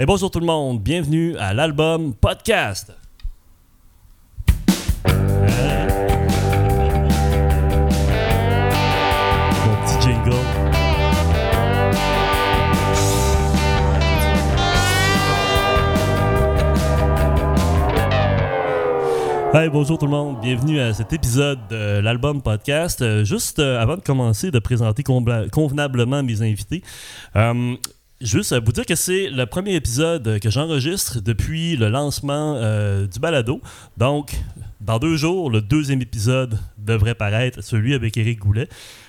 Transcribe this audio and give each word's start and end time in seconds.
Et 0.00 0.06
bonjour 0.06 0.30
tout 0.30 0.38
le 0.38 0.46
monde, 0.46 0.80
bienvenue 0.80 1.36
à 1.38 1.52
l'album 1.52 2.14
Podcast. 2.14 2.92
Bonjour 19.70 19.98
tout 19.98 20.06
le 20.06 20.12
monde, 20.12 20.40
bienvenue 20.40 20.80
à 20.80 20.94
cet 20.94 21.12
épisode 21.12 21.58
de 21.68 22.00
l'album 22.00 22.40
podcast. 22.40 23.02
Euh, 23.02 23.24
juste 23.24 23.58
euh, 23.58 23.80
avant 23.80 23.96
de 23.96 24.00
commencer 24.00 24.50
de 24.50 24.58
présenter 24.58 25.02
convenablement 25.02 26.22
mes 26.22 26.42
invités, 26.42 26.82
euh, 27.36 27.74
juste 28.20 28.52
à 28.52 28.60
vous 28.60 28.72
dire 28.72 28.86
que 28.86 28.94
c'est 28.94 29.30
le 29.30 29.46
premier 29.46 29.74
épisode 29.74 30.40
que 30.40 30.50
j'enregistre 30.50 31.20
depuis 31.20 31.76
le 31.76 31.88
lancement 31.88 32.54
euh, 32.56 33.06
du 33.06 33.18
balado. 33.18 33.60
Donc, 33.96 34.34
dans 34.80 34.98
deux 34.98 35.16
jours, 35.16 35.50
le 35.50 35.60
deuxième 35.60 36.02
épisode 36.02 36.58
devrait 36.78 37.14
paraître, 37.14 37.62
celui 37.62 37.94
avec 37.94 38.16
Eric 38.16 38.40
Goulet. 38.40 38.68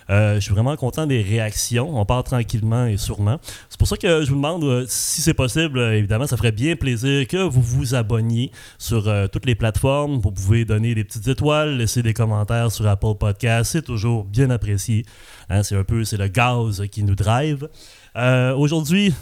Euh, 0.10 0.36
je 0.36 0.40
suis 0.40 0.54
vraiment 0.54 0.76
content 0.76 1.06
des 1.06 1.22
réactions. 1.22 2.00
On 2.00 2.04
part 2.06 2.24
tranquillement 2.24 2.88
et 2.88 2.98
sûrement. 2.98 3.40
C'est 3.70 3.78
pour 3.78 3.88
ça 3.88 3.96
que 3.96 4.24
je 4.24 4.30
vous 4.30 4.36
demande 4.36 4.64
euh, 4.64 4.86
si 4.88 5.22
c'est 5.22 5.36
possible. 5.36 5.78
euh, 5.78 5.98
évidemment, 5.98 6.26
ça 6.26 6.36
ferait 6.36 6.52
bien 6.52 6.76
plaisir 6.76 7.28
que 7.28 7.38
vous 7.38 7.62
vous 7.62 7.94
abonniez 7.94 8.52
sur 8.80 9.08
euh, 9.08 9.28
toutes 9.28 9.46
les 9.46 9.54
plateformes. 9.56 10.20
Vous 10.20 10.32
pouvez 10.32 10.66
donner 10.66 10.96
des 10.96 11.04
petites 11.04 11.28
étoiles, 11.28 11.78
laisser 11.78 12.02
des 12.02 12.14
commentaires 12.14 12.72
sur 12.72 12.88
Apple 12.88 13.16
Podcast. 13.20 13.72
C'est 13.72 13.84
toujours 13.84 14.26
bien 14.26 14.50
apprécié. 14.50 15.06
Hein, 15.50 15.62
c'est 15.62 15.76
un 15.76 15.84
peu, 15.84 16.04
c'est 16.04 16.18
le 16.18 16.28
gaz 16.28 16.84
qui 16.92 17.04
nous 17.04 17.16
drive. 17.16 17.70
Euh, 18.20 18.54
Aujourd'hui, 18.56 19.14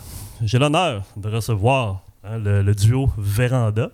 j'ai 0.42 0.58
l'honneur 0.58 1.04
de 1.16 1.30
recevoir 1.30 2.02
hein, 2.24 2.40
le, 2.40 2.62
le 2.64 2.74
duo 2.74 3.12
Véranda. 3.18 3.92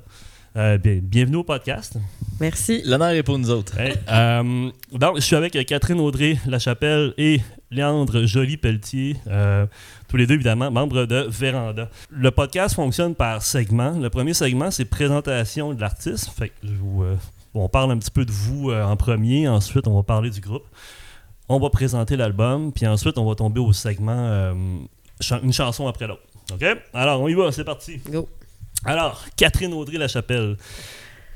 Euh, 0.55 0.77
bien- 0.77 0.99
bienvenue 1.01 1.37
au 1.37 1.43
podcast. 1.43 1.97
Merci. 2.39 2.81
L'honneur 2.85 3.09
est 3.09 3.23
pour 3.23 3.37
nous 3.37 3.49
autres. 3.49 3.77
Hey, 3.79 3.95
euh, 4.09 4.69
donc, 4.93 5.15
je 5.17 5.21
suis 5.21 5.35
avec 5.35 5.53
Catherine 5.65 5.99
Audrey 5.99 6.37
Lachapelle 6.45 7.13
et 7.17 7.41
Léandre 7.71 8.25
Joly-Pelletier, 8.25 9.17
euh, 9.27 9.65
tous 10.07 10.15
les 10.17 10.25
deux 10.27 10.35
évidemment 10.35 10.69
membres 10.71 11.05
de 11.05 11.25
Véranda. 11.27 11.89
Le 12.09 12.31
podcast 12.31 12.75
fonctionne 12.75 13.13
par 13.15 13.41
segments. 13.41 13.97
Le 13.99 14.09
premier 14.09 14.33
segment, 14.33 14.69
c'est 14.71 14.85
présentation 14.85 15.73
de 15.73 15.81
l'artiste. 15.81 16.29
Fait 16.37 16.49
que 16.49 16.53
je 16.63 16.73
vous, 16.79 17.03
euh, 17.03 17.15
on 17.55 17.67
parle 17.67 17.91
un 17.91 17.97
petit 17.97 18.11
peu 18.11 18.23
de 18.23 18.31
vous 18.31 18.69
euh, 18.69 18.83
en 18.83 18.95
premier, 18.95 19.49
ensuite 19.49 19.87
on 19.87 19.95
va 19.95 20.03
parler 20.03 20.29
du 20.29 20.39
groupe. 20.39 20.63
On 21.49 21.59
va 21.59 21.69
présenter 21.69 22.15
l'album, 22.15 22.71
puis 22.71 22.87
ensuite 22.87 23.17
on 23.17 23.25
va 23.27 23.35
tomber 23.35 23.59
au 23.59 23.73
segment 23.73 24.15
euh, 24.17 24.53
une 25.43 25.53
chanson 25.53 25.87
après 25.87 26.07
l'autre. 26.07 26.23
OK? 26.53 26.63
Alors, 26.93 27.21
on 27.21 27.27
y 27.27 27.33
va, 27.33 27.51
c'est 27.51 27.63
parti. 27.63 27.99
Go. 28.09 28.27
Alors, 28.85 29.25
Catherine 29.35 29.73
Audrey 29.73 29.97
Lachapelle. 29.97 30.57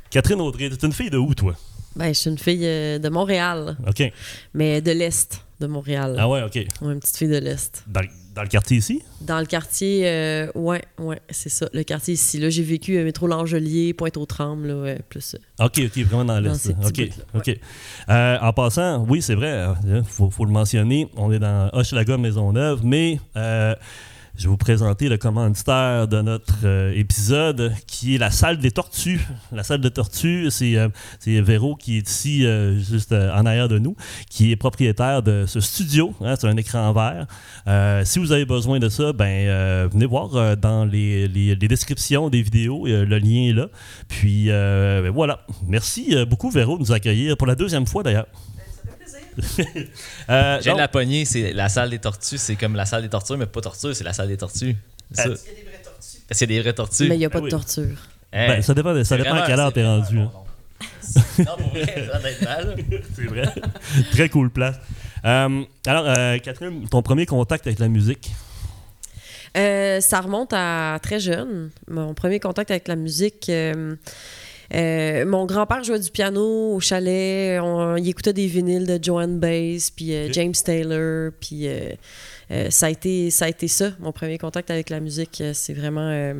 Catherine 0.10 0.42
Audrey, 0.42 0.70
t'es 0.70 0.86
une 0.86 0.94
fille 0.94 1.10
de 1.10 1.18
où, 1.18 1.34
toi? 1.34 1.56
Ben, 1.96 2.10
je 2.10 2.20
suis 2.20 2.30
une 2.30 2.38
fille 2.38 2.66
euh, 2.66 3.00
de 3.00 3.10
Montréal, 3.10 3.78
OK. 3.88 4.12
mais 4.54 4.82
de 4.82 4.92
l'Est 4.92 5.44
de 5.60 5.68
Montréal. 5.68 6.16
Ah 6.20 6.30
ouais, 6.30 6.44
OK. 6.44 6.56
Ouais, 6.56 6.94
une 6.94 7.00
petite 7.00 7.18
fille 7.18 7.28
de 7.30 7.38
l'Est. 7.38 7.84
Dans, 7.88 8.02
le- 8.02 8.08
dans 8.36 8.44
le 8.44 8.48
quartier 8.48 8.78
ici? 8.78 9.02
Dans 9.22 9.40
le 9.40 9.46
quartier, 9.48 10.04
euh, 10.08 10.52
ouais, 10.54 10.84
ouais, 11.00 11.20
c'est 11.32 11.50
ça, 11.50 11.68
le 11.74 11.84
quartier 11.84 12.14
ici. 12.14 12.38
Là, 12.40 12.50
j'ai 12.52 12.62
vécu 12.64 12.96
euh, 12.98 13.04
métro 13.04 13.26
Langelier, 13.28 13.94
Pointe-aux-Trembles, 13.96 14.68
là, 14.68 14.76
ouais, 14.76 15.00
plus. 15.10 15.36
euh, 15.60 15.66
OK, 15.66 15.80
OK, 15.86 15.98
vraiment 16.06 16.26
dans 16.26 16.40
l'Est. 16.40 16.72
OK, 16.86 17.10
OK. 17.34 17.60
Euh, 18.10 18.38
en 18.40 18.54
passant, 18.54 19.04
oui, 19.10 19.22
c'est 19.24 19.36
vrai, 19.36 19.66
il 19.88 20.04
faut, 20.04 20.30
faut 20.30 20.46
le 20.46 20.52
mentionner, 20.52 21.10
on 21.18 21.32
est 21.32 21.40
dans 21.40 21.70
Hochelaga 21.74 22.18
Maisonneuve, 22.18 22.82
mais 22.86 23.20
euh, 23.36 23.74
je 24.38 24.44
vais 24.44 24.50
vous 24.50 24.58
présenter 24.58 25.10
le 25.10 25.18
commanditaire 25.18 26.08
de 26.08 26.22
notre 26.22 26.54
euh, 26.64 26.94
épisode, 26.96 27.74
qui 27.88 28.14
est 28.14 28.18
la 28.20 28.30
salle 28.30 28.60
des 28.60 28.70
tortues. 28.70 29.20
La 29.52 29.64
salle 29.64 29.82
des 29.82 29.90
tortues, 29.90 30.52
c'est 30.52 30.76
euh, 30.78 30.90
c'est 31.20 31.42
Véro 31.42 31.76
qui 31.76 31.98
est 31.98 32.08
ici, 32.08 32.46
euh, 32.46 32.78
juste 32.78 33.14
en 33.14 33.46
arrière 33.48 33.68
de 33.68 33.80
nous, 33.80 33.96
qui 34.30 34.52
est 34.52 34.56
propriétaire 34.56 35.24
de 35.24 35.46
ce 35.48 35.60
studio. 35.60 36.14
hein, 36.22 36.36
c'est 36.40 36.48
un 36.48 36.56
écran 36.56 36.94
vert. 36.94 37.26
Si 38.06 38.20
vous 38.20 38.32
avez 38.32 38.46
besoin 38.46 38.78
de 38.78 38.90
ça, 38.90 39.12
ben 39.12 39.88
venez 39.88 40.06
voir 40.06 40.56
dans 40.58 40.86
les, 40.86 41.28
les- 41.28 41.56
descriptions 41.56 42.30
des 42.30 42.42
vidéos, 42.44 42.86
le 42.86 43.18
lien 43.18 43.50
est 43.50 43.54
là. 43.54 43.68
Puis 44.08 44.48
ben 44.50 45.10
voilà. 45.10 45.46
Merci 45.68 46.16
beaucoup, 46.30 46.50
Véro, 46.52 46.78
de 46.78 46.82
nous 46.84 46.92
accueillir 46.92 47.36
pour 47.38 47.48
la 47.48 47.56
deuxième 47.56 47.88
fois 47.88 48.04
d'ailleurs. 48.04 48.28
Euh, 50.30 50.62
donc, 50.62 50.78
la 50.78 50.88
poignée, 50.88 51.26
c'est 51.26 51.54
la 51.54 51.70
salle 51.70 51.90
des 51.90 52.00
tortues. 52.00 52.38
C'est 52.38 52.56
comme 52.56 52.76
la 52.76 52.86
salle 52.86 53.04
des 53.04 53.10
tortues, 53.10 53.38
mais 53.38 53.46
pas 53.46 53.62
tortue, 53.62 53.94
c'est 53.94 54.04
la 54.04 54.14
salle 54.14 54.28
des 54.28 54.38
tortues. 54.38 54.76
C'est 55.12 55.28
Euh, 55.28 55.36
ça. 55.36 55.42
Parce 56.28 56.40
qu'il 56.40 56.50
y 56.52 56.54
a 56.54 56.58
des 56.58 56.62
vraies 56.62 56.74
tortues. 56.74 57.08
Mais 57.08 57.16
il 57.16 57.20
n'y 57.20 57.26
a 57.26 57.30
pas 57.30 57.40
oui. 57.40 57.46
de 57.46 57.50
torture. 57.52 57.98
Hein? 58.34 58.48
ben, 58.48 58.62
ça 58.62 58.74
dépend, 58.74 58.94
de- 58.94 59.04
ça 59.04 59.16
dépend 59.18 59.36
à 59.36 59.46
quelle 59.48 59.60
heure 59.60 59.72
t'es 59.72 59.86
rendu. 59.86 60.20
hein. 60.20 60.32
non, 61.40 61.46
pour 61.58 61.70
vrai, 61.70 62.10
honnêtement. 62.14 62.98
C'est 63.16 63.24
vrai. 63.26 63.44
Très 64.12 64.30
cool 64.30 64.50
place. 64.50 64.76
Euh, 65.26 65.64
alors, 65.86 66.06
euh, 66.08 66.38
Catherine, 66.40 66.88
ton 66.90 67.02
premier 67.02 67.26
contact 67.26 67.66
avec 67.68 67.80
la 67.80 67.88
musique? 67.88 68.32
Euh, 69.56 70.02
ça 70.02 70.20
remonte 70.22 70.52
à 70.54 71.00
très 71.02 71.20
jeune. 71.20 71.70
Mon 71.90 72.14
premier 72.14 72.40
contact 72.40 72.70
avec 72.70 72.88
la 72.90 72.96
musique. 72.96 73.50
Euh, 74.74 75.26
mon 75.26 75.46
grand-père 75.46 75.84
jouait 75.84 76.00
du 76.00 76.10
piano 76.12 76.74
au 76.76 76.80
chalet. 76.80 77.60
On- 77.62 77.96
il 77.96 78.08
écoutait 78.10 78.34
des 78.34 78.48
vinyles 78.48 78.86
de 78.86 79.00
Joan 79.02 79.40
Baez, 79.40 79.78
puis 79.96 80.14
euh. 80.14 80.32
James 80.34 80.54
Taylor. 80.54 81.32
Puis 81.40 81.68
euh, 81.68 81.92
ça, 82.70 82.88
a 82.88 82.90
été, 82.90 83.30
ça 83.32 83.46
a 83.46 83.50
été 83.50 83.68
ça, 83.68 83.92
mon 84.00 84.12
premier 84.12 84.38
contact 84.38 84.70
avec 84.72 84.90
la 84.90 85.00
musique. 85.00 85.42
C'est 85.54 85.74
vraiment 85.74 86.34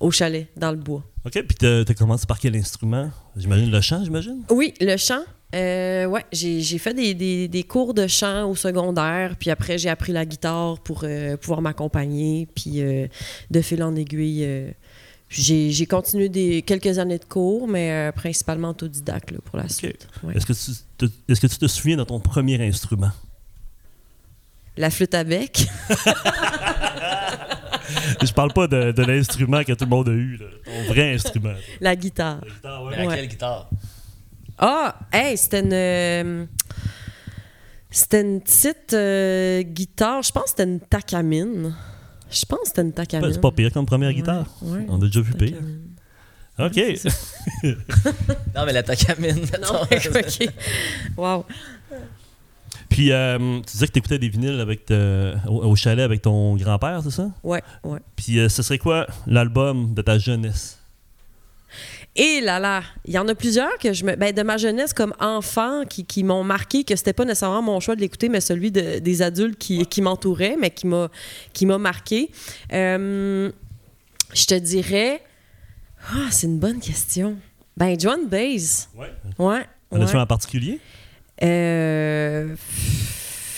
au 0.00 0.10
chalet, 0.10 0.46
dans 0.56 0.70
le 0.70 0.76
bois. 0.76 1.02
OK, 1.26 1.32
puis 1.32 1.56
t'as 1.58 1.84
t'as 1.84 1.94
commencé 1.94 2.24
par 2.26 2.38
quel 2.38 2.54
instrument? 2.56 3.10
J'imagine 3.36 3.70
le 3.70 3.80
chant, 3.80 4.02
j'imagine? 4.04 4.42
Oui, 4.50 4.72
le 4.80 4.96
chant. 4.96 5.22
Euh, 5.54 6.04
ouais, 6.04 6.24
j'ai 6.30 6.62
fait 6.78 6.92
des, 6.92 7.14
des- 7.14 7.48
des 7.48 7.62
cours 7.62 7.94
de 7.94 8.06
chant 8.06 8.50
au 8.50 8.54
secondaire, 8.54 9.34
puis 9.40 9.48
après 9.50 9.78
j'ai 9.78 9.88
appris 9.88 10.12
la 10.12 10.26
guitare 10.26 10.78
pour 10.80 11.00
euh, 11.04 11.38
pouvoir 11.38 11.62
m'accompagner, 11.62 12.46
puis 12.54 12.82
euh, 12.82 13.06
de 13.50 13.60
fil 13.62 13.82
en 13.82 13.96
aiguille, 13.96 14.44
j'ai 15.28 15.70
j'ai 15.70 15.86
continué 15.86 16.28
des, 16.28 16.62
quelques 16.62 16.98
années 16.98 17.18
de 17.18 17.24
cours, 17.24 17.68
mais 17.68 17.90
euh, 17.92 18.12
principalement 18.12 18.70
autodidacte 18.70 19.30
là, 19.30 19.38
pour 19.44 19.58
la 19.58 19.68
suite. 19.68 20.08
Ouais. 20.22 20.34
Est-ce 20.36 20.46
que, 20.46 20.52
tu 20.54 20.72
te- 20.96 21.12
est-ce 21.30 21.40
que 21.40 21.46
tu 21.46 21.58
te 21.58 21.66
souviens 21.66 21.96
de 21.96 22.04
ton 22.04 22.18
premier 22.20 22.60
instrument? 22.66 23.10
La 24.76 24.90
flûte 24.90 25.14
à 25.14 25.24
bec. 25.24 25.66
Je 28.22 28.32
parle 28.32 28.52
pas 28.52 28.66
de, 28.66 28.92
de 28.92 29.02
l'instrument 29.02 29.64
que 29.64 29.72
tout 29.72 29.84
le 29.84 29.90
monde 29.90 30.08
a 30.08 30.12
eu, 30.12 30.36
là. 30.36 30.46
ton 30.64 30.92
vrai 30.92 31.14
instrument. 31.14 31.54
la 31.80 31.96
guitare. 31.96 32.40
La 32.42 32.48
guitare, 32.54 32.82
ouais. 32.84 32.96
à 32.96 33.06
Ouais. 33.06 33.16
quelle 33.16 33.28
guitare? 33.28 33.70
Ah, 34.58 34.98
hey, 35.12 35.36
c'était 35.36 35.60
une. 35.60 35.72
euh, 35.72 36.44
c'était 37.90 38.20
une 38.20 38.40
petite 38.40 38.92
euh, 38.92 39.62
guitare. 39.62 40.22
Je 40.22 40.32
pense 40.32 40.44
que 40.44 40.50
c'était 40.50 40.64
une 40.64 40.80
Takamine. 40.80 41.74
Je 42.30 42.44
pense 42.44 42.60
que 42.60 42.66
c'était 42.68 42.82
une 42.82 42.92
Takamine. 42.92 43.32
C'est 43.32 43.40
pas 43.40 43.50
pire 43.52 43.72
comme 43.72 43.86
première 43.86 44.08
Ouais, 44.10 44.14
guitare. 44.14 44.46
ouais. 44.62 44.84
On 44.88 44.96
a 45.00 45.04
déjà 45.06 45.20
vu 45.20 45.32
pire. 45.34 45.56
OK. 46.58 46.76
Non, 48.54 48.64
mais 48.66 48.72
la 48.72 48.82
Takamine. 48.82 49.36
Non, 49.62 49.82
ok. 49.82 50.48
Wow. 51.16 51.44
Puis, 52.88 53.12
euh, 53.12 53.38
tu 53.60 53.72
disais 53.72 53.86
que 53.86 53.92
tu 53.92 53.98
écoutais 53.98 54.18
des 54.18 54.28
vinyles 54.28 54.60
avec 54.60 54.86
te- 54.86 55.36
au, 55.46 55.62
au 55.66 55.76
chalet 55.76 56.04
avec 56.04 56.22
ton 56.22 56.56
grand-père, 56.56 57.00
c'est 57.04 57.10
ça? 57.10 57.30
Ouais, 57.44 57.62
ouais. 57.84 57.98
Puis, 58.16 58.38
euh, 58.38 58.48
ce 58.48 58.62
serait 58.62 58.78
quoi 58.78 59.06
l'album 59.26 59.94
de 59.94 60.02
ta 60.02 60.18
jeunesse? 60.18 60.77
Et 62.20 62.40
là 62.40 62.58
là, 62.58 62.82
il 63.04 63.14
y 63.14 63.18
en 63.18 63.28
a 63.28 63.34
plusieurs 63.34 63.78
que 63.78 63.92
je 63.92 64.04
me. 64.04 64.16
Ben, 64.16 64.34
de 64.34 64.42
ma 64.42 64.56
jeunesse 64.56 64.92
comme 64.92 65.14
enfant 65.20 65.84
qui, 65.88 66.04
qui 66.04 66.24
m'ont 66.24 66.42
marqué 66.42 66.82
que 66.82 66.96
c'était 66.96 67.12
pas 67.12 67.24
nécessairement 67.24 67.62
mon 67.62 67.78
choix 67.78 67.94
de 67.94 68.00
l'écouter, 68.00 68.28
mais 68.28 68.40
celui 68.40 68.72
de- 68.72 68.98
des 68.98 69.22
adultes 69.22 69.56
qui, 69.56 69.86
qui 69.86 70.02
m'entouraient, 70.02 70.56
mais 70.58 70.70
qui 70.70 70.86
m'a 70.88 71.10
qui 71.52 71.64
m'a 71.64 71.78
marqué. 71.78 72.30
Euh, 72.72 73.50
je 74.34 74.44
te 74.46 74.54
dirais. 74.54 75.22
Ah, 76.12 76.26
c'est 76.30 76.46
une 76.48 76.58
bonne 76.58 76.80
question. 76.80 77.36
Ben, 77.76 77.98
John 77.98 78.28
Baez. 78.28 78.88
Ouais. 78.96 79.12
Ouais. 79.38 79.64
En 79.92 80.00
ouais. 80.00 80.14
un 80.14 80.20
en 80.20 80.26
particulier? 80.26 80.80
Euh, 81.42 82.54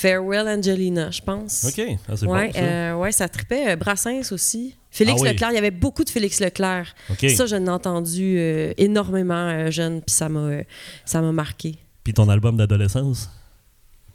Farewell 0.00 0.48
Angelina, 0.48 1.10
je 1.10 1.20
pense. 1.20 1.64
OK. 1.64 1.84
Ah, 2.08 2.16
c'est 2.16 2.26
ouais, 2.26 2.46
bon, 2.46 2.52
ça. 2.54 2.58
euh, 2.58 2.94
ouais, 2.94 3.12
ça 3.12 3.28
tripait. 3.28 3.72
Euh, 3.72 3.76
Brassens 3.76 4.32
aussi. 4.32 4.74
Félix 4.90 5.20
Ah 5.20 5.22
oui. 5.24 5.28
Leclerc, 5.28 5.50
il 5.50 5.56
y 5.56 5.58
avait 5.58 5.70
beaucoup 5.70 6.04
de 6.04 6.10
Félix 6.10 6.40
Leclerc. 6.40 6.94
Ça, 7.36 7.44
je 7.44 7.56
l'ai 7.56 7.68
entendu 7.68 8.36
euh, 8.38 8.72
énormément 8.78 9.34
euh, 9.34 9.70
jeune, 9.70 10.00
puis 10.00 10.14
ça 10.14 10.30
m'a 10.30 10.62
ça 11.04 11.20
m'a 11.20 11.32
marqué. 11.32 11.76
Puis 12.02 12.14
ton 12.14 12.28
album 12.30 12.56
d'adolescence? 12.56 13.28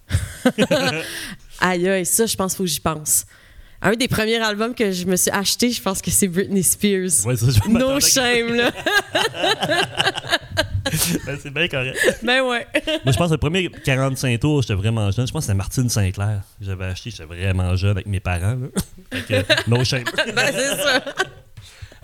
Aïe, 1.61 1.87
aïe, 1.87 2.05
ça, 2.05 2.25
je 2.25 2.35
pense 2.35 2.51
qu'il 2.53 2.57
faut 2.57 2.63
que 2.63 2.69
j'y 2.69 2.79
pense. 2.79 3.25
Un 3.81 3.93
des 3.93 4.07
premiers 4.07 4.37
albums 4.37 4.73
que 4.73 4.91
je 4.91 5.05
me 5.05 5.15
suis 5.15 5.31
acheté, 5.31 5.69
je 5.71 5.81
pense 5.81 6.01
que 6.01 6.09
c'est 6.11 6.27
Britney 6.27 6.63
Spears. 6.63 7.25
Ouais, 7.25 7.37
ça, 7.37 7.45
je 7.49 7.69
No 7.69 7.99
shame, 7.99 8.55
là. 8.55 8.71
Ben, 11.25 11.37
c'est 11.41 11.51
bien 11.53 11.67
correct. 11.67 11.97
ben 12.23 12.41
ouais. 12.43 12.65
Moi, 13.03 13.11
je 13.11 13.17
pense 13.17 13.27
que 13.27 13.33
le 13.33 13.37
premier 13.39 13.69
45 13.69 14.39
tours, 14.39 14.61
j'étais 14.61 14.73
vraiment 14.75 15.09
jeune. 15.11 15.25
Je 15.27 15.31
pense 15.31 15.41
que 15.41 15.45
c'était 15.47 15.57
Martine 15.57 15.89
Sinclair 15.89 16.41
que 16.59 16.65
j'avais 16.65 16.85
acheté. 16.85 17.09
J'étais 17.11 17.25
vraiment 17.25 17.75
jeune 17.75 17.91
avec 17.91 18.05
mes 18.05 18.19
parents. 18.19 18.55
là. 18.55 18.67
Fait 19.11 19.43
que, 19.45 19.69
no 19.69 19.83
shame. 19.83 20.03
ben 20.35 20.47
c'est 20.51 20.75
ça. 20.75 21.03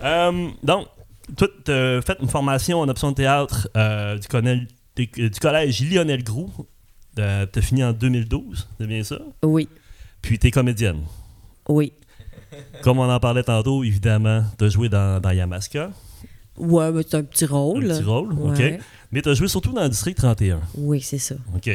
Euh, 0.02 0.48
donc, 0.62 0.88
toi, 1.36 1.48
tu 1.64 1.70
as 1.70 2.02
fait 2.02 2.18
une 2.20 2.28
formation 2.28 2.80
en 2.80 2.88
option 2.88 3.10
de 3.12 3.16
théâtre 3.16 3.68
euh, 3.76 4.18
du, 4.18 4.26
collège, 4.28 4.66
du 4.96 5.30
collège 5.40 5.80
Lionel 5.88 6.24
Groux. 6.24 6.50
tu 7.16 7.22
as 7.22 7.46
fini 7.62 7.84
en 7.84 7.92
2012, 7.92 8.68
c'est 8.80 8.86
bien 8.86 9.04
ça? 9.04 9.18
Oui, 9.44 9.68
Puis 10.20 10.38
tu 10.38 10.48
es 10.48 10.50
comédienne. 10.50 11.02
oui. 11.68 11.92
Comme 12.82 12.98
on 12.98 13.10
en 13.10 13.18
parlait 13.18 13.44
tantôt, 13.44 13.82
évidemment, 13.82 14.44
tu 14.58 14.64
as 14.66 14.68
joué 14.68 14.90
dans, 14.90 15.20
dans 15.22 15.30
Yamaska. 15.30 15.88
Ouais, 16.58 16.92
mais 16.92 17.02
c'est 17.08 17.16
un 17.16 17.22
petit 17.22 17.46
rôle. 17.46 17.90
Un 17.90 17.94
petit 17.96 18.04
rôle, 18.04 18.32
Ouais. 18.34 18.74
OK. 18.76 18.80
Mais 19.10 19.20
tu 19.20 19.28
as 19.28 19.34
joué 19.34 19.46
surtout 19.48 19.72
dans 19.72 19.82
le 19.82 19.88
District 19.90 20.16
31. 20.16 20.60
Oui, 20.76 21.00
c'est 21.02 21.18
ça. 21.18 21.34
OK. 21.54 21.70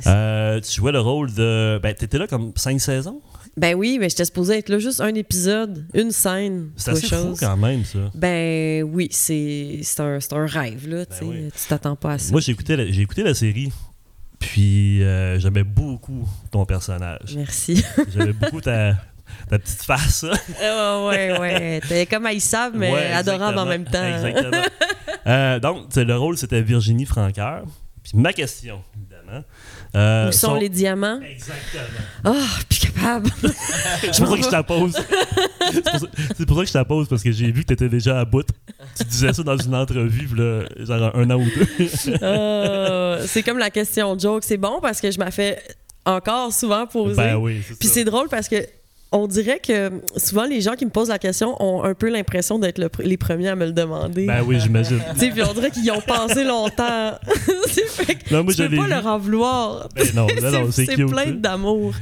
ça. 0.00 0.10
Euh, 0.10 0.60
tu 0.60 0.72
jouais 0.80 0.92
le 0.92 1.00
rôle 1.00 1.32
de. 1.34 1.78
Ben, 1.82 1.94
tu 1.94 2.04
étais 2.04 2.18
là 2.18 2.26
comme 2.26 2.52
cinq 2.56 2.80
saisons? 2.80 3.20
Ben 3.56 3.74
oui, 3.74 3.98
mais 4.00 4.08
j'étais 4.08 4.24
supposée 4.24 4.58
être 4.58 4.68
là 4.68 4.78
juste 4.78 5.00
un 5.00 5.12
épisode, 5.14 5.84
une 5.92 6.12
scène, 6.12 6.70
C'est 6.76 6.92
assez 6.92 7.08
fou 7.08 7.34
quand 7.38 7.56
même, 7.56 7.84
ça. 7.84 7.98
Ben 8.14 8.84
oui, 8.84 9.08
c'est 9.10 9.80
un, 9.98 10.18
un 10.32 10.46
rêve, 10.46 10.88
là. 10.88 11.04
Ben 11.10 11.16
oui. 11.26 11.48
Tu 11.54 11.68
t'attends 11.68 11.96
pas 11.96 12.12
à 12.12 12.18
ça. 12.18 12.30
Moi, 12.30 12.40
j'ai 12.40 12.52
écouté, 12.52 12.76
la- 12.76 12.84
écouté 12.84 13.22
la 13.24 13.34
série. 13.34 13.72
Puis 14.38 15.02
euh, 15.02 15.38
j'aimais 15.40 15.64
beaucoup 15.64 16.26
ton 16.52 16.64
personnage. 16.64 17.34
Merci. 17.34 17.82
J'aimais 18.14 18.32
beaucoup 18.32 18.60
ta, 18.60 18.94
ta 19.48 19.58
petite 19.58 19.82
face. 19.82 20.22
là. 20.24 20.32
ouais, 21.06 21.32
ouais, 21.32 21.38
ouais. 21.40 21.80
T'es 21.88 22.06
comme 22.06 22.26
haïssable, 22.26 22.78
mais 22.78 22.92
Ouais, 22.92 23.12
adorable 23.12 23.58
en 23.58 23.66
même 23.66 23.84
temps. 23.84 24.04
Exactement. 24.04 24.62
Euh, 25.26 25.58
donc, 25.60 25.94
le 25.94 26.16
rôle, 26.16 26.38
c'était 26.38 26.62
Virginie 26.62 27.04
Franqueur. 27.04 27.62
Puis 28.02 28.12
ma 28.14 28.32
question, 28.32 28.82
évidemment. 28.96 29.44
euh, 29.94 30.28
Où 30.28 30.32
sont 30.32 30.54
les 30.54 30.70
diamants? 30.70 31.20
Exactement. 31.20 32.00
Ah, 32.24 32.46
plus 32.66 32.78
capable. 32.78 33.30
C'est 34.12 34.22
pour 34.24 34.28
ça 34.30 34.36
que 34.36 34.42
je 34.42 34.48
te 34.48 34.52
la 34.52 34.62
pose. 34.62 34.96
C'est 35.72 35.82
pour, 36.46 36.56
ça- 36.56 36.62
que 36.62 36.66
je 36.68 36.72
te 36.72 36.78
la 36.78 36.84
pose, 36.86 37.08
parce 37.08 37.22
que 37.22 37.30
j'ai 37.30 37.50
vu 37.50 37.62
que 37.62 37.66
tu 37.66 37.72
étais 37.74 37.90
déjà 37.90 38.20
à 38.20 38.24
bout. 38.24 38.46
Tu 38.96 39.04
disais 39.04 39.32
ça 39.34 39.42
dans 39.42 39.56
une 39.58 39.74
entrevue, 39.74 40.28
là, 40.34 40.62
genre 40.78 41.14
un 41.14 41.30
an 41.30 41.40
ou 41.40 41.44
deux. 41.44 41.88
Ah, 42.22 43.18
c'est 43.26 43.42
comme 43.42 43.58
la 43.58 43.70
question 43.70 44.18
joke. 44.18 44.44
C'est 44.44 44.56
bon 44.56 44.78
parce 44.80 45.00
que 45.00 45.10
je 45.10 45.18
m'en 45.18 45.30
fais 45.30 45.62
encore 46.06 46.52
souvent 46.54 46.86
poser. 46.86 47.16
ben 47.16 47.36
oui, 47.36 47.62
c'est 47.66 47.78
Puis 47.78 47.88
c'est 47.88 48.04
drôle 48.04 48.28
parce 48.30 48.48
que 48.48 48.56
on 49.10 49.26
dirait 49.26 49.58
que 49.58 49.90
souvent 50.16 50.44
les 50.44 50.60
gens 50.60 50.74
qui 50.74 50.84
me 50.84 50.90
posent 50.90 51.08
la 51.08 51.18
question 51.18 51.56
ont 51.62 51.82
un 51.82 51.94
peu 51.94 52.10
l'impression 52.10 52.58
d'être 52.58 52.78
le 52.78 52.88
pr- 52.88 53.02
les 53.04 53.16
premiers 53.16 53.48
à 53.48 53.56
me 53.56 53.64
le 53.66 53.72
demander. 53.72 54.26
Ben 54.26 54.42
oui, 54.46 54.58
j'imagine. 54.60 55.00
Tu 55.14 55.20
sais, 55.20 55.30
puis 55.30 55.42
on 55.42 55.54
dirait 55.54 55.70
qu'ils 55.70 55.86
y 55.86 55.90
ont 55.90 56.00
pensé 56.00 56.44
longtemps. 56.44 57.12
C'est 57.68 57.86
fait 57.88 58.14
que 58.16 58.34
Non, 58.34 58.44
moi, 58.44 58.52
tu 58.52 58.68
peux 58.68 58.76
pas 58.76 58.82
vu. 58.84 58.88
leur 58.90 59.06
en 59.06 59.18
vouloir. 59.18 59.88
Ben 59.96 60.06
non, 60.14 60.26
non, 60.42 60.50
non, 60.50 60.70
c'est 60.70 60.86
plein 61.06 61.30
d'amour. 61.32 61.94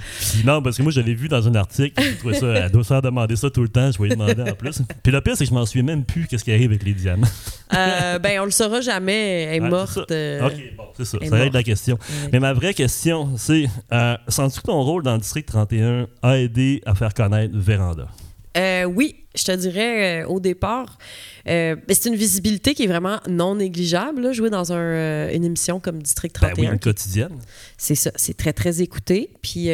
Non, 0.44 0.60
parce 0.62 0.76
que 0.76 0.82
moi, 0.82 0.90
je 0.92 1.00
l'ai 1.00 1.14
vu 1.14 1.28
dans 1.28 1.46
un 1.46 1.54
article. 1.54 2.02
Je 2.02 2.16
trouvais 2.18 2.34
ça, 2.38 2.46
elle 2.46 2.70
doit 2.70 2.82
se 2.82 2.88
faire 2.88 3.02
demander 3.02 3.36
ça 3.36 3.50
tout 3.50 3.62
le 3.62 3.68
temps. 3.68 3.90
Je 3.92 3.98
vais 3.98 4.08
lui 4.08 4.10
demander 4.16 4.42
en 4.50 4.54
plus. 4.54 4.80
Puis 5.02 5.12
le 5.12 5.20
pire, 5.20 5.36
c'est 5.36 5.44
que 5.44 5.50
je 5.50 5.54
m'en 5.54 5.64
souviens 5.66 5.82
même 5.84 6.04
plus 6.04 6.26
qu'est-ce 6.26 6.44
qui 6.44 6.52
arrive 6.52 6.70
avec 6.70 6.82
les 6.84 6.92
diamants. 6.94 7.26
Euh, 7.74 8.18
ben, 8.18 8.40
on 8.40 8.44
le 8.44 8.50
saura 8.50 8.80
jamais. 8.80 9.42
Elle 9.44 9.54
est 9.56 9.60
morte. 9.68 10.10
euh, 10.10 10.46
ok, 10.46 10.52
bon, 10.76 10.84
c'est 10.96 11.04
ça. 11.04 11.18
elle 11.20 11.28
Ça 11.28 11.36
règle 11.36 11.54
la 11.56 11.62
question. 11.62 11.96
ouais. 11.96 12.28
Mais 12.32 12.40
ma 12.40 12.52
vraie 12.52 12.74
question, 12.74 13.30
c'est 13.36 13.66
euh, 13.92 14.16
sens-tu 14.28 14.60
que 14.60 14.66
ton 14.66 14.82
rôle 14.82 15.02
dans 15.02 15.14
le 15.14 15.18
District 15.20 15.46
31 15.46 16.06
a 16.22 16.38
aidé 16.38 16.80
à 16.86 16.94
faire 16.96 17.14
connaître 17.14 17.56
Véranda? 17.56 18.08
Euh, 18.56 18.84
oui, 18.84 19.26
je 19.34 19.44
te 19.44 19.52
dirais 19.52 20.22
euh, 20.22 20.26
au 20.28 20.40
départ. 20.40 20.96
euh, 21.46 21.76
ben, 21.76 21.94
c'est 21.94 22.08
une 22.08 22.14
visibilité 22.14 22.74
qui 22.74 22.84
est 22.84 22.86
vraiment 22.86 23.20
non 23.28 23.56
négligeable, 23.56 24.22
là, 24.22 24.32
jouer 24.32 24.48
dans 24.48 24.72
un, 24.72 25.28
une 25.28 25.44
émission 25.44 25.78
comme 25.78 26.02
District 26.02 26.34
Ben 26.40 26.48
31. 26.48 26.62
oui, 26.62 26.72
une 26.72 26.80
quotidienne. 26.80 27.38
C'est 27.76 27.94
ça, 27.94 28.10
c'est 28.16 28.36
très, 28.36 28.54
très 28.54 28.80
écouté. 28.80 29.30
Puis 29.42 29.68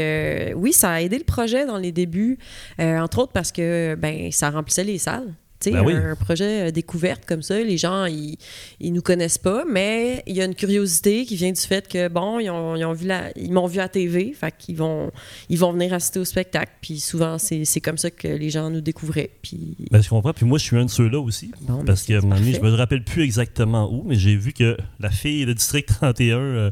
oui, 0.56 0.72
ça 0.72 0.90
a 0.90 1.00
aidé 1.00 1.18
le 1.18 1.24
projet 1.24 1.64
dans 1.64 1.78
les 1.78 1.92
débuts, 1.92 2.38
entre 2.78 3.18
autres 3.20 3.32
parce 3.32 3.52
que 3.52 3.94
ben, 3.94 4.32
ça 4.32 4.50
remplissait 4.50 4.84
les 4.84 4.98
salles. 4.98 5.32
Ben 5.70 5.84
oui. 5.84 5.94
Un 5.94 6.16
projet 6.16 6.68
euh, 6.68 6.70
découverte 6.70 7.24
comme 7.26 7.42
ça, 7.42 7.60
les 7.60 7.78
gens, 7.78 8.06
ils, 8.06 8.36
ils 8.80 8.92
nous 8.92 9.02
connaissent 9.02 9.38
pas, 9.38 9.64
mais 9.68 10.22
il 10.26 10.36
y 10.36 10.42
a 10.42 10.44
une 10.44 10.54
curiosité 10.54 11.24
qui 11.24 11.36
vient 11.36 11.52
du 11.52 11.60
fait 11.60 11.86
que, 11.88 12.08
bon, 12.08 12.40
ils, 12.40 12.50
ont, 12.50 12.76
ils 12.76 12.84
ont 12.84 12.92
vu 12.92 13.06
la, 13.06 13.30
ils 13.36 13.52
m'ont 13.52 13.66
vu 13.66 13.78
à 13.80 13.88
TV, 13.88 14.32
fait 14.32 14.54
qu'ils 14.56 14.76
vont, 14.76 15.10
ils 15.48 15.58
vont 15.58 15.72
venir 15.72 15.92
assister 15.92 16.18
au 16.18 16.24
spectacle. 16.24 16.72
Puis 16.80 17.00
souvent, 17.00 17.36
c'est 17.38 17.80
comme 17.80 17.98
ça 17.98 18.10
que 18.10 18.28
les 18.28 18.50
gens 18.50 18.70
nous 18.70 18.80
découvraient. 18.80 19.30
Puis, 19.42 19.76
Ben, 19.90 20.02
je 20.02 20.08
comprends. 20.08 20.32
Puis 20.32 20.46
moi, 20.46 20.58
je 20.58 20.64
suis 20.64 20.76
un 20.76 20.84
de 20.84 20.90
ceux-là 20.90 21.20
aussi. 21.20 21.50
bon, 21.60 21.78
ben, 21.78 21.84
Parce 21.84 22.02
que, 22.02 22.14
à 22.14 22.18
un 22.18 22.20
moment 22.20 22.36
donné, 22.36 22.54
je 22.54 22.60
me 22.60 22.70
rappelle 22.74 23.04
plus 23.04 23.22
exactement 23.22 23.92
où, 23.92 24.02
mais 24.06 24.16
j'ai 24.16 24.36
vu 24.36 24.52
que 24.52 24.76
la 25.00 25.10
fille 25.10 25.46
de 25.46 25.52
District 25.52 25.86
31, 26.00 26.36
euh, 26.38 26.70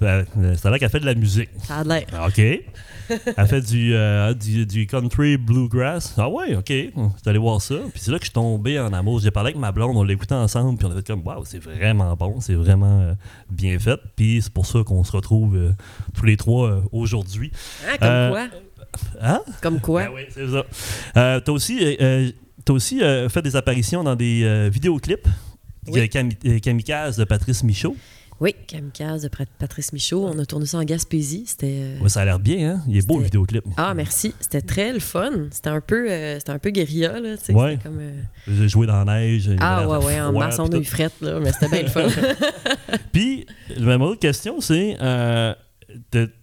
ben, 0.00 0.24
ça 0.56 0.68
a 0.68 0.70
l'air 0.70 0.78
qu'elle 0.80 0.90
fait 0.90 1.00
de 1.00 1.06
la 1.06 1.14
musique. 1.14 1.48
Ça 1.66 1.78
a 1.78 1.84
l'air. 1.84 2.06
Ah, 2.12 2.28
OK. 2.28 2.38
Elle 2.38 3.46
fait 3.48 3.60
du, 3.62 3.94
euh, 3.94 4.34
du, 4.34 4.66
du 4.66 4.86
country 4.86 5.36
bluegrass. 5.38 6.14
Ah 6.18 6.28
ouais, 6.28 6.54
OK. 6.54 6.68
Je 6.68 6.90
suis 6.90 6.92
allé 7.26 7.38
voir 7.38 7.60
ça. 7.62 7.74
Puis 7.92 8.00
c'est 8.02 8.10
là 8.10 8.18
que 8.18 8.24
je 8.24 8.28
suis 8.28 8.34
tombé 8.34 8.78
en 8.78 8.92
amour. 8.92 9.20
J'ai 9.20 9.30
parlé 9.30 9.48
avec 9.48 9.60
ma 9.60 9.72
blonde, 9.72 9.96
on 9.96 10.02
l'écoutait 10.04 10.34
ensemble, 10.34 10.78
puis 10.78 10.86
on 10.86 10.92
a 10.92 10.96
fait 10.96 11.06
comme, 11.06 11.26
waouh, 11.26 11.44
c'est 11.44 11.58
vraiment 11.62 12.14
bon, 12.16 12.40
c'est 12.40 12.54
vraiment 12.54 13.00
euh, 13.00 13.14
bien 13.50 13.78
fait. 13.78 13.98
Puis 14.14 14.40
c'est 14.42 14.52
pour 14.52 14.66
ça 14.66 14.80
qu'on 14.84 15.02
se 15.04 15.12
retrouve 15.12 15.56
euh, 15.56 15.72
tous 16.14 16.26
les 16.26 16.36
trois 16.36 16.82
aujourd'hui. 16.92 17.50
Hein, 17.88 17.96
comme 17.98 18.30
quoi? 18.30 18.48
Hein? 19.20 19.40
Comme 19.62 19.80
quoi? 19.80 20.02
Ben 20.04 20.10
oui, 20.14 20.22
c'est 20.30 20.46
ça. 20.48 21.40
T'as 21.40 21.52
aussi, 21.52 21.96
t'as 22.64 22.72
aussi 22.72 23.00
fait 23.28 23.42
des 23.42 23.56
apparitions 23.56 24.04
dans 24.04 24.14
des 24.16 24.68
vidéoclips. 24.70 25.26
Oui. 25.90 26.06
Kami- 26.10 26.60
Kamikaze 26.60 27.16
de 27.16 27.24
Patrice 27.24 27.62
Michaud. 27.64 27.96
Oui, 28.40 28.54
Kamikaze 28.68 29.22
de 29.22 29.28
Pat- 29.28 29.48
Patrice 29.58 29.92
Michaud. 29.92 30.24
On 30.32 30.38
a 30.38 30.46
tourné 30.46 30.66
ça 30.66 30.78
en 30.78 30.84
Gaspésie. 30.84 31.44
C'était. 31.46 31.80
euh, 31.82 31.98
Ouais, 32.00 32.08
ça 32.08 32.20
a 32.20 32.24
l'air 32.24 32.38
bien, 32.38 32.74
hein? 32.76 32.82
Il 32.86 32.96
est 32.96 33.06
beau 33.06 33.18
le 33.18 33.24
vidéoclip. 33.24 33.64
Ah, 33.76 33.94
merci. 33.94 34.32
C'était 34.40 34.60
très 34.60 34.92
le 34.92 35.00
fun. 35.00 35.30
C'était 35.50 35.70
un 35.70 35.80
peu, 35.80 36.08
euh, 36.10 36.38
c'était 36.38 36.52
un 36.52 36.58
peu 36.60 36.70
guérilla, 36.70 37.18
là. 37.20 37.30
Ouais. 37.30 37.36
c'était 37.36 37.82
Comme, 37.82 37.98
euh, 38.00 38.12
J'ai 38.46 38.68
joué 38.68 38.86
dans 38.86 39.04
la 39.04 39.20
neige. 39.20 39.50
Ah, 39.60 39.88
ouais, 39.88 40.04
ouais, 40.04 40.20
en 40.20 40.30
froid, 40.30 40.48
puis 40.48 40.56
on 40.60 40.72
a 40.72 40.76
eu 40.76 40.84
frette, 40.84 41.20
là, 41.20 41.40
mais 41.40 41.50
c'était 41.52 41.68
bien 41.68 41.82
le 41.82 41.88
fun. 41.88 42.06
Puis, 43.12 43.44
ma 43.80 43.96
autre 43.96 44.20
question, 44.20 44.60
c'est 44.60 44.96
euh, 45.00 45.54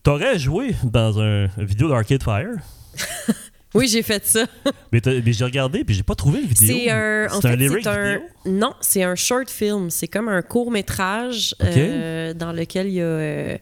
T'aurais 0.03 0.37
joué 0.39 0.75
dans 0.83 1.19
un 1.21 1.47
vidéo 1.57 1.87
d'Arcade 1.89 2.23
Fire, 2.23 2.55
oui, 3.75 3.87
j'ai 3.87 4.01
fait 4.01 4.25
ça. 4.25 4.45
mais, 4.91 5.01
j'ai 5.27 5.43
regardé 5.45 5.83
puis 5.83 5.93
j'ai 5.93 6.03
pas 6.03 6.15
trouvé 6.15 6.41
le 6.41 6.47
vidéo. 6.47 6.75
C'est 6.75 6.89
un. 6.89 7.27
En 7.31 7.37
un 7.37 7.41
fait, 7.41 7.55
lyric 7.57 7.83
c'est 7.83 7.89
un. 7.89 8.13
vidéo? 8.13 8.27
Non, 8.45 8.73
c'est 8.81 9.03
un 9.03 9.15
short 9.15 9.49
film. 9.49 9.89
C'est 9.89 10.07
comme 10.07 10.27
un 10.29 10.41
court 10.41 10.71
métrage 10.71 11.55
euh, 11.61 12.33
dans 12.33 12.51
lequel 12.53 12.87
il 12.87 12.93
y 12.93 13.01
a, 13.01 13.05
euh, 13.05 13.57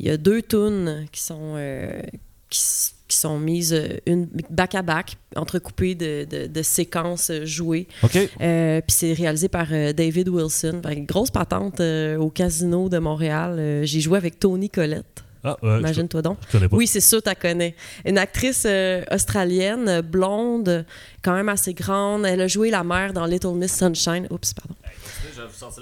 y 0.00 0.10
a 0.10 0.16
deux 0.16 0.42
tunes 0.42 1.06
qui 1.12 1.22
sont. 1.22 1.54
euh, 1.56 2.02
qui, 2.50 2.60
qui 3.06 3.18
sont 3.18 3.38
mises 3.38 3.78
une 4.06 4.28
back 4.48 4.74
à 4.74 4.82
back, 4.82 5.16
entrecoupées 5.36 5.94
de, 5.94 6.24
de- 6.28 6.46
de 6.46 6.62
séquences 6.62 7.30
jouées. 7.44 7.86
Puis 8.00 8.20
c'est 8.88 9.12
réalisé 9.12 9.48
par 9.48 9.66
David 9.94 10.28
Wilson. 10.30 10.80
Fait 10.84 10.96
que 10.96 11.06
grosse 11.06 11.30
patente 11.30 11.80
au 11.80 12.30
casino 12.30 12.88
de 12.88 12.98
Montréal. 12.98 13.82
J'ai 13.84 14.00
joué 14.00 14.16
avec 14.16 14.40
Tony 14.40 14.70
Collette. 14.70 15.23
Ah, 15.44 15.56
euh, 15.62 15.78
Imagine-toi 15.80 16.22
donc. 16.22 16.38
je 16.46 16.52
connais 16.52 16.68
pas. 16.68 16.76
Oui, 16.76 16.86
c'est 16.86 17.00
sûr, 17.00 17.22
tu 17.22 17.28
la 17.28 17.34
connais. 17.34 17.76
Une 18.06 18.16
actrice 18.18 18.64
euh, 18.66 19.02
australienne, 19.10 20.00
blonde, 20.00 20.86
quand 21.22 21.34
même 21.34 21.50
assez 21.50 21.74
grande. 21.74 22.24
Elle 22.24 22.40
a 22.40 22.48
joué 22.48 22.70
la 22.70 22.82
mère 22.82 23.12
dans 23.12 23.26
Little 23.26 23.54
Miss 23.54 23.76
Sunshine. 23.76 24.26
Oups, 24.30 24.54
pardon. 24.54 24.74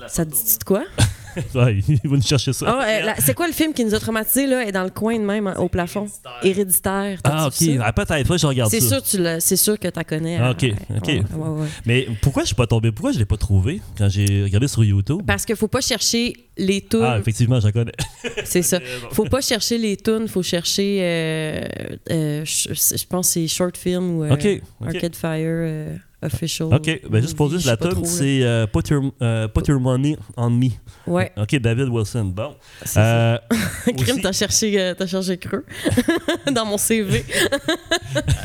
Ça 0.08 0.24
te 0.24 0.30
dit 0.30 0.58
de 0.58 0.64
quoi? 0.64 0.84
Ouais, 1.54 1.78
il 1.88 2.00
va 2.04 2.16
nous 2.16 2.22
chercher 2.22 2.52
ça. 2.52 2.66
Ah, 2.68 2.84
euh, 2.86 3.00
la- 3.06 3.16
c'est 3.16 3.34
quoi 3.34 3.46
le 3.46 3.52
film 3.52 3.72
qui 3.72 3.84
nous 3.84 3.94
a 3.94 4.00
traumatisés, 4.00 4.46
là? 4.46 4.62
Elle 4.62 4.68
est 4.68 4.72
dans 4.72 4.84
le 4.84 4.90
coin 4.90 5.18
de 5.18 5.24
même, 5.24 5.46
hein, 5.46 5.54
au 5.58 5.68
plafond. 5.68 6.06
Héréditaire. 6.42 7.18
Ah, 7.24 7.48
T'as-tu 7.50 7.64
vu 7.64 7.70
ok. 7.72 7.78
ça? 7.78 7.84
Ah, 7.86 7.92
peut-être. 7.92 8.28
Que 8.28 8.38
je 8.38 8.46
regarde 8.46 8.70
C'est 8.70 8.80
ça. 8.80 8.88
sûr, 8.88 9.02
tu 9.02 9.18
l'as- 9.18 9.40
c'est 9.40 9.56
sûr 9.56 9.78
que 9.78 9.88
tu 9.88 9.94
la 9.96 10.04
connais. 10.04 10.36
Ah, 10.38 10.48
hein. 10.48 10.50
ok, 10.52 10.66
ok. 10.96 11.06
Ouais, 11.08 11.22
ouais, 11.36 11.48
ouais. 11.60 11.66
Mais 11.86 12.06
pourquoi 12.22 12.42
je 12.42 12.48
suis 12.48 12.56
pas 12.56 12.66
tombé 12.66 12.92
Pourquoi 12.92 13.12
je 13.12 13.18
l'ai 13.18 13.24
pas 13.24 13.36
trouvé 13.36 13.80
quand 13.98 14.08
j'ai 14.08 14.42
regardé 14.44 14.68
sur 14.68 14.84
YouTube? 14.84 15.22
Parce 15.26 15.44
qu'il 15.44 15.56
faut 15.56 15.68
pas 15.68 15.80
chercher 15.80 16.34
les 16.56 16.80
tunes. 16.82 17.00
Ah, 17.02 17.18
effectivement, 17.18 17.58
je 17.60 17.66
la 17.66 17.72
connais. 17.72 17.92
C'est 18.44 18.62
ça. 18.62 18.78
Faut 19.12 19.24
pas 19.24 19.40
chercher 19.40 19.78
les 19.78 19.96
tunes, 19.96 20.28
faut 20.28 20.42
chercher, 20.42 20.98
euh, 21.00 21.64
euh, 22.10 22.44
je, 22.44 22.68
je 22.74 23.04
pense 23.06 23.28
que 23.28 23.32
c'est 23.32 23.48
short 23.48 23.76
film 23.76 24.16
ou 24.18 24.24
euh, 24.24 24.32
Ok, 24.34 24.46
ok. 24.80 24.86
Arcade 24.94 25.16
Fire 25.16 25.40
euh, 25.46 25.96
official. 26.22 26.72
Ok, 26.74 27.00
ben 27.10 27.20
juste 27.20 27.36
pour 27.36 27.48
dire, 27.50 27.60
la 27.66 27.76
tune, 27.76 28.04
c'est 28.04 28.42
euh, 28.42 28.66
put, 28.66 28.88
your, 28.90 29.12
euh, 29.20 29.48
Put 29.48 29.68
Your 29.68 29.80
Money 29.80 30.16
on 30.36 30.50
Me. 30.50 30.68
Ouais, 31.06 31.32
Ok, 31.36 31.56
David 31.58 31.88
Wilson. 31.88 32.24
Bon. 32.26 32.54
c'est 32.82 32.88
ça. 32.94 33.00
Euh, 33.34 33.38
Crime, 33.96 33.96
aussi- 34.14 34.22
t'as 34.22 34.32
cherché, 34.32 34.80
euh, 34.80 34.94
t'as 34.94 35.06
cherché 35.06 35.36
creux 35.38 35.64
dans 36.52 36.64
mon 36.64 36.78
CV. 36.78 37.24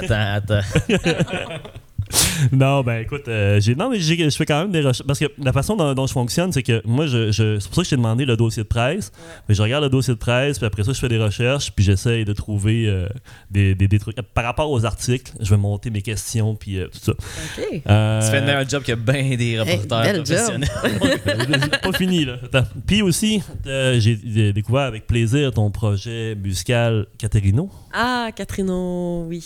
Attends, 0.01 0.33
attends. 0.35 0.61
non, 2.51 2.81
ben 2.83 2.99
écoute, 3.01 3.27
euh, 3.27 3.59
j'ai, 3.59 3.75
non, 3.75 3.89
mais 3.89 3.99
j'ai- 3.99 4.29
je 4.29 4.35
fais 4.35 4.45
quand 4.45 4.61
même 4.61 4.71
des 4.71 4.79
recherches. 4.79 5.05
Parce 5.05 5.19
que 5.19 5.25
la 5.43 5.51
façon 5.53 5.75
dont, 5.75 5.93
dont 5.93 6.07
je 6.07 6.13
fonctionne, 6.13 6.51
c'est 6.51 6.63
que 6.63 6.81
moi, 6.85 7.05
je, 7.07 7.31
je- 7.31 7.59
c'est 7.59 7.67
pour 7.67 7.75
ça 7.75 7.81
que 7.81 7.85
je 7.85 7.89
t'ai 7.91 7.95
demandé 7.97 8.25
le 8.25 8.37
dossier 8.37 8.63
de 8.63 8.67
presse. 8.67 9.11
Mais 9.49 9.55
je 9.55 9.61
regarde 9.61 9.83
le 9.83 9.89
dossier 9.89 10.13
de 10.13 10.19
presse, 10.19 10.57
puis 10.57 10.65
après 10.67 10.83
ça, 10.83 10.93
je 10.93 10.99
fais 10.99 11.09
des 11.09 11.17
recherches, 11.17 11.71
puis 11.71 11.83
j'essaye 11.83 12.25
de 12.25 12.33
trouver 12.33 12.87
euh, 12.87 13.07
des, 13.51 13.75
des- 13.75 13.87
des 13.87 13.99
trucs. 13.99 14.15
Par 14.33 14.43
rapport 14.45 14.71
aux 14.71 14.85
articles, 14.85 15.31
je 15.39 15.49
vais 15.49 15.57
monter 15.57 15.89
mes 15.89 16.01
questions, 16.01 16.55
puis 16.55 16.77
euh, 16.79 16.87
tout 16.87 16.99
ça. 17.01 17.11
Ok. 17.11 17.81
Euh, 17.87 18.21
Tu 18.21 18.27
fais 18.31 18.39
le 18.39 18.45
meilleur 18.45 18.69
job 18.69 18.83
que 18.83 18.93
bien 18.93 19.35
des 19.35 19.59
reporters 19.59 20.15
job. 20.15 20.25
professionnels. 20.25 20.69
C'est 21.71 21.81
pas 21.81 21.97
fini, 21.97 22.25
là. 22.25 22.35
Attends. 22.43 22.67
Puis 22.85 23.01
aussi, 23.01 23.41
euh, 23.65 23.99
j'ai 23.99 24.53
découvert 24.53 24.83
avec 24.83 25.07
plaisir 25.07 25.51
ton 25.51 25.69
projet 25.71 26.35
musical 26.35 27.07
Caterino. 27.17 27.69
Ah, 27.93 28.29
Catrino, 28.35 29.25
oui. 29.27 29.43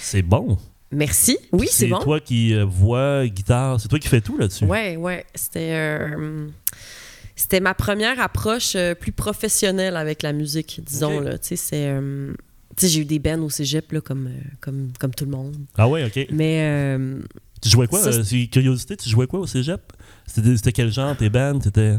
C'est 0.00 0.22
bon. 0.22 0.58
Merci. 0.92 1.36
Oui, 1.52 1.66
c'est 1.70 1.88
bon. 1.88 1.98
toi 1.98 2.20
qui 2.20 2.54
euh, 2.54 2.64
voix, 2.64 3.26
guitare, 3.26 3.80
c'est 3.80 3.88
toi 3.88 3.98
qui 3.98 4.08
fais 4.08 4.20
tout 4.20 4.38
là-dessus. 4.38 4.64
Ouais, 4.64 4.96
ouais. 4.96 5.24
C'était. 5.34 5.72
euh, 5.72 6.48
c'était 7.34 7.60
ma 7.60 7.74
première 7.74 8.18
approche 8.20 8.74
euh, 8.76 8.94
plus 8.94 9.12
professionnelle 9.12 9.96
avec 9.96 10.22
la 10.22 10.32
musique, 10.32 10.80
disons. 10.86 11.20
Là. 11.20 11.38
Tu 11.38 11.48
sais, 11.48 11.56
c'est. 11.56 11.86
euh, 11.88 12.32
tu 12.76 12.86
sais, 12.86 12.92
j'ai 12.92 13.00
eu 13.00 13.04
des 13.04 13.18
bands 13.18 13.40
au 13.40 13.50
cégep, 13.50 13.90
là, 13.92 14.00
comme, 14.00 14.30
comme, 14.60 14.90
comme 14.98 15.14
tout 15.14 15.24
le 15.24 15.30
monde. 15.30 15.56
Ah 15.76 15.88
ouais, 15.88 16.04
ok. 16.04 16.26
Mais 16.30 16.60
euh, 16.60 17.20
Tu 17.62 17.68
jouais 17.70 17.86
quoi 17.88 18.00
Ça, 18.00 18.10
euh, 18.10 18.22
C'est 18.22 18.46
curiosité, 18.46 18.96
tu 18.96 19.08
jouais 19.08 19.26
quoi 19.26 19.40
au 19.40 19.46
cégep? 19.46 19.80
C'était 20.26 20.56
c'était 20.56 20.72
quel 20.72 20.92
genre 20.92 21.16
tes 21.16 21.28
bands? 21.30 21.60
C'était. 21.62 21.96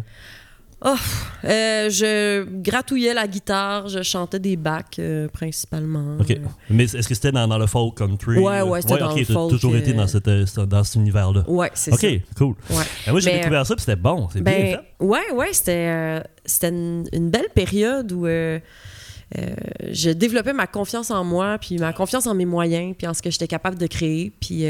Euh, 0.85 1.89
je 1.89 2.43
gratouillais 2.61 3.13
la 3.13 3.27
guitare, 3.27 3.87
je 3.87 4.03
chantais 4.03 4.39
des 4.39 4.55
bacs 4.57 4.99
euh, 4.99 5.27
principalement. 5.27 6.17
Ok. 6.19 6.37
Mais 6.69 6.83
est-ce 6.83 7.07
que 7.07 7.15
c'était 7.15 7.31
dans, 7.31 7.47
dans 7.47 7.57
le 7.57 7.65
folk 7.65 7.97
country? 7.97 8.37
Ouais, 8.37 8.61
ouais, 8.61 8.81
c'était 8.81 8.99
dans 8.99 9.11
ok, 9.11 9.17
le 9.19 9.25
folk, 9.25 9.49
toujours 9.49 9.75
été 9.75 9.91
euh, 9.91 9.95
dans, 9.95 10.07
cette, 10.07 10.29
dans 10.69 10.83
cet 10.83 10.95
univers-là. 10.95 11.43
ouais, 11.49 11.71
c'est 11.73 11.93
Ok, 11.93 11.99
ça. 12.01 12.07
cool. 12.37 12.55
Ouais. 12.69 12.83
Et 13.07 13.11
moi, 13.11 13.19
j'ai 13.19 13.31
découvert 13.33 13.65
ça, 13.65 13.75
puis 13.75 13.81
c'était 13.85 13.95
bon. 13.95 14.29
C'est 14.31 14.41
bien 14.41 14.53
Ben, 14.53 14.77
fait. 14.77 15.03
ouais, 15.05 15.31
ouais, 15.33 15.49
c'était 15.53 15.87
euh, 15.89 16.19
c'était 16.45 16.69
une, 16.69 17.07
une 17.11 17.29
belle 17.31 17.49
période 17.55 18.11
où 18.11 18.25
je 18.25 20.09
développais 20.11 20.53
ma 20.53 20.67
confiance 20.67 21.09
en 21.11 21.23
moi, 21.23 21.57
puis 21.59 21.77
ma 21.79 21.91
confiance 21.91 22.27
en 22.27 22.35
mes 22.35 22.45
moyens, 22.45 22.93
puis 22.97 23.07
en 23.07 23.13
ce 23.13 23.21
que 23.21 23.31
j'étais 23.31 23.47
capable 23.47 23.77
de 23.77 23.87
créer. 23.87 24.31
Puis 24.39 24.63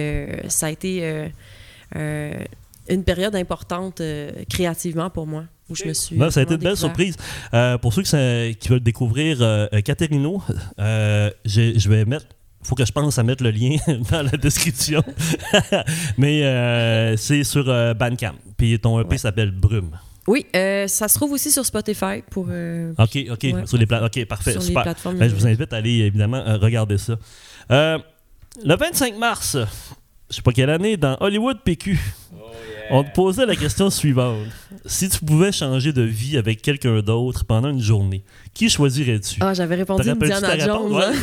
ça 0.47 0.67
a 0.67 0.69
été 0.71 1.27
une 1.93 3.03
période 3.03 3.35
importante 3.35 4.01
créativement 4.49 5.09
pour 5.09 5.27
moi, 5.27 5.43
où 5.69 5.75
je 5.75 5.85
me 5.85 5.93
suis. 5.93 6.15
Non, 6.17 6.29
ça 6.29 6.39
a 6.39 6.43
été 6.43 6.53
une 6.53 6.59
belle 6.59 6.73
découvert. 6.73 6.77
surprise. 6.77 7.15
Euh, 7.53 7.77
pour 7.77 7.93
ceux 7.93 8.03
qui, 8.03 8.67
veulent 8.69 8.79
découvrir 8.79 9.37
euh, 9.41 9.67
Caterino, 9.81 10.41
euh, 10.79 11.29
je 11.45 11.89
vais 11.89 12.05
mettre. 12.05 12.25
faut 12.63 12.75
que 12.75 12.85
je 12.85 12.91
pense 12.91 13.17
à 13.19 13.23
mettre 13.23 13.43
le 13.43 13.51
lien 13.51 13.77
dans 14.11 14.23
la 14.23 14.31
description. 14.37 15.03
Mais 16.17 16.43
euh, 16.43 17.17
c'est 17.17 17.43
sur 17.43 17.67
euh, 17.69 17.93
Bandcamp. 17.93 18.33
Puis 18.57 18.79
ton 18.79 18.99
EP 18.99 19.09
Ouais. 19.09 19.17
s'appelle 19.17 19.51
Brume. 19.51 19.91
Oui, 20.27 20.45
euh, 20.57 20.87
ça 20.87 21.07
se 21.07 21.15
trouve 21.15 21.31
aussi 21.31 21.51
sur 21.51 21.65
Spotify 21.65 22.21
pour. 22.29 22.47
euh, 22.49 22.91
OK, 22.97 23.17
OK. 23.31 23.43
Ouais. 23.43 23.65
Sur 23.65 23.77
les 23.77 23.85
pla- 23.85 24.03
OK, 24.05 24.25
parfait. 24.25 24.51
sur 24.51 24.59
les 24.59 24.67
super. 24.67 24.83
plateformes. 24.83 25.17
Ben, 25.17 25.29
je 25.29 25.35
vous 25.35 25.47
invite 25.47 25.71
à 25.71 25.77
aller, 25.77 25.99
évidemment, 25.99 26.37
euh, 26.45 26.57
regarder 26.57 26.97
ça. 26.97 27.15
Euh, 27.71 27.97
le 28.61 28.75
25 28.75 29.17
mars, 29.17 29.55
je 30.29 30.35
sais 30.35 30.41
pas 30.41 30.51
quelle 30.51 30.69
année, 30.69 30.97
dans 30.97 31.15
Hollywood 31.21 31.59
PQ, 31.63 31.97
on 32.89 33.03
te 33.03 33.11
posait 33.11 33.45
la 33.45 33.55
question 33.55 33.89
suivante. 33.89 34.45
Si 34.85 35.09
tu 35.09 35.19
pouvais 35.19 35.51
changer 35.51 35.91
de 35.93 36.01
vie 36.01 36.37
avec 36.37 36.61
quelqu'un 36.61 37.01
d'autre 37.01 37.45
pendant 37.45 37.69
une 37.69 37.81
journée, 37.81 38.23
qui 38.53 38.69
choisirais-tu? 38.69 39.39
Ah, 39.41 39.53
j'avais 39.53 39.75
répondu 39.75 40.09
Indiana 40.09 40.47
réponse? 40.49 40.65
Jones. 40.65 41.01
hein. 41.01 41.11
Ouais. 41.11 41.15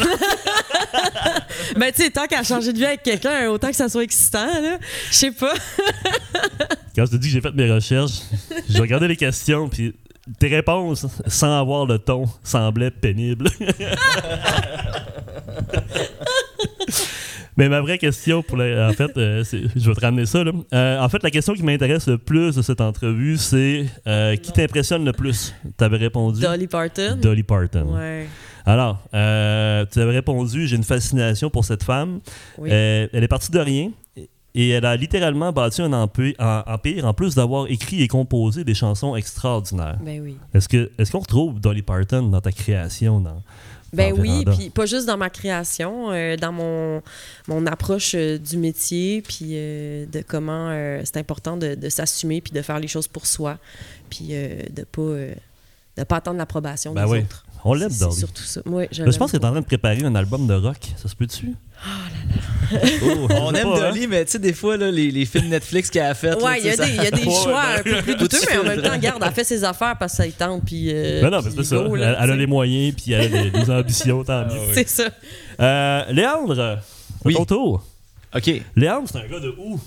ben, 1.76 1.92
tu 1.92 2.02
sais, 2.02 2.10
tant 2.10 2.26
qu'à 2.26 2.42
changer 2.42 2.72
de 2.72 2.78
vie 2.78 2.86
avec 2.86 3.02
quelqu'un, 3.02 3.48
autant 3.48 3.68
que 3.68 3.76
ça 3.76 3.88
soit 3.88 4.02
excitant, 4.02 4.46
là. 4.46 4.78
Je 5.10 5.14
sais 5.14 5.30
pas. 5.30 5.54
Quand 6.96 7.06
je 7.06 7.10
te 7.12 7.16
dis 7.16 7.28
que 7.28 7.34
j'ai 7.34 7.40
fait 7.40 7.54
mes 7.54 7.70
recherches, 7.70 8.20
j'ai 8.68 8.80
regardé 8.80 9.08
les 9.08 9.16
questions, 9.16 9.68
puis 9.68 9.94
tes 10.38 10.48
réponses, 10.48 11.06
sans 11.26 11.58
avoir 11.58 11.86
le 11.86 11.98
ton, 11.98 12.26
semblaient 12.42 12.90
pénibles. 12.90 13.48
Mais 17.56 17.68
ma 17.68 17.80
vraie 17.80 17.98
question, 17.98 18.42
pour 18.42 18.56
la- 18.56 18.88
en 18.88 18.92
fait, 18.92 19.16
euh, 19.16 19.44
je 19.52 19.88
vais 19.88 19.94
te 19.94 20.00
ramener 20.00 20.26
ça. 20.26 20.42
Là. 20.42 20.52
Euh, 20.72 20.98
en 21.00 21.08
fait, 21.08 21.22
la 21.22 21.30
question 21.30 21.54
qui 21.54 21.62
m'intéresse 21.62 22.08
le 22.08 22.18
plus 22.18 22.56
de 22.56 22.62
cette 22.62 22.80
entrevue, 22.80 23.36
c'est 23.36 23.86
euh, 24.06 24.34
qui 24.36 24.50
t'impressionne 24.52 25.04
le 25.04 25.12
plus? 25.12 25.54
Tu 25.78 25.84
avais 25.84 25.96
répondu? 25.98 26.40
Dolly 26.40 26.66
Parton. 26.66 27.16
Dolly 27.20 27.42
Parton. 27.44 27.94
Ouais. 27.94 28.26
Alors, 28.66 28.98
euh, 29.12 29.84
tu 29.92 30.00
avais 30.00 30.12
répondu 30.12 30.66
j'ai 30.66 30.76
une 30.76 30.84
fascination 30.84 31.50
pour 31.50 31.64
cette 31.64 31.84
femme. 31.84 32.20
Oui. 32.58 32.70
Elle 32.70 33.22
est 33.22 33.28
partie 33.28 33.52
de 33.52 33.58
rien 33.60 33.90
et 34.56 34.70
elle 34.70 34.86
a 34.86 34.96
littéralement 34.96 35.52
bâti 35.52 35.82
un 35.82 35.92
empire 35.92 36.34
en 37.04 37.12
plus 37.12 37.34
d'avoir 37.34 37.66
écrit 37.70 38.02
et 38.02 38.08
composé 38.08 38.64
des 38.64 38.74
chansons 38.74 39.16
extraordinaires. 39.16 39.98
Ben 40.04 40.20
oui. 40.22 40.36
Est-ce 40.54 41.10
qu'on 41.12 41.18
retrouve 41.18 41.60
Dolly 41.60 41.82
Parton 41.82 42.22
dans 42.28 42.40
ta 42.40 42.52
création 42.52 43.20
dans 43.20 43.42
Ben 43.94 44.12
oui, 44.12 44.44
puis 44.56 44.70
pas 44.70 44.86
juste 44.86 45.06
dans 45.06 45.16
ma 45.16 45.30
création, 45.30 46.10
euh, 46.12 46.36
dans 46.36 46.52
mon, 46.52 47.02
mon 47.48 47.66
approche 47.66 48.14
euh, 48.14 48.38
du 48.38 48.56
métier, 48.56 49.22
puis 49.22 49.50
euh, 49.52 50.06
de 50.06 50.22
comment 50.26 50.70
c'est 51.04 51.16
important 51.16 51.56
de, 51.56 51.74
de 51.74 51.88
s'assumer, 51.88 52.40
puis 52.40 52.52
de 52.52 52.62
faire 52.62 52.78
les 52.80 52.88
choses 52.88 53.08
pour 53.08 53.26
soi, 53.26 53.58
puis 54.10 54.28
de 54.28 54.84
pas 54.84 55.34
de 55.96 56.02
pas 56.02 56.16
attendre 56.16 56.38
l'approbation 56.38 56.92
Ben 56.92 57.04
des 57.04 57.10
oui. 57.10 57.18
autres. 57.20 57.43
On 57.66 57.72
l'aime 57.74 57.88
Dolly. 57.98 58.12
C'est 58.12 58.18
surtout 58.20 58.42
ça. 58.42 58.60
Ouais, 58.66 58.88
je 58.92 59.02
Là, 59.02 59.10
pense 59.18 59.30
qu'elle 59.32 59.40
est 59.40 59.46
en 59.46 59.50
train 59.52 59.60
de 59.60 59.64
préparer 59.66 60.04
un 60.04 60.14
album 60.14 60.46
de 60.46 60.54
rock. 60.54 60.76
Ça 61.00 61.08
se 61.08 61.14
peut-tu? 61.16 61.54
Oh 61.82 61.86
On 63.30 63.50
je 63.50 63.54
sais 63.54 63.60
aime 63.62 63.68
pas, 63.68 63.76
hein? 63.76 63.90
Dolly, 63.90 64.06
mais 64.06 64.24
tu 64.26 64.32
sais, 64.32 64.38
des 64.38 64.52
fois, 64.52 64.76
là, 64.76 64.90
les, 64.90 65.10
les 65.10 65.24
films 65.24 65.48
Netflix 65.48 65.88
qu'elle 65.90 66.04
a 66.06 66.14
fait. 66.14 66.34
Ouais, 66.42 66.60
il 66.60 66.66
y, 66.66 66.70
a 66.70 66.76
des- 66.76 66.88
il 66.90 66.96
y 66.96 67.06
a 67.06 67.10
des 67.10 67.22
choix 67.42 67.62
un 67.78 67.82
peu 67.82 68.02
plus 68.02 68.16
douteux, 68.16 68.38
mais 68.50 68.58
en 68.58 68.64
même 68.64 68.82
temps, 68.82 68.92
regarde, 68.92 69.22
elle 69.26 69.32
fait 69.32 69.44
ses 69.44 69.64
affaires 69.64 69.96
parce 69.98 70.12
que 70.12 70.16
ça 70.18 70.26
y 70.26 70.32
tente, 70.32 70.62
puis. 70.66 70.90
euh, 70.92 71.22
Ben 71.22 71.30
non, 71.30 71.40
mais 71.42 71.50
c'est 71.56 71.64
ça. 71.64 71.76
go, 71.76 71.94
Elle, 71.96 72.02
là, 72.02 72.18
elle 72.22 72.30
a 72.30 72.36
les 72.36 72.46
moyens 72.46 72.94
puis 72.94 73.12
elle 73.12 73.34
a 73.34 73.50
des, 73.50 73.70
ambitions, 73.70 74.24
tant 74.24 74.44
mieux. 74.46 74.60
C'est 74.74 74.88
ça. 74.88 75.04
Euh, 75.60 76.02
Léandre, 76.12 76.54
c'est 77.22 77.26
Oui. 77.26 77.34
ton 77.34 77.44
tour. 77.46 77.82
OK. 78.34 78.50
Léandre, 78.76 79.08
c'est 79.10 79.18
un 79.18 79.26
gars 79.28 79.40
de 79.40 79.54
où? 79.58 79.80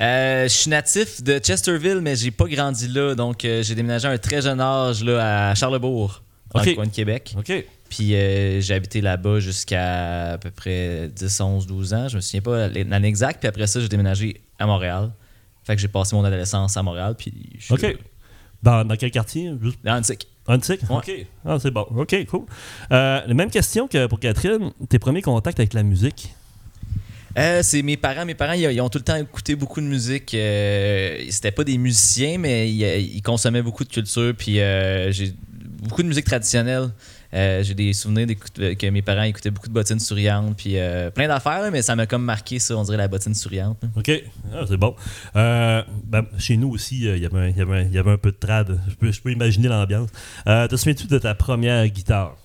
Euh, 0.00 0.44
je 0.44 0.48
suis 0.48 0.70
natif 0.70 1.22
de 1.22 1.38
Chesterville, 1.42 2.00
mais 2.00 2.16
j'ai 2.16 2.30
pas 2.30 2.46
grandi 2.46 2.88
là. 2.88 3.14
Donc, 3.14 3.44
euh, 3.44 3.62
j'ai 3.62 3.74
déménagé 3.74 4.08
à 4.08 4.12
un 4.12 4.18
très 4.18 4.40
jeune 4.40 4.60
âge 4.60 5.04
là, 5.04 5.50
à 5.50 5.54
Charlebourg, 5.54 6.22
dans 6.52 6.60
OK. 6.60 6.66
le 6.66 6.74
coin 6.74 6.86
de 6.86 6.92
Québec. 6.92 7.34
OK. 7.38 7.64
Puis 7.88 8.14
euh, 8.14 8.60
j'ai 8.60 8.74
habité 8.74 9.00
là-bas 9.00 9.40
jusqu'à 9.40 10.32
à 10.32 10.38
peu 10.38 10.50
près 10.50 11.08
10, 11.08 11.40
11, 11.40 11.66
12 11.66 11.94
ans. 11.94 12.08
Je 12.08 12.16
me 12.16 12.20
souviens 12.20 12.40
pas 12.40 12.68
l'année 12.68 13.08
exacte. 13.08 13.40
Puis 13.40 13.48
après 13.48 13.66
ça, 13.66 13.80
j'ai 13.80 13.88
déménagé 13.88 14.40
à 14.58 14.66
Montréal. 14.66 15.10
Fait 15.64 15.74
que 15.74 15.82
j'ai 15.82 15.88
passé 15.88 16.14
mon 16.14 16.24
adolescence 16.24 16.76
à 16.76 16.82
Montréal. 16.82 17.14
Puis 17.18 17.32
je 17.58 17.64
suis 17.64 17.74
OK. 17.74 17.96
Dans, 18.62 18.84
dans 18.84 18.96
quel 18.96 19.10
quartier? 19.10 19.50
Juste? 19.62 19.78
Dans 19.82 19.96
Antique. 19.96 20.28
Antique? 20.46 20.80
Ouais. 20.88 20.96
OK. 20.96 21.26
Ah, 21.44 21.58
c'est 21.60 21.70
bon. 21.70 21.86
OK, 21.96 22.26
cool. 22.26 22.44
Euh, 22.92 23.20
la 23.26 23.34
même 23.34 23.50
question 23.50 23.88
que 23.88 24.06
pour 24.06 24.20
Catherine. 24.20 24.70
Tes 24.88 24.98
premiers 24.98 25.22
contacts 25.22 25.58
avec 25.58 25.72
la 25.74 25.82
musique? 25.82 26.34
Euh, 27.38 27.60
c'est 27.62 27.82
mes 27.82 27.96
parents. 27.96 28.24
Mes 28.24 28.34
parents, 28.34 28.52
ils, 28.52 28.62
ils 28.62 28.80
ont 28.80 28.88
tout 28.88 28.98
le 28.98 29.04
temps 29.04 29.16
écouté 29.16 29.54
beaucoup 29.54 29.80
de 29.80 29.86
musique. 29.86 30.34
Euh, 30.34 31.24
c'était 31.30 31.52
pas 31.52 31.64
des 31.64 31.78
musiciens, 31.78 32.38
mais 32.38 32.70
ils, 32.70 32.82
ils 33.16 33.22
consommaient 33.22 33.62
beaucoup 33.62 33.84
de 33.84 33.88
culture. 33.88 34.34
Puis 34.36 34.60
euh, 34.60 35.12
j'ai 35.12 35.32
beaucoup 35.82 36.02
de 36.02 36.08
musique 36.08 36.24
traditionnelle. 36.26 36.90
Euh, 37.32 37.62
j'ai 37.62 37.74
des 37.74 37.92
souvenirs 37.92 38.26
euh, 38.58 38.74
que 38.74 38.86
mes 38.88 39.02
parents 39.02 39.22
écoutaient 39.22 39.50
beaucoup 39.50 39.68
de 39.68 39.72
bottines 39.72 40.00
souriantes. 40.00 40.56
Puis 40.56 40.78
euh, 40.78 41.10
plein 41.10 41.28
d'affaires, 41.28 41.70
mais 41.70 41.80
ça 41.82 41.94
m'a 41.94 42.06
comme 42.06 42.24
marqué 42.24 42.58
ça, 42.58 42.76
on 42.76 42.82
dirait 42.82 42.96
la 42.96 43.08
bottine 43.08 43.34
souriante. 43.34 43.78
là. 43.82 43.88
OK. 43.96 44.10
Ah, 44.52 44.64
c'est 44.68 44.76
bon. 44.76 44.94
Euh, 45.36 45.82
ben, 46.04 46.24
chez 46.38 46.56
nous 46.56 46.70
aussi, 46.70 47.00
il 47.00 47.18
y 47.18 47.26
avait 47.26 48.10
un- 48.10 48.16
peu 48.16 48.32
de 48.32 48.36
trad. 48.36 48.80
Je 48.88 48.94
peux, 48.94 49.12
je 49.12 49.20
peux 49.20 49.30
imaginer 49.32 49.68
l'ambiance. 49.68 50.08
Te 50.44 50.74
souviens-tu 50.76 51.06
de 51.06 51.18
ta 51.18 51.34
première 51.34 51.86
guitare? 51.88 52.36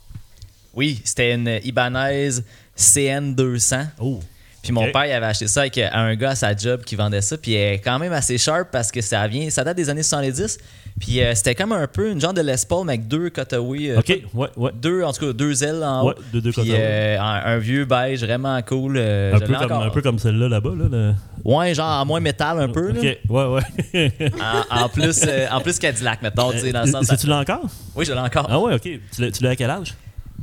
Oui, 0.74 1.01
c'était 1.04 1.34
une 1.34 1.60
Ibanez 1.63 2.30
CN200. 2.77 3.88
Oh. 4.00 4.20
Puis 4.65 4.74
mon 4.74 4.91
père 4.91 5.05
il 5.05 5.12
avait 5.12 5.27
acheté 5.27 5.48
ça 5.48 5.62
avec 5.62 5.77
euh, 5.77 5.88
un 5.93 6.15
gars 6.15 6.31
à 6.31 6.36
sa 6.36 6.55
job 6.55 6.81
qui 6.84 6.95
vendait 6.95 7.22
ça. 7.22 7.38
Puis 7.38 7.53
elle 7.53 7.75
est 7.75 7.79
quand 7.79 8.00
même 8.00 8.12
assez 8.13 8.38
sharp 8.39 8.69
parce 8.72 8.91
que 8.91 9.00
ça 9.01 9.27
vient, 9.27 9.48
ça 9.51 9.63
date 9.63 9.77
des 9.77 9.89
années 9.89 10.01
70. 10.03 10.57
Puis 11.00 11.22
euh, 11.22 11.36
c'était 11.36 11.55
comme 11.55 11.72
un 11.74 11.88
peu 11.88 12.10
une 12.12 12.22
genre 12.22 12.34
de 12.34 12.41
Les 12.41 12.55
Paul, 12.67 12.86
mais 12.86 12.93
avec 12.93 13.07
deux 13.07 13.29
cutaways. 13.29 13.91
euh, 13.91 14.00
OK. 14.00 14.22
Ouais, 14.34 14.48
ouais. 14.55 14.72
Deux, 14.81 15.03
en 15.03 15.12
tout 15.12 15.27
cas, 15.27 15.34
deux 15.34 15.63
ailes 15.63 15.84
en 15.84 16.03
haut. 16.03 16.07
Ouais, 16.10 16.15
de 16.34 16.39
deux 16.39 16.51
Puis 16.51 16.72
euh, 16.74 17.19
un, 17.19 17.41
un 17.45 17.57
vieux 17.57 17.84
beige 17.86 18.24
vraiment 18.24 18.60
cool. 18.62 18.95
euh, 18.98 19.36
un, 19.36 19.39
peu 19.39 19.45
comme, 19.53 19.55
encore. 19.65 19.84
un 19.84 19.89
peu 19.89 20.01
comme 20.01 20.19
celle-là 20.19 20.48
là-bas. 20.48 20.72
Là, 20.89 21.13
Ouais, 21.43 21.74
genre 21.75 22.01
en 22.01 22.05
moins 22.05 22.22
métal 22.22 22.60
un 22.60 22.69
peu. 22.69 22.91
là. 22.91 23.00
OK. 23.00 23.17
Ouais, 23.29 23.45
ouais. 23.93 24.12
En, 24.72 24.86
en 24.86 24.89
plus, 24.89 25.22
euh, 25.27 25.48
en 25.51 25.60
plus 25.62 25.77
Cadillac, 25.77 26.22
mettons, 26.22 26.51
tu 26.51 26.60
sais, 26.60 26.72
dans 26.72 26.81
le 26.86 26.91
sens. 26.91 27.12
Euh, 27.12 27.15
tu 27.19 27.27
l'as 27.27 27.39
encore? 27.39 27.65
Oui, 27.95 28.05
je 28.05 28.13
l'ai 28.13 28.19
encore. 28.19 28.48
Ah 28.50 28.60
ouais, 28.60 28.74
OK. 28.75 28.81
Tu 29.13 29.43
l'as 29.43 29.50
à 29.50 29.55
quel 29.55 29.69
âge? 29.69 29.93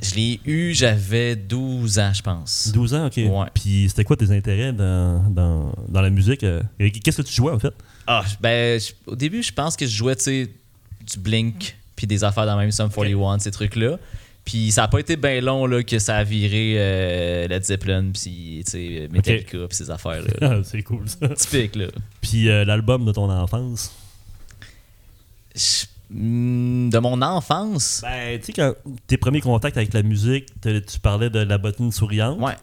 Je 0.02 0.14
l'ai 0.16 0.40
eu, 0.44 0.74
j'avais 0.74 1.36
12 1.36 1.98
ans, 2.00 2.12
je 2.12 2.22
pense. 2.22 2.72
12 2.72 2.94
ans, 2.94 3.06
OK. 3.06 3.16
Ouais. 3.18 3.46
Puis 3.54 3.86
c'était 3.88 4.02
quoi 4.04 4.16
tes 4.16 4.30
intérêts 4.32 4.72
dans, 4.72 5.22
dans, 5.30 5.72
dans 5.88 6.00
la 6.00 6.10
musique? 6.10 6.42
euh? 6.42 6.60
Qu'est-ce 6.78 7.22
que 7.22 7.26
tu 7.26 7.32
jouais, 7.34 7.52
en 7.52 7.58
fait? 7.60 7.72
Ah, 8.06 8.24
ben, 8.40 8.80
au 9.06 9.14
début, 9.14 9.42
je 9.44 9.52
pense 9.52 9.76
que 9.76 9.86
je 9.86 9.94
jouais, 9.96 10.16
tu 10.16 10.22
sais, 10.24 10.50
du 11.12 11.18
Blink, 11.20 11.76
puis 11.94 12.06
des 12.08 12.24
affaires 12.24 12.46
dans 12.46 12.56
même 12.56 12.72
Sum 12.72 12.90
41, 12.90 13.38
ces 13.38 13.52
trucs-là. 13.52 13.98
Puis 14.44 14.72
ça 14.72 14.82
a 14.82 14.88
pas 14.88 14.98
été 14.98 15.14
bien 15.14 15.40
long 15.40 15.66
là, 15.66 15.84
que 15.84 16.00
ça 16.00 16.16
a 16.16 16.24
viré 16.24 16.74
euh, 16.76 17.46
Led 17.46 17.62
Zeppelin, 17.64 18.10
puis 18.12 18.62
tu 18.66 18.70
sais, 18.72 19.08
Metallica, 19.12 19.58
puis 19.68 19.76
ces 19.76 19.88
affaires-là. 19.88 20.32
là. 20.40 20.56
Ah, 20.58 20.60
c'est 20.64 20.82
cool, 20.82 21.08
ça. 21.08 21.28
Typique, 21.28 21.76
là. 21.76 21.86
Puis 22.20 22.48
euh, 22.48 22.64
l'album 22.64 23.04
de 23.04 23.12
ton 23.12 23.30
enfance? 23.30 23.92
Je- 25.54 25.84
De 26.14 26.98
mon 26.98 27.22
enfance, 27.22 28.00
Ben, 28.02 28.38
tu 28.38 28.46
sais, 28.46 28.52
quand 28.52 28.74
tes 29.06 29.16
premiers 29.16 29.40
contacts 29.40 29.76
avec 29.78 29.94
la 29.94 30.02
musique, 30.02 30.46
tu 30.62 31.00
parlais 31.00 31.30
de 31.30 31.40
la 31.40 31.58
bottine 31.58 31.90
souriante. 31.92 32.38
ouais. 32.40 32.54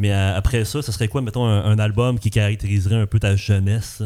Mais 0.00 0.12
euh, 0.12 0.36
après 0.36 0.64
ça, 0.64 0.80
ce 0.80 0.92
serait 0.92 1.08
quoi, 1.08 1.22
mettons, 1.22 1.44
un, 1.46 1.64
un 1.64 1.78
album 1.80 2.18
qui 2.20 2.30
caractériserait 2.30 2.94
un 2.94 3.06
peu 3.06 3.18
ta 3.18 3.34
jeunesse? 3.34 4.02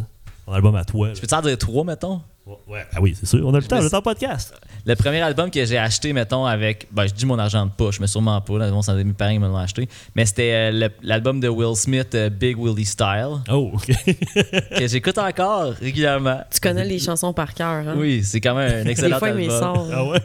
Un 0.49 0.55
album 0.55 0.75
à 0.75 0.85
toi. 0.85 1.09
là? 1.09 1.15
Je 1.15 1.21
peux 1.21 1.27
t'en 1.27 1.41
dire 1.41 1.57
trois, 1.57 1.85
mettons? 1.85 2.21
Ouais, 2.67 2.85
ah 2.93 3.01
oui, 3.01 3.17
c'est 3.19 3.27
sûr. 3.27 3.47
On 3.47 3.51
a 3.55 3.59
le 3.59 3.63
Je 3.63 3.69
temps, 3.69 3.79
me 3.79 3.85
le 3.85 3.91
temps 3.91 4.03
podcast. 4.03 4.53
Le 4.85 4.97
premier 4.97 5.21
album 5.21 5.49
que 5.49 5.65
j'ai 5.65 5.79
acheté, 5.79 6.13
mettons, 6.13 6.45
avec. 6.45 6.89
Ben, 6.91 7.07
je 7.07 7.15
dis 7.15 7.25
mon 7.25 7.39
argent 7.39 7.65
de 7.65 7.71
poche, 7.71 8.01
mais 8.01 8.09
sûrement 8.09 8.41
pas. 8.41 8.59
Là, 8.59 8.69
bon, 8.73 8.83
c'est 8.83 8.93
mes 9.05 9.13
parents 9.13 9.31
qui 9.33 9.39
me 9.39 9.47
l'ont 9.47 9.57
acheté. 9.57 9.89
Mais 10.17 10.27
c'était 10.27 10.73
euh, 10.73 10.89
l'album 11.03 11.39
de 11.39 11.49
Will 11.49 11.77
Smith, 11.77 12.13
euh, 12.17 12.29
Big 12.31 12.59
Willie 12.59 12.85
Style, 12.85 13.39
Oh, 13.49 13.71
OK. 13.75 13.87
que 14.77 14.87
j'écoute 14.89 15.19
encore 15.19 15.75
régulièrement. 15.75 16.41
Tu 16.53 16.59
connais 16.59 16.85
les 16.85 16.99
chansons 16.99 17.33
par 17.33 17.55
cœur, 17.55 17.87
hein? 17.89 17.95
Oui, 17.97 18.25
c'est 18.25 18.41
quand 18.41 18.57
même 18.57 18.81
un 18.81 18.85
Des 18.85 18.91
excellent 18.91 19.19
fois, 19.21 19.29
il 19.29 19.35
me 19.37 19.43
album. 19.43 19.59
sort. 19.61 19.89
ah 19.95 20.05
ouais? 20.07 20.19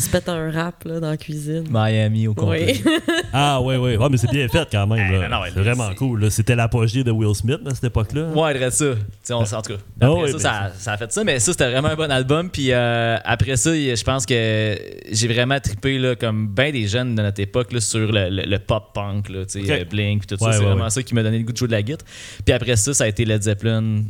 Se 0.00 0.08
pète 0.10 0.28
un 0.28 0.50
rap 0.50 0.82
là, 0.84 0.98
dans 0.98 1.10
la 1.10 1.16
cuisine. 1.16 1.64
Miami 1.70 2.26
au 2.26 2.34
complet. 2.34 2.80
Oui. 2.84 2.92
Ah 3.32 3.60
ouais, 3.62 3.76
ouais. 3.76 3.96
Ouais, 3.96 4.08
mais 4.10 4.16
c'est 4.16 4.30
bien 4.30 4.48
fait 4.48 4.66
quand 4.72 4.86
même. 4.88 5.12
Là. 5.12 5.28
non, 5.28 5.36
non, 5.36 5.42
c'est 5.54 5.60
vraiment 5.60 5.94
cool. 5.94 6.22
là. 6.22 6.30
C'était 6.30 6.56
l'apogée 6.56 7.04
de 7.04 7.12
Will 7.12 7.32
Smith 7.34 7.60
à 7.64 7.70
cette 7.74 7.84
époque-là. 7.84 8.24
Ouais, 8.30 8.56
il 8.56 8.58
reste 8.58 8.78
ça. 8.78 9.34
On, 9.36 9.42
en 9.42 9.62
tout 9.62 9.74
cas. 9.74 9.78
Ah 10.00 10.06
Après 10.10 10.32
ça, 10.32 10.38
ça, 10.40 10.72
ça 10.76 10.92
a 10.94 10.96
fait 10.96 11.12
ça, 11.12 11.22
mais 11.22 11.38
ça, 11.38 11.52
c'était 11.52 11.70
vraiment 11.70 11.88
un 11.88 11.94
bon 11.94 12.10
album. 12.10 12.50
Puis 12.50 12.72
euh, 12.72 13.16
après 13.24 13.56
ça, 13.56 13.72
je 13.72 14.02
pense 14.02 14.26
que 14.26 14.76
j'ai 15.12 15.28
vraiment 15.28 15.60
trippé, 15.60 15.98
là, 15.98 16.16
comme 16.16 16.48
bien 16.48 16.72
des 16.72 16.88
jeunes 16.88 17.14
de 17.14 17.22
notre 17.22 17.40
époque, 17.40 17.72
là, 17.72 17.80
sur 17.80 18.10
le, 18.10 18.30
le- 18.30 18.42
le 18.50 18.58
pop-punk, 18.58 19.28
là, 19.28 19.44
tu 19.46 19.60
sais, 19.60 19.60
Ok. 19.62 19.70
euh, 19.70 19.84
Blink, 19.84 20.26
puis 20.26 20.36
tout 20.36 20.42
Ouais, 20.44 20.50
ça. 20.50 20.58
C'est 20.58 20.64
ouais, 20.64 20.70
vraiment 20.70 20.84
ouais. 20.84 20.90
ça 20.90 21.02
qui 21.04 21.14
m'a 21.14 21.22
donné 21.22 21.38
le 21.38 21.44
goût 21.44 21.52
de 21.52 21.56
jouer 21.56 21.68
de 21.68 21.72
la 21.72 21.82
guitare. 21.82 22.06
Puis 22.44 22.52
après 22.52 22.74
ça, 22.74 22.92
ça 22.94 23.04
a 23.04 23.06
été 23.06 23.24
Led 23.24 23.42
Zeppelin 23.42 24.02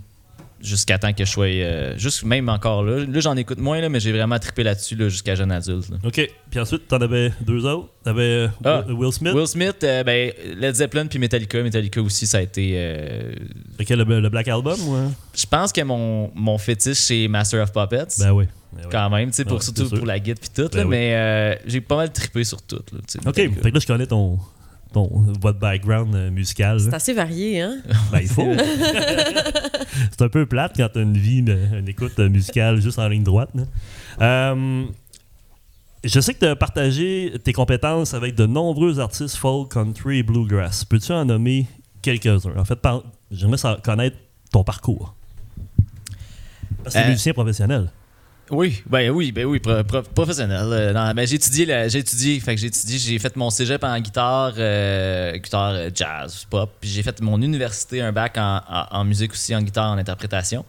jusqu'à 0.63 0.99
temps 0.99 1.13
que 1.13 1.25
je 1.25 1.31
sois. 1.31 1.47
euh, 1.47 1.97
juste 1.97 2.23
même 2.25 2.49
encore 2.49 2.83
là. 2.85 3.05
Là, 3.05 3.21
j'en 3.21 3.37
écoute 3.37 3.59
moins, 3.59 3.81
là, 3.81 3.89
mais 3.89 4.01
j'ai 4.01 4.13
vraiment 4.13 4.39
trippé 4.39 4.63
là-dessus 4.63 4.95
là, 4.97 5.09
jusqu'à 5.09 5.35
jeune 5.35 5.51
adulte. 5.53 5.89
là. 5.91 5.97
OK. 6.05 6.31
Puis 6.51 6.61
ensuite, 6.61 6.87
t'en 6.89 6.99
avais 7.01 7.33
deux 7.41 7.65
autres. 7.67 7.89
T'avais 8.05 8.23
euh, 8.23 8.49
Ah. 8.65 8.85
Will 8.89 9.13
Smith. 9.13 9.33
Will 9.35 9.47
Smith, 9.47 9.77
euh, 9.85 10.03
ben, 10.05 10.33
Led 10.57 10.75
Zeppelin 10.75 11.07
puis 11.07 11.19
Metallica. 11.19 11.63
Metallica 11.63 12.01
aussi, 12.03 12.27
ça 12.27 12.39
a 12.39 12.41
été. 12.43 12.73
euh, 12.75 13.33
Fait 13.79 13.85
que 13.85 13.95
le, 13.95 14.21
le 14.21 14.29
Black 14.29 14.49
Album, 14.49 14.79
ou, 14.87 14.95
hein? 14.95 15.13
je 15.35 15.47
pense 15.47 15.73
que 15.73 15.81
mon, 15.83 16.31
mon 16.35 16.59
fétiche, 16.59 16.99
c'est 16.99 17.27
Master 17.29 17.63
of 17.63 17.73
Puppets. 17.73 18.19
Ben 18.21 18.33
oui. 18.33 18.47
Ben 18.73 18.83
oui. 18.85 18.89
quand 18.93 19.11
même, 19.11 19.31
tu 19.31 19.37
sais, 19.37 19.45
pour, 19.45 19.57
Ouais, 19.59 19.63
surtout 19.63 19.89
pour 19.89 20.07
la 20.07 20.19
guide 20.21 20.39
puis 20.41 20.49
tout, 20.55 20.69
Ben 20.73 20.79
là, 20.79 20.85
oui. 20.85 20.91
mais 20.91 21.15
euh, 21.15 21.55
j'ai 21.67 21.81
pas 21.81 21.97
mal 21.97 22.13
trippé 22.13 22.45
sur 22.45 22.63
tout. 22.63 22.77
Là, 22.93 22.99
OK. 23.27 23.35
Fait 23.35 23.49
que 23.49 23.69
là, 23.75 23.81
je 23.81 23.87
connais 23.87 24.07
ton, 24.07 24.39
ton, 24.93 25.09
votre 25.41 25.59
background 25.59 26.15
euh, 26.15 26.31
musical. 26.31 26.81
C'est 26.81 26.95
assez 26.95 27.13
varié, 27.13 27.61
hein? 27.61 27.79
Ben, 28.13 28.21
il 28.21 28.29
faut. 28.29 28.47
c'est 30.11 30.23
un 30.23 30.29
peu 30.29 30.47
plate 30.47 30.73
quand 30.77 30.89
t'as 30.93 31.03
une 31.03 31.17
vie, 31.17 31.39
une, 31.39 31.57
une 31.79 31.89
écoute 31.89 32.19
euh, 32.19 32.29
musicale 32.29 32.81
juste 32.81 32.99
en 32.99 33.09
ligne 33.09 33.23
droite. 33.25 33.51
Euh, 34.21 34.85
je 36.03 36.21
sais 36.21 36.35
que 36.35 36.39
tu 36.41 36.47
as 36.47 36.57
partagé 36.57 37.35
tes 37.45 37.53
compétences 37.53 38.15
avec 38.15 38.35
de 38.35 38.47
nombreux 38.47 39.01
artistes 39.01 39.37
folk, 39.37 39.73
country 39.73 40.19
et 40.19 40.23
bluegrass. 40.23 40.85
Peux-tu 40.85 41.13
en 41.13 41.25
nommer 41.25 41.67
quelques-uns? 42.03 42.57
En 42.57 42.65
fait, 42.65 42.79
j'aimerais 43.31 43.77
connaître 43.83 44.17
ton 44.51 44.65
parcours. 44.65 45.15
Parce 46.83 46.95
que 46.95 47.01
tu 47.01 47.05
es 47.05 47.09
Euh, 47.09 47.11
musicien 47.11 47.33
professionnel. 47.35 47.91
Oui, 48.51 48.83
ben 48.89 49.11
oui, 49.11 49.31
ben 49.33 49.45
oui, 49.47 49.61
pro- 49.61 49.85
pro- 49.85 50.03
professionnel. 50.03 50.67
Euh, 50.73 50.93
non, 50.93 51.13
ben 51.15 51.27
j'ai 51.27 51.37
étudié, 51.37 51.67
la- 51.67 51.87
j'ai 51.89 52.01
étudié, 52.01 52.41
fait 52.41 52.55
que 52.55 52.61
j'ai 52.61 52.67
étudié, 52.67 52.99
j'ai 52.99 53.19
fait 53.19 53.37
mon 53.37 53.49
cégep 53.51 53.83
en 53.85 53.99
guitare, 54.01 54.55
euh, 54.59 55.37
guitare 55.37 55.73
euh, 55.75 55.91
jazz, 55.95 56.47
pop, 56.51 56.71
puis 56.81 56.91
j'ai 56.91 57.03
fait 57.03 57.21
mon 57.21 57.41
université, 57.41 58.01
un 58.01 58.13
bac 58.13 58.37
en, 58.39 58.61
en- 58.69 58.87
en 58.91 59.05
musique 59.05 59.33
aussi, 59.33 59.55
en 59.55 59.63
guitare, 59.63 59.93
en 59.93 59.99
interprétation. 59.99 60.65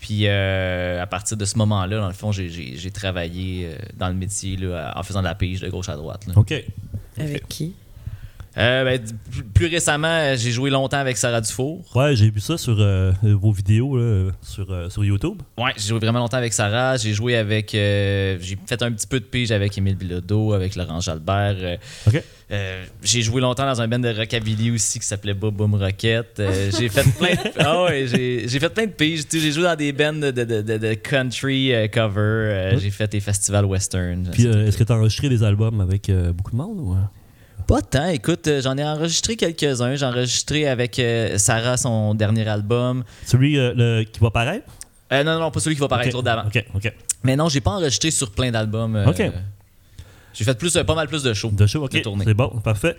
Puis 0.00 0.22
euh, 0.26 1.02
à 1.02 1.06
partir 1.06 1.36
de 1.36 1.44
ce 1.44 1.56
moment-là, 1.58 1.98
dans 1.98 2.06
le 2.08 2.12
fond, 2.14 2.32
j'ai- 2.32 2.48
j'ai 2.48 2.76
j'ai 2.76 2.90
travaillé 2.90 3.70
dans 3.98 4.08
le 4.08 4.14
métier 4.14 4.56
là, 4.56 4.92
en 4.96 5.02
faisant 5.02 5.20
de 5.20 5.26
la 5.26 5.34
pige 5.34 5.60
de 5.60 5.68
gauche 5.68 5.88
à 5.88 5.96
droite. 5.96 6.26
là. 6.26 6.34
OK. 6.36 6.52
Avec 7.18 7.48
qui? 7.48 7.74
Euh, 8.58 8.84
ben, 8.84 9.02
plus- 9.52 9.66
récemment, 9.66 10.08
euh, 10.08 10.34
j'ai 10.38 10.50
joué 10.50 10.70
longtemps 10.70 10.96
avec 10.96 11.18
Sarah 11.18 11.42
Dufour. 11.42 11.84
Ouais, 11.94 12.16
j'ai 12.16 12.30
vu 12.30 12.40
ça 12.40 12.56
sur 12.56 12.76
euh, 12.80 13.12
vos 13.22 13.52
vidéos 13.52 13.98
là, 13.98 14.30
sur, 14.40 14.70
euh, 14.70 14.88
sur 14.88 15.04
YouTube. 15.04 15.42
Ouais, 15.58 15.72
j'ai 15.76 15.88
joué 15.88 15.98
vraiment 15.98 16.20
longtemps 16.20 16.38
avec 16.38 16.54
Sarah. 16.54 16.96
J'ai 16.96 17.12
joué 17.12 17.36
avec. 17.36 17.72
j'ai 17.72 18.38
fait 18.66 18.82
un 18.82 18.92
petit 18.92 19.06
peu 19.06 19.20
de 19.20 19.26
pige 19.26 19.52
avec 19.52 19.76
Émile 19.76 19.96
Bilodeau, 19.96 20.54
avec 20.54 20.74
Laurent 20.74 21.00
Jalbert. 21.00 21.78
OK. 22.06 22.22
euh, 22.50 22.84
j'ai 23.02 23.20
joué 23.20 23.42
longtemps 23.42 23.66
dans 23.66 23.80
un 23.82 23.88
band 23.88 23.98
de 23.98 24.08
rockabilly 24.08 24.70
aussi 24.70 25.00
qui 25.00 25.06
s'appelait 25.06 25.34
Bob 25.34 25.54
Boom 25.54 25.74
Rocket. 25.74 26.40
J'ai 26.78 26.88
fait 26.88 27.04
plein 27.18 27.34
de. 27.34 27.50
Ah 27.58 27.82
ouais, 27.84 28.06
j'ai, 28.06 28.48
j'ai 28.48 28.58
fait 28.60 28.70
plein 28.70 28.86
de 28.86 28.92
piges. 28.92 29.24
J'ai 29.30 29.52
joué 29.52 29.64
dans 29.64 29.76
des 29.76 29.92
bands 29.92 30.12
de, 30.14 30.30
de, 30.30 30.44
de, 30.44 30.62
de 30.78 30.94
country 30.94 31.72
cover. 31.92 32.70
Ouais. 32.72 32.78
J'ai 32.80 32.90
fait 32.90 33.10
des 33.12 33.20
festivals 33.20 33.64
western. 33.66 34.30
Puis, 34.32 34.46
est-ce 34.46 34.78
que 34.78 34.84
tu 34.84 34.92
as 34.92 34.96
enregistré 34.96 35.28
des 35.28 35.42
albums 35.42 35.80
avec 35.82 36.10
beaucoup 36.34 36.52
de 36.52 36.56
monde? 36.56 36.78
Ou? 36.80 36.96
Pas 37.66 37.82
tant. 37.82 38.08
Écoute, 38.08 38.46
euh, 38.46 38.60
j'en 38.62 38.76
ai 38.76 38.84
enregistré 38.84 39.36
quelques-uns. 39.36 39.96
J'ai 39.96 40.06
enregistré 40.06 40.68
avec 40.68 40.98
euh, 40.98 41.36
Sarah 41.38 41.76
son 41.76 42.14
dernier 42.14 42.46
album. 42.46 43.02
Celui 43.24 43.58
euh, 43.58 43.72
le- 43.74 44.04
qui 44.04 44.20
va 44.20 44.30
paraître? 44.30 44.66
Euh, 45.12 45.24
non, 45.24 45.38
non, 45.40 45.50
pas 45.50 45.60
celui 45.60 45.74
qui 45.74 45.80
va 45.80 45.88
paraître, 45.88 46.08
Ok, 46.08 46.14
l'autre 46.14 46.24
d'avant. 46.24 46.46
OK, 46.46 46.64
OK. 46.74 46.92
Mais 47.24 47.34
non, 47.36 47.48
j'ai 47.48 47.60
pas 47.60 47.72
enregistré 47.72 48.10
sur 48.10 48.30
plein 48.30 48.50
d'albums. 48.50 48.94
euh, 48.96 49.06
Ok. 49.06 49.22
J'ai 50.32 50.44
fait 50.44 50.56
plus, 50.58 50.76
euh, 50.76 50.84
pas 50.84 50.94
mal 50.94 51.08
plus 51.08 51.22
de 51.22 51.32
shows. 51.34 51.50
De 51.50 51.66
show, 51.66 51.84
ok. 51.84 51.92
C'est 52.24 52.34
bon, 52.34 52.48
parfait. 52.62 52.96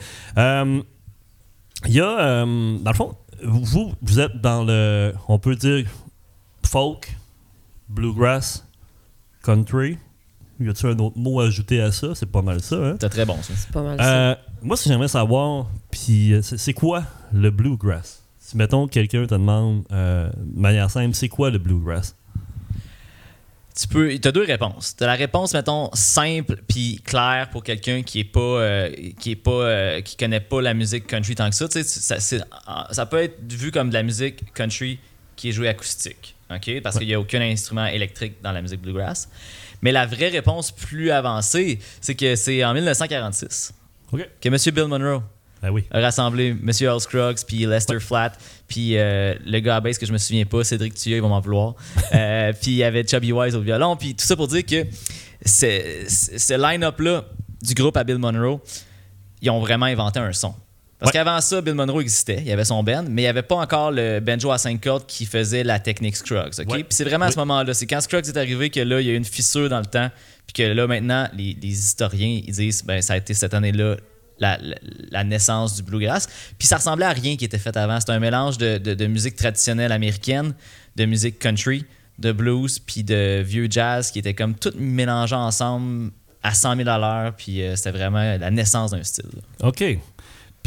Il 1.85 1.93
y 1.93 2.01
a, 2.01 2.43
dans 2.45 2.81
le 2.91 2.93
fond, 2.95 3.15
vous, 3.43 3.93
vous 4.01 4.19
êtes 4.19 4.41
dans 4.41 4.63
le, 4.63 5.13
on 5.27 5.37
peut 5.37 5.55
dire, 5.55 5.85
folk, 6.65 7.15
bluegrass, 7.87 8.65
country. 9.43 9.97
Y 10.59 10.69
a-t-il 10.69 10.87
un 10.93 10.97
autre 10.99 11.17
mot 11.17 11.39
à 11.39 11.45
ajouter 11.45 11.81
à 11.81 11.91
ça? 11.91 12.15
C'est 12.15 12.25
pas 12.31 12.41
mal 12.41 12.61
ça, 12.61 12.75
hein? 12.77 12.91
C'était 12.93 13.09
très 13.09 13.25
bon, 13.25 13.37
ça. 13.41 13.53
C'est 13.55 13.69
pas 13.71 13.83
mal 13.83 13.97
ça. 13.99 14.05
Euh, 14.31 14.35
moi, 14.61 14.75
ce 14.77 14.83
que 14.85 14.89
j'aimerais 14.89 15.07
savoir, 15.07 15.67
puis 15.91 16.33
euh, 16.33 16.41
c'est 16.41 16.57
c'est 16.57 16.73
quoi 16.73 17.03
le 17.33 17.51
bluegrass? 17.51 18.23
Si, 18.39 18.55
mettons, 18.57 18.87
quelqu'un 18.87 19.25
te 19.25 19.33
demande, 19.35 19.83
euh, 19.91 20.29
de 20.35 20.59
manière 20.59 20.89
simple, 20.89 21.13
c'est 21.15 21.27
quoi 21.29 21.49
le 21.49 21.57
bluegrass? 21.59 22.15
Tu 23.79 23.87
peux, 23.87 24.17
t'as 24.17 24.31
deux 24.31 24.43
réponses. 24.43 24.95
T'as 24.95 25.05
la 25.05 25.13
réponse, 25.13 25.53
mettons, 25.53 25.91
simple 25.93 26.55
puis 26.67 26.99
claire 27.05 27.49
pour 27.51 27.63
quelqu'un 27.63 28.01
qui 28.01 28.21
est 28.21 28.23
pas, 28.23 28.39
euh, 28.39 28.89
qui 29.19 29.31
est 29.31 29.35
pas, 29.35 29.51
euh, 29.51 30.01
qui 30.01 30.17
connaît 30.17 30.39
pas 30.39 30.61
la 30.63 30.73
musique 30.73 31.05
country 31.05 31.35
tant 31.35 31.47
que 31.49 31.55
ça. 31.55 31.67
Tu 31.67 31.83
sais, 31.83 31.83
ça, 31.83 32.19
c'est- 32.19 32.43
ça 32.91 33.05
peut 33.05 33.21
être 33.21 33.37
vu 33.53 33.69
comme 33.71 33.89
de 33.89 33.93
la 33.93 34.01
musique 34.01 34.51
country 34.55 34.97
qui 35.35 35.49
est 35.49 35.51
jouée 35.51 35.67
acoustique, 35.67 36.35
ok? 36.49 36.81
Parce 36.81 36.95
Ouais. 36.95 37.01
qu'il 37.01 37.09
y 37.09 37.13
a 37.13 37.19
aucun 37.19 37.41
instrument 37.41 37.85
électrique 37.85 38.37
dans 38.41 38.51
la 38.51 38.63
musique 38.63 38.81
bluegrass. 38.81 39.29
Mais 39.81 39.91
la 39.91 40.05
vraie 40.05 40.29
réponse 40.29 40.71
plus 40.71 41.11
avancée, 41.11 41.79
c'est 42.01 42.15
que 42.15 42.35
c'est 42.35 42.63
en 42.63 42.73
1946 42.73 43.73
OK. 44.11 44.27
que 44.41 44.47
M. 44.49 44.57
Bill 44.73 44.87
Monroe 44.87 45.21
oui. 45.71 45.85
a 45.91 45.99
rassemblé 45.99 46.49
M. 46.49 46.71
Earl 46.81 46.99
Scruggs, 46.99 47.43
puis 47.45 47.65
Lester 47.65 47.99
Flatt, 47.99 48.37
puis 48.67 48.97
euh, 48.97 49.33
le 49.45 49.59
gars 49.59 49.77
à 49.77 49.81
bass 49.81 49.97
que 49.97 50.05
je 50.05 50.13
me 50.13 50.17
souviens 50.17 50.45
pas, 50.45 50.63
Cédric 50.63 50.93
Tuyau, 50.93 51.17
il 51.17 51.21
va 51.21 51.27
m'en 51.27 51.41
vouloir. 51.41 51.75
Euh, 52.13 52.53
puis 52.53 52.71
il 52.71 52.77
y 52.77 52.83
avait 52.83 53.05
Chubby 53.05 53.33
Wise 53.33 53.53
au 53.53 53.59
violon, 53.59 53.97
puis 53.97 54.15
tout 54.15 54.25
ça 54.25 54.35
pour 54.37 54.47
dire 54.47 54.65
que 54.65 54.85
ce 55.45 56.57
line-up-là 56.57 57.25
du 57.61 57.73
groupe 57.73 57.97
à 57.97 58.03
Bill 58.05 58.17
Monroe, 58.17 58.61
ils 59.41 59.49
ont 59.49 59.59
vraiment 59.59 59.87
inventé 59.87 60.19
un 60.19 60.31
son. 60.31 60.55
Parce 60.99 61.09
Ouais. 61.09 61.13
qu'avant 61.13 61.39
ça, 61.41 61.61
Bill 61.61 61.75
Monroe 61.75 62.01
existait, 62.01 62.37
il 62.39 62.47
y 62.47 62.51
avait 62.51 62.65
son 62.65 62.81
band, 62.83 63.03
mais 63.07 63.21
il 63.21 63.25
n'y 63.25 63.29
avait 63.29 63.43
pas 63.43 63.55
encore 63.57 63.91
le 63.91 64.19
banjo 64.19 64.49
à 64.51 64.57
5 64.57 64.81
cordes 64.81 65.05
qui 65.05 65.25
faisait 65.27 65.63
la 65.63 65.79
technique 65.79 66.15
Scruggs. 66.15 66.59
ok? 66.59 66.69
Ouais. 66.71 66.77
Puis 66.83 66.87
c'est 66.95 67.03
vraiment 67.03 67.25
à 67.25 67.27
Oui. 67.27 67.33
ce 67.33 67.39
moment-là, 67.39 67.73
c'est 67.75 67.85
quand 67.85 68.01
Scruggs 68.01 68.27
est 68.27 68.37
arrivé 68.37 68.69
que 68.71 68.79
là, 68.79 68.99
il 68.99 69.05
y 69.07 69.09
a 69.11 69.13
eu 69.13 69.17
une 69.17 69.23
fissure 69.25 69.69
dans 69.69 69.79
le 69.79 69.85
temps, 69.85 70.09
puis 70.47 70.53
que 70.53 70.63
là, 70.73 70.87
maintenant, 70.87 71.27
les, 71.37 71.55
les 71.61 71.67
historiens, 71.69 72.41
ils 72.45 72.51
disent, 72.51 72.83
ben 72.83 73.01
ça 73.03 73.13
a 73.13 73.17
été 73.17 73.33
cette 73.35 73.53
année-là 73.53 73.97
la, 74.39 74.57
la- 74.59 74.75
la 75.11 75.23
naissance 75.23 75.75
du 75.75 75.83
bluegrass. 75.83 76.27
Puis 76.57 76.67
ça 76.67 76.77
ressemblait 76.77 77.05
à 77.05 77.11
rien 77.11 77.37
qui 77.37 77.45
était 77.45 77.57
fait 77.57 77.75
avant. 77.77 77.99
C'était 77.99 78.11
un 78.13 78.19
mélange 78.19 78.57
de, 78.57 78.77
de- 78.79 78.93
de 78.93 79.07
musique 79.07 79.35
traditionnelle 79.35 79.91
américaine, 79.91 80.53
de 80.95 81.05
musique 81.05 81.37
country, 81.39 81.85
de 82.19 82.31
blues, 82.31 82.79
puis 82.79 83.03
de 83.03 83.41
vieux 83.45 83.67
jazz 83.69 84.09
qui 84.11 84.17
était 84.19 84.33
comme 84.33 84.55
tout 84.55 84.71
mélangé 84.77 85.35
ensemble 85.35 86.11
à 86.43 86.53
100 86.53 86.75
000 86.77 86.87
à 86.89 86.97
l'heure. 86.97 87.33
Puis 87.35 87.61
euh, 87.63 87.75
c'était 87.75 87.91
vraiment 87.91 88.37
la 88.37 88.49
naissance 88.51 88.91
d'un 88.91 89.03
style. 89.03 89.25
là. 89.35 89.67
OK. 89.67 89.83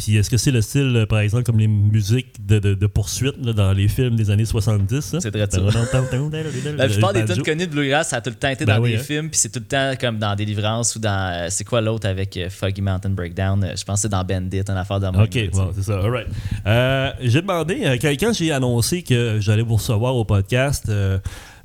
Puis 0.03 0.17
est-ce 0.17 0.31
que 0.31 0.39
c'est 0.39 0.51
le 0.51 0.63
style, 0.63 0.93
euh, 0.97 1.05
par 1.05 1.19
exemple, 1.19 1.43
comme 1.45 1.59
les 1.59 1.67
musiques 1.69 2.35
de, 2.47 2.59
de, 2.59 2.73
de 2.73 2.87
poursuite 2.87 3.35
là, 3.45 3.53
dans 3.53 3.73
les 3.73 3.87
films 3.87 4.17
des 4.17 4.31
années 4.31 4.47
70? 4.47 5.01
ça? 5.01 5.21
C'est 5.21 5.31
très 5.31 5.47
ça. 5.51 5.61
La 5.61 6.89
plupart 6.89 7.13
des 7.13 7.25
tunes 7.27 7.43
connues 7.43 7.67
de 7.67 7.71
bluegrass, 7.73 8.09
ça 8.09 8.17
a 8.17 8.21
tout 8.23 8.31
le 8.31 8.37
temps 8.37 8.49
été 8.49 8.65
Ben 8.65 8.77
dans 8.77 8.83
oui, 8.83 8.93
des 8.93 8.97
hein. 8.99 9.03
films, 9.03 9.29
puis 9.31 9.39
c'est 9.39 9.51
tout 9.51 9.59
le 9.61 9.67
temps 9.67 9.93
comme 10.01 10.19
dans 10.19 10.35
Délivrance 10.35 10.97
ou 10.97 11.01
dans. 11.01 11.33
euh, 11.35 11.47
c'est 11.51 11.65
quoi 11.65 11.83
l'autre 11.83 12.09
avec 12.09 12.35
euh, 12.39 12.49
Foggy 12.49 12.81
Mountain 12.81 13.11
Breakdown? 13.11 13.63
Euh, 13.63 13.75
Je 13.77 13.85
pense 13.85 13.97
que 13.99 14.03
c'est 14.03 14.09
dans 14.09 14.25
Bandit, 14.25 14.61
une 14.67 14.71
affaire 14.77 15.01
de 15.01 15.07
OK, 15.09 15.51
bon, 15.53 15.71
c'est 15.75 15.83
ça. 15.83 15.99
All 16.01 16.11
right. 16.11 17.17
J'ai 17.21 17.43
demandé, 17.43 17.99
quand, 18.01 18.33
j'ai 18.33 18.53
annoncé 18.53 19.03
que 19.03 19.37
j'allais 19.41 19.63
vous 19.63 19.77
recevoir 19.77 20.17
au 20.17 20.25
podcast, 20.25 20.91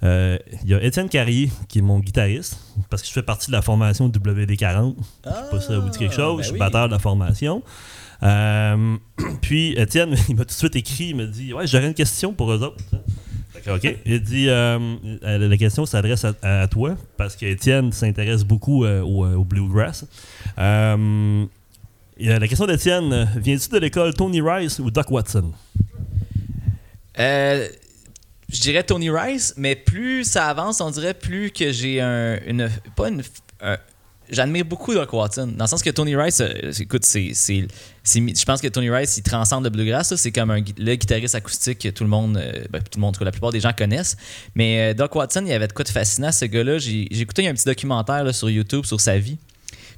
euh, 0.04 0.38
il 0.64 0.70
y 0.70 0.74
a 0.74 0.84
Étienne 0.84 1.08
Carrier, 1.10 1.50
qui 1.70 1.80
est 1.80 1.82
mon 1.82 2.00
guitariste, 2.00 2.58
parce 2.90 3.02
que 3.02 3.08
je 3.08 3.14
fais 3.14 3.24
partie 3.24 3.48
de 3.48 3.54
la 3.54 3.62
formation 3.62 4.10
WD40. 4.10 4.96
Je 5.26 5.30
sais 5.30 5.36
pas 5.52 5.62
si 5.62 5.68
ça 5.68 5.80
vous 5.80 5.90
dit 5.90 5.98
quelque 5.98 6.14
Ah, 6.14 6.16
chose. 6.18 6.36
ben 6.38 6.42
je 6.44 6.48
suis 6.48 6.54
oui. 6.54 6.60
batteur 6.60 6.88
de 6.88 6.94
la 6.94 7.00
formation. 7.00 7.64
Euh, 8.24 8.98
puis 9.42 9.74
Étienne, 9.78 10.16
il 10.30 10.36
m'a 10.36 10.44
tout 10.44 10.50
de 10.50 10.52
suite 10.52 10.76
écrit, 10.76 11.10
il 11.10 11.16
m'a 11.16 11.26
dit 11.26 11.54
Ouais, 11.54 11.68
j'aurais 11.68 11.88
une 11.88 11.94
question 11.94 12.34
pour 12.34 12.52
eux 12.52 12.62
autres. 12.64 12.84
Que, 13.64 13.72
OK. 13.72 13.98
Il 14.06 14.22
dit 14.22 14.50
euh, 14.50 14.78
euh, 15.24 15.48
La 15.50 15.58
question 15.58 15.86
s'adresse 15.86 16.26
à, 16.42 16.68
toi, 16.68 16.96
parce 17.18 17.36
qu'Étienne 17.36 17.92
s'intéresse 17.92 18.44
beaucoup 18.44 18.86
au, 18.86 19.44
bluegrass. 19.44 20.06
La 20.58 20.98
question 22.48 22.68
d'Étienne 22.68 23.28
Viens-tu 23.38 23.70
de 23.70 23.80
l'école 23.80 24.14
Tony 24.14 24.42
Rice 24.42 24.80
ou 24.80 24.92
Doc 24.92 25.10
Watson? 25.10 25.52
Je 27.18 28.62
dirais 28.62 28.84
Tony 28.84 29.10
Rice, 29.10 29.56
mais 29.58 29.76
plus 29.76 30.24
ça 30.24 30.48
avance, 30.48 30.80
on 30.80 30.92
dirait 30.92 31.16
plus 31.16 31.50
que 31.50 31.72
j'ai 31.72 32.00
un, 32.02 32.40
une. 32.46 32.70
Pas 32.96 33.10
une. 33.10 33.24
un- 33.62 33.78
J'admire 34.30 34.66
beaucoup 34.66 34.94
Doc 34.94 35.14
Watson, 35.14 35.48
dans 35.56 35.66
le 35.66 35.70
sens 35.70 35.84
que 35.84 35.90
Tony 35.90 36.16
Rice, 36.16 36.42
euh, 36.42 36.72
écoute, 36.80 37.06
c'est, 37.06 37.32
je 37.34 38.46
pense 38.46 38.62
que 38.62 38.68
Tony 38.68 38.90
Rice, 38.90 39.18
il 39.18 39.24
transcende 39.24 39.64
le 39.64 39.70
bluegrass, 39.70 40.16
c'est 40.16 40.32
comme 40.32 40.52
un, 40.52 40.62
le 40.78 40.96
guitariste 40.96 41.36
acoustique 41.36 41.80
que 41.80 41.90
tout 41.90 42.04
le 42.04 42.10
monde, 42.10 42.38
euh, 42.38 42.64
ben, 42.70 42.80
tout 42.82 42.98
le 42.98 43.02
monde, 43.02 43.16
la 43.22 43.32
plupart 43.32 43.52
des 43.52 43.60
gens 43.60 43.72
connaissent. 43.78 44.18
Mais 44.56 44.92
euh, 44.92 44.94
Doc 44.94 45.14
Watson, 45.16 45.42
il 45.46 45.50
y 45.50 45.54
avait 45.54 45.68
de 45.68 45.74
quoi 45.74 45.84
de 45.84 45.90
fascinant, 45.90 46.32
ce 46.32 46.46
gars-là. 46.46 46.80
J'ai, 46.80 47.04
écouté 47.22 47.48
un 47.48 47.54
petit 47.54 47.66
documentaire 47.66 48.24
là, 48.24 48.34
sur 48.34 48.50
YouTube 48.50 48.86
sur 48.86 49.00
sa 49.00 49.18
vie. 49.18 49.38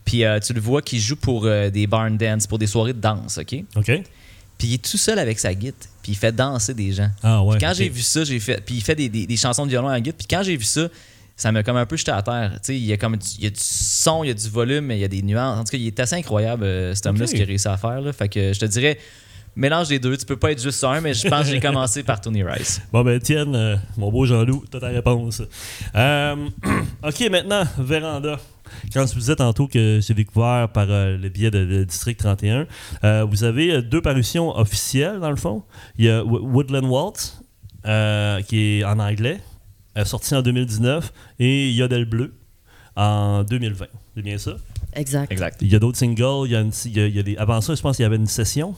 Puis 0.04 0.24
euh, 0.24 0.40
tu 0.40 0.54
le 0.54 0.60
vois 0.62 0.82
qu'il 0.82 1.00
joue 1.00 1.16
pour 1.16 1.44
des 1.44 1.88
barn 1.88 2.18
dance, 2.18 2.48
pour 2.48 2.60
des 2.60 2.68
soirées 2.68 2.94
de 2.94 3.00
danse, 3.02 3.38
OK? 3.38 3.64
OK. 3.76 3.92
Puis 4.58 4.68
il 4.70 4.74
est 4.74 4.90
tout 4.90 4.98
seul 4.98 5.20
avec 5.20 5.38
sa 5.38 5.54
guitare, 5.54 5.88
puis 6.02 6.14
il 6.14 6.16
fait 6.16 6.32
danser 6.32 6.74
des 6.74 6.92
gens. 6.92 7.10
Ah 7.22 7.44
ouais. 7.44 7.58
Puis 7.58 7.66
quand 7.66 7.74
j'ai 7.76 7.90
vu 7.90 8.02
ça, 8.02 8.24
j'ai 8.24 8.40
fait. 8.40 8.60
Puis 8.66 8.76
il 8.76 8.82
fait 8.82 8.96
des, 8.96 9.08
des- 9.08 9.28
des 9.28 9.38
chansons 9.38 9.66
de 9.66 9.70
violon 9.70 9.88
à 9.88 9.94
la 9.94 10.02
guitare. 10.02 10.18
Puis 10.18 10.28
quand 10.28 10.42
j'ai 10.44 10.58
vu 10.58 10.64
ça, 10.64 10.88
ça 11.38 11.52
m'a 11.54 11.64
comme 11.64 11.78
un 11.78 11.86
peu 11.86 11.96
jeté 11.96 12.12
à 12.12 12.22
terre. 12.22 12.52
Tu 12.56 12.60
sais, 12.64 12.76
il 12.78 12.84
y 12.84 12.92
a 12.92 12.98
comme 12.98 13.16
du, 13.16 13.28
il 13.38 13.44
y 13.46 13.48
a 13.48 13.52
du 13.52 13.60
son, 13.62 14.24
il 14.24 14.28
y 14.28 14.32
a 14.32 14.34
du 14.34 14.50
volume, 14.50 14.86
mais 14.86 14.98
il 14.98 15.02
y 15.02 15.06
a 15.06 15.08
des 15.08 15.22
nuances. 15.22 15.60
En 15.60 15.64
tout 15.64 15.72
cas, 15.72 15.78
il 15.78 15.88
est 15.88 16.00
assez 16.00 16.16
incroyable, 16.16 16.64
euh, 16.66 16.94
cet 16.96 17.06
homme-là, 17.06 17.24
Ok. 17.24 17.30
ce 17.30 17.34
qu'il 17.36 17.44
a 17.44 17.46
réussi 17.46 17.68
à 17.68 17.78
faire. 17.78 18.02
Là. 18.02 18.12
Fait 18.12 18.28
que 18.28 18.52
je 18.54 18.60
te 18.60 18.66
dirais, 18.66 18.98
mélange 19.56 19.88
des 19.88 20.00
deux. 20.00 20.18
Tu 20.18 20.26
peux 20.26 20.36
pas 20.38 20.52
être 20.52 20.62
juste 20.62 20.80
sur 20.80 20.90
un, 20.90 21.00
mais 21.00 21.14
je 21.14 21.28
pense 21.28 21.46
que 21.46 21.52
j'ai 21.52 21.60
commencé 21.60 22.04
par 22.04 22.20
Tony 22.20 22.44
Rice. 22.44 22.82
Bon, 22.92 23.04
ben, 23.04 23.16
Étienne, 23.16 23.56
euh, 23.56 23.76
mon 23.98 24.12
beau 24.12 24.26
Jean-Loup, 24.26 24.66
t'as 24.70 24.80
ta 24.80 24.88
réponse. 24.88 25.42
Euh, 25.96 26.36
OK, 27.04 27.30
maintenant, 27.32 27.64
Véranda. 27.78 28.40
Quand 28.94 29.08
je 29.08 29.14
vous 29.14 29.20
disais 29.22 29.36
tantôt 29.36 29.68
que 29.68 30.00
j'ai 30.06 30.14
découvert 30.14 30.68
par 30.74 30.88
euh, 30.90 31.18
le 31.18 31.30
biais 31.30 31.50
de, 31.52 31.64
de 31.66 31.84
District 31.86 32.18
31, 32.20 32.68
euh, 33.04 33.24
vous 33.30 33.44
avez 33.46 33.82
deux 33.82 34.02
parutions 34.02 34.58
officielles, 34.58 35.20
dans 35.22 35.30
le 35.30 35.38
fond. 35.38 35.64
Il 35.98 36.06
y 36.06 36.10
a 36.10 36.22
Wo- 36.24 36.42
Woodland 36.42 36.84
Waltz, 36.86 37.40
euh, 37.86 38.42
qui 38.42 38.80
est 38.80 38.84
en 38.84 39.00
anglais, 39.00 39.40
sorti 40.06 40.34
en 40.36 40.42
2019, 40.42 41.12
et 41.40 41.72
Yodel 41.72 42.06
Bleu 42.06 42.34
en 42.96 43.44
2020. 43.44 43.86
C'est 44.16 44.22
bien 44.24 44.38
ça? 44.38 44.54
Exact. 44.94 45.32
Exact. 45.32 45.58
Il 45.62 45.72
y 45.72 45.76
a 45.76 45.80
d'autres 45.80 45.98
singles. 45.98 46.46
Il 46.48 46.52
y 46.52 46.56
a 46.56 46.62
une- 46.62 46.72
il 46.86 46.98
y 46.98 47.00
a- 47.00 47.08
il 47.08 47.16
y 47.16 47.20
a 47.20 47.24
des, 47.24 47.38
avant 47.38 47.62
ça, 47.62 47.76
je 47.76 47.82
pense 47.82 47.96
qu'il 47.98 48.04
y 48.04 48.06
avait 48.06 48.16
une 48.16 48.26
session. 48.28 48.74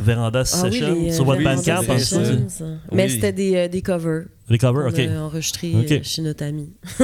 Véranda 0.00 0.40
Ah 0.52 0.60
oui, 0.64 0.72
Session 0.72 0.94
les, 0.94 1.10
euh, 1.10 1.12
sur 1.14 1.24
votre 1.24 1.40
Veranda 1.40 1.82
Bandcamp. 1.82 2.46
Mais 2.92 3.04
Oui. 3.04 3.10
c'était 3.10 3.32
des, 3.32 3.54
euh, 3.54 3.68
des 3.68 3.80
covers. 3.80 4.24
Les 4.48 4.58
covers, 4.58 4.88
OK. 4.88 4.98
a 4.98 5.22
enregistrés 5.22 5.72
euh, 5.74 6.00
chez 6.02 6.20
notre 6.22 6.44
ami 6.44 6.72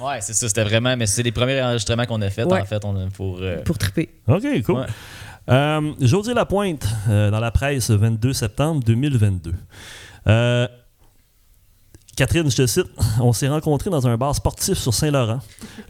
Ouais, 0.00 0.20
c'est 0.20 0.34
ça. 0.34 0.46
C'était 0.48 0.62
vraiment. 0.62 0.96
Mais 0.96 1.06
c'est 1.06 1.22
les 1.24 1.32
premiers 1.32 1.60
enregistrements 1.62 2.06
qu'on 2.06 2.22
a 2.22 2.30
fait, 2.30 2.44
Ouais. 2.44 2.60
en 2.60 2.64
fait, 2.64 2.84
on 2.84 2.94
a 2.96 3.08
pour. 3.10 3.38
euh, 3.40 3.60
pour 3.62 3.76
triper. 3.76 4.10
OK, 4.28 4.62
cool. 4.64 4.74
Ouais. 4.76 4.86
Euh, 5.50 5.92
José 6.00 6.32
Lapointe, 6.34 6.86
euh, 7.08 7.30
dans 7.32 7.40
la 7.40 7.50
presse, 7.50 7.90
22 7.90 8.32
septembre 8.34 8.82
2022. 8.84 9.54
Catherine, 12.18 12.50
je 12.50 12.56
te 12.56 12.66
cite, 12.66 12.86
on 13.20 13.32
s'est 13.32 13.46
rencontrés 13.46 13.90
dans 13.90 14.04
un 14.08 14.16
bar 14.16 14.34
sportif 14.34 14.76
sur 14.76 14.92
Saint-Laurent. 14.92 15.38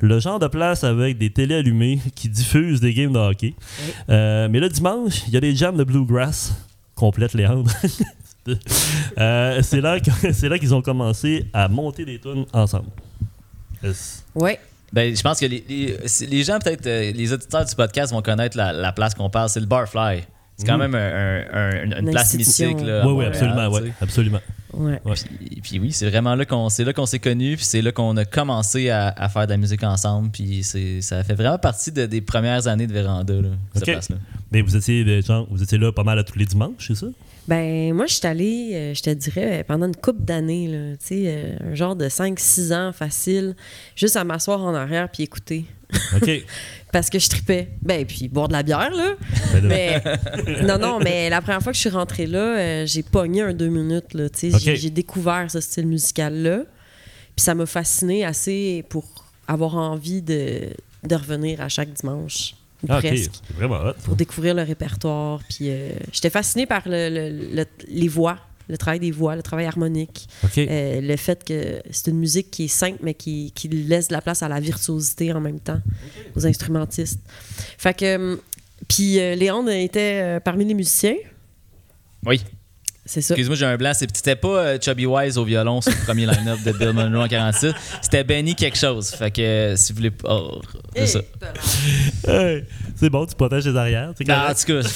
Le 0.01 0.21
genre 0.21 0.39
de 0.39 0.47
place 0.47 0.85
avec 0.85 1.17
des 1.17 1.31
télés 1.31 1.55
allumées 1.55 2.01
qui 2.15 2.29
diffusent 2.29 2.81
des 2.83 2.93
games 2.93 3.15
de 3.15 3.19
hockey. 3.19 3.55
Oui. 3.57 3.93
Euh, 4.11 4.47
mais 4.51 4.61
le 4.61 4.69
dimanche, 4.69 5.23
il 5.27 5.33
y 5.33 5.39
a 5.39 5.41
des 5.41 5.57
jams 5.57 5.77
de 5.79 5.85
bluegrass. 5.85 6.53
Complète 6.95 7.33
Léandre. 7.35 7.71
Euh, 9.19 9.61
c'est 9.63 9.83
là 9.83 10.01
qu'ils 10.59 10.75
ont 10.75 10.81
commencé 10.81 11.45
à 11.53 11.69
monter 11.69 12.07
des 12.07 12.19
tunes 12.19 12.47
ensemble. 12.55 12.89
Ouais. 14.35 14.59
Ben, 14.91 15.15
je 15.15 15.21
pense 15.21 15.39
que 15.39 15.45
les, 15.45 15.63
les, 15.69 15.99
c'est- 16.07 16.25
les 16.25 16.45
gens, 16.45 16.59
peut-être, 16.59 16.87
euh, 16.87 17.13
les 17.13 17.31
auditeurs 17.31 17.67
du 17.67 17.75
podcast 17.75 18.11
vont 18.13 18.23
connaître 18.23 18.57
la, 18.57 18.73
la 18.73 18.93
place 18.93 19.15
qu'on 19.15 19.29
parle. 19.29 19.51
C'est 19.51 19.61
le 19.61 19.67
Barfly. 19.67 20.23
C'est 20.57 20.67
quand 20.67 20.79
Mhm. 20.79 20.91
même 20.91 20.95
un- 20.95 20.99
un- 20.99 21.61
un- 21.61 21.85
une, 21.85 22.07
Une 22.07 22.11
place. 22.11 22.33
Là, 22.33 23.03
à 23.03 23.07
Oui, 23.07 23.13
oui, 23.13 23.13
Montréal, 23.13 23.33
absolument, 23.33 23.69
ouais, 23.69 23.93
absolument. 24.01 24.41
Ouais. 24.75 25.01
Ouais. 25.05 25.15
Puis, 25.39 25.61
puis 25.63 25.79
oui, 25.79 25.93
c'est 25.93 26.09
vraiment 26.11 26.35
là 26.35 26.45
qu'on 26.45 26.69
c'est 26.69 26.85
là 26.85 26.93
qu'on 26.93 27.07
s'est 27.07 27.19
connus, 27.19 27.57
puis 27.57 27.65
c'est 27.65 27.81
là 27.83 27.91
qu'on 27.93 28.17
a 28.17 28.25
commencé 28.25 28.91
à, 28.91 29.09
à 29.17 29.29
faire 29.29 29.47
de 29.47 29.53
la 29.53 29.57
musique 29.57 29.83
ensemble, 29.83 30.31
puis 30.31 30.63
c'est 30.63 31.01
ça 31.01 31.25
fait 31.25 31.35
vraiment 31.35 31.59
partie 31.59 31.91
de- 31.91 32.07
des 32.07 32.21
premières 32.21 32.67
années 32.67 32.87
de 32.87 32.93
Véranda 32.93 33.35
là, 33.35 33.49
cette 33.75 33.83
Ok. 33.85 33.91
place-là. 33.93 34.17
Mais 34.53 34.61
vous 34.63 34.77
étiez, 34.77 35.23
genre, 35.23 35.47
vous 35.51 35.63
étiez 35.63 35.79
là 35.79 35.91
pas 35.93 36.05
mal 36.05 36.19
à 36.19 36.25
tous 36.25 36.39
les 36.39 36.45
dimanches, 36.47 36.87
c'est 36.89 36.95
ça? 36.97 37.07
Ben, 37.47 37.95
moi, 37.95 38.05
je 38.07 38.13
suis 38.15 38.27
allée, 38.27 38.71
euh, 38.75 38.95
je 38.95 39.03
te 39.03 39.09
dirais, 39.11 39.65
pendant 39.67 39.87
une 39.87 39.97
couple 39.97 40.23
d'années, 40.23 40.69
là, 40.69 40.97
tu 40.99 41.07
sais, 41.07 41.23
euh, 41.29 41.73
un 41.73 41.75
genre 41.75 41.97
de 41.97 42.07
5-6 42.11 42.75
ans 42.75 42.93
facile, 42.93 43.57
juste 43.97 44.17
à 44.17 44.25
m'asseoir 44.25 44.63
en 44.63 44.75
arrière 44.75 45.09
puis 45.11 45.23
écouter. 45.23 45.65
OK. 46.15 46.31
Parce 46.93 47.11
que 47.11 47.19
je 47.19 47.29
tripais. 47.29 47.69
Ben, 47.83 48.07
puis 48.07 48.29
boire 48.29 48.49
de 48.49 48.55
la 48.55 48.63
bière, 48.63 48.91
là. 48.95 49.13
Ben 49.53 49.63
Mais, 49.67 50.03
non, 50.63 50.79
non, 50.79 50.99
mais 51.01 51.29
la 51.29 51.43
première 51.43 51.63
fois 51.63 51.73
que 51.73 51.77
je 51.77 51.83
suis 51.83 51.91
rentrée 51.91 52.27
là, 52.27 52.39
euh, 52.59 52.87
j'ai 52.87 53.03
pogné 53.03 53.43
un 53.43 53.53
deux 53.53 53.69
minutes, 53.69 54.15
là, 54.15 54.29
tu 54.31 54.51
sais. 54.51 54.55
Ok. 54.55 54.61
J'ai- 54.61 54.77
J'ai 54.77 54.91
découvert 54.91 55.51
ce 55.51 55.61
style 55.61 55.87
musical-là. 55.87 56.61
Puis 57.37 57.45
ça 57.45 57.55
m'a 57.55 57.67
fasciné 57.67 58.25
assez 58.25 58.85
pour 58.89 59.05
avoir 59.47 59.77
envie 59.77 60.23
de, 60.23 60.71
de 61.05 61.15
revenir 61.15 61.61
à 61.61 61.69
chaque 61.69 61.93
dimanche. 61.93 62.55
ou 62.83 62.87
Ah, 62.91 62.99
presque. 62.99 63.33
Vraiment 63.57 63.81
hot. 63.81 63.93
pour 64.05 64.17
découvrir 64.17 64.55
le 64.55 64.63
répertoire. 64.63 65.41
Puis 65.49 65.69
euh, 65.69 65.91
j'étais 66.13 66.31
fascinée 66.31 66.65
par 66.67 66.83
le- 66.87 67.09
le- 67.11 67.55
le- 67.55 67.67
les 67.89 68.09
voix, 68.09 68.39
le 68.69 68.77
travail 68.79 69.01
des 69.01 69.11
voix, 69.11 69.35
le 69.37 69.43
travail 69.43 69.67
harmonique. 69.67 70.29
Euh, 70.57 71.01
le 71.01 71.17
fait 71.17 71.43
que 71.45 71.81
c'est 71.91 72.11
une 72.11 72.19
musique 72.19 72.51
qui 72.51 72.65
est 72.65 72.69
simple, 72.69 72.99
mais 73.03 73.15
qui, 73.15 73.53
qui 73.55 73.69
laisse 73.69 74.09
de 74.09 74.15
la 74.15 74.21
place 74.21 74.43
à 74.43 74.49
la 74.49 74.61
virtuosité 74.61 75.33
en 75.33 75.41
même 75.41 75.61
temps, 75.61 75.81
aux 76.37 76.47
instrumentistes. 76.47 77.21
Fait 77.79 77.95
que. 77.97 78.17
hum, 78.17 78.39
Puis 78.89 79.19
euh, 79.19 79.35
Léandre 79.35 79.71
était 79.71 80.21
euh, 80.23 80.41
parmi 80.41 80.65
les 80.65 80.75
musiciens? 80.75 81.17
Oui. 82.25 82.41
C'est 83.11 83.23
ça. 83.23 83.33
Excuse-moi, 83.33 83.57
j'ai 83.57 83.65
un 83.65 83.77
blanc. 83.79 83.93
C'est- 83.95 84.15
C'était 84.15 84.37
pas 84.37 84.49
euh, 84.49 84.79
Chubby 84.79 85.07
Wise 85.07 85.39
au 85.39 85.45
violon 85.45 85.81
sur 85.81 85.91
le 85.93 86.05
premier 86.05 86.27
line-up 86.27 86.59
de 86.63 86.73
Bill 86.73 86.93
Monroe 86.93 87.25
en 87.25 87.27
46. 87.29 87.73
C'était 88.03 88.23
Benny 88.23 88.55
quelque 88.55 88.77
chose. 88.77 89.09
Fait 89.13 89.31
que 89.31 89.41
euh, 89.41 89.77
si 89.77 89.93
vous 89.95 89.97
voulez. 89.97 90.13
Oh, 90.25 90.61
c'est 90.95 91.07
ça. 91.07 91.21
Hey, 92.27 92.65
c'est 92.97 93.09
bon, 93.09 93.25
tu 93.25 93.35
protèges 93.35 93.67
les 93.67 93.75
arrières. 93.77 94.13
Non, 94.29 94.35
en 94.35 94.55
tout 94.55 94.65
cas. 94.67 94.89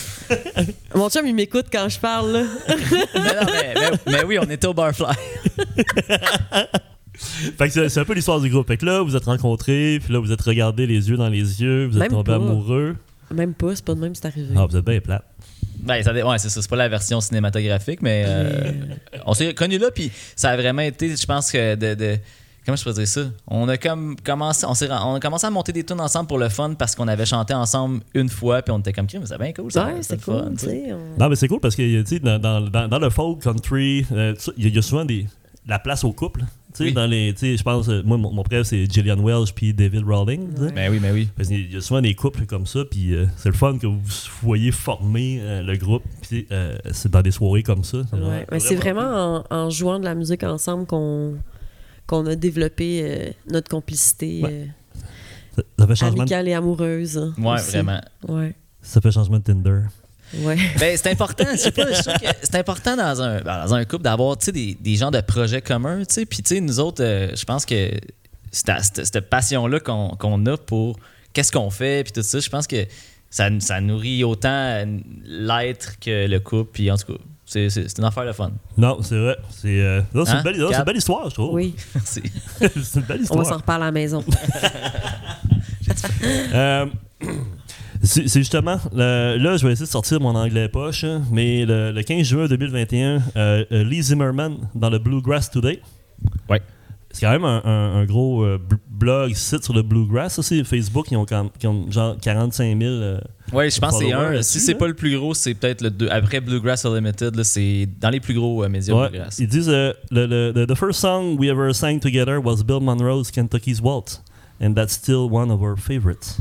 Mon 0.95 1.09
chum, 1.09 1.27
il 1.27 1.35
m'écoute 1.35 1.67
quand 1.73 1.89
je 1.89 1.99
parle. 1.99 2.33
Là. 2.33 2.43
mais, 2.69 3.21
non, 3.21 3.47
mais, 3.47 3.75
mais- 3.75 4.13
mais 4.13 4.25
oui, 4.25 4.39
on 4.39 4.51
était 4.51 4.67
au 4.67 4.75
Barfly. 4.75 5.07
Fait 7.15 7.69
que 7.69 7.89
c'est 7.89 8.01
un 8.01 8.05
peu 8.05 8.15
l'histoire 8.15 8.41
du 8.41 8.49
groupe. 8.51 8.67
Fait 8.67 8.77
que 8.77 8.85
là, 8.87 9.01
vous 9.03 9.17
êtes 9.17 9.25
rencontrés, 9.25 10.01
puis 10.03 10.13
là, 10.13 10.19
vous 10.19 10.33
êtes 10.33 10.41
regardés 10.43 10.87
les 10.87 11.09
yeux 11.09 11.17
dans 11.17 11.29
les 11.29 11.63
yeux, 11.63 11.87
vous 11.87 12.01
êtes 12.01 12.11
tombés 12.11 12.33
amoureux. 12.33 12.97
Même 13.33 13.55
pas, 13.55 13.75
c'est 13.77 13.85
pas 13.85 13.95
de 13.95 14.01
même, 14.01 14.15
c'est 14.15 14.27
arrivé. 14.27 14.49
Ah, 14.57 14.67
vous 14.69 14.77
êtes 14.77 14.85
bien 14.85 15.01
plate. 15.01 15.25
Ben, 15.79 16.03
ça, 16.03 16.13
ouais, 16.13 16.39
c'est 16.39 16.49
ça. 16.49 16.63
C'est 16.63 16.71
pas 16.71 16.77
la 16.77 16.89
version 16.89 17.21
cinématographique, 17.21 18.03
mais 18.03 18.25
euh, 18.27 18.73
on 19.27 19.35
s'est 19.35 19.53
connus 19.55 19.79
là, 19.79 19.91
puis 19.91 20.11
ça 20.37 20.51
a 20.51 20.57
vraiment 20.57 20.83
été, 20.83 21.17
je 21.17 21.27
pense 21.27 21.51
que 21.51 21.75
de. 21.75 21.95
de- 21.95 22.19
comment 22.65 22.77
je 22.77 22.85
peux 22.85 22.93
dire 22.93 23.09
ça? 23.09 23.23
On 23.49 23.69
a 23.69 23.77
comme 23.77 24.15
commencé, 24.25 24.65
on, 24.65 24.73
on 24.91 25.15
a 25.17 25.21
commencé 25.21 25.47
à 25.47 25.51
monter 25.51 25.73
des 25.73 25.83
tunes 25.85 26.01
ensemble 26.01 26.29
pour 26.29 26.39
le 26.39 26.49
fun 26.49 26.75
parce 26.75 26.95
qu'on 26.95 27.09
avait 27.09 27.27
chanté 27.27 27.53
ensemble 27.55 28.01
une 28.15 28.29
fois, 28.29 28.63
puis 28.63 28.73
on 28.73 28.79
était 28.79 28.93
comme, 28.93 29.09
Crime, 29.09 29.27
c'est 29.27 29.39
bien 29.39 29.53
cool. 29.53 29.73
Ça, 29.73 29.87
Ouais, 29.87 29.95
c'est 30.03 30.21
fun, 30.21 30.33
cool, 30.45 30.53
on- 30.93 31.19
Non, 31.21 31.29
mais 31.29 31.35
c'est 31.37 31.49
cool 31.49 31.59
parce 31.61 31.75
que, 31.75 32.03
tu 32.03 32.07
sais, 32.07 32.19
dans, 32.21 32.39
dans, 32.39 32.61
dans- 32.89 32.99
le 33.01 33.11
folk, 33.11 33.43
country, 33.43 34.07
euh, 34.13 34.35
il 34.57 34.69
y, 34.69 34.71
y 34.71 34.79
a 34.79 34.83
souvent 34.83 35.05
des, 35.05 35.27
la 35.67 35.79
place 35.81 36.05
au 36.05 36.13
couple. 36.13 36.43
Tu 36.75 36.79
sais, 36.79 36.85
Oui. 36.85 36.93
dans 36.93 37.07
les, 37.07 37.33
tu 37.35 37.41
sais, 37.41 37.57
je 37.57 37.63
pense, 37.63 37.89
euh, 37.89 38.03
moi, 38.05 38.17
mon, 38.17 38.33
mon 38.33 38.43
préf, 38.43 38.67
c'est 38.67 38.91
Gillian 38.91 39.19
Welsh 39.19 39.53
puis 39.53 39.75
David 39.75 40.05
sais. 40.67 40.73
Ben 40.73 40.91
oui, 40.91 40.99
ben 41.01 41.13
oui. 41.13 41.29
Parce 41.37 41.49
qu'il 41.49 41.71
y 41.73 41.77
a 41.77 41.81
souvent 41.83 42.01
des 42.01 42.15
couples 42.15 42.47
comme 42.47 42.67
ça, 42.67 42.85
puis 42.91 43.15
euh, 43.15 43.27
c'est 43.37 43.51
le 43.51 43.55
fun 43.55 43.77
que 43.79 43.87
vous 43.87 44.01
voyez 44.43 44.73
former 44.73 45.39
euh, 45.43 45.63
le 45.63 45.77
groupe, 45.77 46.03
puis 46.23 46.47
euh, 46.51 46.77
c'est 46.93 47.11
dans 47.11 47.21
des 47.23 47.31
soirées 47.31 47.63
comme 47.63 47.85
ça. 47.85 47.99
C'est 48.09 48.17
Ouais, 48.17 48.21
vraiment- 48.23 48.45
mais 48.53 48.61
c'est 48.61 48.75
vraiment 48.77 49.45
en, 49.51 49.55
en 49.57 49.71
jouant 49.71 49.99
de 49.99 50.05
la 50.05 50.15
musique 50.15 50.43
ensemble 50.45 50.87
qu'on 50.87 51.37
qu'on 52.07 52.27
a 52.27 52.35
développé 52.35 53.01
euh, 53.05 53.31
notre 53.51 53.69
complicité 53.71 54.41
Ouais. 54.43 54.51
euh, 54.51 54.65
Ça, 55.57 55.63
ça 55.79 55.87
fait 55.87 55.95
changement 55.95 56.17
de, 56.17 56.21
amicale 56.23 56.49
et 56.49 56.55
amoureuse. 56.55 57.19
hein, 57.19 57.33
Ouais, 57.39 57.55
aussi. 57.55 57.71
vraiment. 57.73 58.01
Ouais, 58.29 58.55
ça 58.81 59.01
fait 59.01 59.11
changement 59.13 59.39
de 59.39 59.43
Tinder. 59.45 59.81
Ouais. 60.35 60.57
Ben, 60.79 60.97
c'est 60.97 61.11
important, 61.11 61.45
c'est 61.57 62.55
important 62.57 62.97
dans 62.97 63.23
un, 63.23 63.41
ben, 63.41 63.65
dans 63.67 63.75
un 63.75 63.85
couple 63.85 64.05
d'avoir, 64.05 64.37
tu 64.39 64.47
sais, 64.47 64.53
des, 64.53 64.75
des 64.81 64.97
gens 64.97 65.11
de 65.11 65.21
projets 65.21 65.63
communs, 65.63 65.99
tu 66.05 66.15
sais, 66.15 66.27
puis 66.27 66.43
tu 66.43 66.55
sais, 66.55 66.61
nous 66.61 66.81
autres, 66.81 67.03
euh, 67.03 67.29
je 67.35 67.45
pense 67.45 67.65
que 67.67 67.91
cette, 68.51 68.71
cette- 68.83 69.05
cette 69.07 69.31
passion-là 69.31 69.81
qu'on 69.81 70.09
qu'on 70.19 70.45
a 70.47 70.57
pour 70.57 70.99
qu'est-ce 71.33 71.53
qu'on 71.53 71.71
fait, 71.71 72.05
puis 72.05 72.13
tout 72.13 72.23
ça, 72.23 72.39
je 72.41 72.49
pense 72.51 72.67
que 72.67 72.87
ça, 73.31 73.49
ça 73.61 73.81
nourrit 73.81 74.25
autant 74.25 74.85
l'être 75.25 75.99
que 76.01 76.27
le 76.27 76.39
couple, 76.41 76.71
puis 76.73 76.91
en 76.91 76.97
tout 76.99 77.15
cas, 77.15 77.19
c'est 77.47 77.99
une 77.99 78.05
affaire 78.05 78.25
de 78.27 78.33
fun. 78.33 78.51
Non, 78.79 78.99
c'est 79.03 79.19
vrai. 79.19 79.37
C'est 79.51 79.81
euh, 79.81 80.01
non, 80.15 80.25
c'est 80.25 80.33
Hein, 80.33 80.37
une, 80.39 80.43
belle- 80.45 80.59
non, 80.59 80.69
c'est 80.71 80.79
une 80.79 80.85
belle 80.85 80.97
histoire, 80.97 81.29
je 81.31 81.35
trouve. 81.35 81.55
Oui, 81.55 81.75
Merci. 81.95 82.23
c'est 82.59 82.95
une 82.97 83.03
belle 83.03 83.21
on 83.31 83.37
va 83.37 83.37
s'en 83.37 83.43
histoire. 83.43 83.61
reparler 83.61 83.83
à 83.83 83.87
la 83.87 83.93
maison. 83.93 84.25
Euh, 86.55 86.87
c'est 88.03 88.41
justement, 88.41 88.79
le- 88.93 89.37
là, 89.39 89.57
je 89.57 89.67
vais 89.67 89.73
essayer 89.73 89.87
de 89.87 89.91
sortir 89.91 90.21
mon 90.21 90.35
anglais 90.35 90.69
poche, 90.69 91.05
hein, 91.05 91.23
mais 91.31 91.65
le, 91.65 91.93
le 91.93 92.03
15 92.03 92.27
juin 92.27 92.47
2021, 92.47 93.23
euh, 93.37 93.65
euh, 93.71 93.85
Lee 93.85 94.03
Zimmerman, 94.03 94.57
dans 94.75 94.91
le 94.91 94.99
Bluegrass 94.99 95.51
Today, 95.51 95.81
Ouais. 96.49 96.61
c'est 97.11 97.21
quand 97.27 97.31
même 97.33 97.45
un, 97.45 97.63
un- 97.65 98.01
un 98.01 98.05
gros 98.05 98.43
euh, 98.45 98.59
bl- 98.59 98.79
blog, 98.91 99.35
site 99.35 99.65
sur 99.65 99.73
le 99.75 99.83
Bluegrass. 99.83 100.35
Ça, 100.35 100.43
c'est 100.43 100.65
Facebook, 100.65 101.07
ils 101.11 101.17
ont, 101.17 101.27
quand- 101.27 101.51
qui 101.59 101.67
ont 101.67 101.91
genre 101.91 102.17
45 102.21 102.79
000. 102.79 102.91
euh, 102.91 103.19
Ouais, 103.53 103.71
je 103.71 103.79
pense 103.79 103.99
que 103.99 104.05
c'est 104.07 104.13
un. 104.13 104.41
Si 104.43 104.61
c'est 104.61 104.75
pas 104.75 104.87
le 104.89 104.95
plus 104.95 105.17
gros, 105.17 105.35
c'est 105.35 105.53
peut-être 105.55 105.83
le 105.83 105.91
deux. 105.91 106.09
Après 106.09 106.41
Bluegrass 106.41 106.85
Unlimited, 106.87 107.43
c'est 107.43 107.87
dans 108.01 108.09
les 108.11 108.21
plus 108.21 108.35
gros 108.35 108.67
médias 108.69 108.95
ouais, 108.95 109.11
Bluegrass. 109.11 109.39
ils 109.39 109.47
disent 109.49 109.69
le, 109.69 109.95
le- 110.11 110.53
the, 110.53 110.67
the 110.67 110.75
first 110.77 111.01
song 111.01 111.37
we 111.39 111.49
ever 111.51 111.73
sang 111.75 111.99
together 111.99 112.39
was 112.43 112.63
Bill 112.65 112.81
Monroe's 112.81 113.31
Kentucky's 113.31 113.81
Waltz. 113.83 114.23
And 114.61 114.75
that's 114.75 114.95
still 114.95 115.29
one 115.31 115.51
of 115.51 115.61
our 115.61 115.77
favorites. 115.77 116.39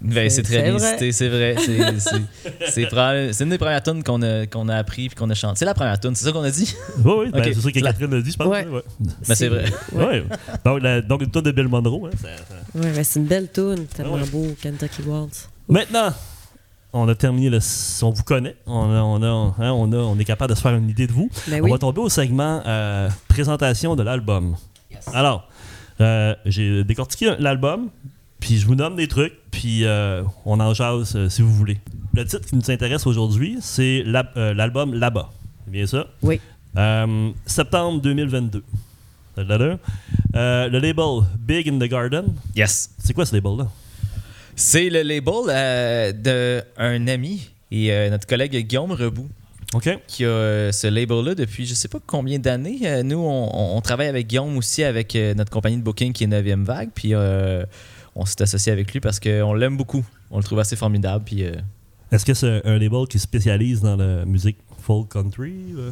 Ben, 0.00 0.30
c'est 0.30 0.42
très 0.44 0.62
bien 0.62 0.78
cité, 0.78 1.10
c'est 1.12 1.28
vrai. 1.28 1.56
C'est- 2.70 3.42
une 3.42 3.50
des 3.50 3.58
premières 3.58 3.82
tunes 3.82 4.02
qu'on 4.04 4.22
a, 4.22 4.46
qu'on 4.46 4.68
a 4.68 4.76
appris 4.76 5.08
puis 5.08 5.16
qu'on 5.16 5.28
a 5.30 5.34
chanté. 5.34 5.56
C'est 5.58 5.64
la 5.64 5.74
première 5.74 5.98
tune, 5.98 6.14
c'est 6.14 6.24
ça 6.24 6.32
qu'on 6.32 6.42
a 6.44 6.50
dit? 6.50 6.72
Oui, 7.04 7.12
oui, 7.18 7.30
ben, 7.32 7.40
Ok. 7.40 7.50
c'est 7.54 7.60
ça 7.60 7.72
que 7.72 7.78
La- 7.80 7.92
Catherine 7.92 8.14
a 8.14 8.20
dit, 8.20 8.30
je 8.30 8.36
pense. 8.36 8.46
Ouais. 8.46 8.66
ouais. 8.66 8.82
Ben, 9.00 9.34
c'est 9.34 9.48
vrai. 9.48 9.64
Ouais, 9.92 10.04
Ouais. 10.04 10.24
Donc, 10.64 10.82
la- 10.82 11.00
donc, 11.00 11.22
une 11.22 11.30
tonne 11.30 11.42
de 11.44 11.50
Bill 11.50 11.66
Monroe. 11.68 12.06
hein, 12.06 12.10
ça- 12.20 12.28
Ouais, 12.80 12.92
ben, 12.92 13.02
c'est 13.04 13.18
une 13.18 13.26
belle 13.26 13.50
tune, 13.50 13.86
tellement 13.94 14.14
Ouais. 14.14 14.26
beau, 14.30 14.46
Kentucky 14.62 15.02
Waltz. 15.02 15.48
Maintenant, 15.68 16.12
on 16.92 17.08
a 17.08 17.14
terminé 17.16 17.50
le. 17.50 17.58
On 18.02 18.10
vous 18.10 18.22
connaît. 18.22 18.56
On, 18.66 18.90
a, 18.92 19.00
on, 19.02 19.22
a, 19.22 19.26
hein, 19.26 19.72
on, 19.72 19.92
a- 19.92 19.96
on 19.96 20.18
est 20.18 20.24
capable 20.24 20.50
de 20.52 20.56
se 20.56 20.62
faire 20.62 20.74
une 20.76 20.88
idée 20.88 21.06
de 21.08 21.12
vous. 21.12 21.28
Ben 21.48 21.60
On 21.60 21.64
oui. 21.64 21.70
va 21.72 21.78
tomber 21.78 22.00
au 22.00 22.08
segment 22.08 22.62
euh, 22.66 23.08
présentation 23.28 23.96
de 23.96 24.02
l'album. 24.04 24.54
Alors, 25.12 25.48
euh, 26.00 26.34
j'ai 26.46 26.84
décortiqué 26.84 27.34
l'album, 27.40 27.88
puis 28.40 28.58
je 28.58 28.66
vous 28.66 28.74
nomme 28.74 28.96
des 28.96 29.08
trucs, 29.08 29.34
puis 29.58 29.84
euh, 29.84 30.22
on 30.44 30.60
en 30.60 30.72
jase 30.72 31.16
euh, 31.16 31.28
si 31.28 31.42
vous 31.42 31.52
voulez. 31.52 31.78
Le 32.14 32.24
titre 32.24 32.46
qui 32.46 32.54
nous 32.54 32.70
intéresse 32.70 33.08
aujourd'hui, 33.08 33.58
c'est 33.60 34.04
la- 34.06 34.30
euh, 34.36 34.54
l'album 34.54 34.94
Là-bas. 34.94 35.32
C'est 35.64 35.72
bien 35.72 35.84
ça? 35.84 36.06
Oui. 36.22 36.40
Euh, 36.76 37.30
septembre 37.44 38.00
2022. 38.00 38.62
Ça 39.34 39.40
a 39.40 39.44
de 39.44 39.48
l'allure. 39.48 39.78
Euh, 40.36 40.68
le 40.68 40.78
label 40.78 41.24
Big 41.40 41.68
in 41.68 41.76
the 41.80 41.90
Garden. 41.90 42.26
Yes. 42.54 42.90
C'est 42.98 43.12
quoi 43.12 43.26
ce 43.26 43.34
label-là? 43.34 43.66
C'est 44.54 44.90
le 44.90 45.02
label 45.02 46.12
d'un 46.14 47.08
ami 47.08 47.50
et 47.72 47.92
euh, 47.92 48.10
notre 48.10 48.28
collègue 48.28 48.56
Guillaume 48.64 48.92
Rebout 48.92 49.28
OK? 49.74 49.98
qui 50.06 50.24
a 50.24 50.28
euh, 50.28 50.70
ce 50.72 50.86
label-là 50.86 51.34
depuis 51.34 51.66
je 51.66 51.74
sais 51.74 51.88
pas 51.88 51.98
combien 52.06 52.38
d'années. 52.38 52.78
Euh, 52.84 53.02
nous, 53.02 53.18
on, 53.18 53.80
travaille 53.80 54.06
avec 54.06 54.28
Guillaume 54.28 54.56
aussi 54.56 54.84
avec 54.84 55.16
euh, 55.16 55.34
notre 55.34 55.50
compagnie 55.50 55.78
de 55.78 55.82
booking 55.82 56.12
qui 56.12 56.24
est 56.24 56.28
9e 56.28 56.62
Vague. 56.62 56.90
Puis 56.94 57.12
euh, 57.12 57.64
on 58.18 58.26
s'est 58.26 58.42
associé 58.42 58.70
avec 58.72 58.92
lui 58.92 59.00
parce 59.00 59.18
qu'on 59.20 59.54
l'aime 59.54 59.76
beaucoup. 59.78 60.04
On 60.30 60.36
le 60.38 60.42
trouve 60.44 60.58
assez 60.58 60.76
formidable. 60.76 61.24
Puis 61.24 61.44
euh, 61.44 61.52
Est-ce 62.12 62.26
que 62.26 62.34
c'est 62.34 62.60
un 62.66 62.78
label 62.78 63.06
qui 63.08 63.18
se 63.18 63.24
spécialise 63.24 63.80
dans 63.80 63.96
la 63.96 64.24
musique 64.26 64.58
folk 64.82 65.08
country? 65.08 65.54
euh? 65.78 65.90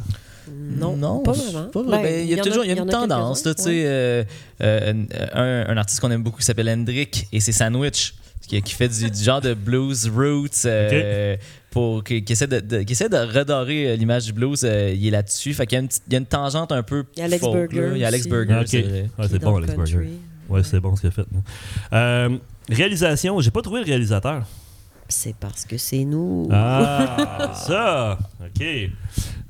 Non, 0.79 1.19
pas 1.23 1.31
vraiment. 1.33 1.67
pas 1.69 1.81
vrai. 1.81 1.97
Ben, 1.97 2.03
Ben, 2.03 2.23
il 2.23 2.29
y 2.29 2.39
a 2.39 2.43
toujours 2.43 2.63
il 2.63 2.67
y 2.67 2.71
a 2.71 2.75
il 2.75 2.81
une 2.81 2.87
en 2.89 2.91
tendance. 3.01 3.43
là, 3.45 3.53
sais, 3.57 3.83
euh, 3.85 4.23
euh, 4.61 4.93
un, 5.33 5.65
un 5.73 5.77
artiste 5.77 5.99
qu'on 5.99 6.11
aime 6.11 6.23
beaucoup 6.23 6.39
qui 6.39 6.45
s'appelle 6.45 6.69
Hendrick 6.69 7.27
et 7.33 7.39
c'est 7.41 7.51
Sandwich 7.51 8.13
qui, 8.47 8.61
qui 8.61 8.73
fait 8.73 8.87
du, 8.87 9.11
du 9.11 9.23
genre 9.23 9.41
de 9.41 9.53
blues 9.53 10.07
roots 10.09 10.65
euh, 10.65 11.35
pour, 11.69 12.01
qui, 12.03 12.23
qui 12.23 12.31
essaie 12.31 12.47
de, 12.47 12.61
de- 12.61 12.83
qui 12.83 12.93
essaie 12.93 13.09
de 13.09 13.17
redorer 13.17 13.97
l'image 13.97 14.23
du 14.25 14.31
blues. 14.33 14.61
euh, 14.63 14.93
il 14.95 15.05
est 15.05 15.11
là-dessus. 15.11 15.53
Fait 15.53 15.65
qu'il 15.67 15.75
y 15.75 15.79
a 15.79 15.81
une, 15.81 15.89
petite- 15.89 16.03
il 16.07 16.13
y 16.13 16.15
a 16.15 16.19
une 16.19 16.25
tangente 16.25 16.71
un 16.71 16.81
peu. 16.83 17.03
Il 17.17 17.19
y 17.19 17.21
a 17.23 17.25
Alex 17.25 17.41
folk, 17.43 17.53
Burger. 17.73 17.91
Il 17.95 17.99
y 17.99 18.03
a 18.05 18.07
Alex 18.07 18.21
aussi. 18.21 18.29
Burger, 18.29 18.53
Ah, 18.55 18.61
ok. 18.61 18.67
c'est. 18.69 18.83
Ouais, 19.33 19.39
dans 19.39 19.51
bon, 19.51 19.57
le 19.59 19.63
Alex 19.65 19.75
Burger. 19.75 20.07
Ouais, 20.49 20.63
c'est 20.63 20.79
bon 20.79 20.95
ce 20.95 21.01
qu'il 21.01 21.09
a 21.09 21.11
fait. 21.11 21.25
Euh, 21.93 22.37
réalisation, 22.69 23.39
j'ai 23.41 23.51
pas 23.51 23.61
trouvé 23.61 23.81
le 23.81 23.85
réalisateur. 23.85 24.45
C'est 25.09 25.35
parce 25.35 25.63
que 25.65 25.77
c'est 25.77 26.03
nous. 26.03 26.47
Ah, 26.51 27.51
ça! 27.55 28.17
OK. 28.41 28.65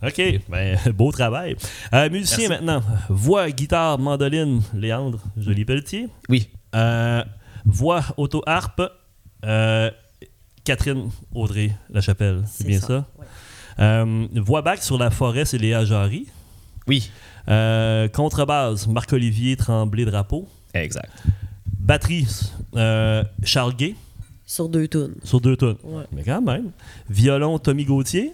OK. 0.03 0.39
Ben, 0.49 0.77
beau 0.93 1.11
travail. 1.11 1.55
Euh, 1.93 2.09
musicien 2.09 2.49
Merci. 2.49 2.65
maintenant. 2.65 2.83
Voix, 3.09 3.49
guitare, 3.49 3.97
mandoline, 3.97 4.61
Léandre 4.75 5.19
Jolie 5.37 5.65
Pelletier. 5.65 6.09
Oui. 6.29 6.49
Euh, 6.75 7.23
voix, 7.65 8.03
auto-harpe, 8.17 8.83
euh, 9.45 9.89
Catherine 10.63 11.09
Audrey 11.33 11.71
Lachapelle. 11.89 12.43
C'est 12.47 12.67
bien 12.67 12.79
ça? 12.79 13.05
Ouais. 13.17 13.25
Euh, 13.79 14.27
voix 14.35 14.61
back 14.61 14.83
sur 14.83 14.97
la 14.97 15.09
forêt, 15.09 15.45
c'est 15.45 15.57
Léa 15.57 15.85
Jarry. 15.85 16.27
Oui. 16.87 17.09
Euh, 17.49 18.07
contrebasse, 18.09 18.87
Marc-Olivier 18.87 19.55
Tremblay-Drapeau. 19.55 20.47
Exact. 20.83 21.11
Batterie, 21.79 22.27
euh, 22.75 23.23
Charles 23.43 23.75
Gay, 23.75 23.95
Sur 24.45 24.67
deux 24.69 24.87
tunes. 24.87 25.15
sur 25.23 25.39
deux 25.41 25.55
tonnes. 25.55 25.77
Ouais. 25.83 26.03
Mais 26.11 26.23
quand 26.23 26.41
même. 26.41 26.71
Violon, 27.09 27.59
Tommy 27.59 27.85
Gauthier? 27.85 28.33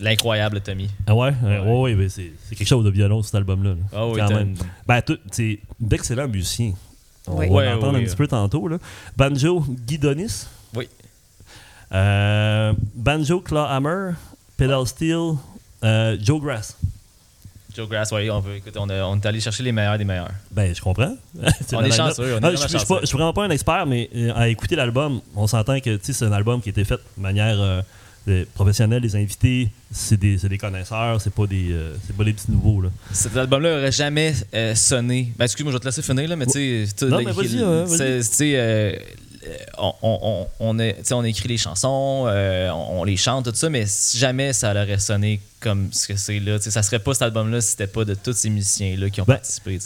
L'incroyable 0.00 0.60
Tommy. 0.60 0.88
Ah 1.06 1.14
ouais? 1.14 1.34
Ouais, 1.42 1.58
Ouais. 1.58 1.80
ouais, 1.80 1.94
mais 1.94 2.08
c'est 2.08 2.32
c'est 2.44 2.54
quelque 2.54 2.68
chose 2.68 2.84
de 2.84 2.90
violon, 2.90 3.22
cet 3.22 3.34
album-là. 3.34 3.70
là. 3.70 3.76
Ah 3.92 4.06
oui, 4.06 4.18
Quand 4.18 4.28
même. 4.30 4.54
Ben, 4.86 5.00
c'est 5.32 5.58
d'excellents 5.80 6.28
musiciens. 6.28 6.72
On 7.26 7.36
Oui. 7.38 7.48
va 7.48 7.52
Ouais, 7.54 7.64
l'entendre 7.66 7.92
oui, 7.94 7.96
un 7.96 7.98
oui. 8.00 8.04
petit 8.06 8.16
peu 8.16 8.28
tantôt. 8.28 8.68
Là. 8.68 8.78
Banjo, 9.16 9.64
Guy 9.68 9.98
Donis? 9.98 10.46
Oui. 10.74 10.88
Euh, 11.92 12.72
banjo, 12.94 13.40
Claw 13.40 13.64
Hammer. 13.68 14.12
Pedal 14.56 14.86
Steel, 14.86 15.34
euh, 15.84 16.16
Joe 16.20 16.40
Grass. 16.42 16.76
Joe 17.78 17.88
Grass, 17.88 18.10
oui, 18.12 18.28
on, 18.30 18.40
veut, 18.40 18.56
écoute, 18.56 18.74
on, 18.76 18.88
a- 18.90 19.04
on 19.04 19.16
est 19.16 19.24
allé 19.26 19.38
chercher 19.40 19.62
les 19.62 19.70
meilleurs 19.72 19.96
des 19.96 20.04
meilleurs. 20.04 20.30
Ben, 20.50 20.74
je 20.74 20.80
comprends. 20.80 21.14
C'est 21.66 21.76
On 21.76 21.80
la 21.80 21.86
est 21.86 21.90
line-up. 21.90 22.08
chanceux, 22.08 22.22
on 22.22 22.26
est 22.26 22.34
Ah, 22.36 22.40
vraiment 22.40 22.56
je, 22.56 22.62
je, 22.62 22.68
suis 22.68 22.78
chanceux. 22.80 22.86
pas- 22.94 23.00
je 23.02 23.06
suis 23.06 23.16
vraiment 23.16 23.32
pas 23.32 23.44
un 23.44 23.50
expert, 23.50 23.86
mais 23.86 24.10
euh, 24.16 24.32
à 24.34 24.48
écouter 24.48 24.74
l'album, 24.76 25.20
on 25.36 25.46
s'entend 25.46 25.78
que 25.78 25.96
tu 25.96 26.00
sais, 26.02 26.12
c'est 26.12 26.24
un 26.24 26.32
album 26.32 26.60
qui 26.60 26.68
a 26.68 26.72
été 26.72 26.84
fait 26.84 26.96
de 27.16 27.22
manière 27.22 27.60
euh, 27.60 27.80
euh, 28.28 28.44
professionnelle. 28.54 29.02
Les 29.02 29.14
invités, 29.16 29.68
c'est 29.92 30.18
des, 30.18 30.36
c'est 30.38 30.48
des 30.48 30.58
connaisseurs, 30.58 31.20
c'est 31.20 31.32
pas 31.32 31.46
des, 31.46 31.68
euh, 31.72 31.94
c'est 32.06 32.16
pas 32.16 32.24
des 32.24 32.32
petits 32.32 32.50
nouveaux. 32.50 32.82
Là. 32.82 32.88
Cet 33.12 33.36
album-là 33.36 33.78
aurait 33.78 33.92
jamais 33.92 34.34
euh, 34.54 34.74
sonné. 34.74 35.32
Ben, 35.38 35.44
excuse-moi, 35.44 35.70
je 35.72 35.76
vais 35.76 35.80
te 35.80 35.86
laisser 35.86 36.02
finir, 36.02 36.28
là, 36.28 36.34
mais 36.36 36.46
tu 36.46 36.52
sais. 36.52 36.84
tu 36.92 37.06
sais, 37.06 37.06
Non, 37.06 37.18
mais 37.24 37.30
vas-y, 37.32 37.48
le- 37.56 37.64
ouais, 37.66 37.84
vas-y. 37.84 37.96
c'est- 37.96 38.18
tu 38.30 38.36
sais, 38.36 38.52
euh, 38.56 38.92
on, 39.78 40.46
on, 40.60 41.24
écrit 41.24 41.48
les 41.48 41.56
chansons, 41.58 42.24
euh, 42.26 42.70
on, 42.70 43.04
les 43.04 43.16
chante, 43.16 43.44
tout 43.46 43.54
ça, 43.54 43.70
mais 43.70 43.86
jamais 44.14 44.52
ça 44.52 44.70
aurait 44.70 44.98
sonné 44.98 45.40
comme 45.60 45.88
ce 45.92 46.08
que 46.08 46.16
c'est 46.16 46.40
là. 46.40 46.58
Ça 46.60 46.82
serait 46.82 46.98
pas 46.98 47.14
cet 47.14 47.22
album-là 47.22 47.60
si 47.60 47.70
c'était 47.70 47.86
pas 47.86 48.04
de 48.04 48.14
tous 48.14 48.32
ces 48.32 48.50
musiciens-là 48.50 49.10
qui 49.10 49.20
ont 49.20 49.24
Ben, 49.24 49.34
participé. 49.34 49.78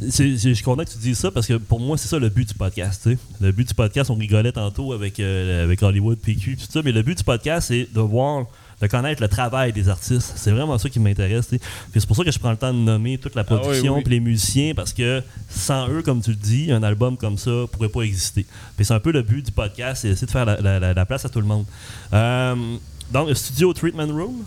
je 0.00 0.52
suis 0.54 0.64
content 0.64 0.84
que 0.84 0.90
tu 0.90 0.98
dises 0.98 1.18
ça 1.18 1.30
parce 1.30 1.46
que 1.46 1.54
pour 1.54 1.80
moi, 1.80 1.96
c'est 1.98 2.08
ça 2.08 2.18
le 2.18 2.28
but 2.28 2.48
du 2.48 2.54
podcast. 2.54 3.08
Le 3.40 3.52
but 3.52 3.68
du 3.68 3.74
podcast, 3.74 4.10
on 4.10 4.14
rigolait 4.14 4.52
tantôt 4.52 4.92
avec, 4.92 5.20
euh, 5.20 5.64
avec 5.64 5.82
Hollywood, 5.82 6.18
PQ, 6.18 6.56
tout 6.56 6.66
ça, 6.70 6.80
mais 6.82 6.92
le 6.92 7.02
but 7.02 7.18
du 7.18 7.24
podcast, 7.24 7.68
c'est 7.68 7.88
de 7.92 8.00
voir, 8.00 8.46
de 8.80 8.86
connaître 8.86 9.20
le 9.20 9.28
travail 9.28 9.72
des 9.72 9.88
artistes. 9.88 10.32
C'est 10.36 10.50
vraiment 10.52 10.78
ça 10.78 10.88
qui 10.88 11.00
m'intéresse. 11.00 11.48
C'est 11.92 12.06
pour 12.06 12.16
ça 12.16 12.22
que 12.24 12.30
je 12.30 12.38
prends 12.38 12.50
le 12.52 12.56
temps 12.56 12.72
de 12.72 12.78
nommer 12.78 13.18
toute 13.18 13.34
la 13.34 13.42
Ah 13.42 13.52
oui, 13.54 13.58
production 13.60 13.96
oui. 13.96 14.02
puis 14.04 14.14
les 14.14 14.20
musiciens 14.20 14.72
parce 14.74 14.92
que 14.92 15.22
sans 15.48 15.88
eux, 15.88 16.02
comme 16.02 16.22
tu 16.22 16.30
le 16.30 16.36
dis, 16.36 16.70
un 16.70 16.82
album 16.82 17.16
comme 17.16 17.38
ça 17.38 17.50
pourrait 17.72 17.88
pas 17.88 18.02
exister. 18.02 18.46
C'est 18.80 18.94
un 18.94 19.00
peu 19.00 19.10
le 19.12 19.22
but 19.22 19.44
du 19.46 19.52
podcast, 19.52 20.02
c'est 20.02 20.08
essayer 20.10 20.26
de 20.26 20.30
faire 20.32 20.44
la, 20.44 20.60
la- 20.60 20.78
la- 20.78 20.94
la 20.94 21.06
place 21.06 21.24
à 21.24 21.28
tout 21.28 21.40
le 21.40 21.46
monde. 21.46 21.64
Euh, 22.12 22.76
donc, 23.12 23.28
le 23.28 23.34
studio 23.34 23.72
Treatment 23.72 24.12
Room, 24.12 24.44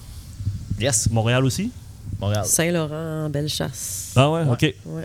Yes, 0.80 1.10
Montréal 1.12 1.46
aussi? 1.46 1.72
Montréal. 2.20 2.46
Saint-Laurent, 2.46 3.30
Bellechasse. 3.30 4.13
Ah 4.15 4.30
ouais, 4.32 4.44
ok. 4.50 4.74
Ouais. 4.86 5.04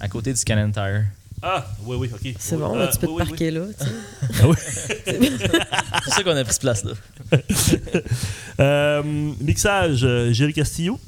À 0.00 0.08
côté 0.08 0.32
du 0.32 0.42
Canon 0.42 0.70
Tire. 0.72 1.04
Ah, 1.42 1.66
oui, 1.84 1.96
oui, 1.98 2.10
ok. 2.12 2.34
C'est 2.38 2.54
Oui, 2.54 2.60
bon, 2.62 2.76
euh, 2.76 2.78
là, 2.78 2.86
tu 2.86 2.98
peux 2.98 3.06
oui, 3.08 3.12
te 3.12 3.16
oui, 3.16 3.22
oui. 3.22 3.28
parquer 3.30 3.50
là. 3.50 3.64
tu 3.78 3.84
sais. 3.84 3.92
Ah 4.42 4.48
oui. 4.48 4.56
C'est 5.04 6.04
pour 6.04 6.14
ça 6.14 6.22
qu'on 6.22 6.36
a 6.36 6.44
pris 6.44 6.54
ce 6.54 6.60
place-là. 6.60 6.92
Euh, 8.60 9.02
mixage, 9.40 10.04
euh, 10.04 10.30
Gilles 10.32 10.52
Castillo. 10.52 11.00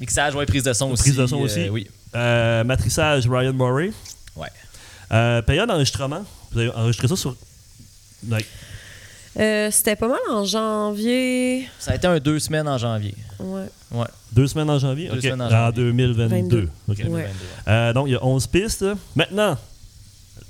Mixage, 0.00 0.34
ouais, 0.34 0.46
prise 0.46 0.62
de 0.64 0.72
son 0.72 0.90
aussi. 0.90 1.02
Prise 1.02 1.16
de 1.16 1.26
son 1.26 1.40
euh, 1.40 1.44
aussi. 1.44 1.68
oui. 1.68 1.86
Euh, 2.14 2.64
matrissage, 2.64 3.28
Ryan 3.28 3.52
Murray. 3.52 3.92
Ouais. 4.34 4.48
Euh, 5.12 5.42
période 5.42 5.68
d'enregistrement. 5.68 6.24
Vous 6.50 6.58
avez 6.58 6.70
enregistré 6.70 7.06
ça 7.08 7.14
sur. 7.16 7.36
Ouais. 8.28 8.44
Euh, 9.38 9.70
C'était 9.70 9.96
pas 9.96 10.08
mal 10.08 10.18
en 10.30 10.44
janvier. 10.44 11.68
Ça 11.78 11.92
a 11.92 11.94
été 11.94 12.06
un 12.06 12.18
deux 12.18 12.38
semaines 12.38 12.68
en 12.68 12.78
janvier. 12.78 13.14
Ouais. 13.38 13.66
Ouais. 13.92 14.06
Deux 14.32 14.46
semaines 14.46 14.68
en 14.70 14.78
janvier? 14.78 15.08
Deux 15.08 15.16
Ok. 15.18 15.22
semaines 15.22 15.42
en 15.42 15.46
En 15.46 15.50
janvier. 15.50 15.72
2022. 15.84 16.36
22. 16.36 16.68
Ok. 16.88 16.96
2022, 16.96 17.14
ouais. 17.14 17.28
Euh, 17.68 17.92
donc, 17.92 18.08
il 18.08 18.12
y 18.12 18.16
a 18.16 18.24
11 18.24 18.46
pistes. 18.48 18.84
Maintenant, 19.14 19.56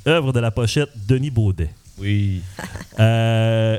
œuvre 0.07 0.33
de 0.33 0.40
la 0.40 0.51
pochette, 0.51 0.88
Denis 1.07 1.31
Baudet. 1.31 1.70
Oui. 1.98 2.40
Euh, 3.01 3.79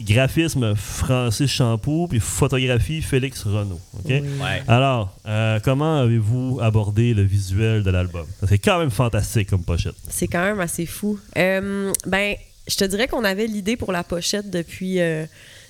graphisme, 0.00 0.74
Francis 0.74 1.50
Champoux. 1.50 2.06
Puis 2.08 2.18
photographie, 2.20 3.02
Félix 3.02 3.42
Renault. 3.44 3.80
Oui. 4.06 4.20
Ouais. 4.20 4.62
Alors, 4.68 5.14
euh, 5.26 5.60
comment 5.62 5.98
avez-vous 6.00 6.60
abordé 6.62 7.12
le 7.12 7.22
visuel 7.22 7.82
de 7.82 7.90
l'album? 7.90 8.24
C'est 8.48 8.56
quand 8.58 8.78
même 8.78 8.90
fantastique 8.90 9.50
comme 9.50 9.62
pochette. 9.62 9.96
C'est 10.08 10.28
quand 10.28 10.42
même 10.42 10.60
assez 10.60 10.86
fou. 10.86 11.18
Euh, 11.36 11.92
ben, 12.06 12.36
je 12.68 12.76
te 12.76 12.84
dirais 12.84 13.08
qu'on 13.08 13.24
avait 13.24 13.46
l'idée 13.46 13.76
pour 13.76 13.92
la 13.92 14.02
pochette 14.04 14.50
depuis, 14.50 15.00
euh, 15.00 15.26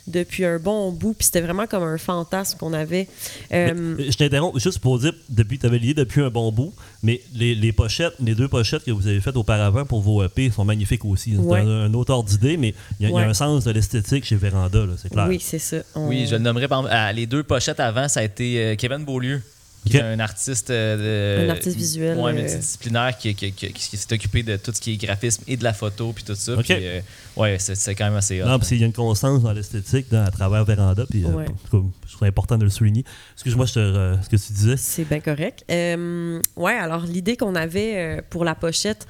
depuis 0.06 0.44
un 0.44 0.58
bon 0.58 0.92
bout, 0.92 1.14
puis 1.14 1.24
c'était 1.24 1.40
vraiment 1.40 1.66
comme 1.66 1.82
un 1.82 1.96
fantasme 1.98 2.58
qu'on 2.58 2.72
avait. 2.74 3.08
Euh, 3.52 3.94
Mais, 3.98 4.10
je 4.10 4.16
t'interromps 4.18 4.62
juste 4.62 4.78
pour 4.78 4.98
dire, 4.98 5.12
depuis, 5.30 5.58
tu 5.58 5.66
avais 5.66 5.78
lié 5.78 5.94
depuis 5.94 6.20
un 6.20 6.28
bon 6.30 6.52
bout, 6.52 6.72
mais 7.02 7.20
les, 7.34 7.54
les 7.54 7.72
pochettes, 7.72 8.12
les 8.20 8.34
deux 8.34 8.46
pochettes 8.48 8.84
que 8.84 8.90
vous 8.90 9.06
avez 9.06 9.20
faites 9.20 9.36
auparavant 9.36 9.84
pour 9.86 10.02
vos 10.02 10.22
EP 10.22 10.50
sont 10.50 10.64
magnifiques 10.64 11.04
aussi. 11.04 11.32
C'est 11.32 11.38
Ouais. 11.38 11.60
un, 11.60 11.84
un 11.86 11.94
autre 11.94 12.12
ordre 12.12 12.28
d'idée, 12.28 12.56
mais 12.58 12.74
il 13.00 13.08
y, 13.08 13.12
a- 13.16 13.20
y 13.20 13.24
un 13.24 13.34
sens 13.34 13.64
de 13.64 13.70
l'esthétique 13.70 14.24
chez 14.24 14.36
Véranda, 14.36 14.80
là, 14.80 14.92
c'est 15.00 15.08
clair. 15.10 15.26
oui, 15.28 15.38
c'est 15.40 15.58
ça. 15.58 15.78
On- 15.94 16.08
Oui, 16.08 16.26
je 16.26 16.32
le 16.36 16.40
nommerai 16.42 16.68
par 16.68 16.86
ah, 16.90 17.12
les 17.12 17.26
deux 17.26 17.42
pochettes 17.42 17.80
avant, 17.80 18.06
ça 18.08 18.20
a 18.20 18.24
été 18.24 18.58
euh, 18.60 18.76
Kevin 18.76 19.04
Beaulieu 19.04 19.40
qui 19.90 19.96
est 19.96 20.00
un 20.02 20.18
artiste, 20.20 20.70
euh, 20.70 21.40
de- 21.42 21.46
Un 21.46 21.50
artiste 21.50 21.76
visuel, 21.76 22.18
ouais, 22.18 22.30
euh, 22.32 22.34
multidisciplinaire 22.34 23.16
qui, 23.18 23.34
qui- 23.34 23.52
qui- 23.52 23.72
qui 23.72 23.96
s'est 23.96 24.12
occupé 24.14 24.42
de 24.42 24.56
tout 24.56 24.72
ce 24.74 24.80
qui 24.80 24.92
est 24.92 24.96
graphisme 24.96 25.42
et 25.46 25.56
de 25.56 25.64
la 25.64 25.72
photo 25.72 26.12
puis 26.14 26.24
tout 26.24 26.34
ça. 26.34 26.56
Puis, 26.56 26.72
euh, 26.72 27.00
ouais, 27.36 27.56
c'est 27.58 27.74
c'est 27.74 27.94
quand 27.94 28.04
même 28.06 28.16
assez 28.16 28.42
hot. 28.42 28.46
Non, 28.46 28.58
parce 28.58 28.68
qu'il 28.68 28.78
y 28.80 28.82
a 28.82 28.86
une 28.86 28.92
constance 28.92 29.42
dans 29.42 29.52
l'esthétique 29.52 30.06
dans- 30.10 30.24
à 30.24 30.30
travers 30.30 30.64
Véranda, 30.64 31.04
puis 31.10 31.24
euh, 31.24 31.28
Ouais. 31.28 31.44
en 31.48 31.68
tout 31.70 31.82
cas, 31.82 31.88
je 32.08 32.12
trouve 32.14 32.28
important 32.28 32.56
de 32.58 32.64
le 32.64 32.70
souligner. 32.70 33.04
Excuse-moi, 33.34 33.66
je 33.66 33.72
te, 33.74 33.78
euh, 33.78 34.22
ce 34.22 34.28
que 34.28 34.36
tu 34.36 34.52
disais. 34.52 34.76
C'est 34.76 35.04
bien 35.04 35.20
correct. 35.20 35.64
Euh, 35.70 36.40
ouais, 36.56 36.72
alors 36.74 37.04
l'idée 37.04 37.36
qu'on 37.36 37.54
avait 37.54 38.22
pour 38.30 38.44
la 38.44 38.54
pochette, 38.54 39.06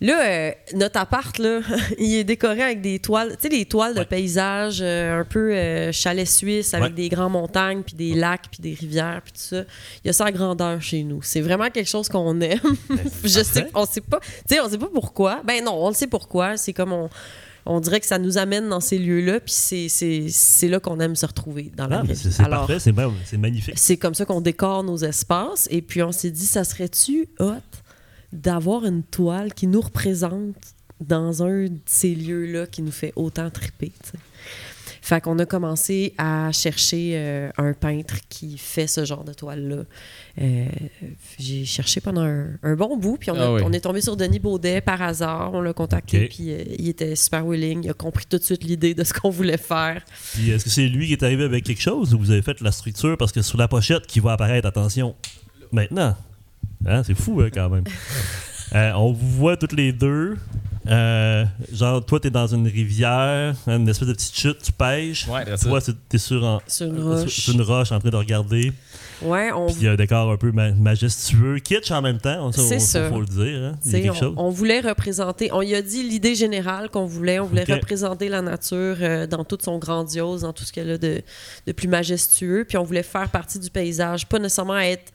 là, 0.00 0.26
euh, 0.26 0.50
notre 0.74 0.98
appart, 1.00 1.36
là, 1.38 1.60
il 1.98 2.14
est 2.14 2.24
décoré 2.24 2.62
avec 2.62 2.80
des 2.80 2.98
toiles, 2.98 3.30
tu 3.36 3.42
sais, 3.42 3.48
des 3.48 3.64
toiles 3.64 3.94
de 3.94 4.00
Ouais. 4.00 4.04
paysage 4.06 4.78
euh, 4.80 5.20
un 5.20 5.24
peu 5.24 5.52
euh, 5.52 5.92
chalet 5.92 6.26
suisse 6.26 6.74
avec 6.74 6.90
Ouais. 6.90 6.94
des 6.94 7.08
grandes 7.08 7.32
montagnes, 7.32 7.82
puis 7.82 7.94
des 7.94 8.14
lacs, 8.14 8.48
puis 8.50 8.60
des 8.60 8.74
rivières, 8.74 9.20
puis 9.24 9.32
tout 9.32 9.40
ça. 9.56 9.62
Il 10.04 10.06
y 10.06 10.10
a 10.10 10.12
ça 10.12 10.26
à 10.26 10.32
grandeur 10.32 10.80
chez 10.80 11.02
nous. 11.02 11.20
C'est 11.22 11.40
vraiment 11.40 11.68
quelque 11.70 11.88
chose 11.88 12.08
qu'on 12.08 12.40
aime. 12.40 12.60
Je 13.24 13.42
sais, 13.42 13.68
on 13.74 13.86
sait 13.86 14.00
pas, 14.00 14.20
tu 14.20 14.54
sais, 14.54 14.60
on 14.60 14.68
sait 14.68 14.78
pas 14.78 14.90
pourquoi. 14.92 15.42
Ben 15.44 15.64
non, 15.64 15.72
on 15.74 15.88
le 15.88 15.94
sait 15.94 16.06
pourquoi. 16.06 16.56
C'est 16.56 16.72
comme 16.72 16.92
on. 16.92 17.08
On 17.70 17.80
dirait 17.80 18.00
que 18.00 18.06
ça 18.06 18.18
nous 18.18 18.38
amène 18.38 18.66
dans 18.70 18.80
ces 18.80 18.96
lieux-là, 18.96 19.40
puis 19.40 19.52
c'est- 19.52 20.68
là 20.68 20.80
qu'on 20.80 21.00
aime 21.00 21.14
se 21.14 21.26
retrouver 21.26 21.70
dans 21.76 21.86
la 21.86 21.98
Ah, 21.98 22.02
vraie 22.02 22.14
c'est 22.14 22.42
parfait, 22.48 22.78
c'est 23.26 23.36
magnifique. 23.36 23.74
c'est 23.76 23.98
comme 23.98 24.14
ça 24.14 24.24
qu'on 24.24 24.40
décore 24.40 24.84
nos 24.84 24.96
espaces. 24.96 25.68
Et 25.70 25.82
puis 25.82 26.02
on 26.02 26.10
s'est 26.10 26.30
dit, 26.30 26.46
ça 26.46 26.64
serait-tu 26.64 27.28
hot 27.40 27.52
d'avoir 28.32 28.84
une 28.84 29.02
toile 29.02 29.54
qui 29.54 29.66
nous 29.66 29.80
représente 29.80 30.54
dans 31.00 31.42
un 31.42 31.64
de 31.66 31.78
ces 31.86 32.14
lieux-là 32.14 32.66
qui 32.66 32.82
nous 32.82 32.90
fait 32.92 33.12
autant 33.16 33.50
triper. 33.50 33.92
Fait 35.00 35.20
qu'on 35.22 35.38
a 35.38 35.46
commencé 35.46 36.12
à 36.18 36.50
chercher 36.52 37.12
euh, 37.14 37.50
un 37.56 37.72
peintre 37.72 38.16
qui 38.28 38.58
fait 38.58 38.86
ce 38.86 39.04
genre 39.06 39.24
de 39.24 39.32
toile-là. 39.32 39.84
Euh, 40.40 40.66
J'ai 41.38 41.64
cherché 41.64 42.00
pendant 42.02 42.22
un, 42.22 42.48
un 42.62 42.74
bon 42.74 42.96
bout, 42.98 43.16
puis 43.16 43.30
on, 43.30 43.34
a- 43.36 43.44
Ah 43.46 43.52
oui. 43.54 43.62
on 43.64 43.72
est 43.72 43.80
tombé 43.80 44.02
sur 44.02 44.16
Denis 44.18 44.38
Baudet 44.40 44.80
par 44.82 45.00
hasard. 45.00 45.54
On 45.54 45.62
l'a 45.62 45.72
contacté, 45.72 46.26
puis 46.28 46.50
euh, 46.52 46.64
il 46.78 46.88
était 46.88 47.16
super 47.16 47.46
willing. 47.46 47.84
Il 47.84 47.90
a 47.90 47.94
compris 47.94 48.26
tout 48.28 48.36
de 48.38 48.42
suite 48.42 48.64
l'idée 48.64 48.92
de 48.94 49.02
ce 49.04 49.14
qu'on 49.14 49.30
voulait 49.30 49.56
faire. 49.56 50.02
Puis 50.34 50.50
est-ce 50.50 50.64
que 50.64 50.70
c'est 50.70 50.88
lui 50.88 51.06
qui 51.06 51.12
est 51.12 51.22
arrivé 51.22 51.44
avec 51.44 51.64
quelque 51.64 51.80
chose 51.80 52.12
ou 52.12 52.18
vous 52.18 52.30
avez 52.30 52.42
fait 52.42 52.60
la 52.60 52.72
structure 52.72 53.16
parce 53.16 53.32
que 53.32 53.40
sur 53.40 53.56
la 53.56 53.68
pochette 53.68 54.06
qui 54.06 54.20
va 54.20 54.32
apparaître, 54.32 54.66
attention, 54.68 55.14
maintenant? 55.72 56.16
Hein, 56.86 57.02
c'est 57.04 57.14
fou 57.16 57.40
hein, 57.40 57.48
quand 57.52 57.68
même. 57.68 57.84
Euh, 58.74 58.92
on 58.96 59.12
vous 59.12 59.30
voit 59.30 59.56
toutes 59.56 59.72
les 59.72 59.94
deux. 59.94 60.36
Euh, 60.86 61.42
genre, 61.72 62.04
toi, 62.04 62.20
t'es 62.20 62.28
dans 62.28 62.46
une 62.48 62.66
rivière, 62.66 63.54
une 63.66 63.88
espèce 63.88 64.08
de 64.08 64.12
petite 64.12 64.36
chute, 64.36 64.58
tu 64.62 64.72
pêches. 64.72 65.26
Ouais, 65.26 65.42
c'est 65.46 65.56
ça. 65.56 65.68
Toi, 65.70 65.80
c'est- 65.80 65.96
t'es 66.06 66.18
sur, 66.18 66.46
un- 66.46 66.60
Sur 66.66 66.86
une 66.88 66.96
sur- 66.96 67.04
roche. 67.04 67.28
sur 67.40 67.54
une 67.54 67.62
roche 67.62 67.92
en 67.92 67.98
train 67.98 68.10
de 68.10 68.16
regarder. 68.16 68.70
Ouais, 69.22 69.50
on 69.52 69.66
Puis 69.68 69.76
il 69.80 69.82
y 69.84 69.88
a 69.88 69.92
un 69.92 69.96
décor 69.96 70.30
un 70.30 70.36
peu 70.36 70.52
ma- 70.52 70.72
majestueux, 70.72 71.58
kitsch 71.60 71.90
en 71.90 72.02
même 72.02 72.18
temps. 72.18 72.52
Ça, 72.52 72.60
C'est 72.62 72.76
on- 72.76 72.78
ça. 72.80 73.08
faut 73.08 73.20
le 73.20 73.26
dire. 73.26 73.58
Hein. 73.72 73.72
Il 73.86 74.04
y 74.04 74.08
a 74.08 74.12
on, 74.12 74.14
chose. 74.14 74.34
on 74.36 74.50
voulait 74.50 74.80
représenter, 74.80 75.48
on 75.52 75.62
y 75.62 75.74
a 75.74 75.80
dit 75.80 76.02
l'idée 76.02 76.34
générale 76.34 76.90
qu'on 76.90 77.06
voulait, 77.06 77.40
on 77.40 77.46
voulait 77.46 77.64
représenter 77.64 78.28
la 78.28 78.42
nature 78.42 78.96
euh, 79.00 79.26
dans 79.26 79.44
toute 79.44 79.62
son 79.62 79.78
grandiose, 79.78 80.42
dans 80.42 80.52
tout 80.52 80.64
ce 80.64 80.72
qu'elle 80.74 80.90
a 80.90 80.98
de, 80.98 81.22
de 81.66 81.72
plus 81.72 81.88
majestueux, 81.88 82.66
puis 82.68 82.76
on 82.76 82.84
voulait 82.84 83.02
faire 83.02 83.30
partie 83.30 83.58
du 83.58 83.70
paysage, 83.70 84.26
pas 84.26 84.38
nécessairement 84.38 84.78
être 84.78 85.10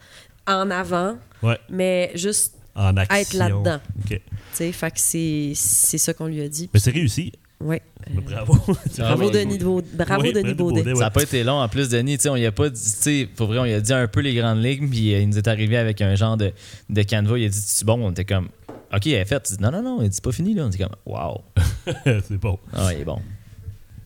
en 0.48 0.70
avant, 0.72 1.18
Ouais, 1.42 1.58
mais 1.70 2.12
juste 2.16 2.56
en 2.76 2.96
action. 2.98 3.18
être 3.18 3.34
là-dedans. 3.34 3.80
OK. 4.06 4.10
Tu 4.10 4.20
sais, 4.54 4.72
fait 4.72 4.92
que 4.92 5.00
c'est 5.00 5.52
c'est 5.56 5.98
ça 5.98 6.14
qu'on 6.14 6.28
lui 6.28 6.42
a 6.42 6.48
dit. 6.50 6.70
Mais 6.74 6.80
c'est 6.80 6.92
réussi. 6.92 7.32
Ouais. 7.60 7.82
Mais 8.14 8.22
Bravo. 8.22 8.56
Bravo 8.98 9.26
oui. 9.26 9.32
Denis 9.32 9.58
Baudet. 9.58 9.88
Bravo 9.94 10.22
Oui, 10.22 10.34
Denis 10.34 10.54
Baudet. 10.54 10.80
Baudet, 10.82 10.92
ouais. 10.92 10.96
Ça 10.98 11.06
n'a 11.06 11.12
pas 11.12 11.24
été 11.24 11.44
long 11.44 11.60
en 11.62 11.70
plus, 11.70 11.88
Denis. 11.90 12.18
Tu 12.18 12.24
sais, 12.24 12.30
on 12.30 12.36
y 12.36 12.46
a 12.46 12.52
pas 12.52 12.70
dit, 12.70 12.82
tu 12.82 12.90
sais, 12.90 13.30
pour 13.36 13.48
vrai, 13.48 13.60
on 13.60 13.66
y 13.66 13.74
a 13.74 13.80
dit 13.80 13.94
un 13.94 14.08
peu 14.08 14.20
les 14.20 14.34
grandes 14.36 14.62
lignes, 14.64 14.90
puis 14.90 15.12
il 15.14 15.30
nous 15.30 15.38
est 15.38 15.48
arrivé 15.48 15.78
avec 15.78 16.02
un 16.02 16.16
genre 16.16 16.36
de, 16.36 16.52
de 16.90 17.02
canevas. 17.04 17.38
Il 17.38 17.46
a 17.46 17.50
dit, 17.50 17.58
c'est 17.58 17.86
bon, 17.86 18.06
on 18.06 18.12
était 18.12 18.26
comme, 18.26 18.50
OK, 18.94 19.08
elle 19.08 19.14
est 19.14 19.26
faite. 19.26 19.48
Il 19.52 19.58
dit, 19.58 19.64
non, 19.64 19.72
non, 19.72 19.82
non, 19.82 20.02
il 20.02 20.10
dit, 20.10 20.20
pas 20.22 20.32
fini, 20.34 20.54
là. 20.54 20.66
On 20.66 20.70
dit 20.70 20.78
comme, 20.78 20.90
wow. 21.06 21.42
c'est 22.06 22.38
bon. 22.38 22.60
Ah, 22.74 22.94
il 22.94 23.02
est 23.02 23.06
bon. 23.06 23.22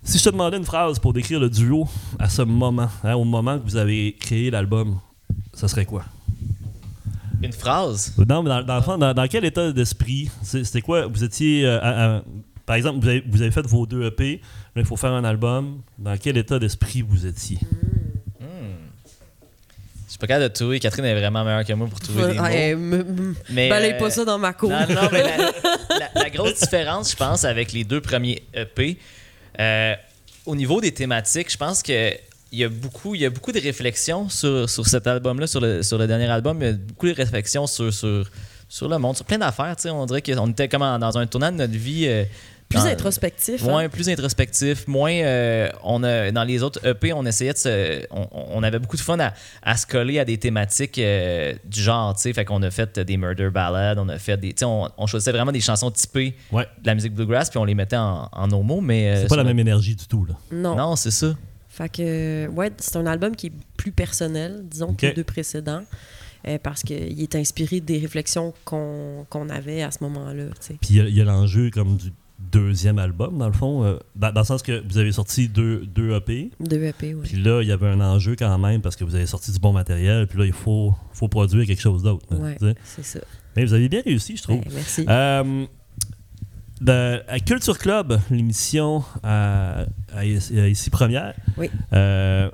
Si 0.04 0.19
je 0.19 0.23
te 0.23 0.30
demandais 0.30 0.58
une 0.58 0.65
phrase 0.65 1.00
pour 1.00 1.13
décrire 1.13 1.39
le 1.39 1.50
duo 1.50 1.88
à 2.19 2.30
ce 2.30 2.43
moment, 2.43 2.89
hein, 3.04 3.15
au 3.15 3.23
moment 3.26 3.58
que 3.60 3.63
vous 3.63 3.76
avez 3.76 4.15
créé 4.19 4.52
l'album, 4.52 5.00
ça 5.54 5.67
serait 5.67 5.86
quoi? 5.86 6.06
Une 7.41 7.54
phrase? 7.54 8.13
Non, 8.28 8.41
mais 8.43 8.50
dans, 8.50 8.63
dans 8.63 8.76
le 8.78 8.82
fond, 8.82 8.97
dans, 8.97 9.13
dans 9.13 9.28
quel 9.28 9.45
état 9.45 9.71
d'esprit? 9.71 10.30
C'était 10.43 10.82
quoi? 10.82 11.08
Vous 11.08 11.23
étiez. 11.23 11.65
euh, 11.65 11.80
à- 11.82 12.15
à- 12.17 12.21
par 12.65 12.76
exemple, 12.76 13.00
vous 13.02 13.08
avez, 13.08 13.23
vous 13.28 13.41
avez 13.41 13.52
fait 13.52 13.65
vos 13.65 13.86
deux 13.86 14.04
EP, 14.06 14.41
là, 14.76 14.82
il 14.82 14.86
faut 14.86 14.97
faire 14.97 15.13
un 15.13 15.23
album. 15.23 15.82
Dans 15.97 16.17
quel 16.17 16.36
état 16.38 16.60
d'esprit 16.60 17.02
vous 17.02 17.26
étiez? 17.26 17.60
Je 20.06 20.12
suis 20.12 20.19
pas 20.19 20.28
capable 20.28 20.50
de 20.50 20.54
trouver. 20.54 20.80
Catherine 20.80 21.06
est 21.06 21.19
vraiment 21.19 21.43
meilleure 21.43 21.65
que 21.65 21.73
moi 21.73 21.88
pour 21.88 22.00
trouver 22.00 22.28
des 22.28 22.34
mots. 22.34 22.43
Ouais, 22.43 22.76
me- 22.76 23.36
Mais, 23.50 23.69
balaye 23.69 23.91
euh, 23.93 23.97
pas 24.00 24.10
ça 24.10 24.23
dans 24.26 24.38
ma 24.39 24.54
cour. 24.54 24.69
Non, 24.69 24.80
non, 24.89 25.10
mais 25.12 25.21
la, 25.21 25.38
la- 26.00 26.23
la 26.23 26.30
grosse 26.30 26.60
différence, 26.60 27.12
je 27.12 27.15
pense, 27.17 27.43
avec 27.43 27.71
les 27.73 27.84
deux 27.84 28.00
premiers 28.02 28.41
EP, 28.54 28.97
euh, 29.60 29.95
au 30.45 30.56
niveau 30.56 30.80
des 30.82 30.93
thématiques, 30.93 31.52
je 31.52 31.58
pense 31.58 31.84
que 31.84 32.13
il 32.52 32.60
y 32.60 32.64
a 32.64 32.70
beaucoup, 32.70 33.16
il 33.16 33.22
y 33.22 33.26
a 33.26 33.30
beaucoup 33.30 33.52
de 33.52 33.60
réflexions 33.60 34.30
sur, 34.30 34.70
sur 34.70 34.88
cet 34.88 35.06
album-là, 35.08 35.48
sur 35.48 35.60
le, 35.60 35.84
sur 35.84 35.98
le 35.98 36.08
dernier 36.08 36.28
album. 36.28 36.58
Il 36.62 36.66
y 36.66 36.70
a 36.70 36.74
beaucoup 36.74 37.08
de 37.08 37.14
réflexions 37.14 37.68
sur, 37.68 37.94
sur, 37.94 38.30
sur 38.70 38.88
le 38.90 38.98
monde, 38.98 39.16
sur 39.16 39.26
plein 39.26 39.38
d'affaires. 39.38 39.76
tu 39.76 39.84
sais. 39.84 39.90
On 39.90 40.06
dirait 40.06 40.22
qu'on 40.22 40.50
était 40.50 40.68
comme 40.68 40.82
en- 40.82 41.00
dans 41.00 41.18
un 41.18 41.26
tournant 41.28 41.52
de 41.52 41.58
notre 41.58 41.74
vie. 41.78 42.06
euh, 42.08 42.24
Plus 42.70 42.80
dans- 42.80 42.88
introspectif. 42.88 43.64
hein. 43.64 43.70
Moins, 43.70 43.88
plus 43.90 44.10
introspectif, 44.10 44.88
moins. 44.90 45.12
euh, 45.14 45.70
on 45.84 46.04
a, 46.04 46.32
dans 46.32 46.44
les 46.44 46.64
autres 46.64 46.86
EP, 46.86 47.14
on 47.14 47.26
essayait 47.26 47.54
de 47.54 47.58
se. 47.58 48.06
On, 48.12 48.28
on 48.34 48.62
avait 48.62 48.80
beaucoup 48.80 48.98
de 48.98 49.02
fun 49.02 49.18
à, 49.22 49.34
à 49.64 49.78
se 49.78 49.88
coller 49.88 50.20
à 50.20 50.26
des 50.26 50.38
thématiques 50.38 50.98
euh, 51.00 51.54
du 51.64 51.82
genre, 51.82 52.14
tu 52.16 52.24
sais. 52.24 52.34
Fait 52.34 52.44
qu'on 52.44 52.62
a 52.64 52.70
fait 52.70 53.00
des 53.00 53.16
murder 53.16 53.50
ballads, 53.52 53.96
on 54.02 54.10
a 54.10 54.18
fait 54.20 54.36
des. 54.36 54.50
Tu 54.50 54.60
sais, 54.60 54.66
on, 54.66 54.90
on 54.98 55.08
choisissait 55.08 55.32
vraiment 55.32 55.54
des 55.54 55.62
chansons 55.62 55.92
typées 55.92 56.36
Ouais. 56.52 56.68
de 56.82 56.88
la 56.88 56.96
musique 56.96 57.14
bluegrass, 57.14 57.50
puis 57.50 57.58
on 57.58 57.64
les 57.64 57.74
mettait 57.76 57.96
en, 57.96 58.28
en 58.34 58.48
nos 58.48 58.64
mots, 58.64 58.82
mais. 58.82 59.12
euh, 59.16 59.22
C'est 59.22 59.28
pas 59.30 59.38
la 59.38 59.46
même 59.46 59.60
énergie 59.60 59.96
du 59.96 60.06
tout, 60.06 60.26
là. 60.26 60.34
Non. 60.52 60.76
Non, 60.76 60.96
c'est 60.98 61.12
ça. 61.12 61.36
Fait 61.78 61.90
que, 61.90 62.48
ouais, 62.48 62.72
c'est 62.78 62.96
un 62.96 63.06
album 63.06 63.36
qui 63.36 63.48
est 63.48 63.54
plus 63.78 63.92
personnel, 63.92 64.63
disons, 64.70 64.94
que 64.96 65.06
les 65.06 65.13
deux 65.13 65.24
précédents, 65.24 65.84
euh, 66.48 66.58
parce 66.62 66.82
qu'il 66.82 67.22
est 67.22 67.36
inspiré 67.36 67.82
des 67.82 68.00
réflexions 68.00 68.54
qu'on 68.66 69.26
qu'on 69.30 69.48
avait 69.50 69.84
à 69.84 69.92
ce 69.92 70.04
moment-là. 70.04 70.46
Puis 70.82 70.96
il 70.96 71.10
y 71.16 71.22
a- 71.22 71.26
l'enjeu 71.26 71.70
comme 71.70 71.98
du 71.98 72.12
deuxième 72.52 72.98
album, 73.00 73.38
dans 73.38 73.48
le 73.48 73.54
fond, 73.54 73.84
euh, 73.84 73.98
dans, 74.16 74.32
dans 74.32 74.42
le 74.42 74.46
sens 74.46 74.62
que 74.63 74.84
vous 74.88 74.98
avez 74.98 75.12
sorti 75.12 75.48
deux, 75.50 75.86
deux 75.86 76.16
EP. 76.16 76.50
Deux 76.60 76.84
EP, 76.84 77.13
oui. 77.16 77.22
Puis 77.24 77.38
là, 77.42 77.62
il 77.62 77.68
y 77.68 77.72
avait 77.72 77.88
un 77.88 78.00
enjeu 78.02 78.36
quand 78.38 78.58
même 78.58 78.82
parce 78.82 78.96
que 78.96 79.04
vous 79.04 79.16
avez 79.16 79.26
sorti 79.26 79.52
du 79.52 79.60
bon 79.60 79.74
matériel. 79.74 80.28
Puis 80.28 80.40
là, 80.40 80.46
il 80.46 80.54
faut, 80.54 80.94
faut 81.13 81.28
produire 81.28 81.66
quelque 81.68 81.82
chose 81.82 82.02
d'autre. 82.04 82.26
sais. 82.60 82.76
c'est 82.84 83.04
ça. 83.06 83.20
Mais 83.56 83.66
vous 83.66 83.74
avez 83.74 83.90
bien 83.90 84.02
réussi, 84.04 84.38
je 84.38 84.44
trouve. 84.44 84.62
Ben, 84.62 84.72
merci. 84.74 85.06
Euh, 85.10 85.66
de- 86.82 87.22
à 87.28 87.40
Culture 87.40 87.78
Club, 87.78 88.20
l'émission 88.30 89.04
à, 89.24 89.86
à 90.16 90.26
ici, 90.26 90.60
à 90.60 90.68
ici 90.68 90.90
première, 90.90 91.34
Oui. 91.58 91.70
euh, 91.94 92.50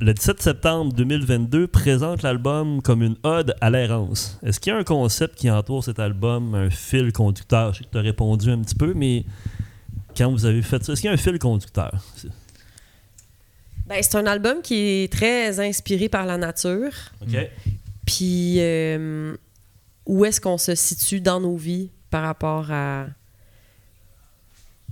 le 0.00 0.12
17 0.12 0.42
septembre 0.42 0.92
2022 0.92 1.66
présente 1.68 2.22
l'album 2.22 2.82
comme 2.82 3.02
une 3.02 3.16
ode 3.22 3.54
à 3.60 3.70
l'errance. 3.70 4.38
Est-ce 4.44 4.60
qu'il 4.60 4.72
y 4.72 4.76
a 4.76 4.78
un 4.78 4.84
concept 4.84 5.36
qui 5.36 5.50
entoure 5.50 5.82
cet 5.84 5.98
album, 5.98 6.54
un 6.54 6.70
fil 6.70 7.12
conducteur? 7.12 7.72
Je 7.72 7.78
sais 7.78 7.84
que 7.84 7.90
tu 7.90 7.98
as 7.98 8.02
répondu 8.02 8.50
un 8.50 8.60
petit 8.60 8.74
peu, 8.74 8.92
mais 8.94 9.24
quand 10.16 10.30
vous 10.30 10.44
avez 10.46 10.62
fait 10.62 10.82
ça, 10.84 10.92
est-ce 10.92 11.00
qu'il 11.00 11.08
y 11.08 11.10
a 11.10 11.14
un 11.14 11.16
fil 11.16 11.38
conducteur? 11.38 11.92
C'est- 12.16 12.28
Ben, 13.86 13.98
c'est 14.02 14.16
un 14.16 14.26
album 14.26 14.62
qui 14.62 14.74
est 15.02 15.12
très 15.12 15.60
inspiré 15.60 16.08
par 16.08 16.24
la 16.26 16.38
nature. 16.38 16.92
OK. 17.22 17.36
Puis, 18.06 18.56
euh, 18.60 19.36
où 20.06 20.24
est-ce 20.24 20.40
qu'on 20.40 20.58
se 20.58 20.74
situe 20.74 21.20
dans 21.20 21.40
nos 21.40 21.56
vies 21.56 21.90
par 22.10 22.22
rapport 22.22 22.70
à, 22.70 23.06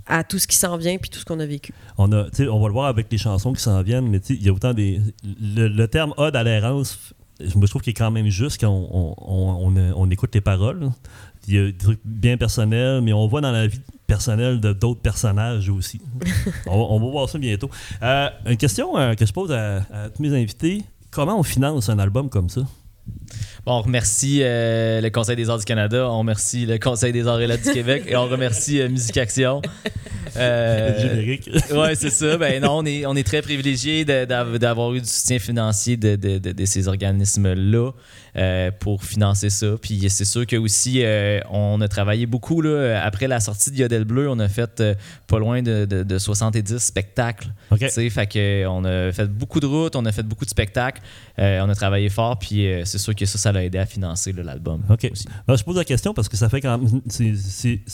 à 0.07 0.23
tout 0.23 0.39
ce 0.39 0.47
qui 0.47 0.55
s'en 0.57 0.77
vient 0.77 0.97
puis 0.97 1.09
tout 1.09 1.19
ce 1.19 1.25
qu'on 1.25 1.39
a 1.39 1.45
vécu. 1.45 1.73
On, 1.97 2.11
a, 2.11 2.25
on 2.49 2.59
va 2.59 2.67
le 2.67 2.73
voir 2.73 2.87
avec 2.87 3.07
les 3.11 3.17
chansons 3.17 3.53
qui 3.53 3.61
s'en 3.61 3.81
viennent, 3.81 4.07
mais 4.09 4.19
il 4.29 4.43
y 4.43 4.49
a 4.49 4.53
autant 4.53 4.73
des. 4.73 4.99
Le, 5.23 5.67
le 5.67 5.87
terme 5.87 6.13
ode 6.17 6.35
à 6.35 6.43
l'errance, 6.43 7.13
je 7.39 7.65
trouve 7.67 7.81
qu'il 7.81 7.91
est 7.91 7.95
quand 7.95 8.11
même 8.11 8.27
juste 8.27 8.59
quand 8.61 8.69
on, 8.71 9.15
on- 9.21 10.09
écoute 10.11 10.33
les 10.35 10.41
paroles. 10.41 10.89
Il 11.47 11.53
y 11.53 11.57
a 11.57 11.65
des 11.65 11.73
trucs 11.77 11.99
bien 12.05 12.37
personnels, 12.37 13.01
mais 13.01 13.11
on 13.13 13.27
voit 13.27 13.41
dans 13.41 13.51
la 13.51 13.67
vie 13.67 13.79
personnelle 14.07 14.59
de 14.61 14.71
d'autres 14.73 15.01
personnages 15.01 15.69
aussi. 15.69 15.99
on, 16.67 16.77
va- 16.77 16.85
on 16.93 16.99
va 16.99 17.09
voir 17.11 17.29
ça 17.29 17.37
bientôt. 17.37 17.69
Euh, 18.01 18.29
une 18.45 18.57
question 18.57 18.97
euh, 18.97 19.13
que 19.15 19.25
je 19.25 19.33
pose 19.33 19.51
à, 19.51 19.77
à 19.91 20.09
tous 20.09 20.21
mes 20.21 20.33
invités 20.33 20.83
comment 21.11 21.39
on 21.39 21.43
finance 21.43 21.89
un 21.89 21.99
album 21.99 22.29
comme 22.29 22.49
ça? 22.49 22.61
Bon, 23.65 23.75
on 23.75 23.81
remercie 23.81 24.39
euh, 24.41 24.99
le 24.99 25.09
Conseil 25.09 25.37
des 25.37 25.49
arts 25.49 25.57
du 25.57 25.63
Canada, 25.63 26.09
on 26.09 26.19
remercie 26.19 26.65
le 26.65 26.77
Conseil 26.79 27.13
des 27.13 27.27
arts 27.27 27.39
et 27.39 27.47
lettres 27.47 27.63
du 27.63 27.71
Québec 27.71 28.03
et 28.07 28.17
on 28.17 28.27
remercie 28.27 28.81
euh, 28.81 28.89
Musique 28.89 29.15
Action. 29.15 29.61
Euh, 30.35 30.99
générique. 30.99 31.49
ouais, 31.71 31.95
c'est 31.95 32.09
ça. 32.09 32.37
Ben 32.37 32.61
non, 32.61 32.79
on 32.79 32.85
est, 32.85 33.05
on 33.05 33.15
est 33.15 33.25
très 33.25 33.41
privilégié 33.41 34.03
d'avoir 34.03 34.93
eu 34.95 34.99
du 34.99 35.07
soutien 35.07 35.37
financier 35.37 35.95
de, 35.95 36.15
de, 36.15 36.39
de, 36.39 36.51
de 36.51 36.65
ces 36.65 36.87
organismes-là 36.87 37.91
euh, 38.35 38.71
pour 38.79 39.03
financer 39.03 39.49
ça. 39.49 39.67
Puis 39.79 40.09
c'est 40.09 40.25
sûr 40.25 40.47
que 40.47 40.55
aussi, 40.55 41.03
on 41.51 41.79
a 41.79 41.87
travaillé 41.87 42.25
beaucoup 42.25 42.61
là, 42.61 43.01
après 43.05 43.27
la 43.27 43.39
sortie 43.39 43.69
de 43.71 43.77
Yodel 43.77 44.05
Bleu. 44.05 44.27
On 44.27 44.39
a 44.39 44.49
fait 44.49 44.83
pas 45.27 45.39
loin 45.39 45.61
de, 45.61 45.85
de, 45.85 46.01
de 46.01 46.17
70 46.17 46.79
spectacles. 46.79 47.49
OK. 47.71 47.79
Tu 47.79 47.89
sais, 47.89 48.09
fait 48.09 48.25
que 48.27 48.65
on 48.65 48.83
a 48.85 49.11
fait 49.11 49.27
beaucoup 49.27 49.59
de 49.59 49.67
routes, 49.67 49.95
on 49.95 50.05
a 50.05 50.11
fait 50.11 50.23
beaucoup 50.23 50.45
de 50.45 50.49
spectacles, 50.49 51.01
on 51.37 51.69
a 51.69 51.75
travaillé 51.75 52.09
fort, 52.09 52.39
puis 52.39 52.67
c'est 52.85 52.97
sûr 52.97 53.13
que 53.13 53.25
ça, 53.25 53.37
ça 53.37 53.52
l'a 53.53 53.63
aidé 53.63 53.77
à 53.77 53.85
financer 53.85 54.33
l'album. 54.33 54.81
OK. 54.89 55.09
Alors, 55.47 55.57
je 55.57 55.63
pose 55.63 55.77
la 55.77 55.85
question 55.85 56.13
parce 56.13 56.27
que 56.27 56.35
ça 56.37 56.49
fait 56.49 56.59
quand 56.61 56.77
même. 56.77 57.01
C'est 57.07 57.31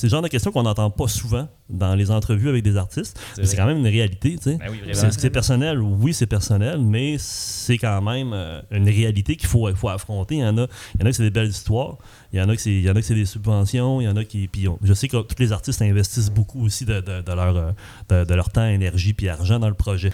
le 0.04 0.10
genre 0.10 0.22
de 0.22 0.28
question 0.28 0.52
qu'on 0.52 0.64
n'entend 0.64 0.90
pas 0.90 1.08
souvent 1.08 1.48
dans 1.70 1.94
les 1.96 2.10
entrevues 2.10 2.50
avec 2.50 2.64
des 2.64 2.78
artistes. 2.78 3.20
C'est 3.42 3.56
quand 3.56 3.66
même 3.68 3.78
une 3.78 3.88
réalité, 3.88 4.38
tu 4.38 4.44
sais. 4.52 4.58
Ben 4.58 4.68
oui, 4.72 4.80
C'est- 4.94 5.30
personnel? 5.30 5.80
Oui, 5.82 6.14
c'est 6.14 6.26
personnel, 6.26 6.80
mais 6.80 7.18
c'est 7.20 7.78
quand 7.78 8.02
même 8.02 8.32
euh, 8.34 8.62
une 8.72 8.88
réalité 8.90 9.36
qu'il 9.36 9.48
faut, 9.48 9.74
faut 9.76 9.90
affronter. 9.90 10.36
Il 10.36 10.42
y 10.42 10.46
en 10.46 10.58
a, 10.58 10.68
il 10.96 11.02
y 11.02 11.04
en 11.04 11.06
a 11.06 11.10
que 11.10 11.16
c'est 11.16 11.24
des 11.24 11.30
belles 11.30 11.50
histoires, 11.50 11.98
il 12.34 12.40
y 12.40 12.42
en 12.42 12.50
a 12.50 12.56
que 12.56 12.62
c'est, 12.62 12.72
il 12.72 12.82
y 12.82 12.90
en 12.90 12.94
a 12.96 13.00
que 13.00 13.06
c'est 13.06 13.14
des 13.16 13.26
subventions, 13.26 14.02
il 14.02 14.06
y 14.06 14.08
en 14.08 14.16
a 14.16 14.24
qui. 14.24 14.48
Puis 14.48 14.68
on- 14.68 14.80
je 14.82 14.94
sais 14.94 15.08
que 15.08 15.18
tous 15.22 15.36
les 15.40 15.52
artistes 15.52 15.82
investissent 15.82 16.32
beaucoup 16.32 16.66
aussi 16.66 16.86
de, 16.86 17.02
de- 17.02 17.22
de 17.22 17.32
leur, 17.34 17.56
euh, 17.56 17.72
de, 18.10 18.26
de 18.26 18.34
leur 18.34 18.50
temps, 18.50 18.66
énergie 18.66 19.14
puis 19.14 19.30
argent 19.30 19.60
dans 19.60 19.68
le 19.70 19.76
projet. 19.76 20.12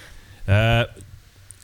Euh, 0.50 0.86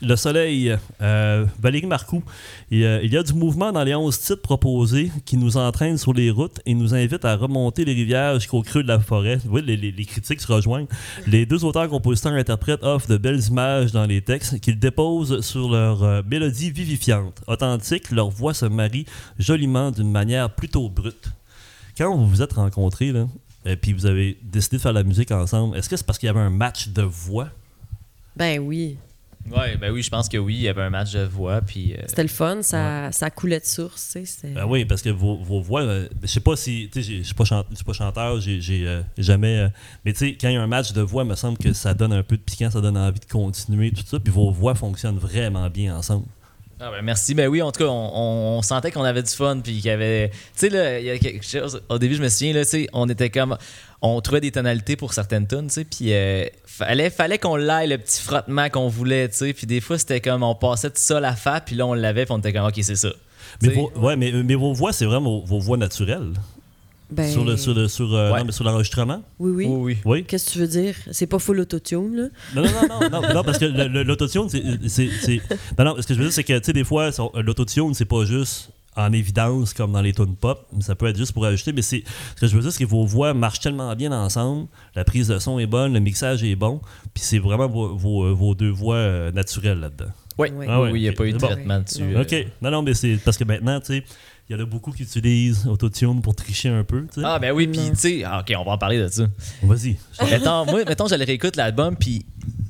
le 0.02 0.16
soleil, 0.16 0.76
euh, 1.00 1.46
Valérie 1.60 1.86
Marcoux, 1.86 2.22
il, 2.70 2.80
y 2.80 3.16
a 3.16 3.22
du 3.22 3.32
mouvement 3.34 3.70
dans 3.72 3.84
les 3.84 3.94
11 3.94 4.18
titres 4.18 4.42
proposés 4.42 5.12
qui 5.24 5.36
nous 5.36 5.56
entraînent 5.56 5.96
sur 5.96 6.12
les 6.12 6.30
routes 6.30 6.60
et 6.66 6.74
nous 6.74 6.94
invitent 6.94 7.24
à 7.24 7.36
remonter 7.36 7.84
les 7.84 7.92
rivières 7.92 8.34
jusqu'au 8.34 8.62
creux 8.62 8.82
de 8.82 8.88
la 8.88 8.98
forêt. 8.98 9.38
Oui, 9.48 9.62
les, 9.62 10.04
critiques 10.04 10.40
se 10.40 10.52
rejoignent. 10.52 10.88
Les 11.26 11.46
deux 11.46 11.64
auteurs, 11.64 11.88
compositeurs, 11.88 12.32
interprètes 12.32 12.82
offrent 12.82 13.08
de 13.08 13.16
belles 13.16 13.46
images 13.46 13.92
dans 13.92 14.04
les 14.04 14.20
textes 14.20 14.58
qu'ils 14.60 14.78
déposent 14.78 15.40
sur 15.40 15.70
leur 15.70 16.02
euh, 16.02 16.22
mélodie 16.28 16.72
vivifiante. 16.72 17.40
Authentique, 17.46 18.10
leur 18.10 18.28
voix 18.28 18.54
se 18.54 18.66
marie 18.66 19.06
joliment 19.38 19.92
d'une 19.92 20.10
manière 20.10 20.50
plutôt 20.50 20.88
brute. 20.88 21.30
Quand 21.96 22.16
vous 22.16 22.26
vous 22.26 22.42
êtes 22.42 22.54
rencontrés, 22.54 23.12
et 23.64 23.76
puis 23.76 23.92
vous 23.92 24.06
avez 24.06 24.36
décidé 24.42 24.78
de 24.78 24.82
faire 24.82 24.92
la 24.92 25.04
musique 25.04 25.30
ensemble, 25.30 25.76
est-ce 25.76 25.88
que 25.88 25.96
c'est 25.96 26.06
parce 26.06 26.18
qu'il 26.18 26.26
y 26.26 26.30
avait 26.30 26.40
un 26.40 26.50
match 26.50 26.88
de 26.88 27.02
voix? 27.02 27.48
Ben 28.34 28.58
oui. 28.58 28.96
Ouais, 29.50 29.76
ben 29.76 29.92
oui, 29.92 30.02
je 30.02 30.08
pense 30.08 30.28
que 30.28 30.36
oui, 30.38 30.54
il 30.54 30.60
y 30.62 30.68
avait 30.68 30.82
un 30.82 30.90
match 30.90 31.12
de 31.12 31.24
voix, 31.24 31.60
puis. 31.60 31.94
euh, 31.94 32.02
C'était 32.06 32.22
le 32.22 32.28
fun, 32.28 32.62
ça, 32.62 33.10
ça 33.12 33.28
coulait 33.30 33.60
de 33.60 33.64
source. 33.66 34.06
tu 34.12 34.20
sais, 34.20 34.24
c'était- 34.24 34.54
Ben 34.54 34.64
oui, 34.66 34.84
parce 34.84 35.02
que 35.02 35.10
vos, 35.10 35.36
vos 35.36 35.60
voix, 35.60 35.82
euh, 35.82 36.08
je 36.22 36.26
sais 36.28 36.40
pas 36.40 36.56
si, 36.56 36.88
tu 36.92 37.02
sais, 37.02 37.08
j'ai- 37.10 37.18
je 37.18 37.22
suis 37.24 37.34
pas, 37.34 37.44
chan- 37.44 37.64
je 37.70 37.74
suis 37.76 37.84
pas 37.84 37.92
chanteur, 37.92 38.40
j'ai 38.40 38.60
j'ai, 38.60 38.86
euh, 38.86 39.02
jamais, 39.18 39.58
euh, 39.58 39.68
mais 40.04 40.12
tu 40.12 40.20
sais, 40.20 40.36
quand 40.40 40.48
il 40.48 40.54
y 40.54 40.56
a 40.56 40.62
un 40.62 40.66
match 40.66 40.92
de 40.92 41.02
voix, 41.02 41.24
il 41.24 41.28
me 41.28 41.34
semble 41.34 41.58
que 41.58 41.72
ça 41.72 41.92
donne 41.92 42.12
un 42.12 42.22
peu 42.22 42.36
de 42.36 42.42
piquant, 42.42 42.70
ça 42.70 42.80
donne 42.80 42.96
envie 42.96 43.20
de 43.20 43.24
continuer, 43.26 43.90
tout 43.90 44.04
ça, 44.06 44.18
puis 44.20 44.32
vos 44.32 44.50
voix 44.52 44.74
fonctionnent 44.74 45.18
vraiment 45.18 45.68
bien 45.68 45.96
ensemble. 45.96 46.26
Ah 46.84 46.90
ben 46.90 47.02
merci. 47.02 47.34
Ben 47.34 47.46
oui, 47.46 47.62
en 47.62 47.70
tout 47.70 47.84
cas, 47.84 47.88
on, 47.88 48.60
sentait 48.62 48.90
qu'on 48.90 49.04
avait 49.04 49.22
du 49.22 49.30
fun, 49.30 49.60
puis 49.62 49.74
qu'il 49.74 49.86
y 49.86 49.90
avait. 49.90 50.30
Tu 50.30 50.36
sais, 50.56 50.68
là, 50.68 50.98
il 50.98 51.06
y 51.06 51.10
a 51.10 51.18
quelque 51.18 51.46
chose. 51.46 51.80
Au 51.88 51.98
début, 51.98 52.16
je 52.16 52.22
me 52.22 52.28
souviens, 52.28 52.54
là, 52.54 52.64
tu 52.64 52.70
sais, 52.70 52.88
on 52.92 53.08
était 53.08 53.30
comme. 53.30 53.56
On 54.00 54.20
trouvait 54.20 54.40
des 54.40 54.50
tonalités 54.50 54.96
pour 54.96 55.12
certaines 55.12 55.46
tunes, 55.46 55.68
tu 55.68 55.74
sais, 55.74 55.84
puis 55.84 56.12
euh, 56.12 56.44
fallait, 56.66 57.08
fallait 57.08 57.38
qu'on 57.38 57.54
l'aille, 57.54 57.88
le 57.88 57.98
petit 57.98 58.20
frottement 58.20 58.68
qu'on 58.68 58.88
voulait, 58.88 59.28
tu 59.28 59.36
sais, 59.36 59.52
puis 59.52 59.68
des 59.68 59.80
fois, 59.80 59.96
c'était 59.96 60.20
comme 60.20 60.42
on 60.42 60.56
passait 60.56 60.90
de 60.90 60.98
sol 60.98 61.24
à 61.24 61.36
fa, 61.36 61.60
puis 61.60 61.76
là, 61.76 61.86
on 61.86 61.94
l'avait, 61.94 62.24
puis 62.24 62.34
on 62.34 62.38
était 62.38 62.52
comme, 62.52 62.66
ok, 62.66 62.80
c'est 62.82 62.96
ça. 62.96 63.10
Mais, 63.62 63.68
vos, 63.68 63.92
ouais, 63.94 64.16
mais, 64.16 64.32
mais 64.32 64.56
vos 64.56 64.72
voix, 64.72 64.92
c'est 64.92 65.04
vraiment 65.04 65.38
vos, 65.38 65.44
vos 65.44 65.60
voix 65.60 65.76
naturelles. 65.76 66.32
Ben, 67.12 67.30
Sur 67.30 67.44
le 67.44 67.56
sur 67.56 67.74
le 67.74 67.88
sur, 67.88 68.12
euh, 68.14 68.32
Ouais. 68.32 68.38
non, 68.40 68.44
mais 68.46 68.52
sur 68.52 68.64
l'enregistrement? 68.64 69.22
Oui, 69.38 69.52
oui. 69.52 69.66
Oui, 69.68 69.76
oui. 69.82 69.98
Oui. 70.04 70.24
Qu'est-ce 70.24 70.46
que 70.46 70.50
tu 70.52 70.58
veux 70.58 70.66
dire? 70.68 70.94
C'est 71.10 71.26
pas 71.26 71.38
full 71.38 71.60
autotune, 71.60 72.14
là? 72.16 72.28
Non, 72.54 72.62
non, 72.62 72.70
non, 72.70 73.10
non, 73.10 73.20
non, 73.22 73.34
non, 73.34 73.42
parce 73.44 73.58
que 73.58 73.66
l'autotune, 73.66 74.48
c'est. 74.48 75.40
Non, 75.78 75.84
non, 75.84 75.96
ce 76.00 76.06
que 76.06 76.14
je 76.14 76.18
veux 76.18 76.24
dire, 76.24 76.32
c'est 76.32 76.44
que, 76.44 76.58
tu 76.58 76.64
sais, 76.64 76.72
des 76.72 76.84
fois, 76.84 77.10
l'autotune, 77.34 77.94
c'est 77.94 78.04
pas 78.04 78.24
juste 78.24 78.70
en 78.94 79.10
évidence 79.12 79.72
comme 79.72 79.92
dans 79.92 80.02
les 80.02 80.12
tunes 80.12 80.36
pop. 80.36 80.66
Ça 80.80 80.94
peut 80.94 81.06
être 81.06 81.16
juste 81.16 81.32
pour 81.32 81.44
ajouter, 81.46 81.72
mais 81.72 81.82
c'est. 81.82 82.02
Ce 82.36 82.40
que 82.42 82.46
je 82.46 82.54
veux 82.56 82.62
dire, 82.62 82.72
c'est 82.72 82.84
que 82.84 82.88
vos 82.90 83.04
voix 83.06 83.32
marchent 83.34 83.60
tellement 83.60 83.94
bien 83.96 84.12
ensemble, 84.12 84.68
la 84.94 85.04
prise 85.04 85.28
de 85.28 85.38
son 85.38 85.58
est 85.58 85.66
bonne, 85.66 85.92
le 85.94 86.00
mixage 86.00 86.42
est 86.44 86.56
bon, 86.56 86.80
puis 87.14 87.22
c'est 87.22 87.38
vraiment 87.38 87.68
vos, 87.68 87.94
vos- 87.96 88.34
vos 88.34 88.54
deux 88.54 88.70
voix 88.70 88.96
euh, 88.96 89.32
naturelles 89.32 89.80
là-dedans. 89.80 90.10
Oui. 90.38 90.48
Ah 90.66 90.80
oui, 90.82 90.92
il 90.94 91.02
n'y 91.02 91.08
a 91.08 91.10
ok. 91.10 91.16
pas 91.18 91.26
eu 91.26 91.32
de 91.32 91.38
Bon. 91.38 91.46
traitement 91.46 91.80
dessus. 91.80 92.02
Ouais. 92.02 92.16
euh. 92.16 92.22
Ok. 92.22 92.46
Non, 92.62 92.70
non, 92.70 92.82
mais 92.82 92.94
c'est 92.94 93.18
parce 93.22 93.36
que 93.36 93.44
maintenant, 93.44 93.80
tu 93.80 93.86
sais, 93.98 94.04
il 94.52 94.58
y 94.58 94.60
en 94.60 94.64
a 94.64 94.66
beaucoup 94.68 94.92
qui 94.92 95.02
utilisent 95.04 95.66
autotune 95.66 96.20
pour 96.20 96.34
tricher 96.34 96.68
un 96.68 96.84
peu. 96.84 97.06
Ah, 97.24 97.38
ben 97.38 97.52
oui, 97.52 97.66
puis 97.66 97.80
tu 97.92 97.96
sais, 97.96 98.22
ah, 98.24 98.40
ok, 98.40 98.54
on 98.58 98.64
va 98.64 98.72
en 98.72 98.78
parler 98.78 98.98
de 98.98 99.08
ça. 99.08 99.24
Vas-y. 99.62 99.96
mettons, 100.30 100.66
moi, 100.66 100.84
mettons, 100.84 101.06
je 101.08 101.14
le 101.14 101.24
réécoute 101.24 101.56
l'album, 101.56 101.96
puis 101.96 102.26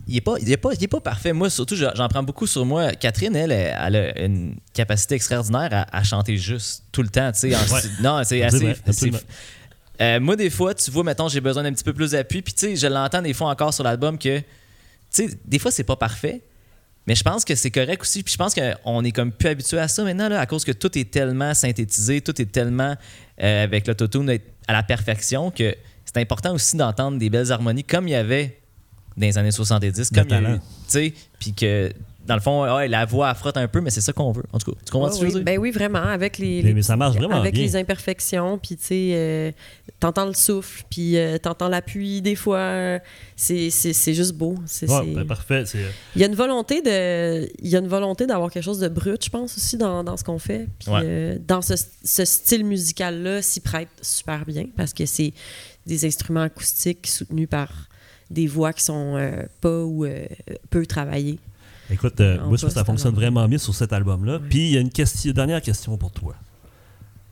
il 0.07 0.16
est 0.16 0.20
pas, 0.20 0.35
il 0.41 0.51
est 0.53 0.57
pas, 0.57 0.70
il 0.74 0.85
est 0.85 0.89
pas 0.89 1.01
parfait. 1.01 1.33
Moi, 1.33 1.51
surtout, 1.51 1.74
je- 1.74 1.87
j'en 1.97 2.07
prends 2.07 2.22
beaucoup 2.22 2.47
sur 2.47 2.64
moi. 2.64 2.93
Catherine, 2.93 3.35
elle, 3.35 3.51
elle 3.51 3.97
a 3.97 4.24
une 4.24 4.55
capacité 4.72 5.16
extraordinaire 5.16 5.70
à, 5.72 5.97
à 5.97 6.05
chanter 6.05 6.37
juste 6.37 6.85
tout 6.93 7.03
le 7.03 7.09
temps, 7.09 7.33
tu 7.33 7.41
sais. 7.41 7.49
Ouais. 7.51 7.80
Non, 8.01 8.22
c'est 8.24 8.43
assez. 8.45 9.11
Euh, 10.01 10.20
moi, 10.20 10.37
des 10.37 10.51
fois, 10.51 10.74
tu 10.74 10.91
vois, 10.91 11.03
mettons, 11.05 11.28
j'ai 11.28 11.41
besoin 11.41 11.62
d'un 11.64 11.72
petit 11.72 11.85
peu 11.85 11.93
plus 11.93 12.12
d'appui, 12.12 12.43
puis 12.43 12.55
tu 12.55 12.61
sais, 12.61 12.76
je 12.76 12.87
l'entends 12.87 13.22
des 13.22 13.35
fois 13.35 13.51
encore 13.51 13.74
sur 13.74 13.85
l'album 13.85 14.18
que, 14.18 14.39
tu 14.39 14.45
sais, 15.11 15.28
des 15.45 15.59
fois, 15.59 15.70
c'est 15.70 15.85
pas 15.85 15.97
parfait. 15.97 16.43
Mais 17.07 17.15
je 17.15 17.23
pense 17.23 17.45
que 17.45 17.55
c'est 17.55 17.71
correct 17.71 18.01
aussi. 18.03 18.23
Puis 18.23 18.33
je 18.33 18.39
pense 18.39 18.55
qu'on 18.55 19.05
est 19.05 19.13
comme 19.13 19.33
plus 19.33 19.49
habitué 19.49 19.79
à 19.79 19.89
ça 19.89 20.05
maintenant, 20.05 20.29
là, 20.29 20.41
à 20.41 20.47
cause 20.47 20.65
que 20.65 20.73
tout 20.73 20.97
est 20.97 21.11
tellement 21.11 21.53
synthétisé, 21.55 22.21
tout 22.21 22.41
est 22.41 22.51
tellement 22.51 22.97
euh, 23.43 23.65
avec 23.65 23.87
l'autotune 23.87 24.39
à 24.69 24.73
la 24.73 24.83
perfection 24.83 25.51
que 25.51 25.75
c'est 26.05 26.19
important 26.19 26.55
aussi 26.55 26.77
d'entendre 26.77 27.19
des 27.19 27.31
belles 27.31 27.51
harmonies 27.51 27.85
comme 27.85 28.07
il 28.07 28.13
y 28.13 28.15
avait 28.15 28.59
dans 29.17 29.27
les 29.27 29.37
années 29.37 29.51
70, 29.51 30.11
De 30.13 30.15
comme 30.15 30.29
il 30.29 30.33
y 30.33 30.47
a 30.47 31.05
eu, 31.07 31.13
puis 31.39 31.53
que 31.53 31.93
dans 32.27 32.35
le 32.35 32.41
fond, 32.41 32.64
ouais, 32.77 32.87
la 32.89 33.05
voix 33.05 33.35
frotte 33.35 33.57
un 33.57 33.66
peu, 33.66 33.81
mais 33.81 33.91
c'est 33.91 34.01
ça 34.01 34.12
qu'on 34.12 34.31
veut. 34.31 34.45
En 34.53 34.59
tout 34.59 34.70
cas, 34.73 34.79
tu 34.85 34.93
comprends 34.93 35.09
Ouais, 35.09 35.12
ce 35.14 35.18
que 35.20 35.27
je 35.27 35.29
oui. 35.29 35.33
veux 35.39 35.41
dire? 35.41 35.45
Ben 35.55 35.59
oui, 35.59 35.70
vraiment, 35.73 35.99
avec 36.03 36.39
les, 36.39 36.62
Mais- 36.62 36.68
les 36.68 36.75
mais 36.75 36.83
ça 36.83 36.97
marche 36.97 37.16
vraiment 37.16 37.37
avec 37.41 37.55
bien. 37.55 37.62
les 37.64 37.75
imperfections, 37.77 38.59
puis 38.59 38.77
tu 38.77 38.85
sais, 38.85 39.11
euh, 39.14 39.51
t'entends 39.99 40.27
le 40.27 40.35
souffle, 40.35 40.85
puis 40.91 41.16
euh, 41.16 41.39
t'entends 41.39 41.68
l'appui 41.68 42.23
des 42.23 42.37
fois, 42.37 42.59
euh, 42.59 42.99
c'est 43.37 43.70
c'est- 43.70 43.93
c'est 43.93 44.14
juste 44.14 44.35
beau. 44.35 44.55
C'est- 44.66 44.89
Ouais, 44.91 45.14
ben, 45.14 45.27
parfait. 45.27 45.64
Il 46.14 46.20
y 46.20 46.25
a 46.25 46.29
une 46.29 46.35
volonté 46.35 46.81
de, 46.81 47.49
il 47.61 47.68
y 47.68 47.75
a 47.77 47.81
une 47.81 47.89
volonté 47.89 48.27
d'avoir 48.27 48.51
quelque 48.51 48.62
chose 48.64 48.79
de 48.81 48.89
brut, 48.89 49.25
je 49.25 49.31
pense 49.31 49.57
aussi 49.57 49.77
dans, 49.77 50.05
dans 50.05 50.16
ce 50.16 50.23
qu'on 50.25 50.39
fait. 50.39 50.68
Puis 50.79 50.91
Ouais. 50.91 51.01
euh, 51.03 51.39
dans 51.47 51.61
ce, 51.62 51.75
ce 52.05 52.25
style 52.25 52.64
musical 52.64 53.23
là, 53.23 53.43
s'y 53.43 53.61
prête 53.61 53.89
super 54.01 54.45
bien 54.47 54.66
parce 54.77 54.93
que 54.93 55.07
c'est 55.07 55.33
des 55.87 56.05
instruments 56.05 56.43
acoustiques 56.43 57.07
soutenus 57.09 57.49
par 57.49 57.68
des 58.31 58.47
voix 58.47 58.73
qui 58.73 58.85
sont 58.85 59.16
euh, 59.16 59.43
pas 59.61 59.83
ou 59.83 60.05
euh, 60.05 60.25
peu 60.70 60.87
travaillées. 60.87 61.39
Écoute, 61.93 62.20
euh, 62.20 62.38
moi, 62.45 62.53
je 62.53 62.57
trouve 62.62 62.70
que 62.70 62.74
ça 62.74 62.84
fonctionne 62.84 63.14
vraiment 63.14 63.47
bien 63.49 63.59
sur 63.59 63.74
cet 63.74 63.93
album-là. 63.93 64.34
Ouais. 64.34 64.49
Puis, 64.49 64.59
il 64.68 64.74
y 64.74 64.76
a 64.76 64.80
une 64.80 64.90
question, 64.90 65.32
dernière 65.32 65.61
question 65.62 65.97
pour 65.97 66.11
toi. 66.11 66.34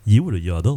Il 0.07 0.17
est 0.17 0.21
où 0.21 0.31
le 0.31 0.39
yodel? 0.39 0.73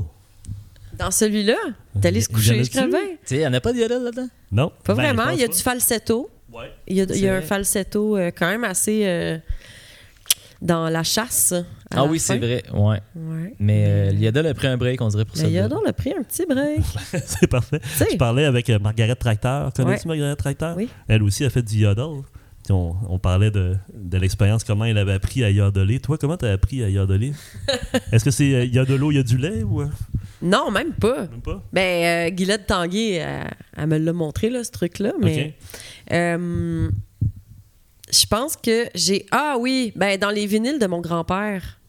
Dans 0.98 1.12
celui-là, 1.12 1.56
t'es 2.02 2.10
allé 2.10 2.22
se 2.22 2.30
coucher, 2.30 2.64
je 2.64 2.70
crois 2.70 2.88
bien. 2.88 3.00
Tu 3.00 3.18
sais, 3.26 3.36
il 3.38 3.40
n'y 3.40 3.48
en 3.48 3.54
a 3.54 3.62
pas 3.62 3.74
de 3.74 3.80
yodel 3.80 4.04
là-dedans? 4.04 4.28
Non? 4.52 4.72
Pas 4.84 4.94
Ben, 4.94 5.04
vraiment. 5.14 5.24
pense 5.26 5.34
Il 5.36 5.40
y 5.42 5.44
a 5.44 5.48
pas. 5.48 5.54
du 5.54 5.60
falsetto. 5.60 6.30
Ouais. 6.52 6.72
Il 6.88 6.98
y 6.98 7.02
a, 7.02 7.06
y 7.16 7.28
un 7.28 7.42
falsetto 7.42 8.16
euh, 8.16 8.30
quand 8.36 8.48
même 8.48 8.64
assez 8.64 9.02
euh, 9.08 9.40
dans 10.62 10.88
la 10.90 11.02
chasse. 11.02 11.52
à 11.54 11.64
Ah 11.90 11.96
la 11.96 12.06
oui, 12.06 12.20
c'est 12.20 12.38
vrai, 12.38 12.62
ouais. 12.74 13.00
Ouais. 13.16 13.56
Mais 13.60 13.86
euh, 13.88 14.12
le 14.12 14.20
yodel 14.20 14.46
a 14.46 14.54
pris 14.54 14.68
un 14.68 14.78
break, 14.78 15.02
on 15.02 15.08
dirait, 15.08 15.26
pour 15.26 15.36
ça. 15.36 15.44
Le 15.46 15.50
Yodel 15.50 15.80
a 15.88 15.94
pris 15.94 16.14
un 16.18 16.22
petit 16.22 16.46
break. 16.46 16.82
c'est 17.26 17.48
parfait. 17.48 17.80
Tu 17.80 17.90
sais, 17.90 18.08
Je 18.12 18.18
parlais 18.18 18.46
avec 18.46 18.70
euh, 18.70 18.78
Margaret 18.78 19.16
Tracteur. 19.16 19.74
Connais-tu 19.74 20.08
Ouais. 20.08 20.16
Margaret 20.18 20.36
Tracteur? 20.36 20.78
Oui. 20.78 20.88
Elle 21.08 21.24
aussi 21.24 21.44
a 21.44 21.50
fait 21.50 21.64
du 21.64 21.78
yodel. 21.80 22.22
On, 22.70 22.96
on 23.10 23.20
parlait 23.20 23.52
de, 23.52 23.76
de 23.94 24.18
l'expérience, 24.18 24.64
comment 24.64 24.86
elle 24.86 24.98
avait 24.98 25.14
appris 25.14 25.44
à 25.44 25.50
yodeler. 25.50 26.00
Toi, 26.00 26.18
comment 26.18 26.38
t'as 26.38 26.52
appris 26.54 26.82
à 26.84 26.90
yodeler? 26.90 27.34
Est-ce 28.14 28.24
que 28.24 28.32
c'est 28.32 28.54
euh, 28.54 28.64
il 28.64 28.74
y 28.74 28.80
a 28.80 28.86
de 28.86 28.96
l'eau, 28.96 29.12
il 29.12 29.16
y 29.16 29.20
a 29.20 29.24
du 29.24 29.38
lait 29.38 29.64
ou? 29.64 29.82
Euh, 29.82 29.88
Non, 30.42 30.72
même 30.72 30.94
pas. 30.94 31.28
même 31.28 31.42
pas? 31.42 31.62
Ben, 31.74 32.30
euh, 32.30 32.34
Guylaine 32.34 32.64
Tanguay, 32.66 33.14
elle, 33.16 33.50
elle 33.76 33.88
me 33.88 33.98
l'a 33.98 34.14
montré, 34.14 34.50
là, 34.50 34.64
ce 34.64 34.72
truc-là. 34.72 35.12
Mais 35.22 35.56
euh, 36.14 36.90
je 38.12 38.26
pense 38.28 38.56
que 38.56 38.86
j'ai. 38.96 39.26
Ah 39.32 39.58
oui, 39.60 39.92
ben, 39.96 40.18
dans 40.18 40.30
les 40.30 40.46
vinyles 40.46 40.80
de 40.80 40.88
mon 40.88 41.02
grand-père, 41.02 41.80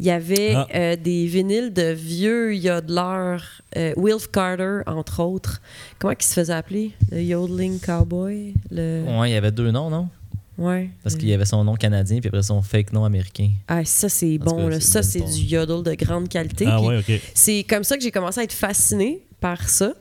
il 0.00 0.06
y 0.06 0.10
avait 0.10 0.52
Ah. 0.54 0.66
euh, 0.74 0.96
des 0.96 1.26
vinyles 1.26 1.72
de 1.72 1.92
vieux 1.92 2.54
yodeleurs, 2.56 3.42
euh, 3.76 3.92
Wilf 3.96 4.30
Carter, 4.30 4.80
entre 4.86 5.22
autres. 5.22 5.60
Comment 5.98 6.14
il 6.18 6.22
se 6.24 6.32
faisait 6.34 6.52
appeler? 6.52 6.92
Le 7.10 7.22
Yodeling 7.22 7.80
Cowboy? 7.80 8.54
Le... 8.70 9.04
Ouais, 9.18 9.30
il 9.30 9.32
y 9.34 9.36
avait 9.36 9.50
deux 9.52 9.70
noms, 9.70 9.90
non? 9.90 10.08
Ouais. 10.56 10.90
Parce 11.04 11.14
qu'il 11.14 11.28
y 11.28 11.32
avait 11.32 11.44
son 11.44 11.62
nom 11.62 11.74
canadien, 11.76 12.18
puis 12.18 12.28
après 12.28 12.42
son 12.42 12.62
fake 12.62 12.92
nom 12.92 13.04
américain. 13.04 13.50
Ah, 13.68 13.84
ça, 13.84 14.08
c'est 14.08 14.38
bon. 14.38 14.56
cas, 14.56 14.68
là. 14.70 14.80
c'est 14.80 14.86
Ça, 14.86 15.02
c'est 15.02 15.20
bon. 15.20 15.30
du 15.32 15.40
yodel 15.42 15.82
de 15.84 15.94
grande 15.94 16.28
qualité. 16.28 16.64
Ah 16.68 16.80
ouais, 16.82 16.98
ok. 16.98 17.20
C'est 17.34 17.62
comme 17.68 17.84
ça 17.84 17.96
que 17.96 18.02
j'ai 18.02 18.10
commencé 18.10 18.40
à 18.40 18.42
être 18.44 18.52
fascinée 18.52 19.22
par 19.40 19.68
ça, 19.68 19.92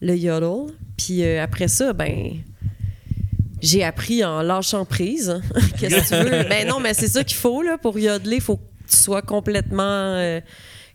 le 0.00 0.16
yodel. 0.16 0.72
Puis 0.96 1.22
euh, 1.22 1.42
après 1.42 1.68
ça, 1.68 1.92
ben, 1.92 2.32
j'ai 3.60 3.84
appris 3.84 4.24
en 4.24 4.40
lâchant 4.42 4.84
prise. 4.84 5.40
Qu'est-ce 5.78 6.10
que 6.10 6.24
tu 6.24 6.30
veux? 6.30 6.44
Ben 6.48 6.66
non, 6.66 6.80
mais 6.80 6.94
c'est 6.94 7.08
ça 7.08 7.22
qu'il 7.24 7.36
faut, 7.36 7.62
là, 7.62 7.76
pour 7.78 7.98
yodeler. 7.98 8.40
Faut, 8.40 8.58
tu 8.90 8.96
sois 8.96 9.22
complètement, 9.22 9.82
euh, 9.82 10.40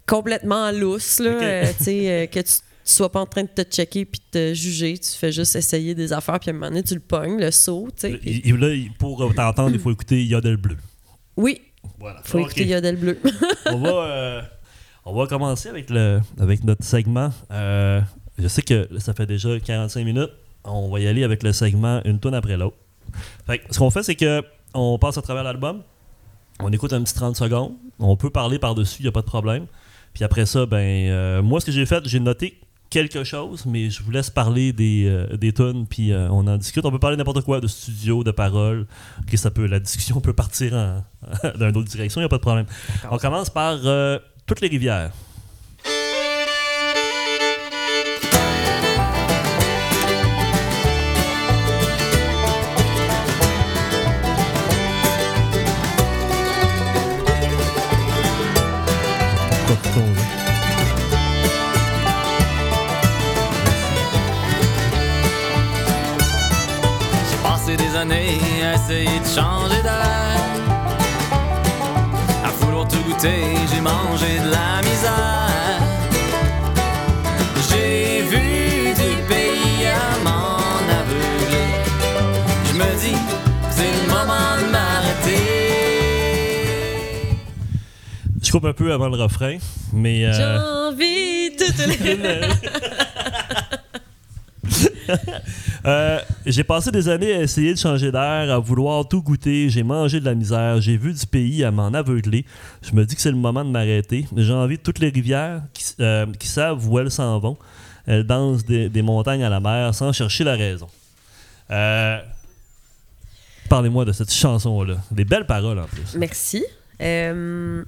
complètement 0.07 0.71
lousse, 0.71 1.19
là, 1.19 1.31
euh, 1.31 1.65
euh, 1.87 2.25
que 2.27 2.39
tu 2.39 2.51
tu 2.83 2.93
sois 2.93 3.11
pas 3.11 3.21
en 3.21 3.25
train 3.25 3.43
de 3.43 3.47
te 3.47 3.61
checker 3.61 4.05
puis 4.05 4.19
de 4.33 4.39
te 4.39 4.53
juger. 4.53 4.97
Tu 4.97 5.11
fais 5.11 5.31
juste 5.31 5.55
essayer 5.55 5.93
des 5.95 6.13
affaires, 6.13 6.39
puis 6.39 6.49
à 6.49 6.53
un 6.53 6.53
moment 6.53 6.67
donné, 6.69 6.83
tu 6.83 6.93
le 6.93 6.99
pognes, 6.99 7.39
le 7.39 7.51
saut, 7.51 7.89
tu 7.95 8.19
sais. 8.19 8.51
là, 8.57 8.75
pour 8.97 9.21
euh, 9.23 9.33
t'entendre, 9.33 9.71
il 9.73 9.79
faut 9.79 9.91
écouter 9.91 10.23
Yodel 10.25 10.57
Bleu. 10.57 10.77
Oui, 11.37 11.61
Voilà. 11.99 12.21
faut 12.23 12.39
écouter 12.39 12.65
Yodel 12.65 12.95
Bleu. 12.95 13.19
on, 13.67 13.77
va, 13.79 13.89
euh, 13.89 14.41
on 15.05 15.13
va 15.13 15.27
commencer 15.27 15.69
avec, 15.69 15.89
le, 15.89 16.19
avec 16.39 16.63
notre 16.63 16.83
segment. 16.83 17.31
Euh, 17.51 18.01
je 18.37 18.47
sais 18.47 18.61
que 18.61 18.87
ça 18.99 19.13
fait 19.13 19.27
déjà 19.27 19.59
45 19.59 20.03
minutes. 20.03 20.31
On 20.63 20.89
va 20.89 20.99
y 20.99 21.07
aller 21.07 21.23
avec 21.23 21.43
le 21.43 21.53
segment 21.53 22.01
une 22.05 22.19
tonne 22.19 22.35
après 22.35 22.57
l'autre. 22.57 22.77
Ce 23.69 23.77
qu'on 23.77 23.89
fait, 23.89 24.03
c'est 24.03 24.15
que 24.15 24.43
on 24.73 24.97
passe 24.97 25.17
à 25.17 25.21
travers 25.21 25.43
l'album. 25.43 25.83
On 26.59 26.71
écoute 26.71 26.93
un 26.93 27.01
petit 27.01 27.13
30 27.13 27.35
secondes. 27.35 27.73
On 27.99 28.15
peut 28.15 28.29
parler 28.29 28.59
par-dessus, 28.59 28.97
il 28.99 29.03
n'y 29.03 29.09
a 29.09 29.11
pas 29.11 29.21
de 29.21 29.27
problème. 29.27 29.65
Puis 30.13 30.23
après 30.23 30.45
ça, 30.45 30.65
ben 30.65 30.77
euh, 30.77 31.41
moi, 31.41 31.59
ce 31.59 31.65
que 31.65 31.71
j'ai 31.71 31.85
fait, 31.85 32.05
j'ai 32.07 32.19
noté 32.19 32.59
quelque 32.89 33.23
chose, 33.23 33.65
mais 33.65 33.89
je 33.89 34.03
vous 34.03 34.11
laisse 34.11 34.29
parler 34.29 34.73
des, 34.73 35.05
euh, 35.07 35.37
des 35.37 35.53
tunes, 35.53 35.87
puis 35.87 36.11
euh, 36.11 36.27
on 36.29 36.45
en 36.47 36.57
discute. 36.57 36.85
On 36.85 36.91
peut 36.91 36.99
parler 36.99 37.15
n'importe 37.15 37.41
quoi, 37.41 37.61
de 37.61 37.67
studio, 37.67 38.23
de 38.23 38.31
paroles. 38.31 38.85
Ça 39.35 39.49
peut, 39.49 39.65
la 39.65 39.79
discussion 39.79 40.19
peut 40.19 40.33
partir 40.33 40.71
dans 41.59 41.69
une 41.69 41.77
autre 41.77 41.89
direction, 41.89 42.19
il 42.19 42.23
n'y 42.23 42.25
a 42.25 42.29
pas 42.29 42.37
de 42.37 42.41
problème. 42.41 42.65
On 43.09 43.17
commence 43.17 43.49
par 43.49 43.79
Toutes 44.45 44.61
les 44.61 44.67
rivières. 44.67 45.11
Essayer 68.91 69.19
de 69.19 69.25
changer 69.25 69.81
d'air. 69.83 70.39
À 72.43 72.49
vouloir 72.59 72.87
tout 72.87 73.01
goûter, 73.03 73.43
j'ai 73.73 73.81
mangé 73.81 74.39
de 74.39 74.49
la 74.51 74.81
misère. 74.81 75.79
J'ai 77.69 78.21
vu 78.23 78.93
du 78.93 79.15
pays 79.27 79.85
à 79.87 80.17
m'en 80.23 80.57
aveugler. 80.99 81.69
Je 82.67 82.73
me 82.73 82.89
dis, 82.99 83.17
c'est 83.69 83.91
le 83.91 84.03
moment 84.09 84.57
de 84.61 84.65
m'arrêter. 84.71 85.41
Je 88.43 88.51
coupe 88.51 88.65
un 88.65 88.73
peu 88.73 88.91
avant 88.91 89.07
le 89.07 89.15
refrain, 89.21 89.57
mais. 89.93 90.25
euh, 90.25 90.33
J'ai 90.33 90.43
envie 90.89 91.51
de 91.55 91.65
te 91.71 91.83
Euh, 95.85 96.19
j'ai 96.45 96.63
passé 96.63 96.91
des 96.91 97.09
années 97.09 97.33
à 97.33 97.41
essayer 97.41 97.73
de 97.73 97.79
changer 97.79 98.11
d'air, 98.11 98.51
à 98.51 98.59
vouloir 98.59 99.07
tout 99.07 99.21
goûter. 99.21 99.69
J'ai 99.69 99.83
mangé 99.83 100.19
de 100.19 100.25
la 100.25 100.35
misère. 100.35 100.79
J'ai 100.79 100.97
vu 100.97 101.13
du 101.13 101.25
pays 101.25 101.63
à 101.63 101.71
m'en 101.71 101.87
aveugler. 101.93 102.45
Je 102.81 102.93
me 102.93 103.05
dis 103.05 103.15
que 103.15 103.21
c'est 103.21 103.31
le 103.31 103.37
moment 103.37 103.65
de 103.65 103.69
m'arrêter. 103.71 104.25
J'ai 104.35 104.53
envie 104.53 104.77
de 104.77 104.83
toutes 104.83 104.99
les 104.99 105.09
rivières 105.09 105.63
qui, 105.73 105.85
euh, 105.99 106.27
qui 106.39 106.47
savent 106.47 106.87
où 106.87 106.99
elles 106.99 107.11
s'en 107.11 107.39
vont. 107.39 107.57
Elles 108.05 108.25
dansent 108.25 108.65
des, 108.65 108.89
des 108.89 109.01
montagnes 109.01 109.43
à 109.43 109.49
la 109.49 109.59
mer 109.59 109.93
sans 109.95 110.11
chercher 110.11 110.43
la 110.43 110.55
raison. 110.55 110.87
Euh, 111.71 112.19
Parlez-moi 113.69 114.03
de 114.05 114.11
cette 114.11 114.33
chanson-là. 114.33 114.97
Des 115.11 115.23
belles 115.23 115.45
paroles 115.45 115.79
en 115.79 115.85
plus. 115.85 116.15
Merci. 116.17 116.63
Euh, 117.01 117.83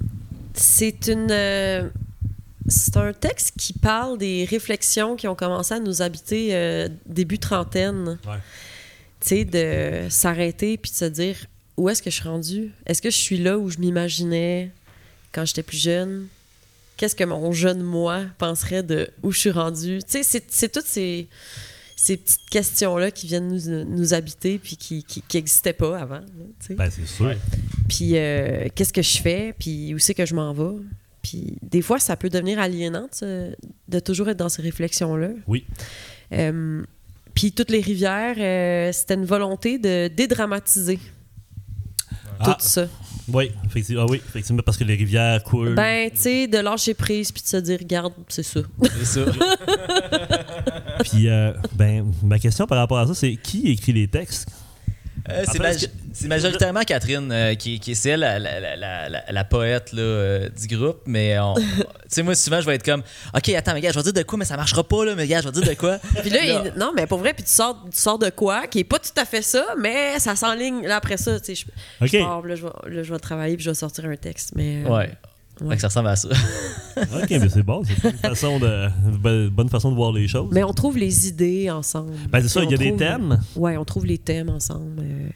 c'est 0.53 1.07
une. 1.07 1.91
C'est 2.67 2.97
un 2.97 3.13
texte 3.13 3.53
qui 3.57 3.73
parle 3.73 4.17
des 4.17 4.45
réflexions 4.45 5.15
qui 5.15 5.27
ont 5.27 5.35
commencé 5.35 5.73
à 5.73 5.79
nous 5.79 6.01
habiter 6.01 6.49
euh, 6.55 6.87
début 7.05 7.39
trentaine. 7.39 8.17
Ouais. 8.27 8.37
Tu 9.19 9.27
sais, 9.29 9.45
de 9.45 10.09
s'arrêter 10.09 10.77
puis 10.77 10.91
de 10.91 10.95
se 10.95 11.05
dire 11.05 11.35
où 11.77 11.89
est-ce 11.89 12.01
que 12.01 12.09
je 12.09 12.15
suis 12.15 12.27
rendu? 12.29 12.71
Est-ce 12.85 13.01
que 13.01 13.09
je 13.09 13.17
suis 13.17 13.37
là 13.37 13.57
où 13.57 13.69
je 13.69 13.79
m'imaginais 13.79 14.71
quand 15.31 15.45
j'étais 15.45 15.63
plus 15.63 15.81
jeune? 15.81 16.27
Qu'est-ce 16.97 17.15
que 17.15 17.23
mon 17.23 17.51
jeune 17.51 17.81
moi 17.81 18.21
penserait 18.37 18.83
de 18.83 19.09
où 19.23 19.31
je 19.31 19.39
suis 19.39 19.51
rendu? 19.51 19.99
Tu 20.07 20.23
sais, 20.23 20.41
c'est- 20.49 20.69
toutes 20.71 20.85
ces, 20.85 21.27
ces 21.95 22.17
petites 22.17 22.45
questions-là 22.51 23.09
qui 23.11 23.25
viennent 23.27 23.47
nous, 23.47 23.85
nous 23.85 24.13
habiter 24.13 24.59
puis 24.59 24.77
qui 24.77 25.03
n'existaient 25.33 25.73
pas 25.73 25.97
avant. 25.99 26.19
là. 26.19 26.75
Ben, 26.75 26.89
c'est 26.91 27.07
sûr. 27.07 27.33
Puis 27.89 28.11
euh, 28.17 28.67
qu'est-ce 28.75 28.93
que 28.93 29.01
je 29.01 29.17
fais, 29.17 29.53
puis 29.57 29.93
où 29.95 29.99
c'est 29.99 30.13
que 30.13 30.25
je 30.25 30.35
m'en 30.35 30.53
vais? 30.53 30.81
Puis 31.23 31.57
des 31.61 31.81
fois, 31.81 31.99
ça 31.99 32.15
peut 32.17 32.29
devenir 32.29 32.59
aliénant 32.59 33.07
de, 33.21 33.55
de 33.87 33.99
toujours 33.99 34.29
être 34.29 34.37
dans 34.37 34.49
ces 34.49 34.61
réflexions-là. 34.61 35.29
Oui. 35.47 35.65
Euh, 36.33 36.83
puis 37.33 37.51
toutes 37.53 37.71
les 37.71 37.81
rivières, 37.81 38.35
euh, 38.37 38.91
c'était 38.91 39.15
une 39.15 39.25
volonté 39.25 39.79
de 39.79 40.07
dédramatiser 40.09 40.99
Ah, 42.39 42.55
tout 42.59 42.65
ça. 42.65 42.87
oui, 43.29 43.51
effectivement, 43.65 44.03
ah 44.07 44.11
oui, 44.11 44.21
effectivement, 44.27 44.61
parce 44.63 44.77
que 44.77 44.83
les 44.83 44.95
rivières 44.95 45.41
coulent. 45.43 45.73
Ben, 45.75 46.11
tu 46.11 46.17
sais, 46.19 46.47
de 46.47 46.57
lâcher 46.59 46.93
prise 46.93 47.31
puis 47.31 47.41
de 47.41 47.47
se 47.47 47.57
dire, 47.57 47.79
regarde, 47.79 48.13
c'est 48.27 48.43
ça. 48.43 48.59
C'est 48.99 49.05
ça. 49.05 49.25
Puis, 51.03 51.27
euh, 51.27 51.53
ben, 51.73 52.11
ma 52.21 52.37
question 52.39 52.67
par 52.67 52.77
rapport 52.77 52.99
à 52.99 53.07
ça, 53.07 53.13
c'est 53.15 53.35
qui 53.35 53.67
écrit 53.69 53.93
les 53.93 54.07
textes? 54.07 54.47
Euh, 55.29 55.43
c'est, 55.49 55.57
que- 55.57 56.27
majoritairement 56.27 56.81
Catherine 56.81 57.31
euh, 57.31 57.55
qui, 57.55 57.79
qui 57.79 57.91
est 57.91 57.95
celle, 57.95 58.19
la, 58.19 58.39
la, 58.39 58.59
la, 58.59 58.75
la- 58.75 59.09
la- 59.09 59.23
la 59.31 59.43
poète 59.45 59.93
là, 59.93 60.01
euh, 60.01 60.49
du 60.49 60.75
groupe. 60.75 60.99
Mais 61.05 61.39
on- 61.39 61.53
tu 61.55 61.63
sais, 62.09 62.23
moi, 62.23 62.35
souvent, 62.35 62.59
je 62.59 62.65
vais 62.65 62.75
être 62.75 62.83
comme 62.85 63.03
Ok, 63.33 63.49
attends, 63.49 63.73
mais 63.73 63.79
gars, 63.81 63.91
je 63.91 63.99
vais 63.99 64.03
dire 64.03 64.13
de 64.13 64.23
quoi, 64.23 64.37
mais 64.37 64.45
ça 64.45 64.57
marchera 64.57 64.83
pas, 64.83 65.05
là, 65.05 65.15
mais 65.15 65.25
gars, 65.27 65.39
je 65.41 65.45
vais 65.49 65.53
dire 65.53 65.67
de 65.69 65.73
quoi? 65.75 65.97
Puis 66.21 66.29
là, 66.29 66.45
Là. 66.45 66.63
il- 66.65 66.79
non, 66.79 66.91
mais 66.95 67.07
pour 67.07 67.19
vrai, 67.19 67.33
puis 67.33 67.43
tu 67.43 67.51
sors, 67.51 67.81
tu 67.89 67.97
sors 67.99 68.19
de 68.19 68.29
quoi, 68.29 68.67
qui 68.67 68.79
est 68.79 68.83
pas 68.83 68.99
tout 68.99 69.17
à 69.17 69.23
fait 69.25 69.41
ça, 69.41 69.65
mais 69.79 70.19
ça 70.19 70.35
s'enligne. 70.35 70.85
Là, 70.85 70.97
après 70.97 71.17
ça, 71.17 71.39
tu 71.39 71.55
sais, 71.55 71.65
je, 72.01 72.05
OK. 72.05 72.11
je 72.11 72.17
pars, 72.17 72.41
là, 72.45 72.55
je 72.55 72.63
vais, 72.63 72.95
là, 72.95 73.03
je 73.03 73.13
vais 73.13 73.19
travailler 73.19 73.55
puis 73.55 73.63
je 73.63 73.69
vais 73.69 73.75
sortir 73.75 74.05
un 74.05 74.15
texte. 74.17 74.51
Mais, 74.55 74.83
euh, 74.85 74.89
Ouais. 74.89 75.09
Ouais. 75.63 75.77
Ça 75.79 75.87
ressemble 75.87 76.09
à 76.09 76.15
ça. 76.15 76.29
OK, 76.97 77.29
mais 77.29 77.49
c'est 77.49 77.63
bon. 77.63 77.83
C'est 77.85 77.93
une 77.95 78.01
bonne 78.11 78.17
façon 78.19 78.59
de, 78.59 78.89
bonne- 79.17 79.49
bonne 79.49 79.69
façon 79.69 79.91
de 79.91 79.95
voir 79.95 80.11
les 80.11 80.27
choses. 80.27 80.49
Mais 80.51 80.63
on 80.63 80.73
trouve 80.73 80.97
les 80.97 81.27
idées 81.27 81.69
ensemble. 81.71 82.13
Ben, 82.29 82.41
c'est 82.41 82.49
ça, 82.49 82.59
On 82.59 82.63
il 82.63 82.71
y 82.71 82.73
a 82.73 82.77
des 82.77 82.87
trouve- 82.87 82.99
thèmes. 82.99 83.39
Ouais, 83.55 83.77
on 83.77 83.85
trouve 83.85 84.05
les 84.05 84.17
thèmes 84.17 84.49
ensemble. 84.49 84.99
euh, 85.01 85.29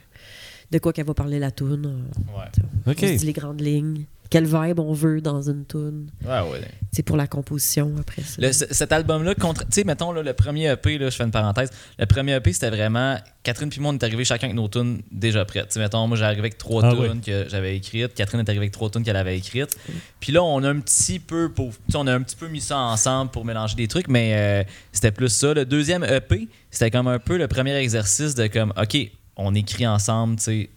de 0.70 0.78
quoi 0.78 0.92
qu'elle 0.92 1.06
va 1.06 1.14
parler 1.14 1.38
la 1.38 1.50
toune. 1.50 1.86
euh, 1.86 2.38
Ouais. 2.38 2.92
OK. 2.92 2.98
On 3.02 3.06
se 3.06 3.12
dit 3.18 3.26
les 3.26 3.32
grandes 3.32 3.60
lignes. 3.60 4.04
Quel 4.30 4.44
vibe 4.44 4.78
on 4.78 4.92
veut 4.92 5.20
dans 5.22 5.40
une 5.40 5.64
toune. 5.64 6.10
Ouais, 6.22 6.40
ouais. 6.50 6.60
C'est 6.92 7.02
pour 7.02 7.16
la 7.16 7.26
composition 7.26 7.94
après 7.98 8.20
ça. 8.22 8.42
Le- 8.42 8.52
cet 8.52 8.92
album-là, 8.92 9.34
contre- 9.34 9.62
tu 9.62 9.68
sais, 9.70 9.84
mettons, 9.84 10.12
là, 10.12 10.22
le 10.22 10.32
premier 10.34 10.66
EP, 10.70 10.98
là, 10.98 11.08
je 11.08 11.16
fais 11.16 11.24
une 11.24 11.30
parenthèse, 11.30 11.70
le 11.98 12.04
premier 12.06 12.34
EP, 12.34 12.52
c'était 12.52 12.68
vraiment. 12.70 13.16
Catherine 13.42 13.70
puis 13.70 13.80
moi, 13.80 13.90
on 13.92 13.94
est 13.94 14.02
arrivés 14.04 14.24
chacun 14.26 14.48
avec 14.48 14.56
nos 14.56 14.68
tunes 14.68 15.00
déjà 15.10 15.44
prêtes. 15.46 15.68
Tu 15.68 15.74
sais, 15.74 15.80
mettons, 15.80 16.06
moi, 16.06 16.18
j'arrivais 16.18 16.40
avec 16.40 16.58
trois 16.58 16.84
Ah 16.84 16.90
tunes 16.92 17.12
oui. 17.12 17.20
que 17.22 17.46
j'avais 17.48 17.74
écrites. 17.76 18.12
Catherine 18.14 18.40
est 18.40 18.48
arrivée 18.50 18.64
avec 18.64 18.72
trois 18.72 18.90
tunes 18.90 19.02
qu'elle 19.02 19.16
avait 19.16 19.38
écrites. 19.38 19.76
Puis 20.20 20.32
là, 20.32 20.42
on 20.42 20.62
a 20.62 20.68
un 20.68 20.80
petit 20.80 21.18
peu. 21.20 21.48
Pour, 21.50 21.72
on 21.94 22.06
a 22.06 22.12
un 22.14 22.20
petit 22.22 22.36
peu 22.36 22.48
mis 22.48 22.60
ça 22.60 22.76
ensemble 22.78 23.30
pour 23.30 23.46
mélanger 23.46 23.76
des 23.76 23.88
trucs, 23.88 24.08
mais 24.08 24.32
euh, 24.34 24.62
c'était 24.92 25.12
plus 25.12 25.30
ça. 25.30 25.54
Le 25.54 25.64
deuxième 25.64 26.04
EP, 26.04 26.48
c'était 26.70 26.90
comme 26.90 27.08
un 27.08 27.18
peu 27.18 27.38
le 27.38 27.48
premier 27.48 27.74
exercice 27.76 28.34
de 28.34 28.46
comme, 28.48 28.74
OK, 28.80 29.10
on 29.36 29.54
écrit 29.54 29.86
ensemble, 29.86 30.36
tu 30.36 30.42
sais. 30.42 30.70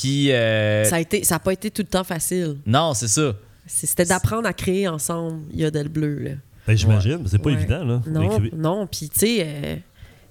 Puis. 0.00 0.32
euh, 0.32 0.84
Ça 0.84 0.96
a 0.96 1.00
été, 1.00 1.24
ça 1.24 1.36
n'a 1.36 1.38
pas 1.40 1.52
été 1.52 1.70
tout 1.70 1.82
le 1.82 1.88
temps 1.88 2.04
facile. 2.04 2.56
Non, 2.66 2.94
c'est 2.94 3.08
ça. 3.08 3.34
C'était 3.66 4.04
d'apprendre 4.04 4.46
à 4.46 4.52
créer 4.52 4.86
ensemble 4.88 5.42
Yodel 5.52 5.88
Bleu. 5.88 6.18
Là. 6.18 6.30
Ben, 6.66 6.76
j'imagine, 6.76 7.18
mais 7.22 7.28
c'est 7.28 7.38
pas 7.38 7.50
Ouais. 7.50 7.56
évident, 7.56 7.84
là. 7.84 8.00
Non, 8.06 8.38
non. 8.52 8.86
Puis, 8.86 9.08
tu 9.08 9.18
sais, 9.20 9.38
euh, 9.44 9.76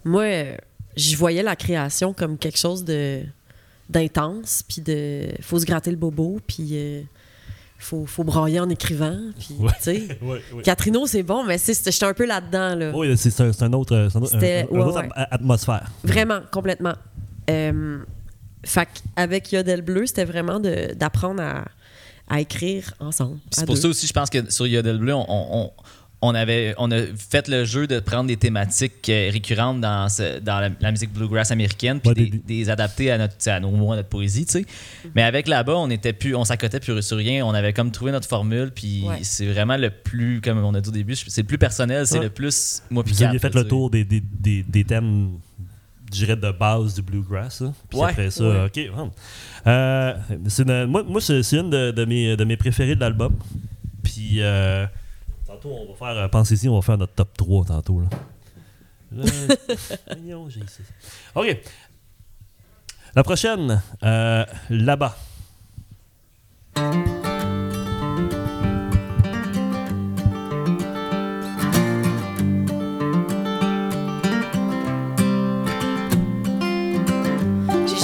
moi, 0.04 0.24
euh, 0.24 0.56
j'y 0.96 1.16
voyais 1.16 1.44
la 1.44 1.56
création 1.56 2.14
comme 2.14 2.38
quelque 2.38 2.58
chose 2.58 2.84
de 2.86 3.22
d'intense. 3.90 4.64
Puis, 4.68 4.82
de 4.82 5.28
faut 5.42 5.60
se 5.60 5.66
gratter 5.66 5.92
le 5.92 5.98
bobo. 5.98 6.40
Puis, 6.48 6.70
euh, 6.74 7.02
faut, 7.78 8.06
faut 8.06 8.24
brailler 8.24 8.60
en 8.60 8.70
écrivant. 8.70 9.18
Puis, 9.40 9.56
Ouais. 9.60 9.70
tu 9.78 9.84
sais. 9.84 10.08
Ouais, 10.22 10.42
ouais. 10.54 10.64
Catrino, 10.64 11.06
c'est 11.06 11.24
bon, 11.24 11.44
mais 11.46 11.58
j'étais 11.58 12.04
un 12.06 12.14
peu 12.14 12.26
là-dedans. 12.26 12.76
Là. 12.76 12.92
Oui, 12.96 13.16
c'est 13.18 13.30
c'est 13.30 13.42
un, 13.64 13.74
autre, 13.74 14.08
c'est 14.12 14.18
un 14.18 14.22
un- 14.22 14.64
un 14.64 14.80
ouais, 14.80 14.84
autre 14.84 15.04
atmosphère. 15.32 15.92
Vraiment, 16.04 16.40
complètement. 16.52 16.94
Euh, 17.50 18.00
fait 18.66 18.90
avec 19.16 19.52
Yodel 19.52 19.82
Bleu, 19.82 20.06
c'était 20.08 20.26
vraiment 20.26 20.60
d'apprendre 20.60 21.42
à, 21.42 21.66
à 22.28 22.42
écrire 22.42 22.94
ensemble. 23.00 23.38
C'est 23.52 23.66
pour 23.66 23.76
deux. 23.76 23.82
ça 23.82 23.88
aussi, 23.88 24.08
je 24.08 24.14
pense 24.14 24.30
que 24.30 24.52
sur 24.52 24.68
Yodel 24.68 24.98
Bleu, 24.98 25.14
on, 25.14 25.26
on- 25.30 25.72
on 26.22 26.34
avait, 26.34 26.74
on 26.80 26.90
a 26.92 27.02
fait 27.30 27.48
le 27.50 27.66
jeu 27.66 27.86
de 27.86 28.00
prendre 28.00 28.26
des 28.28 28.38
thématiques 28.38 29.10
euh, 29.10 29.30
récurrentes 29.32 29.80
dans, 29.82 30.10
ce- 30.10 30.40
dans 30.40 30.60
la, 30.60 30.70
la 30.80 30.92
musique 30.92 31.14
bluegrass 31.14 31.52
américaine, 31.52 32.00
puis 32.00 32.10
Ouais, 32.10 32.42
des, 32.48 32.70
adapter 32.72 33.12
à, 33.12 33.20
notre, 33.20 33.36
à 33.48 33.60
nos 33.60 33.70
mots, 33.70 33.92
à 33.92 33.98
notre 33.98 34.10
poésie, 34.10 34.46
tu 34.46 34.54
sais. 34.54 34.66
Mais 35.14 35.22
avec 35.22 35.48
là-bas, 35.48 35.76
on 35.76 35.90
était 35.92 36.14
plus, 36.14 36.34
on 36.34 36.44
s'accotait 36.44 36.80
plus 36.80 37.00
sur 37.04 37.18
rien. 37.18 37.46
On 37.46 37.54
avait 37.54 37.74
comme 37.74 37.92
trouvé 37.92 38.12
notre 38.12 38.28
formule, 38.28 38.72
puis 38.74 39.04
Ouais. 39.06 39.20
c'est 39.22 39.46
vraiment 39.46 39.78
le 39.78 39.92
plus, 39.92 40.42
comme 40.42 40.64
on 40.64 40.74
a 40.74 40.82
dit 40.82 40.90
au 40.90 40.94
début, 40.94 41.16
c'est 41.16 41.42
le 41.42 41.48
plus 41.48 41.60
personnel, 41.60 42.08
c'est 42.08 42.18
Ouais. 42.18 42.24
le 42.24 42.30
plus 42.32 42.82
moi 42.90 43.04
Vous 43.06 43.22
aviez 43.22 43.38
fait 43.38 43.54
là, 43.54 43.62
le 43.62 43.68
tour 43.68 43.92
des, 43.92 44.04
des, 44.04 44.22
des, 44.22 44.64
des 44.64 44.84
thèmes 44.84 45.38
dirais, 46.18 46.36
de 46.36 46.52
base 46.52 46.94
du 46.96 47.02
bluegrass. 47.02 47.62
hein. 47.62 47.74
Puis 47.90 48.00
Ouais. 48.00 48.12
après 48.12 48.32
ça, 48.32 48.44
Ouais. 48.44 48.66
ok. 48.66 48.80
Euh, 49.68 50.14
une- 50.60 50.86
moi, 50.86 51.04
moi 51.04 51.22
c'est 51.22 51.40
une 51.54 51.70
de, 51.70 51.92
de 51.92 52.06
mes, 52.06 52.36
de 52.38 52.44
mes 52.44 52.58
préférés 52.58 52.96
de 52.96 53.00
l'album. 53.02 53.36
Puis 54.04 54.42
euh, 54.42 54.86
tantôt, 55.48 55.70
on 55.70 55.92
va 55.92 55.98
faire, 55.98 56.18
euh, 56.24 56.28
pensez-y, 56.28 56.70
on 56.70 56.76
va 56.76 56.82
faire 56.82 56.98
notre 56.98 57.14
top 57.14 57.36
3 57.38 57.66
tantôt. 57.66 58.02
Là. 58.02 58.08
J'ai 60.50 60.60
ici. 60.60 60.82
Ok. 61.36 61.58
La 63.16 63.24
prochaine, 63.24 63.82
euh, 64.04 64.46
là-bas. 64.70 65.16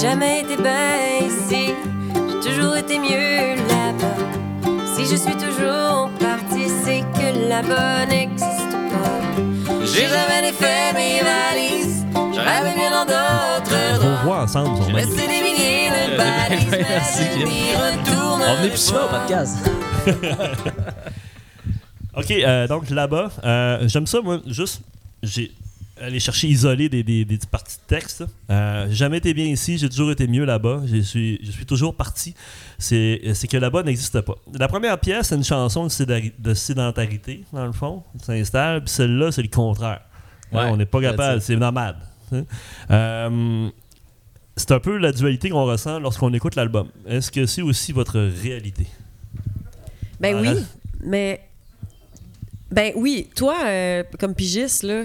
Jamais 0.02 0.40
été 0.40 0.56
bien 0.56 0.96
ici, 1.28 1.72
j'ai 2.14 2.50
toujours 2.50 2.76
été 2.76 2.98
mieux 2.98 3.54
là-bas. 3.68 4.16
Si 4.96 5.06
je 5.06 5.14
suis 5.14 5.36
toujours 5.36 6.10
partie, 6.18 6.68
c'est 6.84 7.02
que 7.14 7.48
là-bas 7.48 8.06
n'existe 8.06 8.72
pas. 8.90 9.84
J'ai 9.84 10.08
jamais 10.08 10.50
défait 10.50 10.92
mes 10.94 11.20
valises. 11.22 12.04
Je 12.34 12.40
rêvais 12.40 12.74
bien 12.74 12.90
dans 12.90 13.04
d'autres 13.04 14.00
draps. 14.00 14.24
voix 14.24 14.42
ensemble 14.42 14.92
laissais 14.92 15.28
des 15.28 15.40
milliers 15.40 15.90
de 15.90 16.16
balises. 16.18 16.86
retournerai 17.76 18.50
On 18.66 18.68
plus 18.68 18.76
souvent 18.78 19.04
au 19.04 19.08
pas. 19.08 19.20
podcast. 19.20 19.58
Ok, 22.14 22.30
euh, 22.30 22.66
donc 22.68 22.90
là-bas, 22.90 23.30
euh, 23.42 23.88
j'aime 23.88 24.06
ça, 24.06 24.20
moi, 24.20 24.38
juste, 24.46 24.82
j'ai 25.22 25.50
allé 26.02 26.20
chercher 26.20 26.48
isolé 26.48 26.88
des, 26.88 27.02
des, 27.02 27.24
des 27.24 27.36
petites 27.36 27.50
parties 27.50 27.76
de 27.76 27.86
texte. 27.86 28.24
Euh, 28.50 28.86
j'ai 28.88 28.94
jamais 28.94 29.18
été 29.18 29.34
bien 29.34 29.46
ici, 29.46 29.78
j'ai 29.78 29.88
toujours 29.88 30.10
été 30.10 30.26
mieux 30.26 30.44
là-bas, 30.44 30.82
je 30.86 30.98
suis, 30.98 31.38
je 31.42 31.50
suis 31.50 31.66
toujours 31.66 31.96
parti. 31.96 32.34
C'est 32.78 33.20
c'est 33.34 33.48
que 33.48 33.56
là-bas 33.56 33.82
n'existe 33.82 34.20
pas. 34.20 34.34
La 34.58 34.68
première 34.68 34.98
pièce, 34.98 35.28
c'est 35.28 35.36
une 35.36 35.44
chanson 35.44 35.86
de, 35.86 36.54
sédentarité, 36.54 37.44
dans 37.52 37.66
le 37.66 37.72
fond, 37.72 38.02
s'installe, 38.22 38.82
puis 38.84 38.90
celle-là, 38.90 39.32
c'est 39.32 39.42
le 39.42 39.48
contraire. 39.48 40.00
Ouais, 40.52 40.60
Hein, 40.60 40.70
on 40.72 40.76
n'est 40.76 40.86
pas 40.86 41.00
capable, 41.00 41.40
c'est 41.40 41.56
nomade. 41.56 41.96
Euh, 42.90 43.68
c'est 44.56 44.70
un 44.70 44.80
peu 44.80 44.96
la 44.96 45.12
dualité 45.12 45.50
qu'on 45.50 45.64
ressent 45.64 45.98
lorsqu'on 45.98 46.32
écoute 46.32 46.56
l'album. 46.56 46.88
Est-ce 47.06 47.30
que 47.30 47.46
c'est 47.46 47.62
aussi 47.62 47.92
votre 47.92 48.18
réalité? 48.20 48.86
Ben 50.20 50.38
oui, 50.40 50.64
mais. 51.04 51.40
Ben 52.70 52.92
oui, 52.96 53.28
toi, 53.36 53.56
euh, 53.66 54.02
comme 54.18 54.34
pigiste, 54.34 54.82
là, 54.82 55.04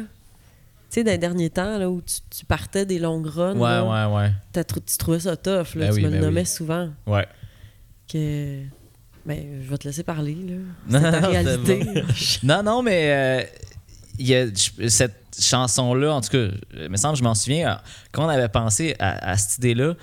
sais, 0.90 1.04
dans 1.04 1.12
les 1.12 1.18
derniers 1.18 1.50
temps, 1.50 1.78
là, 1.78 1.90
où 1.90 2.02
tu, 2.02 2.16
tu 2.40 2.46
partais 2.46 2.86
des 2.86 3.00
longues 3.00 3.28
runs, 3.28 3.56
Ouais, 3.56 3.70
là, 3.70 4.10
ouais, 4.10 4.16
ouais. 4.16 4.32
t'as 4.52 4.64
tu 4.64 4.98
trouvais 4.98 5.20
ça 5.20 5.36
tough, 5.38 5.76
là, 5.76 5.88
Ben 5.88 5.90
tu 5.90 5.96
oui, 5.96 6.04
me 6.06 6.10
ben 6.10 6.20
le 6.20 6.26
nommais 6.26 6.42
oui. 6.42 6.46
souvent. 6.46 6.90
Ouais. 7.06 7.28
Que. 8.12 8.62
Ben, 9.26 9.62
je 9.62 9.70
vais 9.70 9.78
te 9.78 9.88
laisser 9.88 10.04
parler, 10.04 10.36
là. 10.36 10.56
Non, 10.90 11.12
ta 11.12 11.20
non, 11.22 11.28
réalité. 11.30 11.86
Non, 12.44 12.64
non, 12.64 12.82
mais 12.82 13.12
euh, 13.44 13.46
y 14.20 14.34
a, 14.36 14.46
cette 14.88 15.16
chanson-là, 15.40 16.14
en 16.14 16.22
tout 16.22 16.30
cas, 16.30 16.48
il 16.78 16.90
me 16.90 16.96
semble, 16.98 17.18
je 17.18 17.24
m'en 17.24 17.36
souviens, 17.36 17.72
euh, 17.72 17.76
quand 18.14 18.26
on 18.26 18.30
avait 18.30 18.48
pensé 18.48 18.96
à, 19.00 19.32
à 19.32 19.36
cette 19.38 19.58
idée-là, 19.58 19.96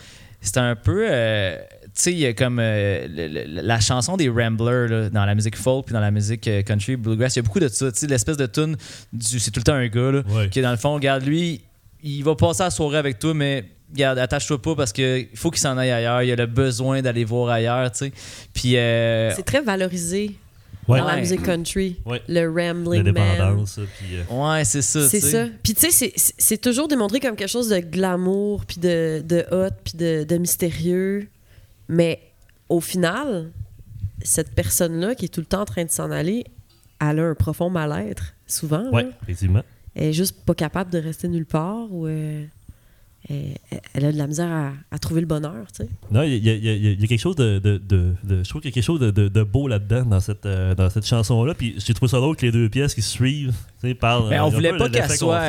c'était 0.42 0.60
un 0.60 0.76
peu. 0.76 1.06
euh, 1.10 1.56
tu 1.56 1.73
sais, 2.02 2.12
il 2.12 2.18
y 2.18 2.26
a 2.26 2.32
comme 2.32 2.58
euh, 2.60 3.06
le- 3.08 3.28
le- 3.28 3.62
la 3.62 3.80
chanson 3.80 4.16
des 4.16 4.28
Ramblers 4.28 4.88
là, 4.88 5.10
dans 5.10 5.24
la 5.24 5.34
musique 5.34 5.56
folk 5.56 5.86
puis 5.86 5.92
dans 5.92 6.00
la 6.00 6.10
musique 6.10 6.46
euh, 6.48 6.62
country, 6.62 6.96
bluegrass, 6.96 7.36
il 7.36 7.38
y 7.38 7.40
a 7.40 7.42
beaucoup 7.42 7.60
de 7.60 7.68
ça. 7.68 7.90
Tu 7.92 7.98
sais, 8.00 8.06
l'espèce 8.06 8.36
de 8.36 8.46
tune 8.46 8.76
du. 9.12 9.38
C'est 9.38 9.50
tout 9.50 9.60
le 9.60 9.64
temps 9.64 9.74
un 9.74 9.86
gars, 9.88 10.10
là, 10.10 10.22
Ouais. 10.30 10.48
qui, 10.48 10.60
dans 10.60 10.70
le 10.70 10.76
fond, 10.76 10.94
regarde, 10.94 11.24
lui, 11.24 11.60
il 12.02 12.22
va 12.24 12.34
passer 12.34 12.62
la 12.64 12.70
soirée 12.70 12.98
avec 12.98 13.18
toi, 13.18 13.34
mais. 13.34 13.64
Regarde, 13.92 14.18
attache-toi 14.18 14.60
pas 14.60 14.74
parce 14.74 14.92
qu'il 14.92 15.28
faut 15.36 15.50
qu'il 15.52 15.60
s'en 15.60 15.76
aille 15.78 15.92
ailleurs. 15.92 16.20
Il 16.22 16.32
a 16.32 16.36
le 16.36 16.46
besoin 16.46 17.00
d'aller 17.00 17.24
voir 17.24 17.50
ailleurs, 17.50 17.92
tu 17.92 17.98
sais. 18.06 18.12
Puis. 18.52 18.76
euh, 18.76 19.30
C'est 19.36 19.44
très 19.44 19.60
valorisé 19.60 20.34
Ouais. 20.88 20.98
dans 20.98 21.06
la 21.06 21.16
musique 21.16 21.42
country. 21.44 21.96
Ouais. 22.04 22.20
Le 22.28 22.46
rambling 22.48 23.04
man. 23.04 23.14
L'indépendance, 23.14 23.78
puis... 23.98 24.16
euh, 24.16 24.22
ouais, 24.56 24.64
c'est 24.64 24.82
ça. 24.82 25.08
C'est 25.08 25.20
tu 25.20 25.26
ça. 25.30 25.46
Puis 25.62 25.74
tu 25.74 25.80
sais, 25.82 25.90
c'est- 25.90 26.12
c'est- 26.16 26.34
c'est 26.36 26.58
toujours 26.60 26.88
démontré 26.88 27.20
comme 27.20 27.36
quelque 27.36 27.48
chose 27.48 27.68
de 27.70 27.78
glamour, 27.78 28.64
puis 28.66 28.78
de, 28.80 29.22
de 29.24 29.46
hot, 29.52 29.70
puis 29.84 29.94
de, 29.96 30.24
de 30.24 30.36
mystérieux. 30.38 31.28
Mais 31.88 32.20
au 32.68 32.80
final, 32.80 33.50
cette 34.22 34.54
personne-là 34.54 35.14
qui 35.14 35.26
est 35.26 35.28
tout 35.28 35.40
le 35.40 35.46
temps 35.46 35.62
en 35.62 35.66
train 35.66 35.84
de 35.84 35.90
s'en 35.90 36.10
aller, 36.10 36.44
elle 37.00 37.20
a 37.20 37.24
un 37.24 37.34
profond 37.34 37.70
mal-être, 37.70 38.34
souvent. 38.46 38.90
Ouais, 38.90 39.08
effectivement. 39.22 39.62
Elle 39.94 40.08
est 40.08 40.12
juste 40.12 40.44
pas 40.44 40.54
capable 40.54 40.90
de 40.90 40.98
rester 40.98 41.28
nulle 41.28 41.46
part 41.46 41.92
ou 41.92 42.06
euh, 42.06 42.44
elle, 43.28 43.80
elle 43.94 44.04
a 44.04 44.12
de 44.12 44.18
la 44.18 44.26
misère 44.26 44.50
à, 44.50 44.72
à 44.90 44.98
trouver 44.98 45.20
le 45.22 45.26
bonheur, 45.26 45.66
tu 45.74 45.84
sais. 45.84 45.88
Non, 46.10 46.22
il 46.22 46.44
y, 46.44 46.50
a- 46.50 46.54
y 46.54 46.92
y 47.02 47.08
quelque 47.08 47.20
chose 47.20 47.36
de, 47.36 47.58
de- 47.58 47.78
de- 47.78 48.14
de- 48.22 48.42
Je 48.44 48.48
trouve 48.48 48.60
qu'il 48.60 48.70
y 48.70 48.72
a 48.72 48.74
quelque 48.74 48.84
chose 48.84 49.00
de, 49.00 49.10
de- 49.10 49.28
de 49.28 49.42
beau 49.42 49.66
là-dedans, 49.66 50.04
dans 50.04 50.20
cette, 50.20 50.44
euh, 50.44 50.74
dans 50.74 50.90
cette 50.90 51.06
chanson-là. 51.06 51.54
Puis 51.54 51.74
j'ai 51.78 51.94
trouvé 51.94 52.10
ça 52.10 52.18
drôle 52.18 52.36
que 52.36 52.44
les 52.44 52.52
deux 52.52 52.68
pièces 52.68 52.94
qui 52.94 53.00
se 53.02 53.10
suivent, 53.10 53.54
tu 53.80 53.88
sais, 53.88 53.94
parlent. 53.94 54.28
Mais 54.28 54.36
euh, 54.38 54.44
on 54.44 54.48
un 54.48 54.50
voulait 54.50 54.70
pas 54.76 54.88
qu'elle 54.90 55.08
soit. 55.16 55.40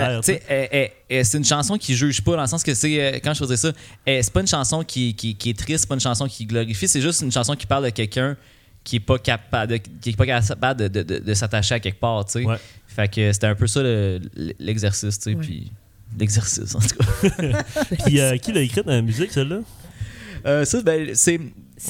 c'est 1.24 1.38
une 1.38 1.44
chanson 1.46 1.78
qui 1.78 1.96
juge 1.96 2.22
pas, 2.22 2.36
dans 2.36 2.42
le 2.44 2.48
sens 2.48 2.64
que 2.64 2.74
c'est. 2.74 3.02
euh, 3.16 3.20
Quand 3.24 3.34
je 3.34 3.40
faisais 3.40 3.58
ça, 3.58 3.72
c'est 4.06 4.34
pas 4.34 4.42
une 4.42 4.48
chanson 4.48 4.84
qui, 4.84 5.14
qui, 5.14 5.36
qui 5.36 5.50
est 5.50 5.58
triste, 5.58 5.82
c'est 5.82 5.88
pas 5.90 5.96
une 5.96 6.02
chanson 6.02 6.28
qui 6.28 6.46
glorifie, 6.46 6.88
c'est 6.88 7.02
juste 7.02 7.22
une 7.22 7.32
chanson 7.32 7.56
qui 7.56 7.66
parle 7.68 7.84
de 7.86 7.90
quelqu'un 7.90 8.38
qui 8.86 8.98
est 8.98 9.00
pas 9.02 9.18
capable 9.18 9.72
de, 9.74 9.78
qui 9.78 10.10
est 10.12 10.16
pas 10.16 10.26
capable 10.28 10.80
de, 10.80 10.88
de- 10.88 11.02
de- 11.04 11.20
de 11.20 11.34
s'attacher 11.34 11.76
à 11.76 11.80
quelque 11.80 12.00
part, 12.00 12.24
tu 12.26 12.34
sais. 12.34 12.46
Ouais. 12.46 12.58
Fait 12.88 13.12
que 13.12 13.34
c'était 13.34 13.48
un 13.48 13.56
peu 13.56 13.66
ça 13.68 13.82
le- 13.84 14.22
l'exercice, 14.60 15.18
tu 15.20 15.24
sais. 15.32 15.36
Ouais. 15.36 15.42
Puis. 15.42 15.72
L'exercice, 16.20 16.76
en 16.76 16.80
tout 16.80 16.96
cas. 16.98 17.64
Puis 18.06 18.20
euh, 18.20 18.38
qui 18.38 18.52
l'a 18.54 18.62
écrit 18.62 18.82
dans 18.84 18.92
la 18.92 19.02
musique, 19.02 19.32
celle-là? 19.32 19.60
Euh, 20.46 20.64
ça, 20.66 20.82
ben, 20.82 21.10
c'est 21.16 21.40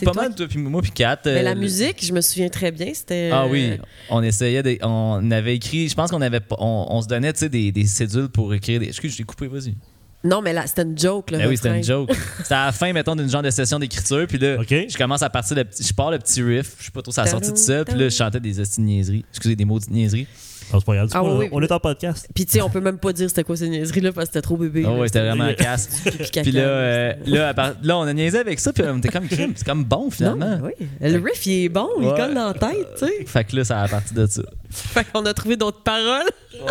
pas 0.04 0.12
toi 0.12 0.24
mal, 0.24 0.36
toi, 0.36 0.48
puis 0.48 0.58
moi, 0.60 0.82
puis 0.82 0.92
Kat. 0.92 1.20
Mais 1.26 1.32
euh, 1.32 1.42
la 1.42 1.54
le- 1.54 1.60
musique, 1.60 2.04
je 2.04 2.12
me 2.14 2.22
souviens 2.22 2.50
très 2.50 2.72
bien, 2.72 2.92
c'était... 2.94 3.30
Ah 3.32 3.44
euh, 3.44 3.50
oui, 3.50 3.78
on 4.10 4.24
essayait, 4.24 4.64
de- 4.64 4.78
on 4.82 5.30
avait 5.30 5.56
écrit, 5.56 5.90
je 5.90 5.94
pense 5.96 6.10
qu'on 6.10 6.22
avait, 6.22 6.40
pas- 6.40 6.56
on, 6.60 6.88
on 6.90 7.02
se 7.02 7.08
donnait, 7.08 7.34
tu 7.34 7.40
sais, 7.40 7.50
des, 7.50 7.72
des 7.72 7.86
cédules 7.86 8.30
pour 8.30 8.54
écrire 8.54 8.80
des. 8.80 8.88
Excuse, 8.88 9.12
je 9.12 9.18
t'ai 9.18 9.24
coupé, 9.24 9.48
vas-y. 9.48 9.76
Non, 10.24 10.42
mais 10.42 10.54
là, 10.54 10.66
c'était 10.66 10.82
une 10.82 10.98
joke, 10.98 11.30
le 11.30 11.38
Ben 11.38 11.48
oui, 11.48 11.56
c'était 11.56 11.78
une 11.78 11.84
joke. 11.84 12.12
C'était 12.42 12.56
à 12.56 12.66
la 12.66 12.72
fin, 12.72 12.92
mettons, 12.94 13.16
d'une 13.16 13.30
genre 13.30 13.44
de 13.44 13.52
session 13.52 13.78
d'écriture. 13.78 14.26
Puis 14.28 14.40
là, 14.40 14.58
OK. 14.60 14.70
je 14.90 14.98
commence 14.98 15.22
à 15.22 15.30
partir, 15.30 15.56
le 15.56 15.66
petit, 15.66 15.84
je 15.84 15.94
pars 15.94 16.10
le 16.10 16.18
petit 16.18 16.42
riff. 16.42 16.74
Je 16.80 16.86
sais 16.86 16.92
pas 16.92 17.04
trop, 17.04 17.12
ça 17.12 17.24
a 17.24 17.28
sorti 17.28 17.52
tout 17.52 17.56
seul. 17.58 17.86
Puis 17.86 17.96
là, 17.96 18.10
je 18.10 18.16
chantais 18.16 18.40
des 18.40 18.54
de 18.54 18.64
niaiseries. 18.82 19.24
Excusez, 19.30 19.56
des 19.56 19.66
mots 19.66 19.80
de 19.80 19.86
niaiseries. 19.88 20.26
Ah, 20.74 20.78
c'est 20.80 20.86
pas 20.86 20.96
grave. 20.96 21.08
du 21.08 21.14
Ah 21.16 21.20
coup, 21.20 21.26
on- 21.28 21.38
oui, 21.40 21.50
on 21.52 21.62
est 21.62 21.72
en 21.72 21.80
podcast. 21.80 22.28
Puis 22.34 22.46
tu 22.46 22.54
sais, 22.54 22.62
on 22.62 22.70
peut 22.70 22.82
même 22.82 22.98
pas 22.98 23.14
dire 23.14 23.30
c'était 23.30 23.44
quoi 23.44 23.56
ces 23.56 23.70
niaiseries-là 23.70 24.12
parce 24.12 24.28
que 24.28 24.34
c'était 24.34 24.42
trop 24.42 24.58
bébé. 24.58 24.84
Oh, 24.86 24.92
là. 24.94 25.00
ouais, 25.00 25.08
c'était 25.08 25.22
vraiment 25.22 25.54
casse. 25.58 26.02
Puis 26.32 26.52
là, 26.52 26.62
là, 26.62 26.68
euh, 26.68 27.14
là, 27.26 27.48
à 27.50 27.54
part- 27.54 27.74
là, 27.84 27.98
on 27.98 28.04
a 28.04 28.14
niaisé 28.14 28.40
avec 28.40 28.60
ça. 28.60 28.74
Puis 28.74 28.84
on 28.88 28.98
était 28.98 29.10
comme 29.10 29.28
crime. 29.28 29.54
C'est 29.56 29.66
comme 29.66 29.84
bon, 29.84 30.10
finalement. 30.10 30.58
Non, 30.58 30.62
oui. 30.80 30.88
Le 31.02 31.18
riff, 31.20 31.46
il 31.46 31.66
est 31.66 31.70
bon, 31.70 31.90
il 32.00 32.08
Ouais. 32.08 32.16
colle 32.18 32.34
dans 32.34 32.48
la 32.48 32.54
tête, 32.54 32.88
tu 32.98 33.06
sais. 33.06 33.26
Fait 33.26 33.44
que 33.44 33.56
là, 33.56 33.64
ça 33.64 33.82
a 33.82 33.88
parti 33.88 34.14
de 34.14 34.26
ça. 34.26 34.42
Fait 34.72 35.06
qu'on 35.06 35.26
a 35.26 35.34
trouvé 35.34 35.56
d'autres 35.56 35.82
paroles. 35.84 36.30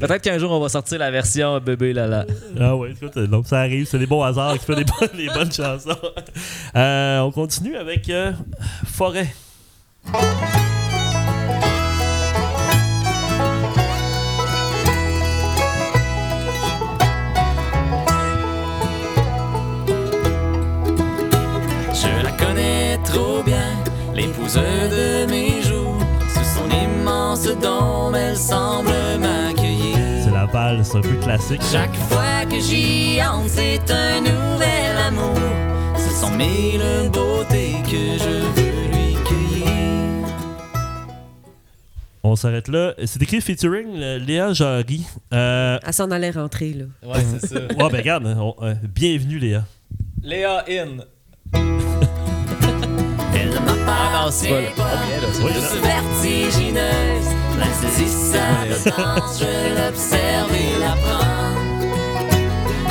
Peut-être 0.00 0.22
qu'un 0.22 0.38
jour, 0.38 0.50
on 0.50 0.58
va 0.60 0.68
sortir 0.68 0.98
la 0.98 1.10
version 1.10 1.60
bébé 1.60 1.92
là 1.92 2.06
là. 2.08 2.26
Ah 2.58 2.74
ouais, 2.76 2.90
écoute, 2.90 3.16
euh, 3.16 3.26
donc 3.26 3.46
ça 3.46 3.60
arrive, 3.60 3.86
c'est 3.86 3.98
des 3.98 4.06
bons 4.06 4.22
hasards 4.22 4.58
qui 4.58 4.64
fait 4.64 4.74
des 4.74 4.84
bonnes, 4.84 5.16
des 5.16 5.28
bonnes 5.28 5.52
chansons. 5.52 5.96
Euh, 6.74 7.20
on 7.20 7.30
continue 7.30 7.76
avec 7.76 8.08
euh, 8.10 8.32
Forêt. 8.84 9.32
L'épouse 24.26 24.54
de 24.54 25.26
mes 25.30 25.62
jours. 25.62 25.98
Sous 26.34 26.44
son 26.58 26.68
immense 26.70 27.44
dôme, 27.60 28.14
elle 28.14 28.36
semble 28.36 28.90
m'accueillir. 29.20 29.96
C'est 30.24 30.30
la 30.30 30.46
balle, 30.46 30.84
c'est 30.84 30.98
un 30.98 31.00
peu 31.00 31.16
classique. 31.16 31.60
Chaque 31.70 31.94
fois 32.08 32.44
que 32.48 32.58
j'y 32.60 33.20
entre, 33.22 33.48
c'est 33.48 33.90
un 33.90 34.20
nouvel 34.20 34.96
amour. 35.08 35.38
Ce 35.96 36.10
sont 36.20 36.30
mille 36.30 37.10
beautés 37.12 37.74
que 37.84 38.18
je 38.18 38.60
veux 38.60 38.88
lui 38.92 39.14
cueillir. 39.24 40.28
On 42.22 42.36
s'arrête 42.36 42.68
là. 42.68 42.94
C'est 43.04 43.20
écrit 43.22 43.40
featuring 43.40 43.88
euh, 43.96 44.18
Léa 44.18 44.52
Jarry. 44.52 45.04
Euh, 45.32 45.78
Elle 45.84 45.92
s'en 45.92 46.10
allait 46.10 46.30
rentrer, 46.30 46.72
là. 46.72 46.84
Ouais, 47.02 47.20
c'est 47.38 47.46
ça. 47.46 47.60
ouais, 47.60 47.90
ben 47.90 47.96
regarde, 47.98 48.26
on- 48.26 48.54
euh, 48.62 48.74
bienvenue 48.94 49.38
Léa. 49.38 49.64
Léa 50.22 50.64
In. 50.68 50.98
Ah 53.86 54.24
non, 54.24 54.30
c'est 54.30 54.48
pas. 54.76 54.84
là, 54.84 55.20
Douce 55.40 55.74
vertigineuse, 55.82 57.28
l'insaisissable 57.58 58.74
danse, 58.84 59.40
je 59.40 59.74
l'observe 59.76 60.54
et 60.54 60.78
la 60.78 60.94
prends. 61.02 61.52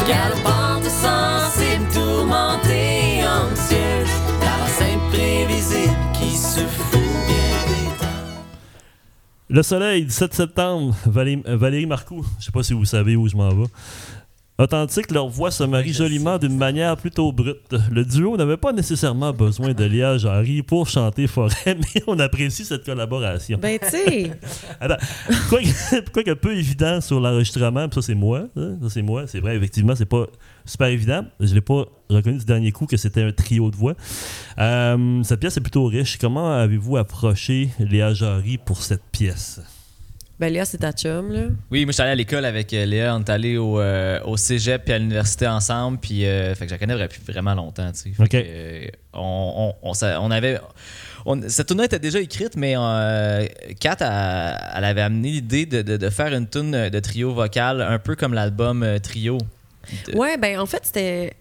Galopante, 0.08 0.86
sensible, 0.86 1.88
tourmentée, 1.94 3.22
anxieuse, 3.26 4.16
la 4.42 4.56
imprévisible 4.94 5.98
qui 6.14 6.36
se 6.36 6.60
fout 6.62 7.00
bien 7.28 7.60
des 7.68 7.90
temps. 8.00 8.42
Le 9.50 9.64
soleil, 9.64 10.06
17 10.06 10.34
septembre, 10.34 10.96
Valérie, 11.06 11.44
Valérie 11.46 11.86
Marcoux. 11.86 12.26
Je 12.40 12.46
sais 12.46 12.52
pas 12.52 12.64
si 12.64 12.74
vous 12.74 12.86
savez 12.86 13.16
où 13.16 13.28
je 13.28 13.36
m'en 13.36 13.50
vais. 13.50 13.68
Authentique, 14.60 15.10
leur 15.12 15.28
voix 15.28 15.50
se 15.50 15.64
marie 15.64 15.94
joliment 15.94 16.38
d'une 16.38 16.56
manière 16.56 16.96
plutôt 16.96 17.32
brute. 17.32 17.74
Le 17.92 18.06
duo 18.06 18.38
n'avait 18.38 18.58
pas 18.58 18.74
nécessairement 18.74 19.34
besoin 19.34 19.74
de 19.74 19.84
Léa 19.84 20.18
Jarry 20.18 20.62
pour 20.62 20.88
chanter 20.88 21.26
Forêt, 21.26 21.56
mais 21.66 22.04
on 22.06 22.20
apprécie 22.20 22.64
cette 22.64 22.86
collaboration. 22.86 23.58
Ben, 23.60 23.80
tu 23.80 23.90
sais, 23.90 24.32
Attends, 24.80 24.98
quoi 25.50 25.62
que, 25.62 26.10
quoi 26.14 26.24
que 26.24 26.34
peu 26.34 26.56
évident 26.56 27.02
sur 27.02 27.20
l'enregistrement, 27.20 27.88
puis 27.90 28.02
ça 28.02 28.08
c'est 28.08 28.16
moi, 28.16 28.44
hein, 28.56 28.78
ça 28.84 28.90
c'est 28.90 29.02
moi, 29.02 29.26
c'est 29.26 29.40
vrai, 29.40 29.56
effectivement, 29.56 29.96
c'est 29.96 30.06
pas 30.06 30.28
super 30.64 30.88
évident. 30.88 31.26
Je 31.40 31.56
l'ai 31.56 31.62
pas 31.62 31.86
reconnu 32.10 32.38
du 32.38 32.46
dernier 32.46 32.72
coup 32.72 32.86
que 32.86 32.98
c'était 32.98 33.24
un 33.24 33.32
trio 33.32 33.72
de 33.72 33.76
voix. 33.76 33.96
Euh, 34.60 35.24
cette 35.24 35.40
pièce 35.40 35.58
est 35.58 35.62
plutôt 35.62 35.86
riche. 35.86 36.18
Comment 36.20 36.52
avez-vous 36.52 36.98
approché 36.98 37.70
Léa 37.80 38.14
Jarry 38.14 38.60
pour 38.60 38.84
cette 38.84 39.04
pièce? 39.12 39.60
Ben 40.42 40.52
Léa, 40.52 40.66
c'est 40.66 40.80
ta 40.80 40.92
chum, 40.92 41.32
là. 41.32 41.44
Oui, 41.70 41.86
moi, 41.86 41.92
je 41.92 41.94
suis 41.94 42.02
allé 42.02 42.12
à 42.12 42.16
l'école 42.16 42.44
avec 42.46 42.74
euh, 42.74 42.86
Léa. 42.86 43.16
On 43.16 43.20
est 43.20 43.30
allé 43.30 43.58
au, 43.58 43.80
euh, 43.80 44.20
au 44.26 44.36
cégep 44.38 44.84
puis 44.84 44.94
à 44.94 44.98
l'université 44.98 45.48
ensemble. 45.48 46.00
Puis, 46.00 46.26
euh, 46.26 46.54
fait 46.56 46.66
que 46.66 46.70
je 46.72 46.76
la 46.76 46.80
connais 46.80 46.96
vra- 46.96 47.32
vraiment 47.32 47.54
longtemps. 47.54 47.90
tu 47.92 48.00
sais. 48.00 48.10
Fait 48.10 48.24
Ok. 48.24 48.30
que, 48.30 48.38
euh, 48.44 48.88
on, 49.14 49.74
on, 49.84 49.90
on, 49.90 49.94
s'a- 49.94 50.20
on 50.20 50.32
avait. 50.32 50.60
on- 51.26 51.48
cette 51.48 51.68
tune 51.68 51.80
était 51.82 52.00
déjà 52.00 52.20
écrite, 52.20 52.58
mais 52.58 52.74
euh, 52.76 53.46
Kat, 53.80 53.98
elle, 54.00 54.78
elle 54.78 54.84
avait 54.86 55.02
amené 55.02 55.30
l'idée 55.30 55.66
de, 55.66 55.82
de- 55.84 55.98
de 55.98 56.10
faire 56.10 56.34
une 56.34 56.48
tune 56.50 56.90
de 56.90 57.00
trio 57.00 57.34
vocal, 57.34 57.82
un 57.82 58.00
peu 58.00 58.16
comme 58.16 58.34
l'album 58.34 58.84
euh, 58.84 58.98
Trio. 59.00 59.38
De- 60.08 60.18
Ouais, 60.18 60.38
ben 60.38 60.60
en 60.60 60.66
fait, 60.66 60.82
c'était 60.84 61.34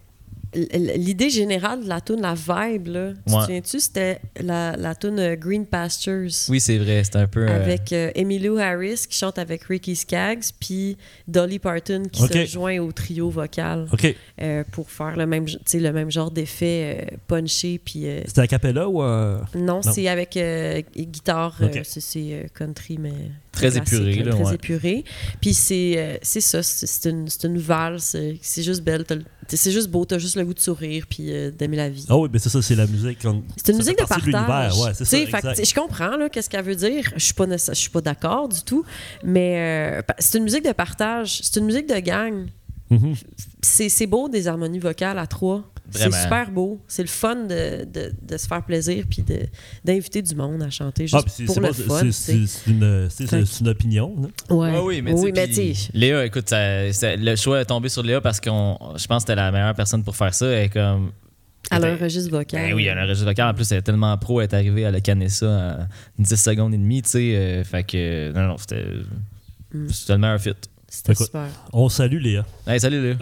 l'idée 0.55 1.31
générale 1.31 1.85
de 1.85 1.89
la 1.89 2.01
tune, 2.01 2.21
la 2.21 2.35
vibe, 2.35 2.89
là. 2.89 3.13
Tu 3.27 3.33
Ouais. 3.33 3.39
te 3.39 3.45
souviens-tu? 3.45 3.81
C'était 3.81 4.21
la, 4.41 4.77
la 4.77 4.95
tune 4.95 5.19
euh, 5.19 5.37
Green 5.37 5.65
Pastures. 5.67 6.31
Oui, 6.49 6.61
c'est 6.61 6.79
vrai. 6.79 7.05
C'était 7.05 7.19
un 7.19 7.27
peu. 7.27 7.47
euh, 7.49 7.55
Avec 7.63 7.93
euh, 7.93 8.11
Emmylou 8.17 8.59
Harris 8.59 9.07
qui 9.09 9.17
chante 9.17 9.39
avec 9.39 9.65
Ricky 9.65 9.95
Skaggs, 9.97 10.45
puis 10.59 10.97
Dolly 11.29 11.59
Parton 11.59 12.03
qui 12.11 12.23
se 12.23 12.47
joint 12.47 12.79
au 12.79 12.91
trio 12.93 13.31
vocal 13.31 13.87
OK. 13.93 14.15
euh, 14.43 14.65
pour 14.73 14.91
faire 14.91 15.17
le 15.17 15.27
même, 15.27 15.45
tu 15.47 15.57
sais, 15.65 15.79
le 15.81 15.93
même 15.93 16.11
genre 16.11 16.31
d'effet 16.31 17.07
euh, 17.13 17.17
punché. 17.29 17.81
Puis 17.85 18.07
euh, 18.07 18.21
C'était 18.27 18.41
a 18.43 18.47
cappella 18.47 18.89
ou. 18.89 19.03
euh, 19.03 19.39
non, 19.55 19.81
Non. 19.81 19.83
c'est 19.83 20.09
avec 20.09 20.37
euh, 20.37 20.83
guitare, 20.97 21.57
euh, 21.63 21.69
c'est- 21.85 22.01
euh, 22.17 22.45
country, 22.55 22.99
mais 22.99 23.13
Très 23.53 23.77
épuré, 23.77 24.15
là, 24.23 24.33
très 24.33 24.45
ouais. 24.45 24.55
épuré. 24.55 25.05
Puis 25.41 25.55
c'est 25.55 25.95
euh, 25.97 26.17
c'est 26.23 26.41
ça, 26.41 26.63
c'est 26.63 27.11
une, 27.11 27.29
c'est 27.29 27.47
une 27.47 27.59
valse, 27.59 28.17
c'est 28.41 28.63
juste 28.63 28.83
belle, 28.83 29.05
c'est 29.57 29.73
juste 29.73 29.89
beau, 29.89 30.05
t'as 30.05 30.19
juste 30.19 30.37
le 30.37 30.45
goût 30.45 30.55
de 30.55 30.61
sourire 30.61 31.07
puis 31.09 31.33
euh, 31.33 31.51
d'aimer 31.51 31.77
la 31.77 31.89
vie. 31.89 32.07
Ah 32.09 32.17
oui, 32.17 32.29
mais 32.33 32.39
c'est 32.39 32.49
ça, 32.49 32.63
c'est 32.63 32.75
la 32.75 32.87
musique. 32.87 33.19
C'est 33.57 33.73
une 33.73 33.79
musique 33.79 33.99
de 33.99 34.05
partage. 34.05 34.25
l'univers, 34.27 34.79
ouais, 34.81 34.93
c'est 34.95 35.05
ça. 35.05 35.41
Fait 35.41 35.65
je 35.65 35.75
comprends 35.75 36.17
là, 36.17 36.29
qu'est-ce 36.29 36.49
qu'elle 36.49 36.65
veut 36.65 36.77
dire. 36.77 37.13
Je 37.17 37.25
suis 37.25 37.35
pas 37.35 37.47
je 37.57 37.75
suis 37.75 37.91
pas 37.91 38.01
d'accord 38.01 38.49
du 38.49 38.63
tout, 38.63 38.85
mais 39.25 39.99
euh, 39.99 40.03
c'est 40.19 40.39
une 40.39 40.45
musique 40.45 40.65
de 40.65 40.73
partage. 40.73 41.41
C'est 41.43 41.59
une 41.59 41.67
musique 41.67 41.89
de 41.89 41.99
gang. 41.99 42.47
C'est 43.63 43.89
c'est 43.89 44.07
beau 44.07 44.29
des 44.29 44.49
harmonies 44.49 44.81
vocales 44.81 45.19
à 45.19 45.27
trois. 45.27 45.65
C'est 45.91 46.11
super 46.23 46.51
beau. 46.51 46.81
C'est 46.89 47.03
le 47.03 47.09
fun 47.09 47.37
de, 47.37 47.85
de, 47.85 48.13
de 48.23 48.37
se 48.37 48.47
faire 48.47 48.65
plaisir 48.65 49.05
puis 49.09 49.23
de- 49.23 49.47
d'inviter 49.85 50.23
du 50.23 50.35
monde 50.35 50.63
à 50.63 50.71
chanter 50.71 51.07
juste 51.07 51.17
Ah, 51.19 51.23
puis 51.23 51.33
c'est 51.37 51.45
pour 51.45 51.61
le 51.61 51.69
pas- 51.69 51.73
fun. 51.75 52.11
c'est- 52.11 52.33
une, 52.67 53.09
que- 53.09 53.61
une 53.61 53.69
opinion. 53.69 54.15
Ouais. 54.49 54.71
Ouais, 54.71 54.79
oui, 54.85 55.03
mais 55.03 55.13
oui, 55.13 55.33
tu 55.33 55.55
sais, 55.55 55.91
mais 55.95 55.99
Léa, 56.01 56.25
écoute, 56.27 56.49
ça- 56.49 56.93
ça- 56.93 57.17
le 57.17 57.37
choix 57.37 57.61
est 57.61 57.65
tombé 57.65 57.89
sur 57.89 58.03
Léa 58.03 58.21
parce 58.21 58.41
qu'on, 58.41 58.79
je 58.97 59.07
pense 59.07 59.25
que 59.25 59.29
c'était 59.33 59.35
la 59.37 59.51
meilleure 59.53 59.75
personne 59.75 60.03
pour 60.05 60.17
faire 60.17 60.35
ça. 60.35 60.47
Elle 60.47 60.65
est 60.65 60.69
comme. 60.69 61.13
elle 61.71 61.85
a 61.85 61.89
un 61.93 61.97
registre 61.97 62.31
vocal. 62.31 62.69
Ben 62.69 62.75
oui, 62.75 62.87
elle 62.87 62.99
a 62.99 63.03
un 63.03 63.07
registre 63.07 63.27
vocal. 63.29 63.49
En 63.51 63.55
plus, 63.55 63.71
elle 63.73 63.79
est 63.79 63.83
tellement 63.83 64.17
pro, 64.19 64.41
elle 64.41 64.49
est 64.49 64.55
arrivée 64.55 64.85
à 64.87 64.91
le 64.91 65.01
canner 65.01 65.29
ça 65.29 65.87
en 66.19 66.23
10 66.23 66.37
secondes 66.37 66.75
et 66.75 66.79
demie, 66.79 67.03
tu 67.03 67.11
sais. 67.11 67.37
euh, 67.37 67.65
fait 67.65 67.85
que, 67.85 68.33
non, 68.33 68.49
non, 68.49 68.57
c'était. 68.59 68.85
Mm. 69.73 69.89
C'était 69.89 70.13
le 70.15 70.19
meilleur 70.19 70.41
fit. 70.41 70.51
C'était 70.91 71.15
super. 71.15 71.47
On 71.73 71.89
salue 71.89 72.19
Léa. 72.21 72.45
Hey, 72.67 72.81
salut 72.81 73.01
Léa. 73.01 73.17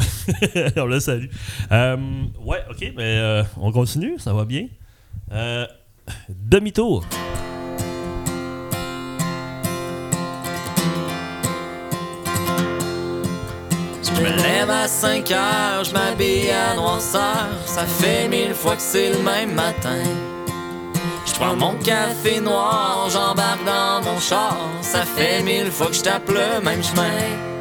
on 0.78 0.86
le 0.86 1.00
salue. 1.00 1.26
Euh, 1.70 1.96
ouais, 2.40 2.64
ok, 2.70 2.92
mais 2.96 3.18
euh, 3.18 3.42
on 3.58 3.70
continue, 3.72 4.18
ça 4.18 4.32
va 4.32 4.46
bien. 4.46 4.68
Euh, 5.32 5.66
Demi-tour. 6.30 7.04
Je 14.02 14.10
me 14.22 14.42
lève 14.42 14.70
à 14.70 14.88
5 14.88 15.30
heures, 15.30 15.84
je 15.84 15.92
m'habille 15.92 16.50
à 16.50 16.74
noirceur. 16.74 17.48
Ça 17.66 17.84
fait 17.84 18.28
mille 18.28 18.54
fois 18.54 18.76
que 18.76 18.82
c'est 18.82 19.12
le 19.12 19.22
même 19.22 19.54
matin. 19.54 20.02
Je 21.26 21.34
prends 21.34 21.54
mon 21.54 21.74
café 21.74 22.40
noir, 22.40 23.10
j'embarque 23.10 23.64
dans 23.66 24.02
mon 24.02 24.18
char. 24.18 24.56
Ça 24.80 25.02
fait 25.02 25.42
mille 25.42 25.70
fois 25.70 25.88
que 25.88 25.92
je 25.94 26.02
tape 26.02 26.28
le 26.30 26.64
même 26.64 26.82
chemin. 26.82 27.57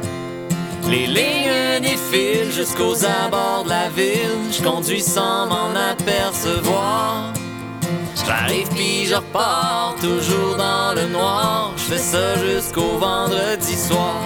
Les 0.90 1.06
lignes 1.06 1.80
défilent 1.82 2.50
jusqu'aux 2.50 3.04
abords 3.04 3.64
de 3.64 3.68
la 3.68 3.88
ville. 3.90 4.50
Je 4.50 4.62
conduis 4.62 5.02
sans 5.02 5.46
m'en 5.46 5.70
apercevoir. 5.74 7.32
J'arrive 8.26 8.68
puis 8.74 9.06
je 9.06 9.14
repars, 9.14 9.94
toujours 10.00 10.56
dans 10.56 10.94
le 10.94 11.08
noir. 11.08 11.72
Je 11.76 11.82
fais 11.82 11.98
ça 11.98 12.36
jusqu'au 12.38 12.98
vendredi 12.98 13.74
soir. 13.74 14.16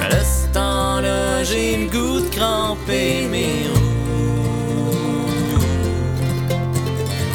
À 0.00 0.24
ce 0.24 0.46
temps-là, 0.52 1.42
j'ai 1.44 1.76
le 1.76 1.86
goût 1.86 2.20
de 2.20 2.28
cramper 2.28 3.26
mes 3.28 3.68
roues. 3.72 3.86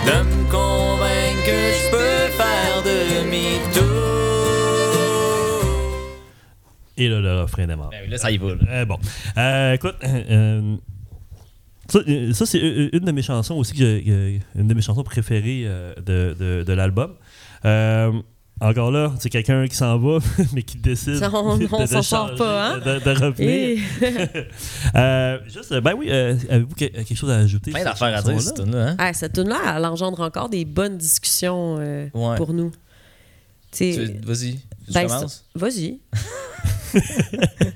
De 0.06 0.18
me 0.24 0.52
convaincre 0.52 1.44
que 1.46 1.60
je 1.78 1.92
peux 1.92 2.32
faire 2.38 2.82
demi-tour. 2.84 3.11
Et 6.98 7.08
là, 7.08 7.20
le 7.20 7.42
refrain 7.42 7.66
démarre. 7.68 7.89
Ben 7.89 8.02
oui, 8.04 8.10
là, 8.10 8.18
ça 8.18 8.32
y 8.32 8.38
va. 8.38 8.48
Euh, 8.70 8.86
bon. 8.86 8.98
Euh, 9.38 9.74
écoute, 9.74 9.96
euh, 10.04 10.76
ça, 11.88 12.00
euh, 12.08 12.34
ça, 12.34 12.46
c'est 12.46 12.60
une 12.60 13.00
de 13.06 13.12
mes 13.12 13.22
chansons 13.22 13.56
aussi, 13.56 13.74
que 13.74 13.80
j'ai- 13.80 14.39
une 14.56 14.68
de 14.68 14.74
mes 14.74 14.82
chansons 14.82 15.04
préférées 15.04 15.64
de, 16.06 16.36
de, 16.39 16.64
de 16.64 16.74
l'album. 16.74 17.14
Euh, 17.66 18.12
encore 18.60 18.92
là, 18.92 19.12
c'est 19.20 19.30
quelqu'un 19.32 19.66
qui 19.68 19.76
s'en 19.76 19.98
va, 19.98 20.20
mais 20.54 20.62
qui 20.62 20.78
décide 20.78 21.16
Ça, 21.16 21.32
on- 21.34 21.58
de, 21.58 21.68
on 21.72 21.82
de 21.82 21.86
s'en 21.88 22.02
sort 22.04 22.28
changer, 22.28 22.38
pas, 22.38 22.68
hein? 22.74 22.78
de, 22.78 23.00
de 23.04 23.20
revenir. 23.20 23.50
Et 23.50 23.80
Euh, 24.96 25.39
juste, 25.48 25.74
ben 25.80 25.94
oui, 25.98 26.08
euh, 26.10 26.36
avez-vous 26.50 26.76
que- 26.76 26.86
quelque 26.86 27.16
chose 27.16 27.32
à 27.32 27.38
ajouter? 27.38 27.72
Plein 27.72 27.84
d'affaires 27.84 28.16
à 28.16 28.22
cette 28.22 28.32
dire, 28.32 28.42
cette 28.42 28.56
tune-là. 28.64 28.89
Hein? 28.89 28.96
Ah, 29.00 29.14
cette 29.14 29.34
tune-là, 29.34 29.58
elle 29.78 29.86
engendre 29.86 30.20
encore 30.20 30.50
des 30.50 30.66
bonnes 30.66 30.98
discussions 30.98 31.78
euh, 31.80 32.08
Ouais. 32.14 32.36
pour 32.36 32.54
nous. 32.54 32.72
Vas-y, 33.80 34.60
tu 34.86 34.94
ben, 34.94 35.08
commences? 35.08 35.46
Vas-y. 35.56 36.00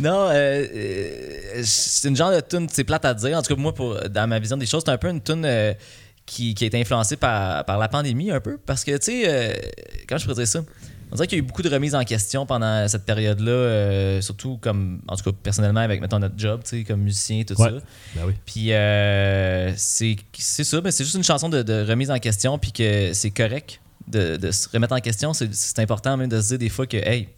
Non, 0.00 0.28
euh, 0.30 0.66
euh, 0.74 1.62
c'est 1.64 2.08
une 2.08 2.16
genre 2.16 2.32
de 2.32 2.40
tune, 2.40 2.66
c'est 2.70 2.82
plate 2.82 3.04
à 3.04 3.14
dire. 3.14 3.36
En 3.36 3.42
tout 3.42 3.54
cas, 3.54 3.60
moi, 3.60 3.74
pour, 3.74 4.00
dans 4.08 4.26
ma 4.26 4.38
vision 4.38 4.56
des 4.56 4.66
choses, 4.66 4.82
c'est 4.84 4.90
un 4.90 4.98
peu 4.98 5.08
une 5.08 5.20
tune 5.20 5.44
euh, 5.44 5.74
qui, 6.26 6.54
qui 6.54 6.64
a 6.64 6.66
été 6.66 6.80
influencée 6.80 7.16
par, 7.16 7.64
par 7.64 7.78
la 7.78 7.88
pandémie, 7.88 8.30
un 8.30 8.40
peu. 8.40 8.58
Parce 8.64 8.84
que, 8.84 8.92
tu 8.96 9.04
sais, 9.04 9.24
euh, 9.26 9.52
comment 10.08 10.18
je 10.18 10.24
pourrais 10.24 10.36
dire 10.36 10.48
ça? 10.48 10.60
On 11.12 11.14
dirait 11.16 11.26
qu'il 11.26 11.36
y 11.36 11.40
a 11.42 11.44
eu 11.44 11.46
beaucoup 11.46 11.60
de 11.60 11.68
remises 11.68 11.94
en 11.94 12.02
question 12.04 12.46
pendant 12.46 12.88
cette 12.88 13.04
période-là, 13.04 13.52
euh, 13.52 14.20
surtout 14.22 14.56
comme, 14.62 15.02
en 15.06 15.14
tout 15.14 15.24
cas, 15.24 15.36
personnellement, 15.42 15.80
avec, 15.80 16.00
mettons, 16.00 16.18
notre 16.18 16.38
job, 16.38 16.62
tu 16.64 16.78
sais, 16.78 16.84
comme 16.84 17.02
musicien, 17.02 17.44
tout 17.44 17.54
Ouais. 17.60 17.68
ça. 17.68 17.76
Ben 18.16 18.22
oui. 18.26 18.32
Puis 18.46 18.72
euh, 18.72 19.74
c'est 19.76 20.16
c'est 20.38 20.64
ça, 20.64 20.80
mais 20.82 20.90
c'est 20.90 21.04
juste 21.04 21.16
une 21.16 21.22
chanson 21.22 21.50
de, 21.50 21.62
de 21.62 21.84
remise 21.86 22.10
en 22.10 22.18
question, 22.18 22.58
puis 22.58 22.72
que 22.72 23.12
c'est 23.12 23.30
correct 23.30 23.81
de, 24.08 24.36
de 24.36 24.50
se 24.50 24.68
remettre 24.68 24.94
en 24.94 25.00
question. 25.00 25.32
C'est 25.34 25.78
important 25.78 26.16
même 26.16 26.28
de 26.28 26.40
se 26.40 26.48
dire 26.48 26.58
des 26.58 26.68
fois 26.68 26.86
que, 26.86 26.96
hey, 26.96 27.28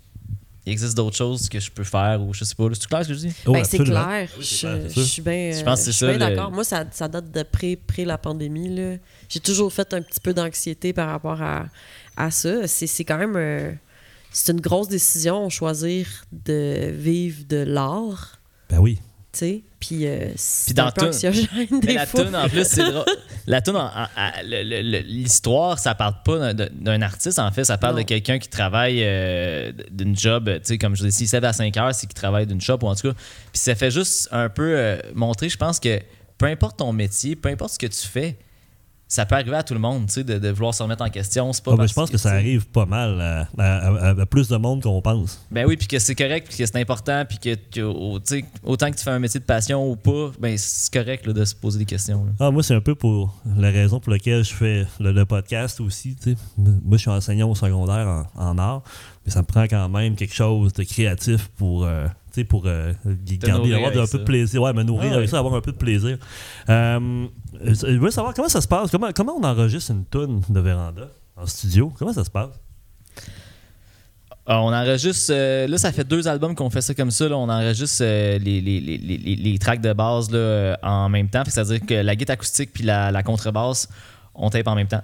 il 0.67 0.73
existe 0.73 0.97
d'autres 0.97 1.17
choses 1.17 1.49
que 1.51 1.61
je 1.61 1.71
peux 1.71 1.85
faire, 1.85 2.23
ou 2.23 2.33
je 2.33 2.43
sais 2.45 2.55
pas. 2.55 2.65
C'est 2.73 2.87
clair 2.87 3.03
ce 3.05 3.09
que 3.09 3.15
je 3.15 3.19
dis? 3.21 3.35
Oh, 3.47 3.53
Ben, 3.53 3.65
c'est 3.65 3.79
clair. 3.79 4.29
Oui, 4.39 4.43
je, 4.45 5.01
suis 5.03 5.21
bien 5.23 5.53
Je 5.59 5.63
pense 5.63 5.81
que 5.81 5.85
c'est 5.85 5.93
je 5.93 5.97
suis 5.97 6.07
ça, 6.07 6.13
bien 6.17 6.29
le- 6.29 6.35
d'accord. 6.37 6.51
Moi, 6.51 6.65
ça, 6.65 6.85
ça 6.91 7.07
date 7.07 7.31
de 7.31 7.43
pré, 7.43 7.77
pré 7.77 8.05
la 8.07 8.17
pandémie. 8.17 8.99
J'ai 9.29 9.41
toujours 9.41 9.71
fait 9.73 9.93
un 9.93 10.01
petit 10.01 10.21
peu 10.21 10.33
d'anxiété 10.33 10.93
par 10.95 11.11
rapport 11.11 11.43
à, 11.43 11.67
à 12.17 12.31
ça. 12.31 12.67
C'est 12.67 12.87
c'est 12.87 13.05
quand 13.05 13.19
même... 13.19 13.37
euh, 13.37 13.73
c'est 14.33 14.53
une 14.53 14.61
grosse 14.61 14.89
décision, 14.89 15.49
choisir 15.51 16.07
de 16.33 16.91
vivre 16.93 17.45
de 17.49 17.59
l'art, 17.59 18.41
Ben 18.71 18.79
oui. 18.81 18.97
tu 19.33 19.39
sais? 19.39 19.63
Puis 19.87 20.07
euh, 20.07 20.29
c'est 20.37 20.75
dans 20.75 20.87
un 20.87 20.91
peu 20.93 21.03
tout- 21.03 21.07
anxiogène 21.09 21.81
des 21.81 21.87
Mais 21.89 21.95
la 21.95 22.07
fois. 22.07 22.25
tune 22.25 22.37
en 22.37 22.49
plus, 22.49 22.65
c'est 22.67 22.91
drôle. 22.91 23.05
La 23.47 23.61
le- 24.83 25.01
l'histoire, 25.01 25.79
ça 25.79 25.95
parle 25.95 26.15
pas 26.25 26.55
d'un- 26.55 27.03
artiste, 27.03 27.39
en 27.39 27.51
fait, 27.53 27.65
ça 27.65 27.77
parle 27.77 27.95
Non. 27.97 28.01
de 28.03 28.07
quelqu'un 28.07 28.39
qui 28.39 28.49
travaille 28.49 29.01
euh, 29.03 29.73
d'une 29.91 30.17
job, 30.17 30.49
tu 30.55 30.61
sais, 30.65 30.79
comme 30.79 30.97
je 30.97 31.05
dis, 31.05 31.13
s'il 31.13 31.29
s'aide 31.29 31.45
à 31.45 31.53
5 31.53 31.77
heures, 31.77 31.95
c'est 31.95 32.07
qu'il 32.07 32.15
travaille 32.15 32.47
d'une 32.47 32.61
shop, 32.61 32.79
ou 32.83 32.87
en 32.87 32.95
tout 32.95 33.09
cas. 33.11 33.15
Puis 33.53 33.61
ça 33.61 33.75
fait 33.75 33.91
juste 33.91 34.29
un 34.33 34.49
peu 34.49 34.75
euh, 34.77 34.97
montrer, 35.15 35.49
je 35.51 35.59
pense 35.59 35.79
que 35.79 36.01
peu 36.39 36.47
importe 36.47 36.79
ton 36.79 36.93
métier, 36.93 37.37
peu 37.37 37.49
importe 37.51 37.75
ce 37.75 37.79
que 37.79 37.87
tu 37.87 38.07
fais, 38.09 38.37
ça 39.15 39.27
peut 39.27 39.35
arriver 39.37 39.57
à 39.57 39.63
tout 39.63 39.75
le 39.75 39.81
monde, 39.81 40.07
tu 40.07 40.15
sais, 40.15 40.25
de, 40.25 40.39
de 40.39 40.49
vouloir 40.51 40.75
se 40.75 40.83
remettre 40.83 41.03
en 41.05 41.09
question. 41.11 41.53
C'est 41.53 41.63
pas 41.65 41.73
Ah, 41.75 41.77
parce 41.77 41.91
je 41.91 41.95
pense 41.95 42.11
que 42.11 42.19
ça 42.19 42.31
arrive 42.31 42.67
pas 42.67 42.85
mal 42.87 43.21
à, 43.21 43.49
à- 43.59 44.09
à- 44.11 44.21
à 44.21 44.27
plus 44.27 44.49
de 44.49 44.57
monde 44.57 44.83
qu'on 44.83 45.01
pense. 45.01 45.41
Ben 45.51 45.67
oui, 45.67 45.77
puis 45.77 45.87
que 45.87 45.99
c'est 45.99 46.15
correct, 46.15 46.49
puis 46.49 46.59
que 46.59 46.67
c'est 46.67 46.77
important, 46.81 47.25
puis 47.29 47.39
que, 47.39 47.81
autant 48.65 48.91
que 48.91 48.97
tu 48.97 49.03
fais 49.05 49.11
un 49.11 49.19
métier 49.19 49.41
de 49.41 49.45
passion 49.45 49.89
ou 49.91 49.97
pas, 49.97 50.33
ben 50.39 50.57
c'est 50.59 50.93
correct 50.93 51.27
là, 51.27 51.33
de 51.33 51.45
se 51.45 51.55
poser 51.55 51.79
des 51.79 51.85
questions. 51.85 52.25
là. 52.25 52.33
Ah, 52.41 52.51
moi, 52.51 52.63
c'est 52.63 52.75
un 52.75 52.81
peu 52.81 52.95
pour 52.95 53.35
la 53.57 53.71
raison 53.71 54.01
pour 54.01 54.13
laquelle 54.13 54.45
je 54.45 54.53
fais 54.55 54.87
le, 55.01 55.13
le 55.13 55.25
podcast 55.25 55.81
aussi. 55.81 56.17
Moi, 56.57 56.75
je 56.93 56.97
suis 56.99 57.11
enseignant 57.11 57.49
au 57.51 57.55
secondaire 57.55 58.27
en, 58.37 58.49
en 58.51 58.59
art, 58.59 58.83
mais 59.25 59.33
ça 59.33 59.41
me 59.41 59.47
prend 59.47 59.63
quand 59.65 59.89
même 59.89 60.17
quelque 60.17 60.35
chose 60.35 60.73
de 60.73 60.83
créatif 60.83 61.49
pour 61.57 61.85
euh, 61.85 62.07
sais, 62.35 62.45
pour 62.45 62.65
euh, 62.67 62.93
garder, 63.41 63.75
avoir 63.75 63.91
un 63.93 64.07
peu 64.07 64.19
de 64.19 64.25
plaisir. 64.25 64.63
Ouais, 64.63 64.73
me 64.73 64.83
nourrir 64.83 65.11
Ah 65.13 65.17
avec 65.17 65.27
ouais. 65.27 65.31
ça, 65.31 65.39
avoir 65.39 65.55
un 65.55 65.61
peu 65.61 65.73
de 65.73 65.77
plaisir. 65.77 66.19
Euh, 66.69 67.27
je 67.63 67.99
veux 67.99 68.11
savoir 68.11 68.35
comment 68.35 68.49
ça 68.49 68.61
se 68.61 68.69
passe. 68.69 68.91
Comment, 68.91 69.11
comment 69.15 69.35
on 69.41 69.45
enregistre 69.45 69.91
une 69.93 70.05
tune 70.07 70.41
de 70.49 70.61
Véranda 70.61 71.09
en 71.37 71.47
studio? 71.47 71.93
Comment 71.99 72.13
ça 72.13 72.25
se 72.25 72.31
passe? 72.31 72.51
Ah, 74.47 74.61
on 74.61 74.73
enregistre. 74.75 75.33
euh, 75.33 75.67
là, 75.67 75.79
ça 75.79 75.91
fait 75.91 76.05
deux 76.05 76.29
albums 76.29 76.55
qu'on 76.55 76.69
fait 76.69 76.83
ça 76.83 76.93
comme 76.95 77.11
ça. 77.11 77.29
là. 77.29 77.37
on 77.39 77.49
enregistre 77.49 78.03
euh, 78.05 78.39
les, 78.39 78.61
les, 78.61 78.79
les, 78.81 78.99
les, 78.99 79.17
les- 79.17 79.37
les 79.37 79.59
tracks 79.59 79.81
de 79.81 79.93
base 79.95 80.31
là, 80.31 80.37
euh, 80.39 80.77
en 80.83 81.09
même 81.09 81.31
temps. 81.31 81.43
C'est-à-dire 81.47 81.81
que 81.87 81.95
la 81.95 82.15
guitare 82.15 82.35
acoustique 82.35 82.71
puis 82.73 82.85
la, 82.85 83.11
la 83.11 83.23
contrebasse, 83.23 83.89
on 84.35 84.51
tape 84.51 84.67
en 84.69 84.75
même 84.75 84.87
temps. 84.89 85.03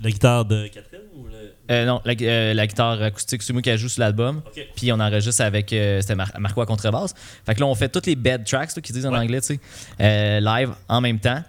La 0.00 0.10
guitare 0.10 0.44
de 0.44 0.66
Catherine 0.66 1.06
ou 1.16 1.24
le... 1.26 1.45
Euh, 1.70 1.84
non, 1.84 2.00
la, 2.04 2.14
euh, 2.20 2.54
la 2.54 2.66
guitare 2.66 3.02
acoustique, 3.02 3.42
c'est 3.42 3.52
moi 3.52 3.62
qui 3.62 3.76
joue 3.76 3.88
sur 3.88 4.00
l'album. 4.00 4.42
Puis 4.76 4.92
on 4.92 5.00
enregistre 5.00 5.42
avec. 5.42 5.72
euh, 5.72 6.00
C'était 6.00 6.14
Mar- 6.14 6.32
Marco 6.38 6.60
à 6.60 6.66
contrebasse. 6.66 7.14
Fait 7.44 7.54
que 7.54 7.60
là, 7.60 7.66
on 7.66 7.74
fait 7.74 7.88
toutes 7.88 8.06
les 8.06 8.16
bed 8.16 8.44
tracks 8.44 8.72
qu'ils 8.80 8.94
disent 8.94 9.06
en 9.06 9.12
Ouais. 9.12 9.18
anglais, 9.18 9.40
tu 9.40 9.46
sais, 9.48 9.60
euh, 10.00 10.40
live 10.40 10.70
en 10.88 11.00
même 11.00 11.18
temps. 11.18 11.42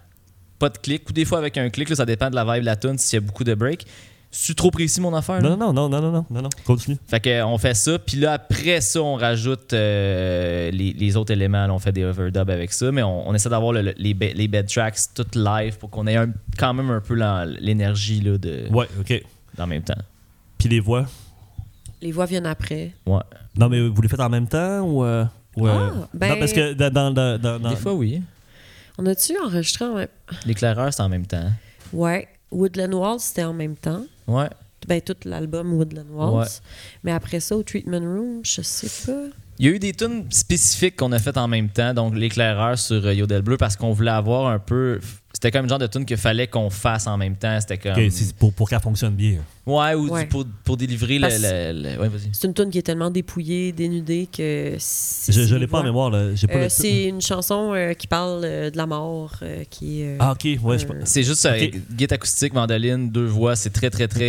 Pas 0.59 0.69
de 0.69 0.77
clic. 0.79 1.07
Ou 1.09 1.13
des 1.13 1.23
fois 1.25 1.37
avec 1.37 1.57
un 1.57 1.69
clic, 1.69 1.87
là, 1.89 1.95
ça 1.95 2.05
dépend 2.05 2.29
de 2.31 2.35
la 2.35 2.43
vibe 2.43 2.61
de 2.61 2.65
la 2.65 2.75
tune 2.75 2.97
s'il 2.97 3.17
y 3.19 3.23
a 3.23 3.25
beaucoup 3.25 3.43
de 3.43 3.53
breaks. 3.53 3.85
C'est 4.31 4.55
trop 4.55 4.71
précis 4.71 4.99
mon 4.99 5.15
affaire? 5.15 5.39
là? 5.41 5.49
Non, 5.55 5.57
non, 5.57 5.71
non, 5.71 5.87
non, 5.87 6.01
non, 6.01 6.11
non, 6.11 6.25
non, 6.29 6.41
non, 6.41 6.49
continue. 6.65 6.97
Fait 7.07 7.19
que, 7.21 7.29
euh, 7.29 7.45
on 7.45 7.57
fait 7.57 7.73
ça, 7.73 7.97
puis 7.97 8.17
là, 8.17 8.33
après 8.33 8.81
ça, 8.81 9.01
on 9.01 9.15
rajoute 9.15 9.71
euh, 9.71 10.69
les, 10.71 10.91
les 10.93 11.15
autres 11.15 11.31
éléments. 11.31 11.65
là, 11.65 11.73
on 11.73 11.79
fait 11.79 11.93
des 11.93 12.03
overdubs 12.03 12.49
avec 12.51 12.73
ça, 12.73 12.91
mais 12.91 13.03
on, 13.03 13.27
on 13.29 13.33
essaie 13.33 13.49
d'avoir 13.49 13.71
le- 13.71 13.81
le- 13.83 13.93
les, 13.97 14.13
be- 14.13 14.33
les 14.35 14.47
bed 14.49 14.67
tracks 14.67 14.97
toutes 15.15 15.35
live 15.35 15.77
pour 15.77 15.89
qu'on 15.89 16.07
ait 16.07 16.17
un- 16.17 16.33
quand 16.57 16.73
même 16.73 16.89
un 16.89 16.99
peu 16.99 17.15
l'énergie 17.61 18.19
là, 18.21 18.37
de, 18.37 18.67
Ouais, 18.69 18.87
ok. 18.99 19.23
En 19.59 19.67
même 19.67 19.83
temps. 19.83 20.01
Puis 20.57 20.69
les 20.69 20.79
voix? 20.79 21.05
Les 22.01 22.11
voix 22.11 22.25
viennent 22.25 22.45
après. 22.45 22.93
Ouais. 23.05 23.21
Non, 23.57 23.69
mais 23.69 23.87
vous 23.87 24.01
les 24.01 24.07
faites 24.09 24.19
en 24.19 24.29
même 24.29 24.47
temps 24.47 24.81
ou. 24.81 25.03
euh, 25.03 25.25
ou, 25.55 25.67
euh, 25.67 25.89
Ah, 26.03 26.07
ben- 26.13 26.29
Non, 26.29 26.39
parce 26.39 26.53
que 26.53 26.73
dans. 26.73 26.91
dans, 26.93 27.11
dans, 27.11 27.39
dans- 27.41 27.59
dans- 27.59 27.69
Des 27.69 27.75
fois, 27.75 27.93
oui. 27.93 28.21
On 28.99 29.05
a-tu 29.05 29.33
enregistré 29.39 29.85
en 29.85 29.95
même 29.95 30.07
L'éclaireur, 30.45 30.93
c'est 30.93 31.01
en 31.01 31.09
même 31.09 31.25
temps. 31.25 31.51
Ouais. 31.93 32.27
Woodland 32.51 32.93
Walls, 32.93 33.19
c'était 33.19 33.43
en 33.43 33.53
même 33.53 33.75
temps. 33.75 34.03
Ouais. 34.27 34.49
Ben, 34.87 35.01
tout 35.01 35.15
l'album 35.25 35.73
Woodland 35.73 36.05
Walls. 36.11 36.39
Ouais. 36.43 36.47
Mais 37.03 37.11
après 37.11 37.39
ça, 37.39 37.55
au 37.57 37.63
Treatment 37.63 37.99
Room, 37.99 38.41
je 38.43 38.61
sais 38.61 39.11
pas. 39.11 39.23
Il 39.59 39.65
y 39.65 39.69
a 39.69 39.71
eu 39.71 39.79
des 39.79 39.91
tunes 39.93 40.25
spécifiques 40.31 40.95
qu'on 40.95 41.11
a 41.11 41.19
faites 41.19 41.37
en 41.37 41.47
même 41.47 41.69
temps, 41.69 41.93
donc 41.93 42.15
l'éclaireur 42.15 42.77
sur 42.77 43.03
euh, 43.05 43.13
Yodel 43.13 43.41
Bleu, 43.41 43.57
parce 43.57 43.75
qu'on 43.75 43.91
voulait 43.91 44.11
avoir 44.11 44.47
un 44.51 44.59
peu. 44.59 44.99
C'était 45.37 45.51
comme 45.51 45.65
le 45.65 45.69
genre 45.69 45.77
de 45.77 45.85
tune 45.85 46.03
qu'il 46.03 46.17
fallait 46.17 46.47
qu'on 46.47 46.71
fasse 46.71 47.05
en 47.05 47.15
même 47.15 47.35
temps. 47.35 47.59
C'était 47.61 47.77
comme. 47.77 47.93
Pour, 48.39 48.51
pour 48.53 48.67
qu'elle 48.67 48.79
fonctionne 48.79 49.13
bien. 49.13 49.35
Ouais, 49.67 49.93
ou 49.93 50.09
du- 50.17 50.25
pour, 50.25 50.43
pour 50.63 50.77
délivrer 50.77 51.19
le. 51.19 51.21
Parce- 51.21 51.39
le- 51.39 51.73
le- 51.73 52.01
Ouais, 52.01 52.07
vas-y. 52.09 52.29
C'est 52.33 52.47
une 52.47 52.55
tune 52.55 52.71
qui 52.71 52.79
est 52.79 52.81
tellement 52.81 53.11
dépouillée, 53.11 53.71
dénudée 53.71 54.27
que. 54.35 54.77
Je, 55.29 55.53
les 55.53 55.59
l'ai 55.59 55.67
pas 55.67 55.81
en 55.81 55.83
mémoire, 55.83 56.09
là. 56.09 56.33
J'ai 56.33 56.47
pas 56.47 56.55
Euh, 56.55 56.69
c'est 56.69 57.03
une 57.03 57.21
chanson 57.21 57.71
euh, 57.75 57.93
qui 57.93 58.07
parle 58.07 58.41
euh, 58.45 58.71
de 58.71 58.77
la 58.77 58.87
mort, 58.87 59.35
euh, 59.43 59.63
qui 59.69 60.01
euh, 60.01 60.15
Ah, 60.17 60.31
ok, 60.31 60.43
ouais, 60.63 60.79
je 60.79 60.87
euh, 60.87 61.01
C'est 61.03 61.21
juste 61.21 61.45
euh, 61.45 61.55
Ok. 61.55 61.71
guitare 61.91 62.15
acoustique, 62.15 62.53
mandoline, 62.55 63.11
deux 63.11 63.25
voix. 63.25 63.55
C'est 63.55 63.69
très, 63.69 63.91
très, 63.91 64.07
très. 64.07 64.23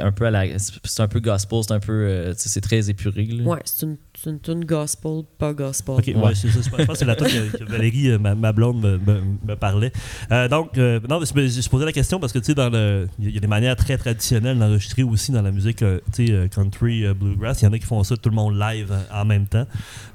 euh, 0.00 0.04
un 0.06 0.10
peu 0.10 0.26
à 0.26 0.32
la. 0.32 0.44
C'est 0.58 1.00
un 1.00 1.06
peu 1.06 1.20
gospel, 1.20 1.60
c'est 1.62 1.72
un 1.74 1.78
peu. 1.78 1.92
euh, 1.92 2.32
c'est 2.36 2.60
très 2.62 2.90
épuré. 2.90 3.26
là. 3.26 3.44
Ouais, 3.44 3.60
c'est 3.64 3.86
une, 3.86 3.96
c'est 4.22 4.30
une 4.30 4.40
tune 4.40 4.64
gospel, 4.64 5.22
pas 5.38 5.52
gospel. 5.52 5.94
Ok, 5.96 6.06
ouais, 6.08 6.14
Ouais. 6.16 6.34
c'est 6.34 6.48
ça. 6.50 6.60
Je 6.62 6.70
pense 6.70 6.86
que 6.86 6.94
c'est 6.96 7.04
la 7.04 7.16
tune 7.16 7.26
que, 7.28 7.56
que 7.58 7.64
Valérie, 7.64 8.10
euh, 8.10 8.18
ma, 8.18 8.34
ma 8.34 8.52
blonde, 8.52 8.80
me, 8.82 8.98
me- 8.98 9.22
me 9.46 9.54
parlait. 9.56 9.92
Euh, 10.32 10.48
donc, 10.48 10.76
euh, 10.78 10.98
non, 11.08 11.20
mais 11.20 11.26
je, 11.48 11.60
je 11.60 11.68
posais 11.68 11.84
la 11.84 11.92
question 11.92 12.18
parce 12.20 12.32
que, 12.32 12.38
tu 12.38 12.46
sais, 12.46 12.54
dans 12.54 12.68
le. 12.70 13.06
Il 13.18 13.30
y 13.30 13.36
a 13.36 13.40
des 13.40 13.46
manières 13.46 13.76
très 13.76 13.96
traditionnelles 13.96 14.58
d'enregistrer 14.58 15.02
aussi 15.02 15.32
dans 15.32 15.42
la 15.42 15.50
musique, 15.52 15.82
euh, 15.82 16.00
tu 16.14 16.26
sais, 16.28 16.48
country, 16.54 17.04
euh, 17.06 17.14
bluegrass. 17.14 17.62
Il 17.62 17.66
y 17.66 17.68
en 17.68 17.72
a 17.72 17.78
qui 17.78 17.86
font 17.86 18.02
ça, 18.04 18.16
tout 18.16 18.28
le 18.30 18.34
monde 18.36 18.58
live 18.58 18.92
en 19.12 19.24
même 19.24 19.46
temps. 19.46 19.66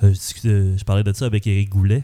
Euh, 0.03 0.13
je, 0.13 0.73
je 0.77 0.83
parlais 0.83 1.03
de 1.03 1.13
ça 1.13 1.25
avec 1.25 1.47
Eric 1.47 1.69
Goulet. 1.69 2.03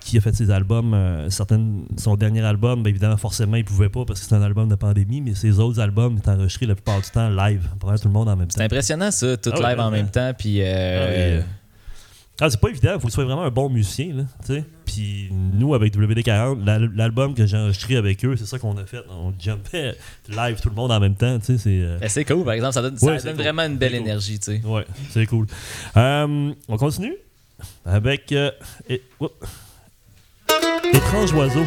Qui 0.00 0.16
a 0.18 0.20
fait 0.20 0.34
ses 0.34 0.50
albums, 0.50 0.94
euh, 0.94 1.28
certaines, 1.30 1.84
son 1.98 2.16
dernier 2.16 2.40
album, 2.42 2.82
ben, 2.82 2.88
évidemment, 2.90 3.16
forcément, 3.18 3.56
il 3.56 3.64
pouvait 3.64 3.88
pas 3.90 4.04
parce 4.04 4.20
que 4.20 4.26
c'est 4.26 4.34
un 4.34 4.42
album 4.42 4.68
de 4.68 4.74
pandémie, 4.74 5.20
mais 5.20 5.34
ses 5.34 5.58
autres 5.60 5.78
albums 5.78 6.16
étaient 6.16 6.30
enregistrés 6.30 6.66
la 6.66 6.74
plupart 6.74 7.00
du 7.00 7.10
temps 7.10 7.28
live, 7.28 7.68
pour 7.78 7.92
tout 7.94 8.08
le 8.08 8.12
monde 8.14 8.28
en 8.28 8.36
même 8.36 8.48
temps. 8.48 8.54
C'est 8.56 8.64
impressionnant, 8.64 9.10
ça, 9.10 9.36
tout 9.36 9.50
Ah 9.52 9.58
ouais, 9.60 9.68
live 9.70 9.80
en 9.80 9.90
ouais. 9.90 9.96
même 9.98 10.10
temps. 10.10 10.32
Puis. 10.36 10.62
euh, 10.62 10.64
Ah, 10.64 11.12
euh, 11.12 11.42
ah, 12.42 12.48
c'est 12.50 12.58
pas 12.60 12.68
évident, 12.70 12.92
il 12.94 13.00
faut 13.00 13.06
que 13.08 13.12
tu 13.12 13.14
sois 13.16 13.24
vraiment 13.26 13.42
un 13.42 13.50
bon 13.50 13.68
musicien. 13.68 14.14
Là, 14.14 14.22
tu 14.46 14.54
sais. 14.54 14.64
Puis 14.86 15.28
nous, 15.30 15.74
avec 15.74 15.94
WD40, 15.94 16.64
l'al- 16.64 16.90
l'album 16.96 17.34
que 17.34 17.44
j'ai 17.46 17.56
enregistré 17.58 17.96
avec 17.96 18.24
eux, 18.24 18.34
c'est 18.36 18.46
ça 18.46 18.58
qu'on 18.58 18.76
a 18.78 18.86
fait. 18.86 19.02
On 19.10 19.32
jumpait 19.38 19.94
live 20.28 20.58
tout 20.60 20.70
le 20.70 20.74
monde 20.74 20.90
en 20.90 20.98
même 20.98 21.14
temps. 21.14 21.38
C'est 21.42 21.58
euh, 21.66 21.98
ben, 22.00 22.08
c'est 22.08 22.24
cool, 22.24 22.42
par 22.44 22.54
exemple. 22.54 22.72
Ça 22.72 22.82
donne, 22.82 22.96
ça 22.96 23.06
donne 23.18 23.34
cool. 23.34 23.42
vraiment 23.44 23.62
une 23.62 23.76
belle 23.76 23.92
cool. 23.92 24.00
énergie, 24.00 24.38
tu 24.40 24.52
sais. 24.58 24.62
ouais, 24.66 24.86
c'est 25.10 25.26
cool. 25.26 25.46
Euh, 25.96 26.52
on 26.66 26.76
continue 26.78 27.14
avec 27.84 28.32
euh, 28.32 28.50
et-. 28.88 29.02
Étrange 30.92 31.32
oiseau. 31.34 31.66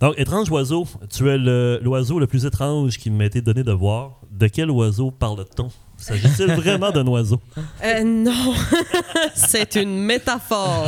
Donc, 0.00 0.14
étrange 0.18 0.50
oiseau, 0.50 0.86
tu 1.10 1.28
es 1.28 1.36
l'oiseau 1.36 2.18
le, 2.18 2.26
plus 2.26 2.46
étrange 2.46 2.96
qui 2.96 3.10
m'a 3.10 3.26
été 3.26 3.42
donné 3.42 3.62
de 3.62 3.72
voir. 3.72 4.20
De 4.30 4.46
quel 4.46 4.70
oiseau 4.70 5.10
parle-t-on? 5.10 5.68
S'agit-il 5.98 6.46
vraiment 6.54 6.90
d'un 6.90 7.06
oiseau? 7.06 7.40
Euh, 7.84 8.02
non, 8.04 8.54
c'est 9.34 9.74
une 9.76 10.04
métaphore. 10.04 10.86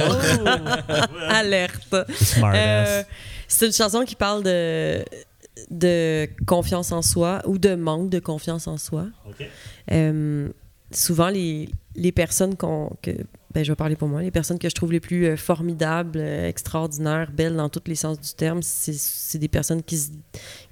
Alerte. 1.28 1.94
Smart 2.20 2.52
Euh, 2.54 3.02
c'est 3.48 3.66
une 3.66 3.72
chanson 3.72 4.04
qui 4.04 4.14
parle 4.14 4.42
de, 4.42 5.04
de 5.70 6.28
confiance 6.46 6.92
en 6.92 7.02
soi 7.02 7.42
ou 7.46 7.58
de 7.58 7.74
manque 7.74 8.08
de 8.10 8.18
confiance 8.18 8.66
en 8.66 8.76
soi. 8.78 9.06
Euh, 9.90 10.48
souvent, 10.90 11.28
les, 11.28 11.68
les 11.94 12.12
personnes 12.12 12.56
que, 12.56 13.10
ben, 13.54 13.64
je 13.64 13.70
vais 13.72 13.76
parler 13.76 13.96
pour 13.96 14.08
moi, 14.08 14.22
les 14.22 14.30
personnes 14.30 14.58
que 14.58 14.68
je 14.68 14.74
trouve 14.74 14.92
les 14.92 15.00
plus 15.00 15.26
euh, 15.26 15.36
formidables, 15.36 16.18
euh, 16.18 16.48
extraordinaires, 16.48 17.30
belles 17.32 17.56
dans 17.56 17.68
tous 17.68 17.82
les 17.86 17.94
sens 17.94 18.18
du 18.18 18.32
terme, 18.32 18.60
c'est, 18.62 19.38
des 19.38 19.48
personnes 19.48 19.82
qui, 19.82 20.10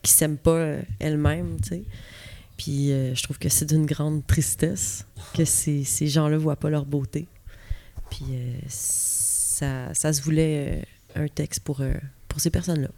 qui 0.02 0.10
s'aiment 0.10 0.38
pas 0.38 0.50
euh, 0.52 0.82
elles-mêmes, 0.98 1.56
tu 1.62 1.68
sais. 1.68 1.82
Puis 2.56 2.88
je 2.88 3.22
trouve 3.22 3.38
que 3.38 3.48
c'est 3.48 3.64
d'une 3.64 3.86
grande 3.86 4.26
tristesse 4.26 5.06
que 5.32 5.46
ces, 5.46 5.82
ces 5.84 6.08
gens-là 6.08 6.36
voient 6.36 6.56
pas 6.56 6.68
leur 6.68 6.84
beauté. 6.84 7.26
Puis 8.10 8.26
ça, 8.68 9.94
ça 9.94 10.12
se 10.12 10.20
voulait 10.20 10.84
un 11.14 11.26
texte 11.26 11.60
pour, 11.60 11.80
pour 12.28 12.38
ces 12.38 12.50
personnes-là. 12.50 12.88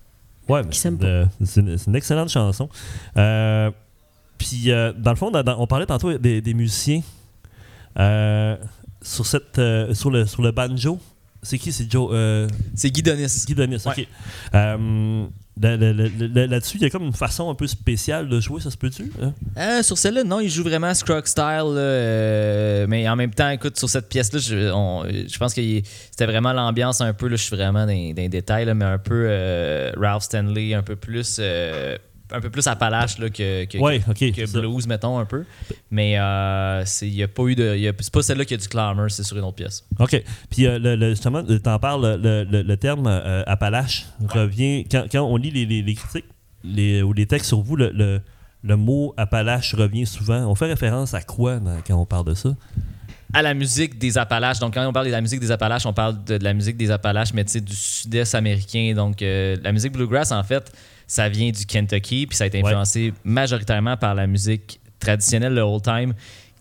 Ouais, 0.49 0.67
qui 0.69 0.81
s'aiment 0.81 0.99
une, 1.01 1.47
c'est 1.47 1.61
une- 1.87 1.95
excellente 1.95 2.29
chanson. 2.31 2.69
Puis, 3.15 4.65
dans 4.97 5.11
le 5.11 5.17
fond, 5.17 5.31
dans- 5.31 5.61
on 5.61 5.69
parlait 5.69 5.87
tantôt 5.87 6.19
des, 6.19 6.41
des 6.41 6.55
musiciens. 6.55 7.03
Sur, 9.03 9.27
cette, 9.27 9.59
euh, 9.59 9.93
sur, 9.95 10.11
le, 10.11 10.27
sur 10.27 10.43
le 10.43 10.53
banjo, 10.53 10.99
c'est 11.43 11.59
qui? 11.59 11.73
C'est 11.73 11.91
Joe 11.91 12.11
euh, 12.13 12.49
C'est 12.75 12.91
Guy 12.91 13.03
Donis. 13.03 13.45
Guy 13.47 13.55
Donis, 13.55 13.83
ok. 13.85 13.97
Ouais. 13.97 14.09
Euh, 14.55 15.25
là- 15.61 15.77
là- 15.77 15.93
là- 15.93 16.09
là- 16.19 16.47
Là-dessus, 16.47 16.77
il 16.79 16.83
y 16.83 16.87
a 16.87 16.91
comme 16.91 17.03
une 17.03 17.13
façon 17.13 17.51
un 17.51 17.55
peu 17.57 17.67
spéciale 17.67 18.29
de 18.29 18.39
jouer, 18.41 18.61
ça 18.61 18.71
se 18.71 18.77
peut-tu 18.77 19.11
hein? 19.21 19.33
Euh, 19.59 19.83
sur 19.83 19.99
celle-là, 19.99 20.23
non, 20.25 20.39
il 20.41 20.49
joue 20.49 20.63
vraiment 20.63 20.95
Scrog 20.95 21.27
Style, 21.27 21.45
euh, 21.77 22.87
mais 22.89 23.09
en 23.09 23.17
même 23.17 23.35
temps, 23.35 23.51
écoute, 23.51 23.77
sur 23.77 23.89
cette 23.91 24.09
pièce-là, 24.09 24.39
je, 24.39 24.71
on- 24.73 25.05
je 25.05 25.37
pense 25.39 25.53
que 25.53 25.61
c'était 26.11 26.27
vraiment 26.27 26.53
l'ambiance 26.53 27.01
un 27.01 27.13
peu, 27.13 27.27
là, 27.27 27.35
je 27.37 27.43
suis 27.43 27.57
vraiment 27.57 27.81
dans, 27.81 27.87
dans 27.87 28.15
les 28.23 28.29
détails, 28.29 28.65
là, 28.67 28.75
mais 28.75 28.85
un 28.85 28.99
peu 28.99 29.27
euh, 29.29 29.91
Ralph 29.97 30.23
Stanley, 30.23 30.75
un 30.75 30.83
peu 30.83 30.95
plus 30.97 31.37
un 32.33 32.41
peu 32.41 32.51
plus 32.51 32.67
Appalache 32.67 33.19
là, 33.19 33.29
que, 33.31 33.65
que, 33.67 33.79
Ouais, 33.79 34.01
ok. 34.09 34.15
que 34.19 34.35
c'est 34.35 34.47
ça. 34.47 34.61
blues, 34.61 34.87
mettons, 34.87 35.19
un 35.19 35.25
peu. 35.25 35.45
Mais 35.91 36.19
euh, 36.19 36.83
c'est- 36.87 37.07
il 37.07 37.15
y 37.15 37.23
a 37.23 37.29
pas 37.29 37.43
eu 37.45 37.55
de. 37.55 37.75
il 37.77 37.83
y 37.83 37.89
a- 37.89 37.93
C'est 38.01 38.13
pas 38.13 38.23
celle-là 38.23 38.45
qui 38.45 38.55
a 38.55 38.57
du 38.57 38.69
clamor, 38.69 39.11
c'est 39.11 39.23
sur 39.23 39.37
une 39.37 39.45
autre 39.45 39.57
pièce. 39.57 39.85
OK. 39.99 40.23
Puis 40.51 40.67
euh, 40.67 40.79
le, 40.79 40.97
le- 40.97 41.11
justement, 41.11 41.43
tu 41.45 41.61
en 41.67 41.79
parles, 41.79 42.19
le, 42.23 42.45
le- 42.45 42.63
le 42.63 42.77
terme 42.77 43.07
euh, 43.07 43.43
Appalache 43.47 44.07
revient. 44.29 44.85
Quand, 44.91 45.05
quand 45.11 45.23
on 45.23 45.37
lit 45.37 45.51
les, 45.51 45.67
les- 45.67 45.83
les 45.83 45.95
critiques 45.95 46.27
les, 46.65 47.03
ou 47.03 47.13
les 47.13 47.27
textes 47.27 47.49
sur 47.49 47.61
vous, 47.61 47.77
le, 47.77 47.91
le- 47.91 48.21
le 48.65 48.77
mot 48.77 49.13
Appalache 49.17 49.75
revient 49.75 50.07
souvent. 50.07 50.47
On 50.47 50.55
fait 50.55 50.67
référence 50.67 51.15
à 51.15 51.23
quoi 51.23 51.59
dans- 51.59 51.81
quand 51.87 51.97
on 51.97 52.07
parle 52.07 52.27
de 52.27 52.35
ça? 52.35 52.51
à 53.35 53.41
la 53.41 53.55
musique 53.55 53.99
des 53.99 54.19
Appalaches. 54.19 54.59
Donc, 54.59 54.75
quand 54.75 54.87
on 54.87 54.93
parle 54.93 55.07
de 55.07 55.11
la 55.11 55.23
musique 55.23 55.41
des 55.41 55.51
Appalaches, 55.51 55.87
on 55.87 55.95
parle 55.95 56.23
de, 56.23 56.37
de 56.37 56.45
la 56.45 56.53
musique 56.53 56.77
des 56.77 56.91
Appalaches, 56.91 57.33
mais 57.33 57.43
tu 57.47 57.53
sais, 57.53 57.61
du 57.63 57.75
sud-est 57.75 58.35
américain. 58.35 58.93
Donc, 58.95 59.23
euh, 59.23 59.57
la 59.63 59.73
musique 59.73 59.93
bluegrass, 59.93 60.33
en 60.33 60.43
fait, 60.43 60.71
ça 61.13 61.29
vient 61.29 61.51
du 61.51 61.67
Kentucky, 61.67 62.27
puis 62.27 62.35
ça 62.37 62.45
a 62.45 62.47
été 62.47 62.59
Ouais. 62.63 62.65
influencé 62.71 63.13
majoritairement 63.23 63.99
par 63.99 64.15
la 64.15 64.27
musique 64.27 64.81
traditionnelle, 64.99 65.53
le 65.53 65.61
old 65.61 65.83
time, 65.83 66.15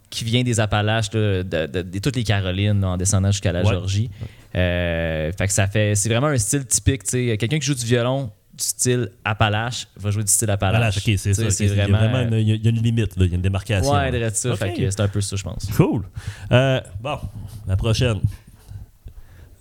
qui 0.09 0.25
vient 0.25 0.43
des 0.43 0.59
Appalaches, 0.59 1.09
de, 1.09 1.41
de- 1.49 1.81
de 1.83 1.99
toutes 1.99 2.17
les 2.17 2.25
Carolines, 2.25 2.81
là, 2.81 2.89
en 2.89 2.97
descendant 2.97 3.31
jusqu'à 3.31 3.53
la 3.53 3.61
Ouais. 3.63 3.69
Georgie. 3.71 4.09
Euh, 4.53 5.31
fait 5.37 5.47
que 5.47 5.53
ça 5.53 5.67
fait, 5.67 5.95
c'est 5.95 6.09
vraiment 6.09 6.27
un 6.27 6.37
style 6.37 6.65
typique. 6.65 7.03
Quelqu'un 7.03 7.59
qui 7.59 7.65
joue 7.65 7.75
du 7.75 7.85
violon 7.85 8.25
du 8.53 8.65
style 8.65 9.09
Appalache 9.23 9.87
va 9.95 10.11
jouer 10.11 10.23
du 10.25 10.31
style 10.31 10.49
Appalache. 10.49 10.95
Voilà, 10.95 11.13
ok, 11.15 11.17
c'est 11.17 11.33
ça. 11.33 11.43
ok, 11.43 11.51
C'est 11.51 11.65
Il 11.67 11.75
y 11.77 11.79
a 11.79 11.87
vraiment. 11.87 12.19
une, 12.23 12.33
il 12.33 12.49
y 12.61 12.67
a- 12.67 12.69
une 12.71 12.81
limite, 12.83 13.15
là, 13.15 13.23
il 13.25 13.29
y 13.29 13.31
a 13.31 13.35
une 13.35 13.41
démarcation. 13.41 13.89
ouais, 13.93 14.29
ça. 14.31 14.55
C'est 14.57 14.99
un 14.99 15.07
peu 15.07 15.21
ça, 15.21 15.35
je 15.37 15.43
pense. 15.43 15.65
Cool. 15.77 16.03
Euh, 16.51 16.81
bon, 17.01 17.17
la 17.65 17.77
prochaine. 17.77 18.19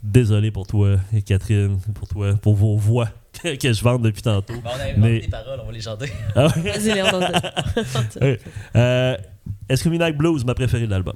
Désolé 0.02 0.50
pour 0.50 0.66
toi 0.66 0.96
et 1.14 1.22
Catherine, 1.22 1.78
pour 1.94 2.08
toi, 2.08 2.34
pour 2.42 2.54
vos 2.54 2.76
voix 2.76 3.08
que, 3.42 3.56
que 3.60 3.72
je 3.72 3.82
vende 3.82 4.02
depuis 4.02 4.22
tantôt. 4.22 4.54
on 4.64 4.68
a 4.68 4.96
Mais- 4.96 5.20
des 5.20 5.28
paroles, 5.28 5.60
on 5.62 5.66
va 5.66 5.72
les 5.72 5.80
chanter. 5.80 6.12
Ah 6.34 6.46
ouais? 6.46 6.62
Vas-y, 6.72 6.92
Ouais. 8.20 8.38
Euh, 8.76 9.16
Blues, 10.16 10.44
ma 10.44 10.54
préférée 10.54 10.86
de 10.86 10.90
l'album? 10.90 11.14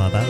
Instrumentale. 0.00 0.26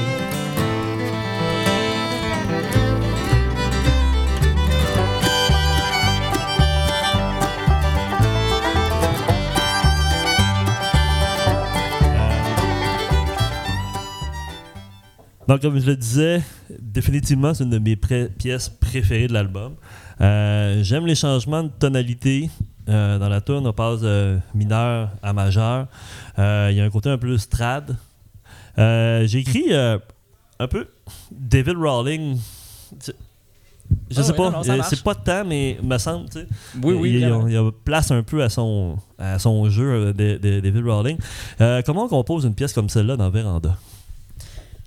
Donc, 15.49 15.63
comme 15.63 15.81
je 15.81 15.87
le 15.87 15.97
disais, 15.97 16.43
définitivement, 16.79 17.53
c'est 17.55 17.65
une 17.65 17.71
de 17.71 17.79
mes 17.79 17.97
pièces 17.97 18.69
préférées 18.69 19.27
de 19.27 19.33
l'album. 19.33 19.75
Euh, 20.21 20.81
J'aime 20.85 21.07
les 21.07 21.17
changements 21.17 21.65
de 21.65 21.71
tonalité. 21.77 22.49
Euh, 22.89 23.19
dans 23.19 23.29
la 23.29 23.41
tune, 23.41 23.67
on 23.67 23.73
passe 23.73 24.03
mineur 24.55 25.11
à 25.21 25.33
majeur. 25.33 25.89
Euh, 26.39 26.69
Il 26.71 26.77
y 26.77 26.81
a 26.81 26.85
un 26.85 26.91
côté 26.91 27.09
un 27.09 27.19
peu 27.19 27.27
plus 27.27 27.49
trad. 27.49 27.97
Euh, 28.81 29.27
J'ai 29.27 29.39
écrit 29.41 29.67
euh, 29.71 29.99
un 30.59 30.67
peu 30.69 30.87
David 31.31 31.77
Rawling. 31.79 32.39
C'est- 32.99 33.15
Je 34.09 34.21
Ah 34.21 34.23
sais 34.23 34.33
pas, 34.35 34.63
euh, 34.69 34.83
c'est 34.89 35.03
pas 35.03 35.15
tant, 35.17 35.45
mais 35.45 35.77
me 35.83 35.99
semble, 35.99 36.27
tu 36.31 36.39
sais. 36.41 36.47
Oui, 36.83 36.95
oui, 36.95 37.11
il, 37.11 37.21
il, 37.23 37.53
il 37.53 37.71
place 37.85 38.11
un 38.13 38.23
peu 38.23 38.41
à 38.43 38.49
son, 38.49 38.97
à 39.19 39.39
son 39.41 39.69
jeu 39.69 40.13
de, 40.13 40.37
de- 40.39 40.61
David 40.61 40.87
Rawling. 40.87 41.19
Euh, 41.61 41.83
comment 41.85 42.05
on 42.05 42.09
compose 42.09 42.45
une 42.45 42.55
pièce 42.55 42.73
comme 42.73 42.89
celle-là 42.89 43.17
dans 43.17 43.29
Véranda? 43.31 43.77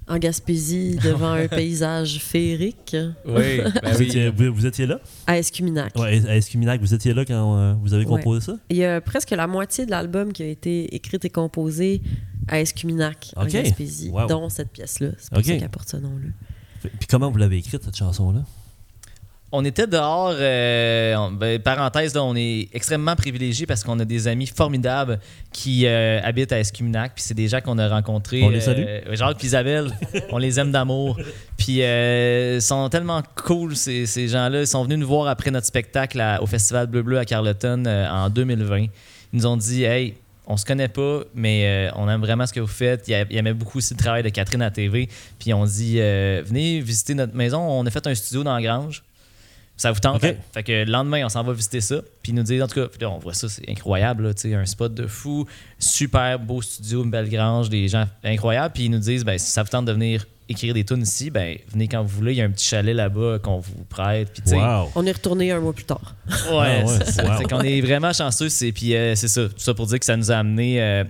En 0.07 0.17
Gaspésie, 0.17 0.97
devant 1.03 1.31
un 1.31 1.47
paysage 1.47 2.19
féerique, 2.19 2.95
Oui, 3.25 3.59
ben 3.61 3.71
vous, 3.93 3.99
oui. 3.99 4.05
étiez, 4.07 4.29
vous- 4.29 4.53
vous 4.53 4.65
étiez 4.65 4.85
là? 4.85 4.99
à 5.27 5.37
Escuminac. 5.37 5.95
Ouais, 5.97 6.21
à 6.27 6.35
Escuminac, 6.35 6.81
vous 6.81 6.93
étiez 6.93 7.13
là 7.13 7.23
quand 7.25 7.57
euh, 7.57 7.73
vous 7.81 7.93
avez 7.93 8.05
Ouais. 8.05 8.17
composé 8.17 8.45
ça? 8.45 8.57
Il 8.69 8.77
y 8.77 8.83
a 8.85 8.99
presque 8.99 9.31
la 9.31 9.47
moitié 9.47 9.85
de 9.85 9.91
l'album 9.91 10.33
qui 10.33 10.43
a 10.43 10.47
été 10.47 10.93
écrite 10.93 11.23
et 11.25 11.29
composée 11.29 12.01
à 12.49 12.59
Escuminac, 12.59 13.31
en. 13.37 13.45
Gaspésie, 13.45 14.09
Wow. 14.09 14.27
dont 14.27 14.49
cette 14.49 14.71
pièce-là. 14.71 15.09
C'est 15.17 15.29
pour 15.33 15.43
ça 15.43 15.57
qu'elle 15.57 15.69
porte 15.69 15.89
ce 15.89 15.97
nom-là. 15.97 16.27
Puis 16.81 17.07
comment 17.09 17.31
vous 17.31 17.37
l'avez 17.37 17.57
écrite, 17.57 17.81
cette 17.83 17.95
chanson-là? 17.95 18.43
On 19.55 19.63
était 19.65 19.85
dehors, 19.85 20.33
euh, 20.33 21.15
on- 21.15 21.31
ben, 21.31 21.59
parenthèse, 21.61 22.15
là, 22.15 22.23
on 22.23 22.35
est 22.35 22.69
extrêmement 22.73 23.15
privilégiés 23.15 23.67
parce 23.67 23.83
qu'on 23.83 23.99
a 23.99 24.03
des 24.05 24.27
amis 24.27 24.47
formidables 24.47 25.19
qui 25.51 25.85
euh, 25.85 26.19
habitent 26.23 26.51
à 26.51 26.59
Escuminac, 26.59 27.11
puis 27.13 27.23
c'est 27.23 27.35
des 27.35 27.47
gens 27.47 27.61
qu'on 27.61 27.77
a 27.77 27.87
rencontrés. 27.87 28.41
On 28.41 28.49
les 28.49 28.61
salue. 28.61 28.83
euh, 28.87 29.15
Jacques 29.15 29.43
et 29.43 29.45
Isabelle, 29.45 29.91
on 30.31 30.39
les 30.39 30.59
aime 30.59 30.71
d'amour. 30.71 31.17
Puis 31.55 31.83
euh, 31.83 32.55
ils 32.55 32.61
sont 32.63 32.89
tellement 32.89 33.21
cool, 33.35 33.75
ces, 33.75 34.07
ces 34.07 34.27
gens-là. 34.27 34.61
Ils 34.61 34.67
sont 34.67 34.83
venus 34.85 34.97
nous 34.97 35.07
voir 35.07 35.27
après 35.27 35.51
notre 35.51 35.67
spectacle 35.67 36.19
à- 36.19 36.41
au 36.41 36.47
Festival 36.47 36.87
Bleu 36.87 37.03
Bleu 37.03 37.19
à 37.19 37.25
Carleton 37.25 37.83
euh, 37.85 38.09
en 38.09 38.29
2020. 38.31 38.77
Ils 38.81 38.89
nous 39.33 39.45
ont 39.45 39.55
dit, 39.55 39.83
hey, 39.83 40.15
on 40.47 40.57
se 40.57 40.65
connaît 40.65 40.87
pas, 40.87 41.19
mais 41.35 41.89
euh, 41.89 41.91
on 41.95 42.09
aime 42.09 42.21
vraiment 42.21 42.47
ce 42.47 42.53
que 42.53 42.59
vous 42.59 42.65
faites. 42.65 43.07
Ils 43.07 43.13
a- 43.13 43.25
ils 43.29 43.37
aimaient 43.37 43.53
beaucoup 43.53 43.77
aussi 43.77 43.93
le 43.93 43.99
travail 43.99 44.23
de 44.23 44.29
Catherine 44.29 44.63
à 44.63 44.71
TV. 44.71 45.07
Puis 45.39 45.53
on 45.53 45.63
dit, 45.65 45.97
euh, 45.99 46.41
venez 46.43 46.79
visiter 46.81 47.13
notre 47.13 47.35
maison. 47.35 47.59
On 47.61 47.85
a 47.85 47.91
fait 47.91 48.07
un 48.07 48.15
studio 48.15 48.43
dans 48.43 48.55
la 48.55 48.61
grange. 48.63 49.03
Ça 49.75 49.91
vous 49.91 49.99
tente? 49.99 50.21
Fait 50.21 50.63
que 50.63 50.71
le 50.71 50.91
lendemain, 50.91 51.25
on 51.25 51.29
s'en 51.29 51.43
va 51.43 51.51
visiter 51.53 51.81
ça. 51.81 51.97
Puis 52.21 52.31
ils 52.31 52.35
nous 52.35 52.43
disent, 52.43 52.61
en 52.61 52.67
tout 52.67 52.75
cas, 52.79 52.87
là, 53.01 53.09
on 53.09 53.17
voit 53.17 53.33
ça, 53.33 53.49
c'est 53.49 53.67
incroyable, 53.69 54.27
là, 54.27 54.57
un 54.59 54.65
spot 54.65 54.93
de 54.93 55.07
fou, 55.07 55.45
super 55.79 56.39
beau 56.39 56.61
studio, 56.61 57.03
une 57.03 57.11
belle 57.11 57.29
grange, 57.29 57.69
des 57.69 57.87
gens 57.87 58.07
incroyables. 58.23 58.73
Puis 58.73 58.85
ils 58.85 58.91
nous 58.91 58.99
disent, 58.99 59.25
ben, 59.25 59.37
si 59.37 59.49
ça 59.51 59.63
vous 59.63 59.69
tente 59.69 59.85
de 59.85 59.91
venir 59.91 60.25
écrire 60.49 60.73
des 60.73 60.83
tunes 60.83 61.01
ici, 61.01 61.29
ben, 61.29 61.57
venez 61.71 61.87
quand 61.87 62.01
vous 62.03 62.15
voulez. 62.15 62.33
Il 62.33 62.37
y 62.37 62.41
a 62.41 62.45
un 62.45 62.49
petit 62.51 62.65
chalet 62.65 62.95
là-bas 62.95 63.39
qu'on 63.39 63.59
vous 63.59 63.83
prête. 63.89 64.31
Puis 64.31 64.41
tu 64.43 64.49
sais, 64.51 64.57
Wow! 64.57 64.91
On 64.95 65.05
est 65.05 65.11
retourné 65.11 65.51
un 65.51 65.59
mois 65.59 65.73
plus 65.73 65.85
tard. 65.85 66.15
Ouais, 66.27 66.35
Ah 66.51 66.55
ouais, 66.55 66.83
c'est 67.05 67.11
ça. 67.11 67.39
wow. 67.39 67.47
Qu'on 67.47 67.61
est 67.61 67.81
vraiment 67.81 68.13
chanceux. 68.13 68.49
C'est, 68.49 68.71
puis 68.71 68.95
euh, 68.95 69.15
c'est 69.15 69.27
ça. 69.27 69.43
Tout 69.47 69.53
ça 69.57 69.73
pour 69.73 69.87
dire 69.87 69.99
que 69.99 70.05
ça 70.05 70.15
nous 70.17 70.31
a 70.31 70.35
amené 70.35 70.81
euh, 70.81 71.03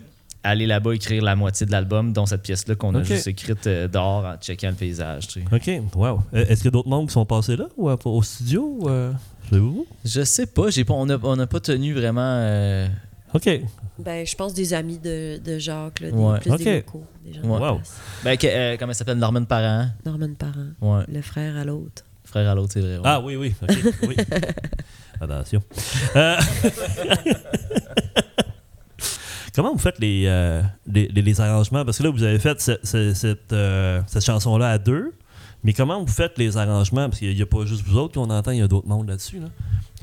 aller 0.43 0.65
là-bas 0.67 0.93
écrire 0.93 1.23
la 1.23 1.35
moitié 1.35 1.65
de 1.65 1.71
l'album, 1.71 2.11
dont 2.13 2.25
cette 2.25 2.41
pièce-là 2.43 2.75
qu'on 2.75 2.93
a 2.95 3.03
juste 3.03 3.27
écrite 3.27 3.65
euh, 3.67 3.87
dehors 3.87 4.25
en 4.25 4.35
checkant 4.37 4.69
le 4.69 4.75
paysage. 4.75 5.27
tu 5.27 5.41
sais. 5.41 5.55
OK, 5.55 5.95
wow. 5.95 6.19
Euh, 6.33 6.45
Est-ce 6.45 6.55
qu'il 6.61 6.65
y 6.65 6.67
a 6.67 6.71
d'autres 6.71 6.89
membres 6.89 7.07
qui 7.07 7.13
sont 7.13 7.25
passés 7.25 7.55
là 7.55 7.67
ou 7.77 7.89
euh, 7.89 7.97
au 8.05 8.21
studio? 8.23 8.77
ou, 8.81 8.89
euh, 8.89 9.11
Savez-vous? 9.49 9.85
Je 10.05 10.23
sais 10.23 10.45
pas. 10.45 10.69
J'ai 10.69 10.83
pas 10.85 10.93
on 10.93 11.05
n'a 11.05 11.17
on 11.23 11.35
n'a 11.35 11.47
pas 11.47 11.59
tenu 11.59 11.93
vraiment. 11.93 12.21
euh, 12.21 12.87
OK. 13.33 13.49
Ben, 13.99 14.25
je 14.25 14.35
pense 14.35 14.53
des 14.53 14.73
amis 14.73 14.97
de, 14.97 15.37
de 15.37 15.59
Jacques, 15.59 15.99
là, 15.99 16.11
des, 16.11 16.17
Ouais. 16.17 16.39
plus 16.39 16.51
Ok. 16.51 16.63
des 16.63 16.75
locaux, 16.77 17.03
des 17.25 17.33
gens 17.33 17.41
Ouais. 17.43 17.59
Wow. 17.59 17.79
ben, 18.23 18.37
que- 18.37 18.47
euh, 18.47 18.75
comment 18.77 18.91
elle 18.91 18.95
s'appelle? 18.95 19.17
Norman 19.17 19.43
Parent. 19.45 19.87
Norman 20.05 20.33
Parent, 20.37 20.69
Ouais. 20.81 21.03
le 21.07 21.21
frère 21.21 21.55
à 21.57 21.63
l'autre. 21.63 22.03
Frère 22.25 22.49
à 22.49 22.55
l'autre, 22.55 22.73
c'est 22.73 22.79
vrai. 22.81 22.95
ouais. 22.97 23.01
Ah 23.05 23.19
oui, 23.21 23.35
oui. 23.35 23.53
OK. 23.61 23.77
oui. 24.07 24.15
Attention. 25.21 25.61
Comment 29.55 29.71
vous 29.73 29.79
faites 29.79 29.99
les, 29.99 30.23
euh, 30.27 30.61
les, 30.87 31.07
les- 31.09 31.21
les 31.21 31.41
arrangements? 31.41 31.85
Parce 31.85 31.99
que 31.99 32.03
là, 32.03 32.09
vous 32.09 32.23
avez 32.23 32.39
fait 32.39 32.59
ce- 32.61 32.79
ce- 32.83 33.13
cette, 33.13 33.53
euh, 33.53 34.01
cette 34.07 34.25
chanson-là 34.25 34.69
à 34.71 34.77
deux. 34.77 35.13
Mais 35.63 35.73
comment 35.73 36.01
vous 36.01 36.11
faites 36.11 36.37
les 36.37 36.57
arrangements? 36.57 37.07
Parce 37.07 37.19
qu'il 37.19 37.35
n'y 37.35 37.41
a 37.41 37.45
pas 37.45 37.65
juste 37.65 37.83
vous 37.85 37.97
autres 37.97 38.15
qu'on 38.15 38.29
entend, 38.29 38.51
il 38.51 38.59
y 38.59 38.61
a 38.61 38.67
d'autres 38.67 38.87
mondes 38.87 39.07
là-dessus. 39.07 39.39
Là. 39.39 39.47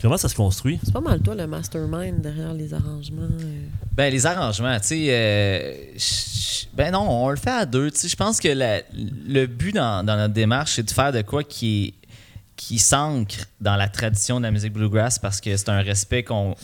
Comment 0.00 0.16
ça 0.16 0.28
se 0.28 0.34
construit? 0.34 0.78
C'est 0.82 0.92
pas 0.94 1.00
mal 1.02 1.20
toi 1.20 1.34
le 1.34 1.46
mastermind 1.46 2.20
derrière 2.22 2.54
les 2.54 2.72
arrangements. 2.72 3.22
euh. 3.22 3.60
Ben, 3.94 4.10
les 4.10 4.24
arrangements, 4.24 4.78
tu 4.80 4.86
sais. 4.86 5.06
euh, 5.10 5.74
ben 6.74 6.92
non, 6.92 7.06
on 7.10 7.28
le 7.28 7.36
fait 7.36 7.50
à 7.50 7.66
deux. 7.66 7.90
Tu 7.90 7.98
sais, 7.98 8.08
je 8.08 8.16
pense 8.16 8.40
que 8.40 8.48
la- 8.48 8.80
le 8.94 9.44
but 9.46 9.74
dans, 9.74 10.02
dans 10.06 10.16
notre 10.16 10.32
démarche, 10.32 10.72
c'est 10.76 10.82
de 10.84 10.90
faire 10.90 11.12
de 11.12 11.20
quoi 11.22 11.44
qui 11.44 11.88
est 11.88 11.99
qui 12.60 12.78
s'ancre 12.78 13.46
dans 13.62 13.74
la 13.76 13.88
tradition 13.88 14.36
de 14.38 14.42
la 14.44 14.50
musique 14.50 14.74
bluegrass 14.74 15.18
parce 15.18 15.40
que 15.40 15.56
c'est 15.56 15.70
un 15.70 15.80
respect 15.80 16.22
qu'on 16.22 16.54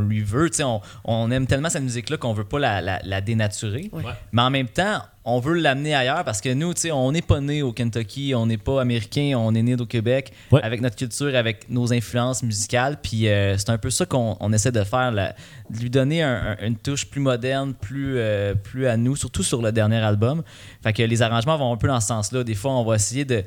lui 0.00 0.22
veut. 0.22 0.48
Tu 0.48 0.56
sais, 0.56 0.62
on, 0.64 0.80
on 1.04 1.30
aime 1.30 1.46
tellement 1.46 1.68
cette 1.68 1.82
musique-là 1.82 2.16
qu'on 2.16 2.32
veut 2.32 2.44
pas 2.44 2.58
la, 2.58 2.80
la- 2.80 3.00
la 3.04 3.20
dénaturer. 3.20 3.90
Ouais. 3.92 4.02
Mais 4.32 4.40
en 4.40 4.48
même 4.48 4.66
temps, 4.68 5.02
on 5.26 5.40
veut 5.40 5.54
l'amener 5.54 5.94
ailleurs 5.94 6.24
parce 6.24 6.40
que 6.40 6.48
nous, 6.54 6.72
tu 6.72 6.80
sais, 6.82 6.90
on 6.90 7.12
n'est 7.12 7.20
pas 7.20 7.40
né 7.42 7.62
au 7.62 7.72
Kentucky, 7.74 8.34
on 8.34 8.46
n'est 8.46 8.56
pas 8.56 8.80
américain, 8.80 9.34
on 9.36 9.54
est 9.54 9.62
né 9.62 9.74
au 9.78 9.84
Québec 9.84 10.32
Ouais. 10.50 10.62
avec 10.62 10.80
notre 10.80 10.96
culture, 10.96 11.36
avec 11.36 11.68
nos 11.68 11.92
influences 11.92 12.42
musicales. 12.42 12.96
Puis 13.02 13.28
euh, 13.28 13.58
c'est 13.58 13.68
un 13.70 13.78
peu 13.78 13.90
ça 13.90 14.06
qu'on 14.06 14.38
on 14.40 14.52
essaie 14.54 14.72
de 14.72 14.84
faire, 14.84 15.12
de 15.12 15.78
lui 15.80 15.90
donner 15.90 16.22
un- 16.22 16.56
un- 16.58 16.66
une 16.66 16.76
touche 16.76 17.04
plus 17.10 17.20
moderne, 17.20 17.74
plus, 17.74 18.14
euh, 18.16 18.54
plus 18.54 18.86
à 18.86 18.96
nous, 18.96 19.16
surtout 19.16 19.42
sur 19.42 19.60
le 19.60 19.70
dernier 19.70 19.98
album. 19.98 20.42
Fait 20.82 20.94
que 20.94 21.02
les 21.02 21.20
arrangements 21.20 21.58
vont 21.58 21.74
un 21.74 21.76
peu 21.76 21.88
dans 21.88 22.00
ce 22.00 22.06
sens-là. 22.08 22.42
Des 22.42 22.54
fois, 22.54 22.72
on 22.72 22.84
va 22.84 22.94
essayer 22.96 23.26
de 23.26 23.44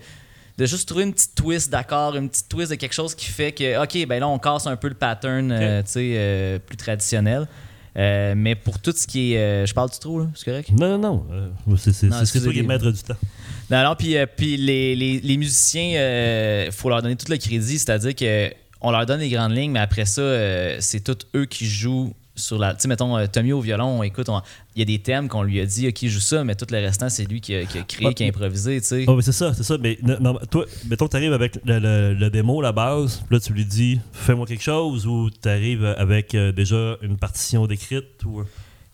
de 0.58 0.66
juste 0.66 0.88
trouver 0.88 1.04
une 1.04 1.14
petite 1.14 1.36
twist 1.36 1.70
d'accord, 1.72 2.16
une 2.16 2.30
petite 2.30 2.50
twist 2.50 2.72
de 2.72 2.76
quelque 2.76 2.94
chose 2.94 3.14
qui 3.16 3.26
fait 3.28 3.52
que, 3.52 3.84
OK, 3.84 4.08
ben 4.08 4.20
là, 4.20 4.28
on 4.28 4.40
casse 4.40 4.66
un 4.68 4.76
peu 4.76 4.88
le 4.88 4.96
pattern 4.96 5.52
euh, 5.52 5.82
tu 5.84 5.90
sais, 5.92 6.12
euh, 6.16 6.60
plus 6.60 6.78
traditionnel. 6.78 7.48
Euh, 7.96 8.34
mais 8.38 8.54
pour 8.56 8.80
tout 8.80 8.94
ce 8.96 9.08
qui 9.08 9.34
est. 9.34 9.38
euh, 9.40 9.66
je 9.66 9.74
parle 9.74 9.90
du 9.90 9.98
trop, 9.98 10.20
là, 10.20 10.28
c'est 10.36 10.46
correct? 10.46 10.70
Non, 10.72 10.98
non, 10.98 11.26
non. 11.68 11.78
c'est 11.78 11.94
c'est- 11.94 12.10
toi 12.42 12.54
qui 12.54 12.60
es 12.60 12.64
maître 12.64 12.92
du 12.92 13.02
temps. 13.02 13.16
Non, 13.72 13.84
non, 13.84 13.96
puis, 13.98 14.16
puis 14.36 14.56
les, 14.58 14.96
les, 14.96 15.20
les 15.20 15.38
musiciens, 15.38 16.66
il 16.66 16.72
faut 16.72 16.90
leur 16.90 17.02
donner 17.02 17.16
tout 17.16 17.30
le 17.32 17.38
crédit, 17.38 17.80
c'est-à-dire 17.80 18.14
que 18.16 18.52
on 18.82 18.92
leur 18.92 19.06
donne 19.08 19.20
les 19.20 19.30
grandes 19.30 19.54
lignes, 19.56 19.72
mais 19.72 19.80
après 19.80 20.06
ça, 20.06 20.22
c'est 20.80 21.04
tous 21.04 21.26
eux 21.36 21.46
qui 21.46 21.66
jouent 21.66 22.14
sur 22.36 22.60
la. 22.60 22.76
Tu 22.76 22.82
sais, 22.82 22.88
mettons, 22.88 23.26
Tommy 23.28 23.52
au 23.52 23.62
violon, 23.62 24.04
écoute, 24.04 24.30
on- 24.30 24.42
il 24.78 24.82
y 24.82 24.82
a 24.84 24.86
des 24.86 25.00
thèmes 25.00 25.28
qu'on 25.28 25.42
lui 25.42 25.60
a 25.60 25.66
dit, 25.66 25.88
OK, 25.88 26.06
joue 26.06 26.20
ça, 26.20 26.44
mais 26.44 26.54
tout 26.54 26.68
le 26.70 26.78
restant, 26.78 27.10
c'est 27.10 27.26
lui 27.26 27.42
qui 27.42 27.56
a, 27.56 27.66
qui 27.66 27.80
a 27.80 27.82
créé, 27.82 28.14
qui 28.14 28.24
a 28.24 28.28
improvisé, 28.28 28.80
tu 28.80 28.86
sais. 28.88 29.06
Oh, 29.08 29.16
mais 29.16 29.24
c'est 29.24 29.32
ça, 29.32 29.52
c'est 29.56 29.64
ça. 29.64 29.76
Mais 29.80 29.98
non, 30.04 30.38
toi, 30.52 30.66
mettons 30.88 31.06
que 31.08 31.12
tu 31.12 31.18
arrives 31.18 31.34
avec 31.34 31.58
le, 31.66 31.80
le- 31.80 32.14
le 32.14 32.30
démo, 32.30 32.62
la 32.62 32.72
base, 32.72 33.24
là, 33.32 33.40
tu 33.40 33.54
lui 33.54 33.66
dis 33.66 34.00
fais-moi 34.14 34.46
quelque 34.46 34.62
chose, 34.64 35.08
ou 35.08 35.32
tu 35.32 35.50
arrives 35.50 35.84
avec 35.84 36.36
euh, 36.36 36.52
déjà 36.52 36.96
une 37.02 37.18
partition 37.18 37.66
décrite, 37.66 38.24
ou? 38.26 38.44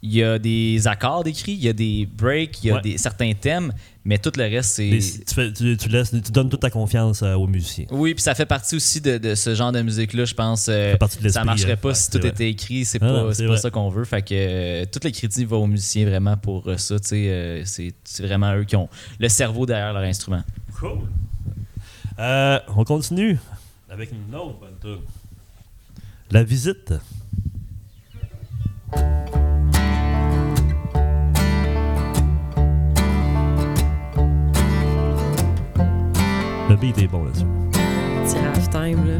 Il 0.06 0.14
y 0.14 0.22
a 0.24 0.38
des 0.40 0.86
accords 0.88 1.24
décrits, 1.24 1.54
il 1.54 1.64
y 1.64 1.70
a 1.70 1.74
des 1.74 2.06
breaks, 2.06 2.64
il 2.64 2.68
y 2.68 2.72
a 2.72 2.76
Ouais. 2.76 2.82
des, 2.82 2.98
certains 2.98 3.34
thèmes, 3.34 3.74
mais 4.06 4.18
tout 4.18 4.32
le 4.36 4.44
reste, 4.44 4.72
c'est. 4.76 4.90
Tu, 5.26 5.34
fais- 5.34 5.54
tu- 5.54 5.78
tu 5.78 5.90
laisses, 5.90 6.12
tu 6.12 6.32
donnes 6.32 6.50
toute 6.50 6.60
ta 6.60 6.70
confiance 6.70 7.22
euh, 7.24 7.36
aux 7.36 7.48
musiciens. 7.48 7.86
Oui, 7.92 8.14
puis 8.14 8.22
ça 8.24 8.36
fait 8.36 8.46
partie 8.46 8.76
aussi 8.76 9.00
de, 9.02 9.18
de 9.18 9.34
ce 9.36 9.56
genre 9.56 9.72
de 9.72 9.82
musique-là, 9.82 10.26
je 10.26 10.34
pense. 10.34 10.68
euh, 10.70 10.92
fait 10.92 10.98
de 11.00 11.08
ça 11.08 11.20
l'esprit, 11.22 11.46
marcherait 11.46 11.72
hein. 11.74 11.78
pas 11.78 11.94
si 11.94 12.10
tout 12.12 12.18
vrai. 12.20 12.28
était 12.30 12.50
écrit, 12.50 12.84
c'est 12.86 13.00
Ah 13.02 13.08
pas, 13.38 13.48
pas 13.48 13.58
ça 13.58 13.70
qu'on 13.70 13.90
veut. 13.90 14.04
Fait 14.06 14.22
que 14.22 14.34
euh, 14.34 14.86
toute 14.92 15.06
le 15.06 15.12
crédit 15.12 15.46
va 15.46 15.58
aux 15.58 15.68
musiciens 15.68 16.06
vraiment 16.06 16.36
pour 16.38 16.68
euh, 16.68 16.78
ça, 16.78 16.96
euh, 17.14 17.62
c'est 17.66 17.94
vraiment 18.20 18.54
eux 18.56 18.64
qui 18.66 18.76
ont 18.76 18.90
le 19.20 19.30
cerveau 19.30 19.66
derrière 19.66 19.94
leur 19.94 20.04
instrument. 20.04 20.44
Cool. 20.80 21.00
Euh, 22.20 22.60
on 22.76 22.84
continue 22.84 23.40
avec 23.90 24.12
une 24.12 24.36
autre 24.36 24.60
bonne. 24.82 25.00
La 26.32 26.44
visite. 26.44 26.94
Le 36.74 36.80
beat 36.80 36.98
est 36.98 37.08
bon 37.08 37.24
là-dessus. 37.24 37.46
C'est 38.26 38.40
halftime, 38.40 39.06
là. 39.06 39.20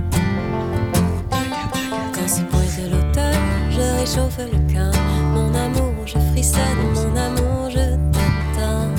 Quand 2.12 2.26
c'est 2.26 2.48
pointe 2.50 2.64
l'automne, 2.92 3.70
je 3.70 4.00
réchauffe 4.00 4.40
le 4.40 4.74
camp. 4.74 4.92
Mon 5.36 5.54
amour, 5.54 5.94
je 6.04 6.18
frissonne, 6.32 6.62
mon 6.96 7.16
amour, 7.16 7.70
je 7.70 7.96
t'attends. 8.12 8.90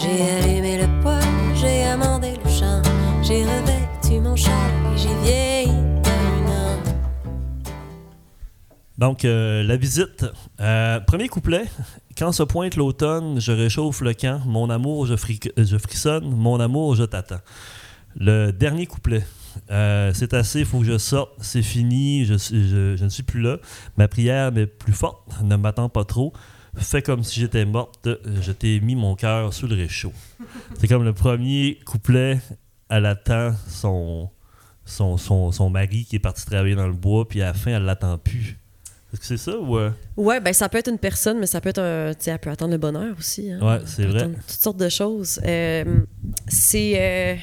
J'ai 0.00 0.30
allumé 0.30 0.82
le 0.82 1.02
poêle, 1.02 1.18
j'ai 1.56 1.82
amendé 1.86 2.34
le 2.44 2.48
champ, 2.48 2.80
j'ai 3.24 3.42
revêtu 3.42 4.20
mon 4.20 4.36
châle 4.36 4.52
et 4.94 4.98
j'ai 4.98 5.14
vieilli 5.24 5.51
Donc, 9.02 9.24
euh, 9.24 9.64
la 9.64 9.76
visite. 9.76 10.26
Euh, 10.60 11.00
premier 11.00 11.26
couplet. 11.26 11.64
Quand 12.16 12.30
se 12.30 12.44
pointe 12.44 12.76
l'automne, 12.76 13.40
je 13.40 13.50
réchauffe 13.50 14.00
le 14.00 14.14
camp. 14.14 14.40
Mon 14.46 14.70
amour, 14.70 15.06
je, 15.06 15.16
frissonne. 15.16 16.30
Mon 16.30 16.60
amour, 16.60 16.94
je 16.94 17.02
t'attends. 17.02 17.40
Le 18.14 18.52
dernier 18.52 18.86
couplet. 18.86 19.26
Euh, 19.72 20.12
c'est 20.14 20.34
assez, 20.34 20.64
faut 20.64 20.78
que 20.78 20.84
je 20.84 20.98
sorte. 20.98 21.32
C'est 21.40 21.62
fini, 21.62 22.26
je, 22.26 23.02
ne 23.02 23.08
suis 23.08 23.24
plus 23.24 23.40
là. 23.40 23.56
Ma 23.96 24.06
prière 24.06 24.52
n'est 24.52 24.68
plus 24.68 24.92
forte. 24.92 25.26
Ne 25.42 25.56
m'attends 25.56 25.88
pas 25.88 26.04
trop. 26.04 26.32
Fais 26.76 27.02
comme 27.02 27.24
si 27.24 27.40
j'étais 27.40 27.64
morte. 27.64 28.08
Je 28.40 28.52
t'ai 28.52 28.78
mis 28.78 28.94
mon 28.94 29.16
cœur 29.16 29.52
sous 29.52 29.66
le 29.66 29.74
réchaud. 29.74 30.12
C'est 30.78 30.86
comme 30.86 31.02
le 31.02 31.12
premier 31.12 31.80
couplet. 31.86 32.40
Elle 32.88 33.06
attend 33.06 33.52
son, 33.66 34.30
son 34.84 35.70
mari 35.70 36.04
qui 36.04 36.14
est 36.14 36.20
parti 36.20 36.46
travailler 36.46 36.76
dans 36.76 36.86
le 36.86 36.92
bois, 36.92 37.26
puis 37.26 37.42
à 37.42 37.46
la 37.46 37.54
fin, 37.54 37.72
elle 37.72 37.82
l'attend 37.82 38.16
plus. 38.16 38.61
Est-ce 39.12 39.20
que 39.20 39.26
c'est 39.26 39.36
ça 39.36 39.58
ou. 39.58 39.76
euh, 39.78 39.90
Ouais, 40.16 40.40
ben 40.40 40.52
ça 40.54 40.68
peut 40.68 40.78
être 40.78 40.88
une 40.90 40.98
personne, 40.98 41.38
mais 41.38 41.46
ça 41.46 41.60
peut 41.60 41.68
être 41.68 41.80
un. 41.82 42.14
Tu 42.14 42.24
sais, 42.24 42.30
elle 42.30 42.38
peut 42.38 42.50
attendre 42.50 42.72
le 42.72 42.78
bonheur 42.78 43.14
aussi. 43.18 43.50
hein. 43.52 43.58
Ouais, 43.60 43.82
c'est 43.86 44.04
vrai. 44.06 44.28
Toutes 44.46 44.50
sortes 44.60 44.78
de 44.78 44.88
choses. 44.88 45.40
Euh, 45.44 46.00
c'est. 46.48 46.94
euh, 46.96 47.36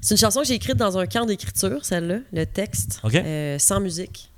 c'est 0.00 0.14
une 0.14 0.18
chanson 0.20 0.40
que 0.42 0.46
j'ai 0.46 0.54
écrite 0.54 0.76
dans 0.76 0.98
un 0.98 1.06
camp 1.06 1.24
d'écriture, 1.24 1.82
celle-là, 1.84 2.18
le 2.32 2.44
texte, 2.44 3.00
sans 3.58 3.80
musique, 3.80 4.30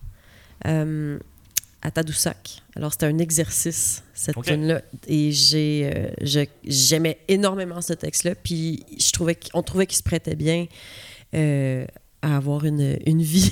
à 0.65 1.91
Tadoussac. 1.93 2.63
Alors, 2.77 2.93
c'était 2.93 3.07
un 3.07 3.19
exercice, 3.19 4.03
cette 4.15 4.37
OK. 4.37 4.45
tune-là. 4.47 4.83
Et 5.09 5.33
j'ai, 5.33 6.13
j'aimais 6.65 7.19
énormément 7.29 7.81
ce 7.81 7.93
texte-là. 7.95 8.35
Puis, 8.37 8.85
je 8.99 9.11
trouvais 9.13 9.35
qu'on 9.35 9.63
trouvait 9.63 9.87
qu'il 9.87 9.97
se 9.99 10.03
prêtait 10.05 10.37
bien 10.37 10.67
à 12.27 12.37
avoir 12.37 12.65
une, 12.65 12.99
une 13.07 13.23
vie, 13.23 13.51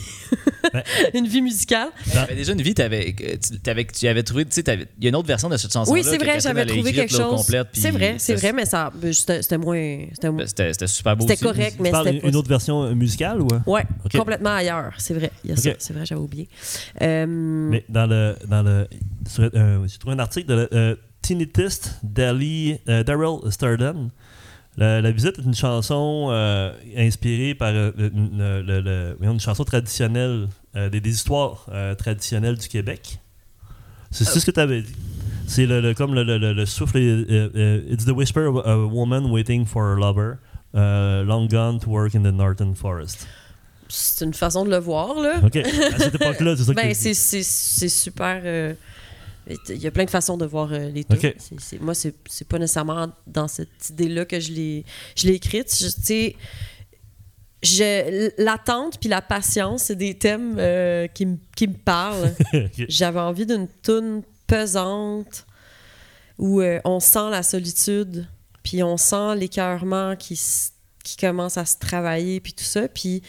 Ben- 0.72 0.82
une 1.14 1.26
vie 1.28 1.42
musicale. 1.42 1.88
Tu 2.10 2.16
avais 2.18 2.34
déjà 2.34 2.52
une 2.52 2.62
vie, 2.62 2.74
t'avais, 2.74 3.14
euh, 3.22 3.36
tu, 3.40 3.60
t'avais- 3.60 3.84
tu 3.86 4.08
avais 4.08 4.22
trouvé, 4.22 4.44
tu 4.44 4.50
sais, 4.52 4.64
il 4.98 5.04
y 5.04 5.06
a 5.06 5.08
une 5.10 5.14
autre 5.16 5.28
version 5.28 5.48
de 5.48 5.56
cette 5.56 5.72
chanson-là. 5.72 6.00
Oui, 6.00 6.04
c'est 6.04 6.18
vrai, 6.18 6.40
j'avais 6.40 6.66
trouvé 6.66 6.90
écrite, 6.90 6.96
quelque 7.10 7.16
chose. 7.16 7.46
C'est 7.72 7.90
vrai, 7.90 8.16
c'est 8.18 8.34
vrai, 8.34 8.52
mais 8.52 8.64
ça, 8.66 8.90
ben, 8.94 9.12
c'était 9.12 9.42
c'était 9.42 9.58
moins. 9.58 10.06
C'était 10.12 10.30
moins- 10.30 10.46
C'était, 10.46 10.72
c'était 10.72 10.86
super 10.88 11.16
beau 11.16 11.22
C'était 11.28 11.34
aussi. 11.34 11.44
correct, 11.44 11.76
tu 11.76 11.82
mais 11.82 11.90
parles 11.90 12.08
c'était 12.12 12.28
une, 12.28 12.36
autre 12.36 12.48
version 12.48 12.82
euh, 12.82 12.94
musicale 12.94 13.40
ou? 13.42 13.48
Ouais, 13.66 13.84
OK. 14.04 14.16
complètement 14.16 14.54
ailleurs, 14.54 14.92
c'est 14.98 15.14
vrai. 15.14 15.30
Il 15.44 15.50
y 15.50 15.52
a 15.52 15.56
ça, 15.56 15.70
OK. 15.70 15.76
c'est 15.78 15.92
vrai, 15.92 16.04
j'avais 16.06 16.20
oublié. 16.20 16.48
Euh, 17.02 17.26
Mais 17.26 17.84
dans 17.88 18.06
le. 18.06 18.34
Dans 18.48 18.62
le 18.62 18.88
sur, 19.28 19.48
euh, 19.54 19.86
j'ai 19.86 19.98
trouvé 19.98 20.14
un 20.14 20.18
article 20.18 20.48
de 20.48 20.68
euh, 20.72 20.96
Tinnitus 21.22 21.80
Daly- 22.02 22.78
euh, 22.88 23.02
Daryl 23.04 23.38
Sturden. 23.50 24.10
La, 24.76 25.00
la 25.00 25.10
visite 25.12 25.38
est 25.38 25.42
une 25.42 25.54
chanson 25.54 26.28
euh, 26.30 26.72
inspirée 26.96 27.54
par 27.54 27.68
euh, 27.72 27.92
une, 27.98 28.38
le- 28.66 28.80
le- 28.80 29.16
une 29.22 29.38
chanson 29.40 29.64
traditionnelle, 29.64 30.48
euh, 30.74 30.88
des, 30.90 31.00
des 31.00 31.10
histoires 31.10 31.66
euh, 31.72 31.94
traditionnelles 31.94 32.58
du 32.58 32.66
Québec. 32.68 33.18
C'est 34.10 34.24
ce 34.24 34.44
que 34.44 34.50
tu 34.50 34.60
avais 34.60 34.82
dit. 34.82 34.94
C'est 35.46 35.66
le, 35.66 35.80
le- 35.80 35.94
comme 35.94 36.14
le, 36.14 36.22
le- 36.24 36.38
le- 36.38 36.52
le 36.52 36.66
souffle. 36.66 36.98
euh, 36.98 37.48
euh, 37.54 37.82
it's 37.88 38.04
the 38.04 38.10
whisper 38.10 38.46
of 38.46 38.64
a 38.66 38.76
woman 38.86 39.30
waiting 39.30 39.64
for 39.66 39.84
her 39.92 39.96
lover, 39.96 40.38
uh, 40.74 41.24
long 41.24 41.46
gone 41.48 41.78
to 41.78 41.88
work 41.90 42.14
in 42.14 42.22
the 42.22 42.32
northern 42.32 42.74
forest. 42.74 43.26
c'est 43.88 44.24
une 44.24 44.34
façon 44.34 44.64
de 44.64 44.70
le 44.70 44.78
voir, 44.78 45.14
là. 45.20 45.34
OK. 45.44 45.56
À 45.56 45.98
cette 45.98 46.14
époque-là, 46.16 46.56
c'est 46.56 46.64
ça 46.64 46.74
que 46.74 46.80
Ben, 46.82 46.94
c'est 46.94 47.88
super. 47.88 48.42
Il 49.68 49.76
y 49.76 49.86
a 49.86 49.90
plein 49.90 50.04
de 50.04 50.10
façons 50.10 50.36
de 50.36 50.46
voir 50.46 50.72
euh, 50.72 50.88
les 50.90 51.04
c'est- 51.60 51.80
moi, 51.80 51.94
c'est, 51.94 52.14
c'est 52.28 52.46
pas 52.48 52.58
nécessairement 52.58 53.08
dans 53.26 53.48
cette 53.48 53.90
idée-là 53.90 54.24
que 54.24 54.40
je 54.40 54.52
l'ai, 54.52 54.84
je 55.16 55.26
l'ai 55.26 55.34
écrite. 55.34 55.68
Tu 55.68 55.90
sais, 55.90 56.36
je- 57.62 58.30
l'attente 58.42 58.98
puis 59.00 59.08
la 59.08 59.22
patience, 59.22 59.84
c'est 59.84 59.96
des 59.96 60.14
thèmes 60.14 60.56
euh, 60.58 61.06
qui, 61.08 61.26
me- 61.26 61.38
qui 61.56 61.66
me 61.68 61.74
parlent. 61.74 62.34
J'avais 62.88 63.20
envie 63.20 63.46
d'une 63.46 63.68
tune 63.82 64.22
pesante 64.46 65.46
où 66.38 66.60
euh, 66.60 66.80
on 66.84 67.00
sent 67.00 67.30
la 67.30 67.42
solitude, 67.42 68.26
puis 68.62 68.82
on 68.82 68.96
sent 68.96 69.36
l'écœurement 69.36 70.16
qui, 70.16 70.38
qui 71.04 71.16
commence 71.16 71.56
à 71.56 71.64
se 71.64 71.78
travailler, 71.78 72.40
puis 72.40 72.52
tout 72.52 72.64
ça. 72.64 72.88
Puis, 72.88 73.22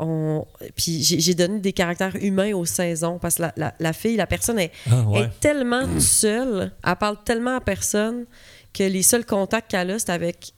on, 0.00 0.46
puis 0.76 1.02
j'ai 1.02 1.34
donné 1.34 1.58
des 1.60 1.72
caractères 1.72 2.14
humains 2.22 2.52
aux 2.54 2.64
saisons, 2.64 3.18
parce 3.18 3.36
que 3.36 3.42
la, 3.42 3.52
la- 3.56 3.74
la 3.80 3.92
fille, 3.92 4.16
la 4.16 4.26
personne 4.26 4.58
est, 4.58 4.70
Ah, 4.90 5.02
ouais. 5.02 5.22
est 5.22 5.40
tellement 5.40 5.86
seule, 6.00 6.72
elle 6.86 6.96
parle 6.96 7.16
tellement 7.24 7.56
à 7.56 7.60
personne 7.60 8.24
que 8.72 8.84
les 8.84 9.02
seuls 9.02 9.26
contacts 9.26 9.70
qu'elle 9.70 9.90
a, 9.90 9.98
c'est 9.98 10.10
avec, 10.10 10.52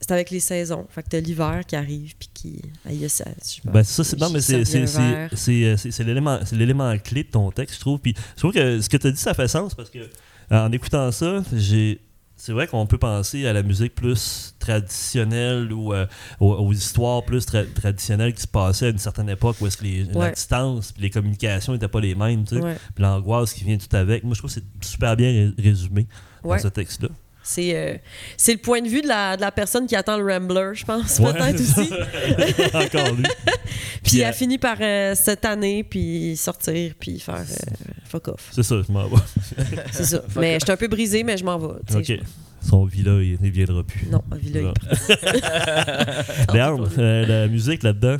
c'est 0.00 0.10
avec 0.10 0.30
les 0.30 0.40
saisons. 0.40 0.86
Fait 0.90 1.02
que 1.04 1.08
t'as 1.10 1.20
l'hiver 1.20 1.60
qui 1.66 1.76
arrive, 1.76 2.14
puis 2.18 2.28
qui... 2.34 2.62
Aïe, 2.88 3.08
ça, 3.08 3.26
sais 3.42 3.60
pas. 3.62 3.70
Ben, 3.70 3.84
c'est 3.84 4.02
ça, 4.02 4.04
c'est, 4.04 4.18
non, 4.18 4.30
mais 4.30 4.40
c'est, 4.40 4.64
Ça 4.64 4.88
c'est, 5.36 5.64
euh, 5.64 5.76
c'est- 5.76 6.02
l'élément, 6.04 6.40
c'est 6.44 6.56
l'élément 6.56 6.96
clé 6.98 7.22
de 7.22 7.28
ton 7.30 7.50
texte, 7.52 7.76
je 7.76 7.80
trouve. 7.80 8.00
Puis 8.00 8.14
je 8.34 8.40
trouve 8.40 8.52
que 8.52 8.80
ce 8.80 8.88
que 8.88 8.96
tu 8.96 9.06
as 9.06 9.10
dit, 9.12 9.20
ça 9.20 9.34
fait 9.34 9.46
sens 9.46 9.74
parce 9.74 9.90
que 9.90 9.98
en 10.50 10.72
écoutant 10.72 11.12
ça, 11.12 11.44
j'ai. 11.54 12.00
C'est 12.42 12.52
vrai 12.52 12.66
qu'on 12.66 12.86
peut 12.86 12.96
penser 12.96 13.46
à 13.46 13.52
la 13.52 13.62
musique 13.62 13.94
plus 13.94 14.54
traditionnelle 14.58 15.70
ou 15.74 15.92
euh, 15.92 16.06
aux, 16.40 16.54
aux 16.54 16.72
histoires 16.72 17.22
plus 17.22 17.46
tra- 17.46 17.70
traditionnelles 17.70 18.32
qui 18.32 18.40
se 18.40 18.46
passaient 18.46 18.86
à 18.86 18.88
une 18.88 18.98
certaine 18.98 19.28
époque 19.28 19.56
où 19.60 19.66
est-ce 19.66 19.76
que 19.76 19.84
les, 19.84 20.04
la 20.04 20.30
distance 20.30 20.94
les 20.98 21.10
communications 21.10 21.74
n'étaient 21.74 21.86
pas 21.88 22.00
les 22.00 22.14
mêmes, 22.14 22.44
tu 22.44 22.56
sais. 22.56 22.62
Ouais. 22.62 22.76
Puis 22.94 23.04
l'angoisse 23.04 23.52
qui 23.52 23.64
vient 23.64 23.76
tout 23.76 23.94
avec. 23.94 24.24
Moi, 24.24 24.32
je 24.32 24.38
trouve 24.40 24.54
que 24.54 24.58
c'est 24.60 24.86
super 24.88 25.16
bien 25.16 25.28
ré- 25.28 25.52
résumé 25.62 26.06
Ouais. 26.42 26.56
dans 26.56 26.62
ce 26.62 26.68
texte-là. 26.68 27.08
C'est 27.42 27.76
euh, 27.76 27.96
c'est 28.38 28.52
le 28.52 28.58
point 28.58 28.80
de 28.80 28.88
vue 28.88 29.02
de 29.02 29.08
la, 29.08 29.36
de 29.36 29.42
la 29.42 29.52
personne 29.52 29.86
qui 29.86 29.94
attend 29.96 30.16
le 30.16 30.24
Rambler, 30.32 30.70
je 30.74 30.84
pense, 30.86 31.18
Ouais, 31.18 31.32
peut-être 31.34 31.60
aussi. 31.60 31.90
Encore 32.74 33.14
lui. 33.14 33.24
Puis 34.02 34.02
Puis, 34.02 34.20
elle 34.20 34.30
euh, 34.30 34.32
finit 34.32 34.58
par 34.58 34.76
euh, 34.80 35.14
cette 35.14 35.44
année, 35.44 35.84
puis 35.84 36.36
sortir, 36.38 36.94
puis 36.98 37.20
faire 37.20 37.44
fuck 38.10 38.28
off. 38.28 38.48
C'est 38.52 38.62
ça, 38.62 38.76
je 38.86 38.92
m'en 38.92 39.06
vais. 39.08 39.16
C'est 39.92 40.04
ça. 40.04 40.20
mais 40.36 40.54
je 40.60 40.64
suis 40.64 40.72
un 40.72 40.76
peu 40.76 40.88
brisée, 40.88 41.22
mais 41.24 41.36
je 41.38 41.44
m'en 41.44 41.58
vais. 41.58 41.74
OK. 41.94 42.12
Son 42.62 42.84
vie-là, 42.84 43.22
il 43.22 43.38
ne 43.40 43.48
viendra 43.48 43.82
plus. 43.82 44.06
Non, 44.10 44.22
Villa, 44.36 44.60
il- 44.60 46.54
Léandre, 46.54 46.88
euh, 46.98 47.26
la 47.26 47.48
musique 47.48 47.82
là-dedans, 47.82 48.16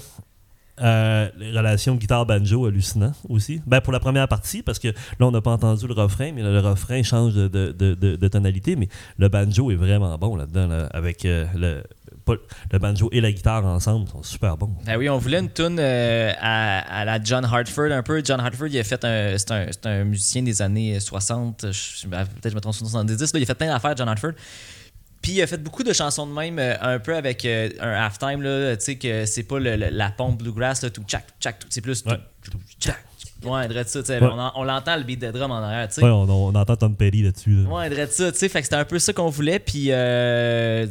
euh, 0.81 1.29
les 1.39 1.51
relations 1.51 1.95
guitare-banjo 1.95 2.65
hallucinant 2.65 3.13
aussi. 3.29 3.61
Ben, 3.67 3.83
pour 3.83 3.93
la 3.93 4.01
première 4.01 4.27
partie, 4.29 4.63
parce 4.63 4.79
que 4.79 4.89
là, 4.89 5.27
on 5.27 5.31
n'a 5.31 5.43
pas 5.43 5.51
entendu 5.51 5.87
le 5.87 5.93
refrain, 5.93 6.33
mais 6.33 6.43
le, 6.43 6.59
refrain 6.61 7.03
change 7.03 7.35
de, 7.35 7.49
de- 7.49 7.73
de- 7.73 7.95
de- 7.95 8.17
de 8.17 8.29
tonalité, 8.29 8.77
mais 8.77 8.89
le 9.19 9.29
banjo 9.29 9.71
est 9.71 9.77
vraiment 9.77 10.17
bon 10.17 10.37
là-dedans, 10.37 10.67
là, 10.69 10.87
avec 10.95 11.27
euh, 11.27 11.45
le, 11.55 11.83
pas- 12.37 12.43
le 12.73 12.79
banjo 12.79 13.09
et 13.13 13.21
la 13.21 13.33
guitare 13.33 13.65
ensemble, 13.65 14.09
sont 14.09 14.23
super 14.23 14.57
bons. 14.57 14.71
Ah 14.87 14.99
oui, 14.99 15.09
on 15.09 15.19
voulait 15.19 15.39
une 15.41 15.51
tune 15.51 15.79
euh, 15.79 16.33
à, 16.41 17.01
à 17.01 17.05
la 17.05 17.23
John 17.23 17.45
Hartford 17.45 17.91
un 17.93 18.03
peu. 18.03 18.23
John 18.25 18.41
Hartford, 18.41 18.69
il 18.69 18.79
a 18.79 18.85
fait 18.85 19.05
un, 19.05 19.37
c'est 19.39 19.51
un, 19.51 19.67
c'est 19.71 19.87
un 19.87 20.05
musicien 20.05 20.43
des 20.43 20.63
années 20.63 20.99
60, 21.01 21.67
je- 21.73 22.07
ben, 22.09 22.25
peut-être 22.25 22.51
je 22.51 22.55
me 22.57 22.61
trompe 22.61 22.75
sur 22.75 22.87
70, 22.87 23.21
là, 23.21 23.27
il 23.41 23.43
a 23.43 23.47
fait 23.47 23.55
plein 23.55 23.69
d'affaires, 23.69 23.97
John 23.97 24.09
Hartford. 24.09 24.33
Puis 25.23 25.33
il 25.33 25.43
a 25.43 25.47
fait 25.47 25.59
beaucoup 25.63 25.83
de 25.83 25.93
chansons 25.93 26.27
de 26.27 26.33
même, 26.33 26.59
euh, 26.59 26.77
un 26.81 26.99
peu 26.99 27.15
avec 27.15 27.45
euh, 27.45 27.69
un 27.81 27.91
halftime, 27.93 28.41
là, 28.41 28.75
tu 28.77 28.85
sais, 28.87 28.97
que 28.97 29.27
c'est 29.27 29.43
pas 29.43 29.59
le- 29.59 29.77
le- 29.77 29.91
la 29.91 30.11
pompe 30.11 30.39
bluegrass, 30.43 30.83
là, 30.83 30.89
tout 30.89 31.03
tchac, 31.03 31.25
tchac, 31.39 31.59
tout, 31.59 31.67
c'est 31.69 31.83
plus 31.83 32.03
tout, 32.03 32.09
Ouais. 32.11 32.19
tout, 32.43 32.59
tchac. 32.81 32.97
Ouais, 33.43 33.67
ça, 33.87 34.01
Ouais. 34.01 34.19
on, 34.23 34.39
en- 34.39 34.53
on 34.57 34.65
l'entend 34.65 34.97
le 34.97 35.03
beat 35.03 35.21
de 35.21 35.31
drum 35.31 35.51
en 35.51 35.57
arrière, 35.63 35.89
tu 35.89 35.95
sais. 35.95 36.03
Ouais, 36.03 36.11
on, 36.11 36.23
on 36.29 36.55
entend 36.55 36.77
Tom 36.77 36.95
Petty 36.97 37.23
là-dessus. 37.23 37.51
là. 37.65 37.69
Ouais, 37.71 37.89
drette 37.91 38.13
ça, 38.13 38.33
tu 38.33 38.39
sais, 38.39 38.49
fait 38.49 38.61
que 38.61 38.65
c'était 38.65 38.77
un 38.77 38.85
peu 38.85 38.99
ça 38.99 39.13
qu'on 39.15 39.29
voulait, 39.31 39.59
puis 39.59 39.87
euh, 39.91 40.87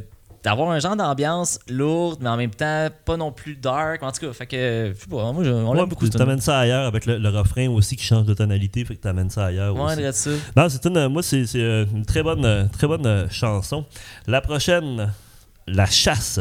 d'avoir 0.49 0.71
un 0.71 0.80
genre 0.80 0.95
d'ambiance 0.95 1.59
lourde, 1.69 2.19
mais 2.21 2.30
en 2.30 2.38
même 2.38 2.49
temps 2.51 2.88
pas 3.05 3.17
non 3.17 3.31
plus 3.31 3.55
dark, 3.55 4.01
en 4.03 4.11
tout 4.11 4.21
cas, 4.27 4.34
fait 4.34 4.47
que, 4.47 4.93
je 4.95 4.99
sais 4.99 5.07
pas, 5.07 5.31
moi, 5.31 5.43
je- 5.43 5.49
on 5.51 5.71
Ouais, 5.71 5.77
l'aime 5.77 5.85
beaucoup, 5.89 6.05
tu 6.09 6.17
t'amènes 6.17 6.41
ça 6.41 6.59
ailleurs 6.59 6.85
avec 6.88 7.05
le, 7.05 7.17
le 7.17 7.30
refrain 7.30 7.67
aussi 7.69 7.95
qui 7.95 8.03
change 8.03 8.26
de 8.26 8.34
tonalité, 8.34 8.84
fait 8.85 8.95
que 8.95 9.01
t'amènes 9.01 9.30
ça 9.30 9.45
ailleurs 9.47 9.76
Ouais, 9.76 10.07
aussi. 10.07 10.13
ça. 10.23 10.30
Non, 10.55 10.67
c'est 10.69 10.85
une, 10.85 11.07
moi, 11.07 11.23
c'est 11.23 11.45
c'est, 11.45 11.61
euh, 11.61 11.85
une 11.93 12.05
très 12.05 12.23
bonne, 12.23 12.43
euh, 12.45 12.65
très 12.71 12.88
bonne 12.88 13.05
euh, 13.05 13.27
chanson. 13.30 13.85
La 14.27 14.41
prochaine, 14.41 15.11
La 15.67 15.85
chasse. 15.85 16.39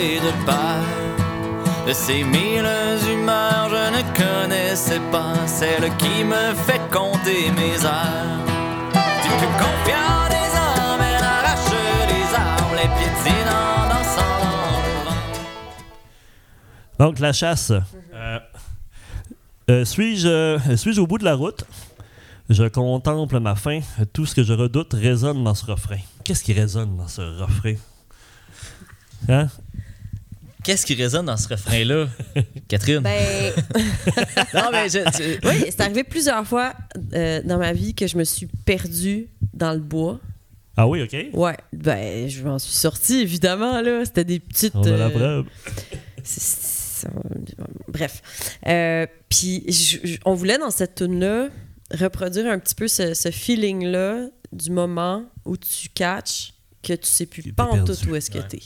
De 0.00 0.32
peur. 0.46 1.86
De 1.86 1.92
ces 1.92 2.22
mille 2.24 2.66
humeurs, 3.12 3.68
je 3.68 3.84
ne 3.96 4.02
connaissais 4.16 5.00
pas 5.12 5.46
celle 5.46 5.94
qui 5.98 6.24
me 6.24 6.54
fait 6.54 6.80
compter 6.90 7.50
mes 7.50 7.84
heures. 7.84 8.38
Du 9.22 9.28
plus 9.38 9.54
confiant 9.64 10.28
des 10.30 10.50
hommes, 10.56 11.04
elle 11.06 11.22
arrache 11.22 11.72
les 12.08 12.34
arbres, 12.34 12.74
les 12.76 12.88
dansant 13.90 14.36
dans 14.40 15.10
vent. 16.98 17.06
Donc, 17.06 17.18
La 17.18 17.32
chasse. 17.32 17.70
Euh, 18.14 18.38
euh, 19.70 19.84
Suis-je 19.84 20.76
suis-je 20.76 21.00
au 21.00 21.06
bout 21.06 21.18
de 21.18 21.24
la 21.24 21.34
route? 21.34 21.64
Je 22.48 22.64
contemple 22.64 23.38
ma 23.38 23.54
fin. 23.54 23.80
Tout 24.12 24.24
ce 24.26 24.34
que 24.34 24.42
je 24.42 24.54
redoute 24.54 24.94
résonne 24.94 25.44
dans 25.44 25.54
ce 25.54 25.66
refrain. 25.66 25.98
Qu'est-ce 26.24 26.42
qui 26.42 26.52
résonne 26.52 26.96
dans 26.96 27.06
ce 27.08 27.20
refrain? 27.20 27.74
Hein? 29.28 29.48
Qu'est-ce 30.64 30.84
qui 30.86 30.94
résonne 30.94 31.26
dans 31.26 31.36
ce 31.36 31.48
refrain-là, 31.48 32.08
Catherine? 32.68 33.00
Ben, 33.00 33.52
non, 34.54 34.68
mais 34.72 34.88
je, 34.88 34.98
tu- 35.16 35.46
oui, 35.46 35.64
c'est 35.70 35.80
arrivé 35.80 36.04
plusieurs 36.04 36.46
fois 36.46 36.74
euh, 37.14 37.40
dans 37.44 37.58
ma 37.58 37.72
vie 37.72 37.94
que 37.94 38.06
je 38.06 38.16
me 38.18 38.24
suis 38.24 38.46
perdue 38.66 39.28
dans 39.54 39.72
le 39.72 39.78
bois. 39.80 40.20
Ah 40.76 40.86
oui, 40.86 41.02
OK. 41.02 41.16
Ouais, 41.32 41.56
ben, 41.72 42.28
je 42.28 42.42
m'en 42.42 42.58
suis 42.58 42.74
sortie, 42.74 43.20
évidemment, 43.20 43.80
là. 43.80 44.04
C'était 44.04 44.24
des 44.24 44.38
petites. 44.40 44.74
On 44.74 44.82
a 44.82 44.90
la 44.96 45.06
euh, 45.06 45.10
preuve. 45.10 45.46
bref. 47.88 48.22
Euh, 48.66 49.06
Puis, 49.28 49.64
on 50.24 50.34
voulait 50.34 50.58
dans 50.58 50.70
cette 50.70 50.94
tune-là 50.96 51.48
reproduire 51.92 52.46
un 52.50 52.58
petit 52.58 52.74
peu 52.74 52.86
ce, 52.88 53.14
ce 53.14 53.30
feeling-là 53.30 54.28
du 54.52 54.70
moment 54.70 55.24
où 55.44 55.56
tu 55.56 55.88
catches 55.88 56.52
que 56.82 56.92
tu 56.94 57.06
sais 57.08 57.26
plus 57.26 57.52
pas 57.52 57.64
en 57.64 57.84
tout 57.84 57.92
où 58.08 58.14
est-ce 58.14 58.30
que 58.30 58.38
Ouais. 58.38 58.48
t'es. 58.48 58.60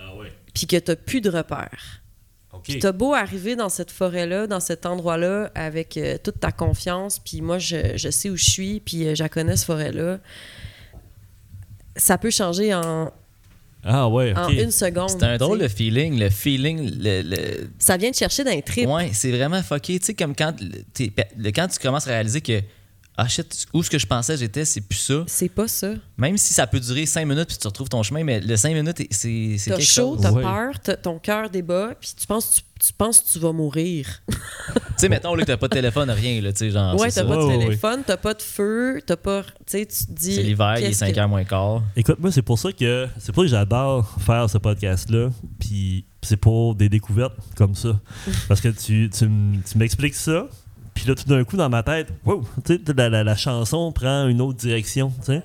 Ah 0.00 0.14
ouais. 0.16 0.32
Puis 0.58 0.66
que 0.66 0.76
t'as 0.76 0.96
plus 0.96 1.20
de 1.20 1.30
repères. 1.30 2.02
Puis 2.64 2.80
t'as 2.80 2.90
beau 2.92 3.14
arriver 3.14 3.54
dans 3.54 3.68
cette 3.68 3.92
forêt-là, 3.92 4.46
dans 4.48 4.58
cet 4.60 4.84
endroit-là, 4.86 5.52
avec 5.54 5.96
euh, 5.96 6.18
toute 6.22 6.40
ta 6.40 6.50
confiance, 6.50 7.20
puis 7.20 7.40
moi, 7.40 7.58
je, 7.58 7.96
je 7.96 8.10
sais 8.10 8.28
où 8.30 8.36
je 8.36 8.50
suis, 8.50 8.80
puis 8.80 9.06
euh, 9.06 9.14
je 9.14 9.22
la 9.22 9.28
connais, 9.28 9.56
cette 9.56 9.66
forêt-là. 9.66 10.18
Ça 11.96 12.18
peut 12.18 12.30
changer 12.30 12.74
en, 12.74 13.12
Ah 13.84 14.08
ouais, 14.08 14.34
en 14.36 14.48
une 14.48 14.70
seconde. 14.70 15.10
c'est 15.10 15.22
un 15.24 15.36
drôle 15.36 15.58
tu 15.58 15.64
de 15.64 15.68
sais. 15.68 15.74
feeling. 15.76 16.18
Le 16.18 16.30
feeling, 16.30 16.90
le- 17.00 17.22
le, 17.22 17.70
Ça 17.78 17.96
vient 17.96 18.10
te 18.10 18.16
chercher 18.16 18.44
les 18.44 18.62
tripes. 18.62 18.88
Ouais, 18.88 19.10
c'est 19.12 19.30
vraiment 19.32 19.62
fucké. 19.62 19.98
Tu 19.98 20.06
sais, 20.06 20.14
comme 20.14 20.34
quand, 20.34 20.54
le- 20.60 20.82
t'es- 20.92 21.12
le- 21.36 21.50
quand 21.50 21.68
tu 21.68 21.78
commences 21.78 22.06
à 22.06 22.10
réaliser 22.10 22.40
que, 22.40 22.60
ah 23.20 23.26
shit, 23.28 23.66
où 23.74 23.82
ce 23.82 23.90
que 23.90 23.98
je 23.98 24.06
pensais 24.06 24.36
j'étais, 24.36 24.64
c'est 24.64 24.80
plus 24.80 24.96
ça. 24.98 25.24
C'est 25.26 25.48
pas 25.48 25.66
ça. 25.66 25.92
Même 26.16 26.38
si 26.38 26.54
ça 26.54 26.66
peut 26.68 26.78
durer 26.78 27.04
5 27.04 27.26
minutes 27.26 27.48
puis 27.48 27.56
tu 27.58 27.66
retrouves 27.66 27.88
ton 27.88 28.02
chemin, 28.04 28.22
mais 28.22 28.40
le 28.40 28.56
5 28.56 28.72
minutes, 28.74 29.02
c'est 29.10 29.56
quelque 29.64 29.82
chaud, 29.82 30.14
chose. 30.14 30.20
t'as 30.22 30.32
peur, 30.32 30.74
t'as- 30.82 30.96
ton 30.96 31.18
cœur 31.18 31.50
débat, 31.50 31.94
puis 32.00 32.10
tu 32.16 32.26
penses, 32.28 32.50
tu, 32.78 32.86
tu 32.86 32.92
penses 32.92 33.18
que 33.20 33.28
tu 33.32 33.38
vas 33.40 33.52
mourir. 33.52 34.06
Tu 34.98 35.02
sais, 35.02 35.08
mettons 35.08 35.34
là, 35.36 35.42
que 35.42 35.46
t'as 35.46 35.56
pas 35.56 35.68
de 35.68 35.74
téléphone, 35.74 36.10
rien, 36.10 36.40
là, 36.40 36.52
tu 36.52 36.58
sais, 36.58 36.70
genre. 36.72 36.98
ouais, 36.98 37.12
t'as 37.12 37.24
pas 37.24 37.36
de 37.36 37.48
téléphone, 37.58 38.02
t'as 38.04 38.16
pas 38.16 38.34
de 38.34 38.42
feu, 38.42 39.00
t'as 39.06 39.16
pas. 39.16 39.44
Tu 39.44 39.50
sais, 39.66 39.86
tu 39.86 40.06
te 40.06 40.12
dis. 40.12 40.34
C'est 40.34 40.42
l'hiver, 40.42 40.74
il 40.76 40.84
est 40.84 40.88
qu'est-ce 40.88 40.98
5 40.98 41.14
que- 41.14 41.20
h 41.20 41.28
moins 41.28 41.44
quart. 41.44 41.82
Écoute, 41.94 42.16
moi, 42.18 42.32
c'est 42.32 42.42
pour 42.42 42.58
ça 42.58 42.72
que 42.72 43.06
c'est 43.18 43.32
pour 43.32 43.44
ça 43.44 43.46
que 43.46 43.50
j'adore 43.50 44.16
faire 44.26 44.50
ce 44.50 44.58
podcast-là. 44.58 45.30
Puis 45.60 46.04
c'est 46.22 46.36
pour 46.36 46.74
des 46.74 46.88
découvertes 46.88 47.36
comme 47.56 47.76
ça. 47.76 48.00
Parce 48.48 48.60
que 48.60 48.68
tu, 48.68 49.08
tu, 49.08 49.28
tu 49.70 49.78
m'expliques 49.78 50.16
ça. 50.16 50.48
Puis 50.98 51.06
là, 51.08 51.14
tout 51.14 51.28
d'un 51.28 51.44
coup, 51.44 51.56
dans 51.56 51.68
ma 51.68 51.82
tête, 51.84 52.08
wow, 52.24 52.44
tu 52.64 52.74
sais, 52.74 52.92
la, 52.96 53.08
la- 53.08 53.22
la 53.24 53.36
chanson 53.36 53.92
prend 53.92 54.26
une 54.26 54.40
autre 54.40 54.58
direction. 54.58 55.10
tu 55.20 55.26
sais. 55.26 55.42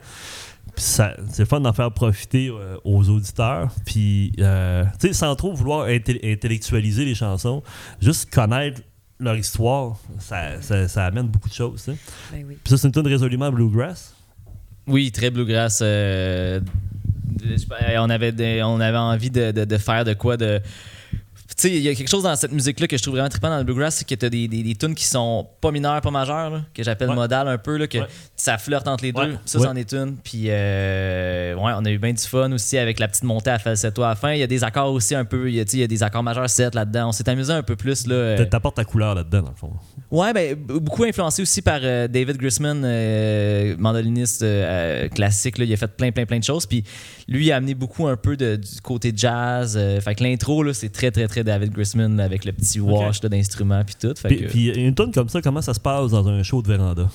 Puis 0.75 0.83
ça- 0.83 1.15
c'est 1.31 1.45
fun 1.47 1.59
d'en 1.61 1.73
faire 1.73 1.91
profiter 1.91 2.49
euh, 2.49 2.77
aux 2.83 3.07
auditeurs. 3.09 3.69
Puis, 3.85 4.31
euh, 4.39 4.83
tu 4.99 5.07
sais, 5.09 5.13
sans 5.13 5.35
trop 5.35 5.53
vouloir 5.53 5.87
inté- 5.87 6.19
intellectualiser 6.23 7.05
les 7.05 7.13
chansons, 7.13 7.61
juste 8.01 8.33
connaître 8.33 8.81
leur 9.19 9.35
histoire, 9.37 9.97
ça, 10.17 10.59
ça, 10.61 10.87
ça 10.87 11.05
amène 11.05 11.27
beaucoup 11.27 11.49
de 11.49 11.53
choses. 11.53 11.83
Ben 11.85 12.43
oui. 12.47 12.57
Puis 12.63 12.71
ça, 12.71 12.77
c'est 12.77 12.87
une 12.87 12.93
tune 12.93 13.05
résolument 13.07 13.51
bluegrass. 13.51 14.15
Oui, 14.87 15.11
très 15.11 15.29
bluegrass. 15.29 15.79
euh, 15.83 16.59
on, 17.99 18.09
avait 18.09 18.31
des- 18.31 18.63
on 18.63 18.79
avait 18.79 18.97
envie 18.97 19.29
de, 19.29 19.51
de- 19.51 19.65
de 19.65 19.77
faire 19.77 20.03
de 20.05 20.13
quoi 20.13 20.37
de. 20.37 20.59
Sais, 21.55 21.69
il 21.69 21.81
y 21.81 21.89
a 21.89 21.93
quelque 21.93 22.09
chose 22.09 22.23
dans 22.23 22.35
cette 22.35 22.51
musique-là 22.51 22.87
que 22.87 22.97
je 22.97 23.01
trouve 23.03 23.13
vraiment 23.15 23.29
trippant 23.29 23.49
dans 23.49 23.57
le 23.57 23.63
bluegrass, 23.63 23.95
c'est 23.97 24.07
que 24.07 24.15
tu 24.15 24.25
as 24.25 24.29
des, 24.29 24.47
des, 24.47 24.63
des 24.63 24.75
tunes 24.75 24.95
qui 24.95 25.05
sont 25.05 25.47
pas 25.61 25.71
mineures, 25.71 26.01
pas 26.01 26.09
majeures, 26.09 26.49
là, 26.49 26.61
que 26.73 26.81
j'appelle 26.83 27.09
Ouais. 27.09 27.15
modales 27.15 27.47
un 27.47 27.57
peu, 27.57 27.77
là, 27.77 27.85
que 27.87 27.99
Ouais. 27.99 28.07
ça 28.35 28.57
flirte 28.57 28.87
entre 28.87 29.03
les 29.03 29.11
deux. 29.11 29.21
Ouais. 29.21 29.37
Ça, 29.45 29.59
c'en 29.59 29.75
est 29.75 29.93
une. 29.93 30.15
Puis, 30.23 30.45
euh, 30.47 31.53
ouais, 31.55 31.73
on 31.77 31.85
a 31.85 31.91
eu 31.91 31.97
bien 31.99 32.13
du 32.13 32.21
fun 32.23 32.51
aussi 32.51 32.77
avec 32.77 32.99
la 32.99 33.07
petite 33.07 33.23
montée 33.23 33.49
à 33.51 33.59
falsetto 33.59 34.03
à 34.03 34.09
la 34.09 34.15
fin. 34.15 34.31
Il 34.33 34.39
y 34.39 34.43
a 34.43 34.47
des 34.47 34.63
accords 34.63 34.91
aussi 34.93 35.15
un 35.15 35.25
peu, 35.25 35.49
il 35.49 35.55
y 35.55 35.59
a, 35.59 35.63
il 35.71 35.79
y 35.79 35.83
a 35.83 35.87
des 35.87 36.01
accords 36.03 36.23
majeurs 36.23 36.49
7 36.49 36.73
là-dedans. 36.75 37.09
On 37.09 37.11
s'est 37.11 37.27
amusé 37.29 37.53
un 37.53 37.63
peu 37.63 37.75
plus. 37.75 38.07
Là, 38.07 38.15
euh, 38.15 38.45
T'apportes 38.45 38.75
ta 38.77 38.85
couleur 38.85 39.13
là-dedans, 39.15 39.41
dans 39.43 39.49
le 39.51 39.55
fond. 39.55 39.71
Ouais, 40.11 40.33
ben, 40.33 40.55
beaucoup 40.55 41.03
influencé 41.03 41.41
aussi 41.41 41.61
par 41.61 41.79
euh, 41.83 42.07
David 42.07 42.37
Grisman, 42.37 42.81
euh, 42.83 43.75
mandoliniste 43.77 44.45
classique. 45.13 45.57
Là. 45.57 45.65
Il 45.65 45.73
a 45.73 45.77
fait 45.77 45.87
plein, 45.87 46.11
plein, 46.11 46.25
plein 46.25 46.39
de 46.39 46.43
choses. 46.43 46.65
Puis 46.65 46.83
lui, 47.27 47.45
il 47.47 47.51
a 47.51 47.57
amené 47.57 47.73
beaucoup 47.75 48.07
un 48.07 48.15
peu 48.17 48.35
de- 48.37 48.55
du 48.55 48.81
côté 48.81 49.11
jazz. 49.15 49.77
fait 50.01 50.15
que 50.15 50.23
l'intro, 50.23 50.63
là, 50.63 50.73
c'est 50.73 50.89
très, 50.89 51.11
très, 51.11 51.27
très 51.27 51.32
David 51.41 51.71
Grisman 51.71 52.19
avec 52.19 52.45
le 52.45 52.51
petit 52.53 52.79
wash 52.79 53.21
d'instruments 53.21 53.83
puis 53.85 53.95
tout. 53.99 54.13
Fait 54.17 54.27
Puis, 54.29 54.37
que, 54.41 54.45
puis 54.47 54.67
une 54.69 54.93
tune 54.95 55.11
comme 55.11 55.29
ça, 55.29 55.41
comment 55.41 55.61
ça 55.61 55.73
se 55.73 55.79
passe 55.79 56.11
dans 56.11 56.27
un 56.27 56.43
show 56.43 56.61
de 56.61 56.67
véranda? 56.67 57.09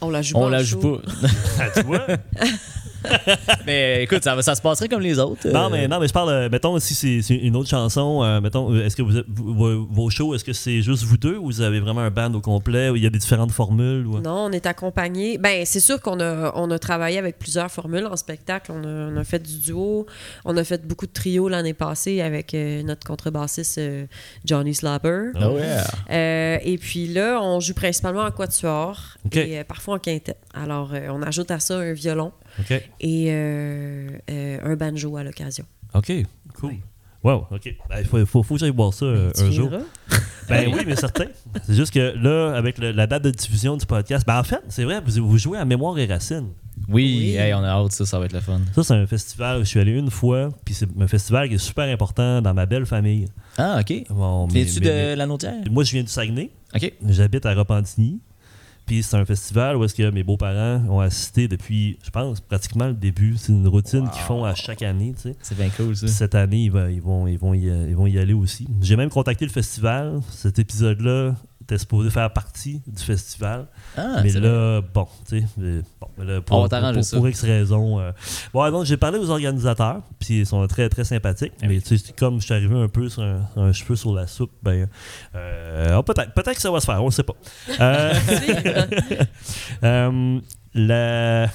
On 0.00 0.10
la 0.10 0.22
joue 0.22 0.36
on 0.36 0.40
pas. 0.40 0.46
en 0.46 0.48
la 0.50 0.64
show. 0.64 0.80
joue 0.80 0.96
pas. 0.98 1.12
Ah, 1.60 1.70
tu 1.74 1.82
vois? 1.82 2.06
mais 3.66 4.04
écoute, 4.04 4.22
ça, 4.24 4.34
va- 4.34 4.42
ça 4.42 4.54
se 4.54 4.62
passerait 4.62 4.88
comme 4.88 5.00
les 5.00 5.18
autres. 5.18 5.46
euh. 5.46 5.52
non, 5.52 5.70
mais, 5.70 5.88
non, 5.88 5.98
mais 6.00 6.08
je 6.08 6.12
parle, 6.12 6.30
euh, 6.30 6.48
mettons, 6.50 6.78
si 6.78 6.94
c'est 6.94 7.22
c'est 7.22 7.34
une 7.36 7.56
autre 7.56 7.68
chanson, 7.68 8.22
euh, 8.22 8.40
mettons, 8.40 8.72
euh, 8.72 8.84
est-ce 8.84 8.96
que 8.96 9.02
vous, 9.02 9.16
êtes- 9.18 9.26
vous- 9.28 9.86
vos, 9.90 10.10
shows, 10.10 10.34
est-ce 10.34 10.44
que 10.44 10.52
c'est 10.52 10.82
juste 10.82 11.02
vous 11.04 11.16
deux 11.16 11.36
ou 11.36 11.46
vous 11.46 11.60
avez 11.60 11.80
vraiment 11.80 12.00
un 12.00 12.10
band 12.10 12.32
au 12.34 12.40
complet 12.40 12.90
ou 12.90 12.96
il 12.96 13.02
y 13.02 13.06
a 13.06 13.10
des 13.10 13.18
différentes 13.18 13.52
formules? 13.52 14.06
Ou... 14.06 14.20
Non, 14.20 14.46
on 14.46 14.52
est 14.52 14.66
accompagné. 14.66 15.38
Ben, 15.38 15.64
c'est 15.64 15.80
sûr 15.80 16.00
qu'on 16.00 16.20
a, 16.20 16.52
on 16.56 16.70
a 16.70 16.78
travaillé 16.78 17.18
avec 17.18 17.38
plusieurs 17.38 17.70
formules 17.70 18.06
en 18.06 18.16
spectacle. 18.16 18.72
On 18.72 18.82
a, 18.84 19.10
on 19.12 19.16
a 19.16 19.24
fait 19.24 19.38
du 19.40 19.58
duo. 19.58 20.06
On 20.44 20.56
a 20.56 20.64
fait 20.64 20.86
beaucoup 20.86 21.06
de 21.06 21.12
trios 21.12 21.48
l'année 21.48 21.74
passée 21.74 22.20
avec 22.20 22.54
euh, 22.54 22.82
notre 22.82 23.06
contrebassiste 23.06 23.78
euh, 23.78 24.06
Johnny 24.44 24.74
Slapper. 24.74 25.30
Oh, 25.36 25.56
yeah. 25.58 25.84
Euh, 26.10 26.58
et 26.62 26.78
puis 26.78 27.06
là, 27.08 27.40
on 27.42 27.60
joue 27.60 27.74
principalement 27.74 28.22
en 28.22 28.30
quatuor 28.30 28.98
et 29.32 29.58
euh, 29.58 29.64
parfois 29.64 29.96
en 29.96 29.98
quintette. 29.98 30.38
Alors, 30.54 30.90
euh, 30.94 31.08
on 31.10 31.22
ajoute 31.22 31.50
à 31.50 31.60
ça 31.60 31.76
un 31.78 31.92
violon 31.92 32.32
Et 33.00 33.26
euh, 33.30 34.10
euh, 34.30 34.58
un 34.62 34.76
banjo 34.76 35.16
à 35.16 35.24
l'occasion. 35.24 35.64
OK. 35.94 36.12
Cool. 36.54 36.74
Wow, 37.22 37.46
OK. 37.50 37.66
Il 37.98 38.04
faut, 38.06 38.24
faut, 38.24 38.42
faut 38.42 38.54
que 38.54 38.60
j'aille 38.60 38.70
voir 38.70 38.94
ça 38.94 39.04
euh, 39.04 39.30
Tu 39.36 39.42
un 39.42 39.50
jour. 39.50 39.70
Ben 40.48 40.72
oui, 40.72 40.80
mais 40.86 40.96
certain. 40.96 41.26
C'est 41.66 41.74
juste 41.74 41.92
que 41.92 42.14
là, 42.16 42.54
avec 42.56 42.78
le- 42.78 42.92
la 42.92 43.06
date 43.06 43.22
de 43.22 43.30
diffusion 43.30 43.76
du 43.76 43.84
podcast, 43.86 44.26
ben 44.26 44.38
en 44.40 44.42
fait, 44.42 44.60
c'est 44.68 44.84
vrai, 44.84 45.00
vous, 45.04 45.28
vous 45.28 45.38
jouez 45.38 45.58
à 45.58 45.64
Mémoire 45.64 45.98
et 45.98 46.06
Racines. 46.06 46.48
Oui, 46.88 47.18
Oui. 47.18 47.36
hey, 47.36 47.52
on 47.52 47.58
a 47.62 47.68
hâte, 47.68 47.92
ça, 47.92 48.06
ça 48.06 48.18
va 48.18 48.24
être 48.24 48.32
le 48.32 48.40
fun. 48.40 48.58
Ça, 48.74 48.82
c'est 48.82 48.94
un 48.94 49.06
festival 49.06 49.58
où 49.60 49.64
je 49.64 49.68
suis 49.68 49.78
allé 49.80 49.92
une 49.92 50.10
fois, 50.10 50.48
puis 50.64 50.74
c'est 50.74 50.88
un 50.98 51.06
festival 51.06 51.48
qui 51.48 51.56
est 51.56 51.58
super 51.58 51.84
important 51.92 52.40
dans 52.40 52.54
ma 52.54 52.64
belle 52.66 52.86
famille. 52.86 53.26
Ah, 53.58 53.78
ok. 53.80 54.04
Bon, 54.08 54.46
mais- 54.46 54.64
Viens-tu 54.64 54.80
de 54.80 54.88
mais- 54.88 55.16
la? 55.16 55.26
Moi, 55.70 55.84
je 55.84 55.92
viens 55.92 56.02
du 56.02 56.08
Saguenay. 56.08 56.50
Ok. 56.74 56.90
J'habite 57.06 57.44
à 57.44 57.52
Repentigny. 57.54 58.18
Puis 58.90 59.04
c'est 59.04 59.16
un 59.16 59.24
festival 59.24 59.76
où 59.76 59.84
est-ce 59.84 59.94
que 59.94 60.10
mes 60.10 60.24
beaux-parents 60.24 60.82
ont 60.88 60.98
assisté 60.98 61.46
depuis, 61.46 61.96
je 62.02 62.10
pense, 62.10 62.40
pratiquement 62.40 62.88
le 62.88 62.94
début. 62.94 63.36
C'est 63.36 63.52
une 63.52 63.68
routine 63.68 64.10
qu'ils 64.10 64.22
font 64.22 64.44
à 64.44 64.56
chaque 64.56 64.82
année, 64.82 65.14
tu 65.14 65.30
sais. 65.30 65.36
C'est 65.42 65.56
bien 65.56 65.68
cool, 65.68 65.94
ça. 65.94 66.08
Cette 66.08 66.34
année, 66.34 66.64
ils, 66.64 66.72
vont, 66.72 67.28
ils, 67.28 67.38
vont 67.38 67.54
y, 67.54 67.66
ils 67.66 67.94
vont 67.94 68.08
y 68.08 68.18
aller 68.18 68.32
aussi. 68.32 68.66
J'ai 68.82 68.96
même 68.96 69.08
contacté 69.08 69.44
le 69.44 69.52
festival. 69.52 70.18
Cet 70.32 70.58
épisode-là 70.58 71.36
était 71.70 71.78
supposé 71.78 72.10
faire 72.10 72.32
partie 72.32 72.82
du 72.86 73.02
festival. 73.02 73.66
Ah, 73.96 74.20
mais 74.22 74.30
là, 74.32 74.80
bon, 74.94 75.06
tu 75.28 75.40
sais, 75.40 75.82
bon, 76.00 76.24
là, 76.24 76.40
pour, 76.40 76.58
On 76.58 76.62
va 76.62 76.68
t'arranger 76.68 76.94
pour, 77.00 77.04
ça. 77.04 77.16
pour 77.16 77.28
X 77.28 77.42
raisons. 77.44 78.00
euh, 78.00 78.10
Bon, 78.52 78.70
donc, 78.70 78.84
j'ai 78.86 78.96
parlé 78.96 79.18
aux 79.18 79.30
organisateurs, 79.30 80.02
puis 80.18 80.40
ils 80.40 80.46
sont 80.46 80.66
très, 80.66 80.88
très 80.88 81.04
sympathiques. 81.04 81.52
Ah 81.62 81.66
Mais 81.68 81.80
tu 81.80 81.96
sais, 81.96 82.12
comme 82.18 82.40
je 82.40 82.44
suis 82.46 82.54
arrivé 82.54 82.74
un 82.76 82.88
peu 82.88 83.08
sur 83.08 83.22
un, 83.22 83.48
un 83.56 83.72
cheveu 83.72 83.96
sur 83.96 84.14
la 84.14 84.26
soupe, 84.26 84.50
ben, 84.62 84.88
euh, 85.34 85.96
oh, 85.98 86.02
peut-être, 86.02 86.32
peut-être 86.34 86.56
que 86.56 86.62
ça 86.62 86.70
va 86.70 86.80
se 86.80 86.86
faire, 86.86 87.02
on 87.02 87.06
ne 87.06 87.10
sait 87.12 87.22
pas. 87.22 87.34
Euh, 87.80 88.14
euh, 89.84 90.40
la, 90.74 91.46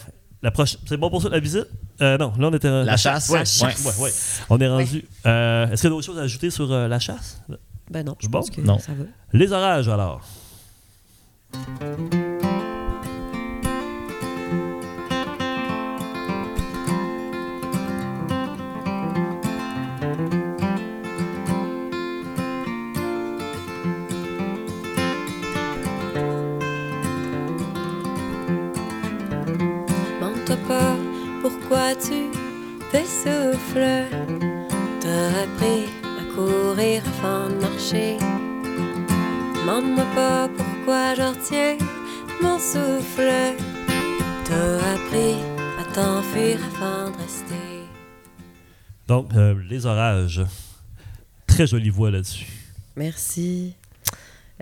la 0.42 0.52
prochaine, 0.52 0.80
c'est 0.86 0.98
bon 0.98 1.10
pour 1.10 1.22
ça 1.22 1.30
la 1.30 1.40
visite? 1.40 1.66
Euh, 2.02 2.18
non, 2.18 2.34
là 2.38 2.48
on 2.50 2.54
était 2.54 2.70
La 2.84 2.98
chasse. 2.98 3.30
La 3.32 3.46
chasse. 3.46 3.62
ouais, 3.86 3.92
ouais, 3.92 4.04
ouais. 4.04 4.12
On 4.50 4.60
est 4.60 4.68
rendu. 4.68 5.06
Euh, 5.26 5.68
Est-ce 5.72 5.82
qu'il 5.82 5.90
y 5.90 5.94
a 5.94 5.96
d'autres 5.96 6.06
choses 6.06 6.20
à 6.20 6.24
ajouter 6.24 6.50
sur 6.50 6.72
euh, 6.72 6.88
la 6.88 7.00
chasse? 7.00 7.42
Ben 7.90 8.04
non, 8.06 8.16
je 8.20 8.28
Bon, 8.28 8.40
pense 8.40 8.50
que 8.50 8.62
non. 8.62 8.80
ça 8.80 8.94
va. 8.94 9.06
Les 9.34 9.52
orages 9.52 9.88
alors. 9.90 10.22
Pourquoi 31.42 31.96
tu 31.96 32.30
t'essouffles. 32.92 34.06
T'as 35.02 35.28
appris 35.44 35.86
à 36.04 36.05
courir 36.76 37.02
afin 37.08 37.50
de 37.50 37.56
marcher. 37.56 38.18
Demande-moi 39.62 40.06
pas 40.14 40.50
pourquoi 40.58 41.16
je 41.16 41.22
retiens 41.22 41.78
mon 42.42 42.60
souffle. 42.60 43.32
T'as 44.44 44.94
appris 44.94 45.36
à 45.80 45.94
t'enfuir 45.94 46.58
afin 46.68 47.12
de 47.12 47.18
rester. 47.18 47.56
Donc, 49.08 49.34
euh, 49.36 49.56
les 49.70 49.86
orages. 49.86 50.42
Très 51.48 51.66
jolie 51.66 51.90
voix 51.90 52.12
là-dessus. 52.12 52.48
Merci. 52.98 53.76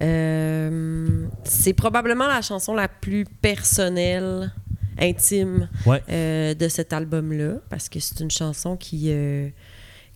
Euh, 0.02 1.26
c'est 1.44 1.74
probablement 1.74 2.28
la 2.28 2.42
chanson 2.42 2.74
la 2.76 2.88
plus 2.88 3.26
personnelle, 3.26 4.52
intime 5.00 5.68
Ouais. 5.88 6.04
euh, 6.10 6.54
de 6.54 6.68
cet 6.68 6.94
album-là, 6.94 7.56
parce 7.70 7.90
que 7.90 8.00
c'est 8.00 8.20
une 8.20 8.32
chanson 8.32 8.76
qui, 8.78 9.06
euh, 9.10 9.50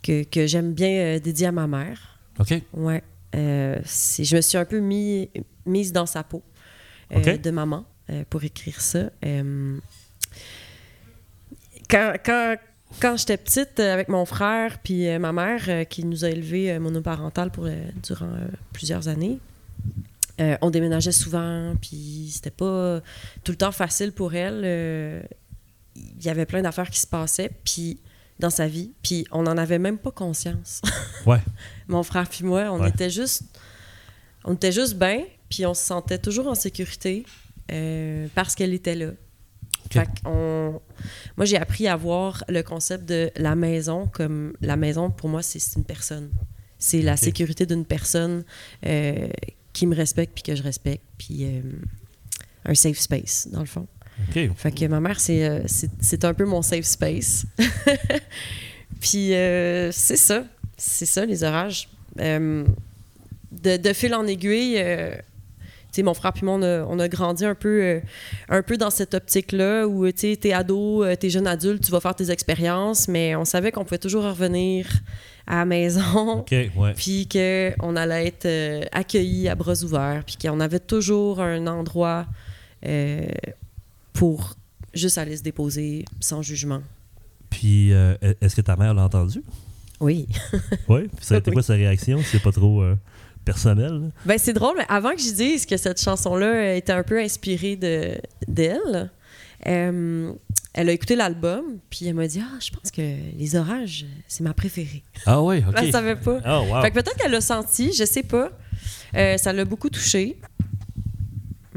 que, 0.08 0.24
que 0.24 0.48
j'aime 0.48 0.74
bien 0.74 0.90
euh, 0.90 1.20
dédier 1.20 1.48
à 1.48 1.52
ma 1.52 1.68
mère. 1.68 2.20
OK. 2.40 2.54
Ouais. 2.74 3.04
Euh, 3.36 3.78
je 3.84 4.36
me 4.36 4.42
suis 4.42 4.58
un 4.58 4.66
peu 4.66 4.80
mis, 4.80 5.30
mise 5.66 5.92
dans 5.92 6.06
sa 6.06 6.24
peau 6.24 6.42
euh, 7.14 7.38
de 7.38 7.52
maman 7.52 7.86
pour 8.30 8.44
écrire 8.46 8.80
ça. 8.80 9.10
Quand 11.90 12.14
quand, 12.24 12.56
quand 13.02 13.18
j'étais 13.18 13.38
petite, 13.38 13.80
avec 13.80 14.08
mon 14.08 14.26
frère 14.26 14.80
puis 14.80 15.08
euh, 15.08 15.20
ma 15.20 15.34
mère, 15.34 15.64
euh, 15.68 15.84
qui 15.84 16.06
nous 16.06 16.24
a 16.24 16.30
élevés 16.30 16.72
euh, 16.72 16.80
monoparentales 16.80 17.52
pour, 17.52 17.68
durant 18.02 18.34
plusieurs 18.72 19.08
années, 19.10 19.40
on 20.62 20.70
déménageait 20.70 21.12
souvent, 21.12 21.74
puis 21.82 22.30
c'était 22.32 22.52
pas 22.52 23.02
tout 23.44 23.52
le 23.52 23.58
temps 23.58 23.72
facile 23.72 24.12
pour 24.12 24.36
elle. 24.36 25.26
Il 25.96 26.24
y 26.24 26.30
avait 26.30 26.46
plein 26.46 26.62
d'affaires 26.62 26.92
qui 26.92 27.00
se 27.00 27.08
passaient, 27.08 27.50
puis 27.64 27.98
dans 28.40 28.50
sa 28.50 28.68
vie, 28.68 28.92
puis 29.04 29.26
on 29.32 29.44
n'en 29.44 29.58
avait 29.58 29.80
même 29.80 29.98
pas 29.98 30.12
conscience. 30.12 30.82
Ouais. 31.26 31.42
Mon 31.88 32.04
frère 32.04 32.30
puis 32.30 32.46
moi, 32.46 32.70
on 32.72 32.80
Ouais. 32.82 32.90
était 32.90 33.10
juste, 33.10 33.44
on 34.46 34.54
était 34.54 34.72
juste 34.72 34.96
bien, 34.96 35.24
puis 35.50 35.66
on 35.66 35.74
se 35.74 35.84
sentait 35.84 36.18
toujours 36.20 36.48
en 36.48 36.56
sécurité 36.56 37.26
euh, 37.72 38.28
parce 38.36 38.56
qu'elle 38.56 38.74
était 38.74 38.96
là. 38.96 39.12
Fait 39.92 40.08
qu'on- 40.24 40.82
moi, 41.38 41.46
j'ai 41.46 41.58
appris 41.58 41.88
à 41.88 41.96
voir 41.96 42.44
le 42.50 42.62
concept 42.62 43.06
de 43.08 43.30
la 43.36 43.56
maison 43.56 44.08
comme 44.08 44.54
la 44.62 44.76
maison, 44.78 45.10
pour 45.10 45.30
moi, 45.30 45.42
c'est 45.42 45.60
une 45.76 45.84
personne. 45.86 46.30
C'est 46.80 47.02
la 47.02 47.18
sécurité 47.18 47.66
d'une 47.66 47.86
personne 47.86 48.44
euh, 48.86 49.28
qui 49.74 49.86
me 49.88 49.96
respecte 49.96 50.34
puis 50.34 50.44
que 50.44 50.56
je 50.56 50.64
respecte, 50.64 51.04
puis 51.18 51.46
euh, 51.46 51.62
un 52.66 52.76
safe 52.76 53.00
space, 53.00 53.48
dans 53.52 53.62
le 53.62 53.66
fond. 53.66 53.88
OK. 54.30 54.50
Fait 54.56 54.72
que 54.72 54.86
ma 54.86 55.00
mère, 55.00 55.20
c'est, 55.20 55.48
euh, 55.48 55.62
c'est, 55.66 55.90
c'est 56.00 56.26
un 56.26 56.34
peu 56.34 56.46
mon 56.46 56.62
safe 56.62 56.86
space. 56.86 57.46
Puis 59.00 59.34
euh, 59.34 59.92
c'est 59.92 60.18
ça. 60.18 60.44
C'est 60.78 61.06
ça, 61.06 61.26
les 61.26 61.44
orages. 61.44 61.90
Euh, 62.20 62.66
de, 63.52 63.78
de 63.78 63.94
fil 63.94 64.14
en 64.14 64.26
aiguille, 64.28 64.78
euh, 64.78 65.16
tu 65.98 66.04
mon 66.04 66.14
frère 66.14 66.34
puis 66.34 66.46
moi, 66.46 66.56
on 66.56 66.62
a, 66.62 66.84
on 66.84 67.00
a 67.00 67.08
grandi 67.08 67.46
un 67.46 67.56
peu, 67.56 67.82
euh, 67.82 68.00
un 68.50 68.62
peu 68.62 68.78
dans 68.78 68.90
cette 68.90 69.14
optique-là 69.14 69.88
où 69.88 70.12
tu 70.12 70.38
t'es 70.38 70.54
ado, 70.54 71.04
euh, 71.04 71.16
t'es 71.16 71.30
jeune 71.30 71.48
adulte, 71.48 71.84
tu 71.84 71.92
vas 71.92 72.00
faire 72.00 72.16
tes 72.16 72.30
expériences, 72.30 73.08
mais 73.08 73.36
on 73.36 73.46
savait 73.46 73.72
qu'on 73.72 73.84
pouvait 73.84 73.98
toujours 73.98 74.24
revenir 74.24 74.88
à 75.48 75.58
la 75.58 75.66
maison 75.66 76.46
ouais. 76.52 76.94
puis 76.96 77.28
qu'on 77.28 77.96
allait 77.96 78.28
être 78.28 78.46
euh, 78.46 78.84
accueillis 78.92 79.50
à 79.50 79.56
bras 79.56 79.82
ouverts, 79.84 80.24
puis 80.26 80.36
qu'on 80.40 80.60
avait 80.60 80.80
toujours 80.80 81.42
un 81.42 81.66
endroit 81.68 82.28
pour 84.18 84.56
juste 84.94 85.18
aller 85.20 85.38
se 85.38 85.44
déposer 85.44 86.06
sans 86.20 86.42
jugement. 86.42 86.82
Puis, 87.52 87.94
euh, 87.94 88.16
est-ce 88.42 88.56
que 88.56 88.62
ta 88.62 88.76
mère 88.76 88.94
l'a 88.94 89.04
entendu? 89.04 89.44
Oui. 90.00 90.28
Oui. 90.90 91.08
Puis 91.16 91.26
ça 91.26 91.36
a 91.36 91.38
été 91.38 91.52
quoi 91.52 91.62
sa 91.62 91.74
réaction? 91.74 92.20
C'est 92.24 92.42
pas 92.42 92.52
trop 92.52 92.82
euh, 92.82 92.96
personnel? 93.46 93.92
là? 93.92 94.08
Ben 94.26 94.38
c'est 94.38 94.54
drôle, 94.54 94.76
mais 94.78 94.86
avant 94.90 95.12
que 95.12 95.22
je 95.22 95.32
dise 95.34 95.66
que 95.66 95.78
cette 95.78 96.02
chanson-là 96.02 96.76
était 96.76 96.94
un 96.94 97.04
peu 97.04 97.20
inspirée 97.20 97.76
de 97.76 98.18
d'elle, 98.48 99.12
euh, 99.68 100.32
elle 100.74 100.90
a 100.90 100.92
écouté 100.92 101.16
l'album, 101.16 101.80
puis 101.90 102.08
elle 102.08 102.16
m'a 102.16 102.28
dit 102.28 102.42
Ah, 102.42 102.58
je 102.60 102.72
pense 102.72 102.90
que 102.92 103.02
Les 103.38 103.56
Orages, 103.56 104.06
c'est 104.28 104.44
ma 104.44 104.54
préférée. 104.54 105.04
Ah 105.26 105.42
oui, 105.42 105.58
OK. 105.68 105.76
Elle 105.78 105.92
savait 105.92 106.16
pas. 106.16 106.40
Oh, 106.46 106.74
wow. 106.74 106.82
Fait 106.82 106.90
que 106.90 106.96
peut-être 106.96 107.18
qu'elle 107.18 107.32
l'a 107.32 107.42
senti, 107.42 107.94
je 107.94 108.06
sais 108.06 108.24
pas. 108.24 108.50
Euh, 109.16 109.38
ça 109.38 109.54
l'a 109.54 109.66
beaucoup 109.66 109.90
touché. 109.90 110.38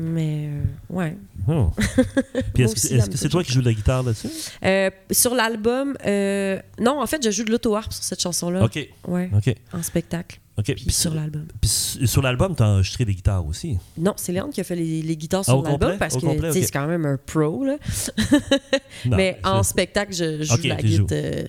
Mais, 0.03 0.49
euh, 0.49 0.63
ouais. 0.89 1.17
Oh. 1.47 1.71
Puis 2.55 2.63
est-ce 2.63 3.11
que 3.11 3.17
c'est 3.19 3.29
toi 3.29 3.45
qui 3.45 3.53
joues 3.53 3.61
de 3.61 3.67
la 3.67 3.75
guitare 3.75 4.03
là-dessus? 4.03 4.29
Euh, 4.65 4.91
sur 5.11 5.35
l'album, 5.35 5.95
euh, 6.07 6.59
non, 6.81 7.03
en 7.03 7.07
fait, 7.07 7.23
je 7.23 7.31
joue 7.31 7.45
de 7.45 7.51
l'auto-harpe 7.51 7.93
sur 7.93 8.03
cette 8.03 8.23
chanson-là. 8.23 8.65
OK. 8.65 8.79
Ouais, 9.07 9.31
OK. 9.37 9.55
en 9.75 9.83
spectacle. 9.83 10.41
OK. 10.57 10.65
Puis 10.65 10.75
Puis 10.87 10.95
sur 10.95 11.13
l'album. 11.15 11.47
Puis 11.61 11.69
su- 11.69 12.07
sur 12.07 12.23
l'album, 12.23 12.55
t'as 12.57 12.67
enregistré 12.67 13.05
des 13.05 13.15
guitares 13.15 13.45
aussi? 13.45 13.77
Non, 13.99 14.15
c'est 14.17 14.33
Léandre 14.33 14.55
qui 14.55 14.61
a 14.63 14.65
fait 14.65 14.77
les, 14.77 15.03
les 15.03 15.17
guitares 15.19 15.41
Ah, 15.43 15.51
sur 15.51 15.63
l'album 15.63 15.99
parce 15.99 16.17
que 16.17 16.53
tu 16.53 16.63
c'est 16.63 16.71
quand 16.73 16.87
même 16.87 17.05
un 17.05 17.19
pro. 17.19 17.65
Là. 17.65 17.77
Non, 19.07 19.17
Mais 19.17 19.39
en 19.45 19.63
spectacle, 19.63 20.13
je 20.15 20.43
joue 20.43 20.55
Ok, 20.55 20.63
de 20.63 20.69
la 20.69 20.77
tu 20.77 20.87
guitare 20.87 21.45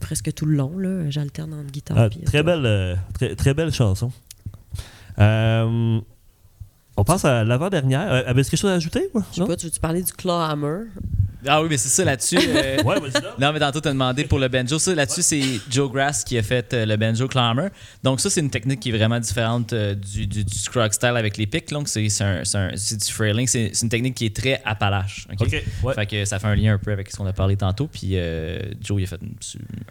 presque 0.00 0.32
tout 0.34 0.46
le 0.46 0.54
long. 0.56 0.78
là. 0.78 1.10
J'alterne 1.10 1.52
entre 1.54 1.70
guitare. 1.72 1.96
Ah, 1.98 2.08
très, 2.24 2.42
belle, 2.44 2.64
euh, 2.64 2.94
très, 3.14 3.34
très 3.34 3.54
belle 3.54 3.72
chanson. 3.72 4.12
Euh, 5.18 6.00
on 6.96 7.04
passe 7.04 7.24
à 7.24 7.44
l'avant-dernière. 7.44 8.12
Euh, 8.12 8.22
Avais-tu 8.26 8.50
quelque 8.50 8.60
chose 8.60 8.70
à 8.70 8.74
ajouter? 8.74 9.08
moi? 9.14 9.22
Je 9.30 9.36
sais 9.36 9.40
Non? 9.40 9.46
pas, 9.46 9.56
tu 9.56 9.66
veux-tu 9.66 9.80
parler 9.80 10.02
du 10.02 10.12
claw 10.12 10.32
hammer? 10.40 10.84
Ah 11.48 11.62
oui, 11.62 11.68
mais 11.70 11.76
c'est 11.76 11.88
ça 11.88 12.04
là-dessus. 12.04 12.38
euh, 12.38 12.82
Ouais. 12.84 12.96
Non, 13.38 13.52
mais 13.52 13.58
tantôt, 13.60 13.80
t'as 13.80 13.90
demandé 13.92 14.24
pour 14.24 14.38
le 14.38 14.48
banjo. 14.48 14.78
Ça, 14.78 14.94
là-dessus, 14.94 15.22
c'est 15.22 15.42
Joe 15.70 15.90
Grass 15.90 16.24
qui 16.24 16.36
a 16.38 16.42
fait 16.42 16.72
euh, 16.74 16.86
le 16.86 16.96
banjo 16.96 17.28
climber. 17.28 17.68
Donc, 18.02 18.20
ça, 18.20 18.30
c'est 18.30 18.40
une 18.40 18.50
technique 18.50 18.80
qui 18.80 18.90
est 18.90 18.96
vraiment 18.96 19.18
différente 19.20 19.72
euh, 19.72 19.94
du, 19.94 20.26
du, 20.26 20.44
du 20.44 20.58
scrog 20.58 20.92
style 20.92 21.08
avec 21.16 21.36
les 21.36 21.46
pics. 21.46 21.68
Donc, 21.70 21.88
c'est 21.88 22.08
c'est 22.08 22.24
un- 22.24 22.44
c'est 22.44 22.58
un- 22.58 22.70
c'est 22.76 22.96
du 23.04 23.12
frailing. 23.12 23.46
C'est 23.46 23.72
une 23.82 23.88
technique 23.88 24.14
qui 24.14 24.26
est 24.26 24.36
très 24.36 24.60
appalache. 24.64 25.26
OK? 25.40 25.62
Ouais. 25.82 25.94
Fait 25.94 26.06
que 26.06 26.24
ça 26.24 26.38
fait 26.38 26.46
un 26.48 26.54
lien 26.54 26.74
un 26.74 26.78
peu 26.78 26.92
avec 26.92 27.10
ce 27.10 27.16
qu'on 27.16 27.26
a 27.26 27.32
parlé 27.32 27.56
tantôt. 27.56 27.86
Puis 27.86 28.10
euh, 28.14 28.58
Joe, 28.82 29.00
il 29.00 29.04
a 29.04 29.06
fait 29.06 29.20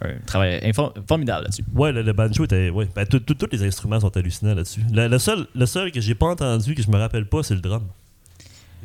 un, 0.02 0.08
un 0.08 0.14
travail 0.26 0.72
formidable 1.08 1.44
là-dessus. 1.44 1.64
Ouais, 1.74 1.92
le, 1.92 2.02
le 2.02 2.12
banjo 2.12 2.44
était. 2.44 2.70
Ouais, 2.70 2.88
ben, 2.94 3.04
tous 3.06 3.22
les 3.52 3.62
instruments 3.62 4.00
sont 4.00 4.16
hallucinants 4.16 4.54
là-dessus. 4.54 4.80
Le, 4.92 5.08
le 5.08 5.18
seul, 5.18 5.46
le 5.54 5.66
seul 5.66 5.90
que 5.92 6.00
j'ai 6.00 6.14
pas 6.14 6.26
entendu, 6.26 6.74
que 6.74 6.82
je 6.82 6.90
me 6.90 6.96
rappelle 6.96 7.26
pas, 7.26 7.42
c'est 7.42 7.54
le 7.54 7.60
drum. 7.60 7.82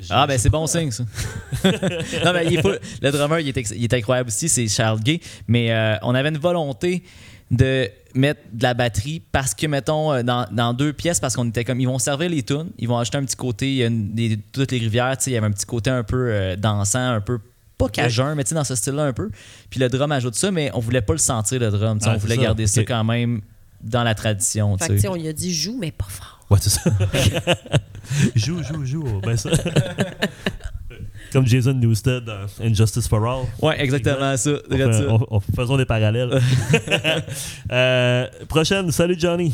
Ah, 0.09 0.25
ben 0.27 0.37
c'est 0.37 0.49
bon 0.49 0.65
signe, 0.67 0.91
ça. 0.91 1.03
non, 1.63 2.33
mais 2.33 2.45
il 2.47 2.57
est 2.59 2.61
pas- 2.61 2.75
le 3.01 3.11
drummer, 3.11 3.39
il 3.39 3.47
est, 3.49 3.57
ex- 3.57 3.73
il 3.75 3.83
est 3.83 3.93
incroyable 3.93 4.27
aussi, 4.29 4.49
c'est 4.49 4.67
Charles 4.67 4.99
Gay. 5.01 5.19
Mais 5.47 5.71
euh, 5.71 5.95
on 6.01 6.15
avait 6.15 6.29
une 6.29 6.37
volonté 6.37 7.03
de 7.49 7.89
mettre 8.15 8.41
de 8.53 8.63
la 8.63 8.73
batterie 8.73 9.21
parce 9.31 9.53
que, 9.53 9.67
mettons, 9.67 10.13
euh, 10.13 10.23
dans, 10.23 10.45
dans 10.51 10.73
deux 10.73 10.93
pièces, 10.93 11.19
parce 11.19 11.35
qu'on 11.35 11.47
était 11.49 11.65
comme, 11.65 11.79
ils 11.81 11.85
vont 11.87 11.99
servir 11.99 12.29
les 12.29 12.43
tunes, 12.43 12.69
ils 12.77 12.87
vont 12.87 12.97
ajouter 12.97 13.17
un 13.17 13.25
petit 13.25 13.35
côté, 13.35 13.67
il 13.69 13.75
y 13.75 13.83
a 13.83 13.87
une- 13.87 14.13
des- 14.13 14.39
toutes 14.53 14.71
les 14.71 14.77
rivières, 14.79 15.17
tu 15.17 15.25
sais, 15.25 15.31
il 15.31 15.33
y 15.33 15.37
avait 15.37 15.47
un 15.47 15.51
petit 15.51 15.65
côté 15.65 15.89
un 15.89 16.03
peu 16.03 16.27
euh, 16.29 16.55
dansant, 16.55 16.99
un 16.99 17.21
peu 17.21 17.39
pas 17.77 17.89
cajun, 17.89 18.35
mais 18.35 18.43
tu 18.43 18.49
sais, 18.49 18.55
dans 18.55 18.63
ce 18.63 18.75
style-là 18.75 19.03
un 19.05 19.13
peu. 19.13 19.29
Puis 19.69 19.79
le 19.79 19.89
drum 19.89 20.11
ajoute 20.11 20.35
ça, 20.35 20.51
mais 20.51 20.69
on 20.75 20.79
voulait 20.79 21.01
pas 21.01 21.13
le 21.13 21.19
sentir, 21.19 21.59
le 21.59 21.71
drum. 21.71 21.97
Ah, 22.03 22.13
on 22.15 22.17
voulait 22.17 22.35
ça. 22.35 22.41
garder 22.41 22.67
ça 22.67 22.83
quand 22.83 23.03
même 23.03 23.41
dans 23.83 24.03
la 24.03 24.13
tradition. 24.13 24.77
Fait 24.77 24.85
tu 24.85 24.89
que, 24.89 24.93
tu 24.93 24.99
sais. 24.99 25.07
sais, 25.07 25.11
on 25.11 25.15
lui 25.15 25.27
a 25.27 25.33
dit 25.33 25.51
joue, 25.53 25.77
mais 25.79 25.89
pas 25.91 26.05
fort. 26.07 26.40
Ouais, 26.51 26.57
c'est 26.61 26.69
ça. 26.69 26.81
joue, 28.35 28.61
joue, 28.61 28.85
joue. 28.85 29.21
Ben 29.23 29.37
ça. 29.37 29.49
Comme 31.31 31.47
Jason 31.47 31.73
Newsted 31.75 32.25
dans 32.25 32.45
Injustice 32.61 33.07
for 33.07 33.25
All. 33.25 33.45
Ouais, 33.61 33.81
exactement 33.81 34.35
ça. 34.35 34.49
On 34.69 34.73
regarde 34.73 34.93
fait- 34.93 35.03
ça. 35.03 35.07
on- 35.09 35.27
on- 35.31 35.39
faisons 35.55 35.77
des 35.77 35.85
parallèles. 35.85 36.41
Euh, 37.71 38.27
prochaine, 38.49 38.91
salut 38.91 39.15
Johnny. 39.17 39.53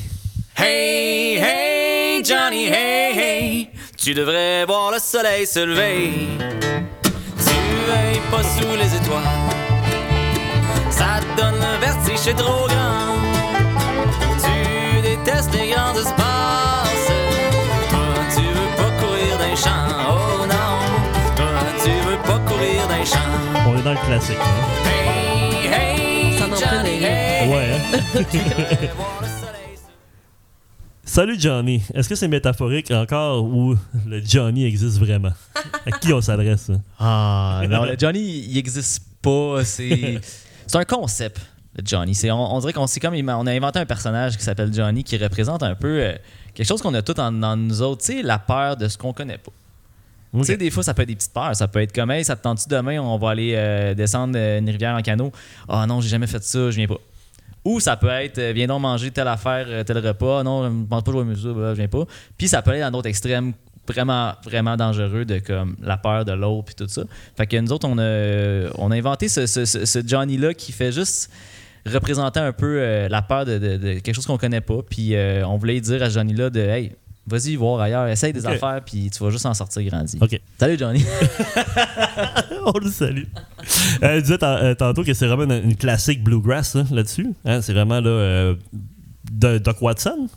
Hey, 0.58 1.38
hey, 1.38 2.24
Johnny, 2.26 2.66
hey, 2.66 3.16
hey, 3.20 3.70
tu 3.96 4.16
devrais 4.16 4.66
voir 4.66 4.92
le 4.92 4.98
soleil 5.00 5.46
se 5.46 5.60
lever. 5.60 6.10
Tu 7.04 7.54
veilles 7.88 8.22
pas 8.32 8.42
sous 8.42 8.76
les 8.76 8.96
étoiles, 8.96 9.24
ça 10.90 11.20
te 11.22 11.40
donne 11.40 11.56
le 11.60 11.80
vertige, 11.80 12.18
c'est 12.18 12.34
trop 12.34 12.68
grand. 12.68 13.14
Tu 14.44 15.02
détestes 15.04 15.54
les 15.54 15.70
grands 15.70 15.94
espaces, 15.94 16.16
On 23.68 23.78
est 23.78 23.84
dans 23.84 23.92
le 23.94 24.06
classique. 24.06 24.38
hein. 24.40 25.70
Hey, 25.70 26.32
hey, 26.32 26.38
Ça 26.38 26.46
en 26.46 26.50
prend 26.50 26.58
Johnny, 26.60 27.00
des 27.00 27.06
hey, 27.06 27.50
Ouais, 27.50 27.72
hein? 27.74 28.24
Salut 31.04 31.40
Johnny. 31.40 31.82
Est-ce 31.94 32.08
que 32.10 32.16
c'est 32.16 32.28
métaphorique 32.28 32.92
encore 32.92 33.44
ou 33.44 33.76
le 34.06 34.22
Johnny 34.24 34.66
existe 34.66 35.00
vraiment? 35.00 35.32
À 35.86 35.92
qui 35.92 36.14
on 36.14 36.22
s'adresse? 36.22 36.62
ça? 36.68 36.74
Ah, 37.00 37.62
non, 37.70 37.86
le 37.86 37.96
Johnny, 37.98 38.20
il 38.50 38.58
existe 38.58 39.04
pas. 39.22 39.64
C'est 39.64 40.20
c'est 40.68 40.78
un 40.78 40.84
concept, 40.86 41.40
le 41.78 41.84
Johnny. 41.86 42.14
C'est, 42.14 42.30
on, 42.32 42.54
on 42.56 42.60
dirait 42.60 42.74
qu'on 42.74 42.86
comme 43.02 43.16
on 43.16 43.48
a 43.48 43.52
inventé 43.52 43.80
un 43.80 43.86
personnage 43.86 44.38
qui 44.38 44.44
s'appelle 44.44 44.74
Johnny 44.74 45.04
qui 45.04 45.18
représente 45.18 45.64
un 45.64 45.76
peu 45.76 46.02
euh, 46.04 46.14
quelque 46.54 46.68
chose 46.68 46.82
qu'on 46.82 46.94
a 46.94 47.02
tout 47.02 47.20
en, 47.20 47.42
en 47.42 47.56
nous 47.58 47.82
autres. 47.82 48.06
Tu 48.06 48.18
sais, 48.18 48.22
la 48.22 48.38
peur 48.40 48.78
de 48.78 48.88
ce 48.88 48.98
qu'on 48.98 49.14
connaît 49.14 49.38
pas. 49.40 49.52
Tu 50.34 50.44
sais, 50.44 50.58
des 50.58 50.70
fois, 50.70 50.84
ça 50.84 50.94
peut 50.94 51.04
être 51.04 51.08
des 51.08 51.16
petites 51.16 51.34
peurs. 51.34 51.56
Ça 51.56 51.68
peut 51.68 51.82
être 51.82 51.94
comme, 51.94 52.12
hey, 52.12 52.24
ça 52.24 52.36
te 52.36 52.44
tente-tu 52.44 52.68
demain, 52.68 53.00
on 53.00 53.18
va 53.18 53.32
aller 53.32 53.54
euh, 53.56 53.94
descendre 53.94 54.34
euh, 54.38 54.60
une 54.60 54.70
rivière 54.70 54.96
en 54.96 55.02
canot? 55.02 55.32
Ah 55.68 55.86
non, 55.88 56.02
j'ai 56.02 56.10
jamais 56.10 56.28
fait 56.28 56.44
ça, 56.44 56.70
je 56.70 56.76
viens 56.76 56.88
pas. 56.88 57.00
Ou 57.66 57.80
ça 57.80 57.98
peut 57.98 58.10
être, 58.10 58.38
euh, 58.38 58.52
viens 58.54 58.68
donc 58.68 58.82
manger 58.82 59.12
telle 59.12 59.28
affaire, 59.28 59.86
tel 59.86 59.98
repas. 60.00 60.44
Non, 60.44 60.64
je 60.64 60.70
ne 60.70 60.86
pense 60.86 61.04
pas 61.04 61.12
jouer 61.12 61.22
à 61.22 61.26
la 61.26 61.54
bah, 61.54 61.70
je 61.72 61.78
viens 61.78 61.88
pas. 61.88 62.06
Puis 62.38 62.48
ça 62.48 62.62
peut 62.62 62.72
aller 62.72 62.82
dans 62.82 62.92
d'autres 62.92 63.10
extrêmes 63.10 63.54
vraiment, 63.88 64.34
vraiment 64.44 64.76
dangereux 64.76 65.24
de 65.24 65.40
comme 65.40 65.78
la 65.82 65.96
peur 65.96 66.26
de 66.26 66.34
l'autre 66.34 66.66
puis 66.66 66.76
tout 66.76 66.88
ça. 66.90 67.04
Fait 67.38 67.48
que 67.48 67.58
nous 67.58 67.72
autres, 67.72 67.88
on 67.88 67.98
a, 67.98 68.70
on 68.78 68.92
a 68.92 68.96
inventé 68.96 69.30
ce, 69.30 70.04
Johnny-là 70.06 70.54
qui 70.54 70.74
fait 70.74 70.92
juste 70.92 71.32
représenter 71.86 72.42
un 72.42 72.52
peu 72.52 73.08
la 73.08 73.22
peur 73.22 73.46
de, 73.46 74.00
quelque 74.00 74.14
chose 74.14 74.26
qu'on 74.26 74.38
connaît 74.38 74.62
pas. 74.62 74.82
Puis 74.90 75.16
on 75.46 75.56
voulait 75.58 75.80
dire 75.80 76.04
à 76.04 76.10
Johnny-là 76.10 76.50
de, 76.50 76.60
hey, 76.60 76.92
vas-y 77.28 77.56
voir 77.56 77.82
ailleurs, 77.82 78.08
essaye 78.08 78.34
des 78.34 78.46
affaires, 78.56 78.82
puis 78.86 79.10
tu 79.10 79.24
vas 79.24 79.30
juste 79.30 79.46
en 79.46 79.54
sortir 79.54 79.84
grandi. 79.84 80.18
Ok. 80.22 80.40
Salut 80.60 80.78
Johnny. 80.80 81.04
on 82.66 82.78
le 82.80 82.90
salue. 82.90 83.24
Euh, 84.04 84.16
je 84.16 84.22
disais 84.22 84.38
tan- 84.38 84.58
euh, 84.58 84.74
tantôt 84.76 85.04
que 85.04 85.14
c'est 85.14 85.28
vraiment 85.28 85.44
une, 85.44 85.70
une 85.72 85.76
classique 85.76 86.24
bluegrass 86.24 86.76
hein, 86.76 86.86
là-dessus. 86.92 87.34
Hein, 87.46 87.62
c'est 87.62 87.74
vraiment 87.74 88.00
là, 88.00 88.10
euh, 88.10 88.56
de- 89.32 89.58
Doc 89.58 89.82
Watson. 89.82 90.28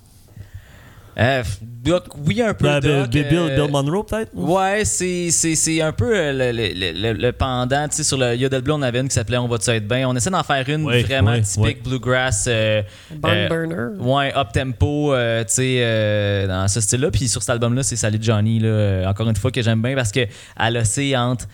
Euh, 1.21 1.43
Doc, 1.83 2.05
oui, 2.27 2.41
un 2.43 2.55
peu. 2.55 2.65
Ben, 2.65 2.81
Bill, 2.81 2.91
Doc, 3.01 3.09
Bill- 3.11 3.29
Bill- 3.29 3.39
euh, 3.39 3.63
Bill 3.63 3.71
Monroe, 3.71 4.05
peut-être? 4.05 4.31
Ouais, 4.35 4.85
c'est, 4.85 5.31
c'est, 5.31 5.55
c'est 5.55 5.81
un 5.83 5.93
peu 5.93 6.15
euh, 6.17 6.33
le, 6.53 6.53
le- 6.53 6.93
le- 7.13 7.13
le 7.19 7.33
pendant. 7.33 7.89
Tu 7.89 7.97
sais, 7.97 8.05
sur 8.05 8.17
le 8.19 8.35
Yodel 8.37 8.63
Blue, 8.63 8.73
on 8.73 8.83
avait 8.83 9.01
une 9.01 9.09
qui 9.09 9.15
s'appelait 9.15 9.37
On 9.39 9.49
va-tu 9.49 9.69
être 9.71 9.87
bien. 9.89 10.09
On 10.09 10.15
essaie 10.17 10.31
d'en 10.31 10.43
faire 10.43 10.67
une 10.69 10.85
Ouais, 10.85 11.03
vraiment 11.03 11.33
ouais, 11.33 11.43
typique 11.43 11.63
ouais. 11.65 11.79
bluegrass. 11.85 12.47
euh, 12.49 12.83
euh, 13.25 13.49
burner. 13.49 13.99
Ouais, 14.03 14.33
up 14.37 14.49
tempo, 14.53 15.13
euh, 15.13 15.43
tu 15.45 15.55
sais, 15.55 15.77
euh, 15.81 16.47
dans 16.47 16.69
ce 16.69 16.81
style-là. 16.81 17.11
Puis 17.11 17.29
sur 17.29 17.43
cet 17.43 17.51
album-là, 17.51 17.83
c'est 17.83 17.97
Salut 17.97 18.19
Johnny, 18.21 18.59
là, 18.61 19.05
encore 19.09 19.29
une 19.29 19.37
fois, 19.37 19.51
que 19.51 19.61
j'aime 19.63 19.83
bien 19.83 19.95
parce 19.95 20.13
que 20.13 20.27
elle 20.59 20.77
a 20.79 20.85
c'est 20.85 21.17
entre 21.17 21.47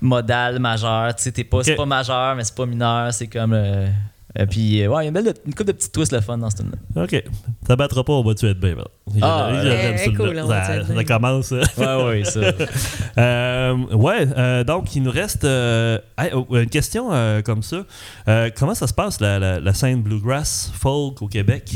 modal, 0.00 0.58
majeur. 0.58 1.14
Tu 1.16 1.24
sais, 1.24 1.32
t'es 1.32 1.44
pas, 1.44 1.62
c'est 1.62 1.72
Ok. 1.72 1.76
pas 1.78 1.86
majeur, 1.86 2.34
mais 2.36 2.44
c'est 2.44 2.54
pas 2.54 2.66
mineur. 2.66 3.12
C'est 3.12 3.26
comme. 3.26 3.54
Euh, 4.38 4.42
euh, 4.42 4.46
puis, 4.46 4.82
euh, 4.82 4.88
ouais, 4.88 5.02
il 5.02 5.04
y 5.04 5.06
a 5.06 5.08
une, 5.08 5.14
belle, 5.24 5.34
une 5.46 5.52
couple 5.54 5.64
de 5.68 5.72
petits 5.72 5.90
twists 5.90 6.12
le 6.12 6.20
fun 6.20 6.38
dans 6.38 6.50
ce 6.50 6.58
tune-là. 6.58 7.02
Ok. 7.02 7.22
Ça 7.66 7.74
battra 7.76 8.04
pas, 8.04 8.12
on 8.12 8.22
va-tu 8.22 8.46
être 8.48 8.60
bien. 8.60 8.74
Ah, 9.22 9.50
J'aime- 9.62 9.98
ça, 9.98 10.04
cool, 10.16 10.30
là. 10.34 10.46
ça, 10.46 10.86
ça 10.94 11.04
commence. 11.04 11.52
euh. 11.52 11.62
Ouais, 11.78 12.04
ouais, 12.04 12.24
ça. 12.24 12.40
Euh, 13.18 13.74
ouais, 13.92 14.26
euh, 14.38 14.64
donc 14.64 14.94
il 14.94 15.02
nous 15.02 15.10
reste 15.10 15.44
euh, 15.44 15.98
oh, 16.32 16.46
une 16.56 16.68
question 16.70 17.12
euh, 17.12 17.42
comme 17.42 17.62
ça. 17.62 17.82
Euh, 18.28 18.50
comment 18.56 18.74
ça 18.74 18.86
se 18.86 18.94
passe 18.94 19.20
la, 19.20 19.38
la- 19.38 19.58
la 19.60 19.74
scène 19.74 20.00
bluegrass 20.02 20.70
folk 20.74 21.20
au 21.20 21.26
Québec? 21.26 21.74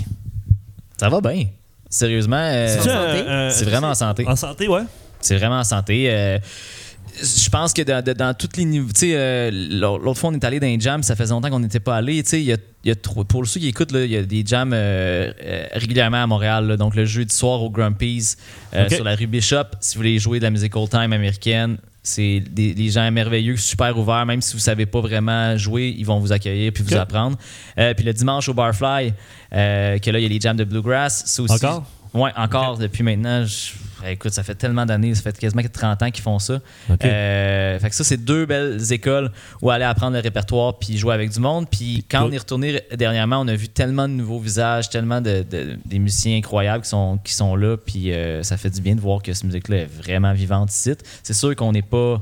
ça 0.97 1.09
va 1.09 1.21
bien. 1.21 1.47
Sérieusement, 1.91 2.37
euh, 2.37 2.69
C'est 2.69 2.79
en 2.79 2.83
Tu- 2.83 2.89
santé? 2.89 3.29
euh, 3.29 3.51
c'est 3.51 3.65
vraiment 3.65 3.89
en 3.89 3.95
santé. 3.95 4.25
En 4.29 4.37
santé, 4.37 4.69
ouais. 4.69 4.83
C'est 5.21 5.37
vraiment 5.37 5.59
en 5.59 5.65
santé. 5.65 6.09
Je 7.23 7.49
pense 7.51 7.73
que 7.73 7.83
dans, 7.83 8.03
dans 8.03 8.35
tous 8.35 8.57
les 8.57 8.65
niveaux. 8.65 8.89
Tu 8.93 9.01
sais, 9.01 9.13
euh, 9.15 9.51
l'autre 9.53 10.15
fois, 10.21 10.31
on 10.31 10.35
est 10.35 10.45
allé 10.45 10.59
dans 10.61 10.67
un 10.67 10.79
jam, 10.79 11.03
ça 11.03 11.15
faisait 11.17 11.33
longtemps 11.33 11.51
qu'on 11.51 11.61
n'était 11.61 11.81
pas 11.81 11.97
allé. 11.97 12.23
Tu 12.23 12.29
sais, 12.31 12.41
il 12.41 12.47
y 12.47 12.53
a, 12.53 12.57
il 12.85 12.89
y 12.89 12.91
a 12.91 12.95
trop- 12.97 13.25
pour 13.25 13.47
ceux 13.47 13.61
qui 13.61 13.69
écoutent, 13.69 13.93
il 13.93 14.07
y 14.11 14.17
a 14.17 14.23
des 14.23 14.45
jams 14.45 14.73
euh, 14.75 15.33
euh, 15.43 15.67
régulièrement 15.75 16.23
à 16.23 16.27
Montréal. 16.27 16.67
là. 16.67 16.77
donc, 16.77 16.97
le 16.97 17.05
jeudi 17.05 17.35
soir 17.35 17.63
au 17.63 17.71
Grumpy's, 17.71 18.37
sur 18.89 19.05
la 19.05 19.15
rue 19.15 19.27
Bishop, 19.29 19.65
si 19.81 19.95
vous 19.95 20.01
voulez 20.01 20.19
jouer 20.19 20.39
de 20.41 20.45
la 20.45 20.51
musique 20.51 20.75
old 20.77 20.91
time 20.91 21.13
américaine, 21.13 21.79
c'est 22.03 22.41
des, 22.41 22.75
des 22.75 22.91
gens 22.91 23.11
merveilleux, 23.11 23.57
super 23.57 23.97
ouverts. 23.99 24.27
Même 24.27 24.43
si 24.43 24.53
vous 24.53 24.59
savez 24.59 24.85
pas 24.85 25.01
vraiment 25.01 25.57
jouer, 25.57 25.95
ils 25.97 26.05
vont 26.05 26.19
vous 26.19 26.33
accueillir 26.33 26.73
puis 26.73 26.83
vous 26.83 26.91
apprendre. 27.01 27.39
Puis 27.77 28.05
le 28.05 28.13
dimanche 28.13 28.49
au 28.49 28.55
Barfly, 28.55 29.13
euh, 29.53 29.99
que 29.99 30.11
là, 30.11 30.19
il 30.19 30.23
y 30.23 30.27
a 30.27 30.29
les 30.29 30.41
jams 30.41 30.57
de 30.57 30.65
Bluegrass. 30.65 31.39
aussi- 31.41 31.55
Encore? 31.55 31.85
Ouais, 32.13 32.31
encore 32.37 32.79
depuis 32.79 33.03
maintenant. 33.03 33.45
je- 33.45 33.73
écoute, 34.11 34.33
ça 34.33 34.43
fait 34.43 34.55
tellement 34.55 34.87
d'années, 34.87 35.15
ça 35.15 35.23
fait 35.23 35.37
quasiment 35.39 35.63
30 35.73 36.03
ans 36.03 36.11
qu'ils 36.11 36.23
font 36.23 36.39
ça. 36.39 36.61
Euh, 37.09 37.79
fait 37.79 37.89
que 37.91 37.95
ça, 37.95 38.05
c'est 38.05 38.17
deux 38.25 38.47
belles 38.47 38.93
écoles 38.93 39.31
où 39.63 39.71
aller 39.71 39.85
apprendre 39.85 40.15
le 40.15 40.21
répertoire 40.21 40.79
puis 40.79 40.97
jouer 40.99 41.15
avec 41.15 41.31
du 41.31 41.41
monde. 41.41 41.67
Puis 41.71 42.05
quand 42.09 42.25
on 42.29 42.33
est 42.33 42.39
retourné 42.39 42.83
dernièrement, 42.97 43.41
on 43.41 43.49
a 43.49 43.55
vu 43.55 43.69
tellement 43.69 44.09
de 44.09 44.15
nouveaux 44.15 44.39
visages, 44.41 44.91
tellement 44.91 45.21
de, 45.21 45.45
de- 45.49 45.79
des 45.85 45.99
musiciens 45.99 46.37
incroyables 46.37 46.83
qui 46.85 46.91
sont, 46.91 47.19
qui 47.25 47.33
sont 47.35 47.57
là. 47.57 47.77
Puis 47.77 48.13
euh, 48.13 48.43
ça 48.43 48.57
fait 48.57 48.71
du 48.71 48.81
bien 48.81 48.95
de 48.95 49.01
voir 49.01 49.23
que 49.23 49.33
cette 49.33 49.45
musique-là 49.45 49.79
est 49.79 49.87
vraiment 50.03 50.33
vivante 50.33 50.73
ici. 50.73 50.93
C'est 51.23 51.35
sûr 51.35 51.55
qu'on 51.57 51.73
n'est 51.73 51.83
pas. 51.83 52.21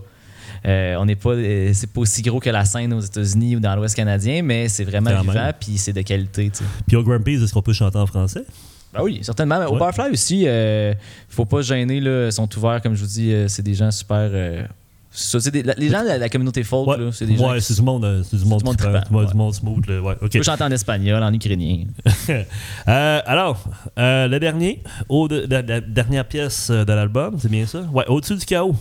euh, 0.67 0.95
on 0.97 1.07
n'est 1.07 1.17
pas, 1.17 1.31
euh, 1.31 1.71
c'est 1.75 1.91
pas 1.93 2.01
aussi 2.01 2.23
gros 2.23 2.39
que 2.41 2.51
la 2.51 2.65
scène 2.65 2.93
aux 2.93 3.01
États-Unis 3.01 3.57
ou 3.57 3.61
dans 3.61 3.75
l'Ouest 3.75 3.97
canadien, 3.97 4.43
mais 4.43 4.69
c'est 4.69 4.85
vraiment 4.85 5.11
vivant 5.23 5.51
puis 5.59 5.79
c'est 5.79 5.93
de 5.93 6.03
qualité. 6.03 6.51
tu 6.51 6.59
sais. 6.59 6.65
Puis 6.87 6.97
au 6.97 7.03
Grumpy's, 7.03 7.43
est-ce 7.43 7.53
qu'on 7.53 7.63
peut 7.63 7.73
chanter 7.73 7.99
en 7.99 8.07
français? 8.07 8.45
Ben 8.93 9.03
oui, 9.03 9.21
certainement. 9.23 9.59
Mais 9.59 9.67
Au. 9.67 9.77
Barfly 9.77 10.11
aussi, 10.13 10.45
euh, 10.47 10.93
faut 11.29 11.47
pas 11.47 11.63
se 11.63 11.69
gêner. 11.69 12.01
Là, 12.01 12.27
ils 12.27 12.33
sont 12.33 12.49
ouverts, 12.59 12.81
comme 12.83 12.95
je 12.95 13.01
vous 13.01 13.07
dis, 13.09 13.33
euh, 13.33 13.49
c'est 13.49 13.63
des 13.63 13.75
gens 13.75 13.91
super. 13.91 14.17
euh, 14.33 14.65
ça, 15.15 15.41
c'est 15.41 15.51
des- 15.51 15.63
la- 15.63 15.75
les 15.75 15.91
gens 15.91 16.03
de 16.03 16.09
la, 16.09 16.17
la 16.19 16.29
communauté 16.31 16.63
folk, 16.65 16.99
là, 16.99 17.11
c'est 17.13 17.27
des 17.27 17.37
gens 17.37 17.51
ouais 17.53 17.59
qui 17.59 17.65
c'est 17.65 17.75
du 17.75 17.83
monde, 17.83 18.05
euh, 18.05 18.23
c'est 18.23 18.37
du 18.39 18.45
monde, 18.47 18.61
du 18.61 18.65
monde 18.65 18.77
trippant, 18.79 19.01
ouais, 19.11 19.21
ouais. 19.25 19.27
du 19.31 19.35
monde 19.37 19.55
smooth. 19.55 19.87
là, 19.87 20.01
ouais, 20.01 20.15
ok. 20.23 20.43
chanter 20.43 20.65
en 20.65 20.71
espagnol, 20.71 21.23
en 21.23 21.33
ukrainien. 21.33 21.85
Euh, 22.89 23.21
alors, 23.27 23.63
euh, 23.99 24.27
le 24.29 24.41
dernier, 24.41 24.83
au 25.09 25.29
de, 25.29 25.47
la, 25.49 25.61
la 25.63 25.81
dernière 25.81 26.27
pièce 26.27 26.69
euh, 26.71 26.85
de 26.85 26.93
l'album, 26.93 27.37
c'est 27.39 27.51
bien 27.51 27.67
ça? 27.67 27.81
Ouais, 27.93 28.05
au-dessus 28.09 28.37
du 28.37 28.45
chaos. 28.47 28.75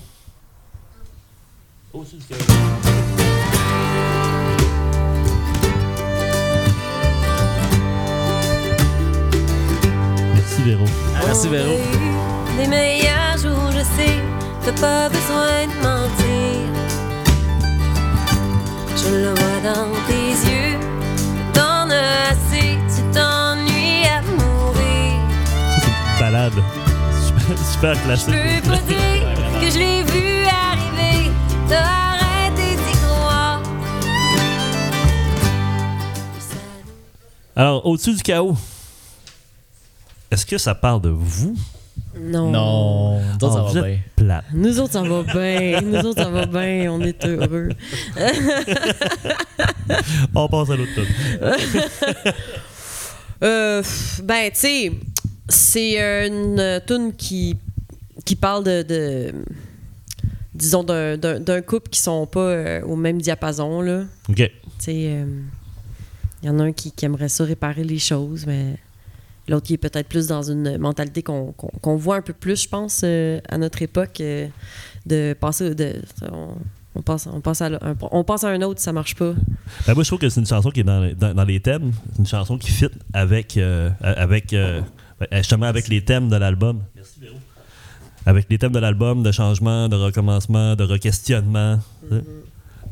Au-dessus 1.94 2.16
du 2.16 2.24
chaos. 2.26 2.81
Merci 10.64 10.70
Véro. 10.70 10.86
Ah, 11.16 11.22
merci 11.26 11.48
Véro. 11.50 11.78
Des 12.58 12.68
meilleurs 12.68 13.38
jours, 13.38 13.72
je 13.72 13.80
sais, 13.80 14.20
t'as 14.64 14.74
pas 14.80 15.10
besoin 15.10 15.66
de 15.66 15.74
mentir. 15.82 16.70
Je 18.96 19.16
le 19.16 19.30
vois 19.34 19.60
dans 19.64 19.92
tes 20.08 20.30
yeux, 20.52 20.78
t'en 21.54 21.90
as 21.90 22.32
assez, 22.32 22.78
tu 22.88 23.02
t'ennuies 23.12 24.06
à 24.06 24.22
mourir. 24.22 25.20
Ça, 25.70 25.82
c'est 25.82 25.88
une 25.88 26.20
balade. 26.20 26.54
Super, 27.26 27.58
super 27.72 27.94
Je 27.96 28.00
classique. 28.04 28.64
peux 28.64 28.70
pas 28.70 28.78
dire 28.78 29.62
que 29.62 29.70
je 29.72 29.78
l'ai 29.80 30.04
vu 30.04 30.46
arriver, 30.46 31.32
t'as 31.68 31.82
arrêté 31.82 32.76
d'y 32.76 32.98
croire. 33.00 33.62
Alors, 37.56 37.86
au-dessus 37.86 38.14
du 38.14 38.22
chaos. 38.22 38.56
Est-ce 40.32 40.46
que 40.46 40.58
ça 40.58 40.76
parle 40.76 41.02
de 41.02 41.10
vous? 41.10 41.56
Non. 42.18 42.50
Non, 42.52 43.20
nous 43.20 43.34
autres, 43.36 43.48
Ah, 43.48 43.54
ça 43.54 43.62
vous 43.62 43.74
va 43.74 43.82
bien. 43.84 43.98
plate. 44.16 44.46
Nous 44.54 44.80
autres, 44.80 44.94
ça 44.94 45.02
va 45.04 45.24
bien. 45.24 45.82
Nous 45.82 46.00
autres, 46.06 46.22
ça 46.24 46.30
va 46.30 46.46
bien. 46.46 46.92
On 46.92 47.02
est 47.02 47.26
heureux. 47.26 47.70
On 50.36 50.48
passe 50.48 50.70
à 50.70 50.76
l'autre 50.76 50.94
tour. 50.96 51.06
Euh, 53.44 53.82
ben, 54.24 54.52
tu 54.52 54.60
sais, 54.60 54.92
c'est 55.50 56.28
une 56.28 56.80
tune 56.86 57.12
qui, 57.18 57.58
qui 58.24 58.36
parle 58.36 58.64
de. 58.64 58.84
de- 58.84 59.34
disons, 60.54 60.84
d'un- 60.84 61.18
d'un 61.18 61.40
d'un 61.40 61.62
couple 61.64 61.90
qui 61.90 62.00
sont 62.00 62.28
pas 62.28 62.40
euh, 62.42 62.82
au 62.84 62.96
même 62.96 63.20
diapason, 63.20 63.82
là. 63.82 64.04
OK. 64.30 64.36
Tu 64.38 64.52
sais, 64.78 64.94
il 64.94 66.48
y 66.48 66.50
en 66.52 66.60
a 66.60 66.66
un 66.66 66.72
qui, 66.72 66.92
qui 66.92 67.04
aimerait 67.06 67.30
ça 67.30 67.44
réparer 67.44 67.84
les 67.84 67.98
choses, 67.98 68.46
mais 68.46 68.76
L'autre 69.48 69.66
qui 69.68 69.74
est 69.74 69.78
peut-être 69.78 70.08
plus 70.08 70.28
dans 70.28 70.44
une 70.44 70.78
mentalité 70.78 71.24
qu'on 71.24 71.96
voit 71.98 72.18
un 72.18 72.22
peu 72.22 72.34
plus, 72.34 72.62
je 72.64 72.70
pense, 72.70 73.02
euh, 73.04 73.40
à 73.50 73.58
notre 73.58 73.82
époque, 73.82 74.20
euh, 74.22 74.48
de 75.06 75.34
passer. 75.40 75.74
De, 75.76 75.96
on, 76.32 76.50
on 76.94 77.02
passe, 77.02 77.28
on, 77.32 77.40
passe 77.42 77.62
à, 77.62 77.68
un, 77.68 77.96
on 78.12 78.24
passe 78.24 78.44
à 78.44 78.50
un 78.50 78.62
autre, 78.62 78.80
ça 78.82 78.92
marche 78.94 79.16
pas. 79.16 79.34
Ben, 79.88 79.94
moi, 79.94 80.04
je 80.04 80.10
trouve 80.10 80.20
que 80.20 80.30
c'est 80.30 80.40
une 80.42 80.46
chanson 80.46 80.70
qui 80.72 80.82
est 80.82 80.84
dans, 80.84 81.00
les- 81.02 81.16
dans, 81.16 81.34
dans 81.34 81.44
les 81.46 81.60
thèmes. 81.60 81.92
C'est 82.14 82.20
une 82.20 82.28
chanson 82.28 82.58
qui 82.58 82.70
fit 82.70 82.88
avec, 83.14 83.56
euh, 83.58 83.90
avec 84.02 84.54
justement 85.32 85.66
avec 85.68 85.88
les 85.88 86.04
thèmes 86.04 86.30
de 86.30 86.36
l'album. 86.36 86.82
Merci, 86.96 87.14
Véro. 87.22 87.36
Avec 88.26 88.46
les 88.50 88.58
thèmes 88.60 88.74
de 88.74 88.80
l'album, 88.80 89.24
de 89.24 89.32
changement, 89.32 89.90
de 89.90 89.96
recommencement, 89.96 90.76
de 90.76 90.84
re-questionnement. 90.84 91.80
sais. 92.10 92.22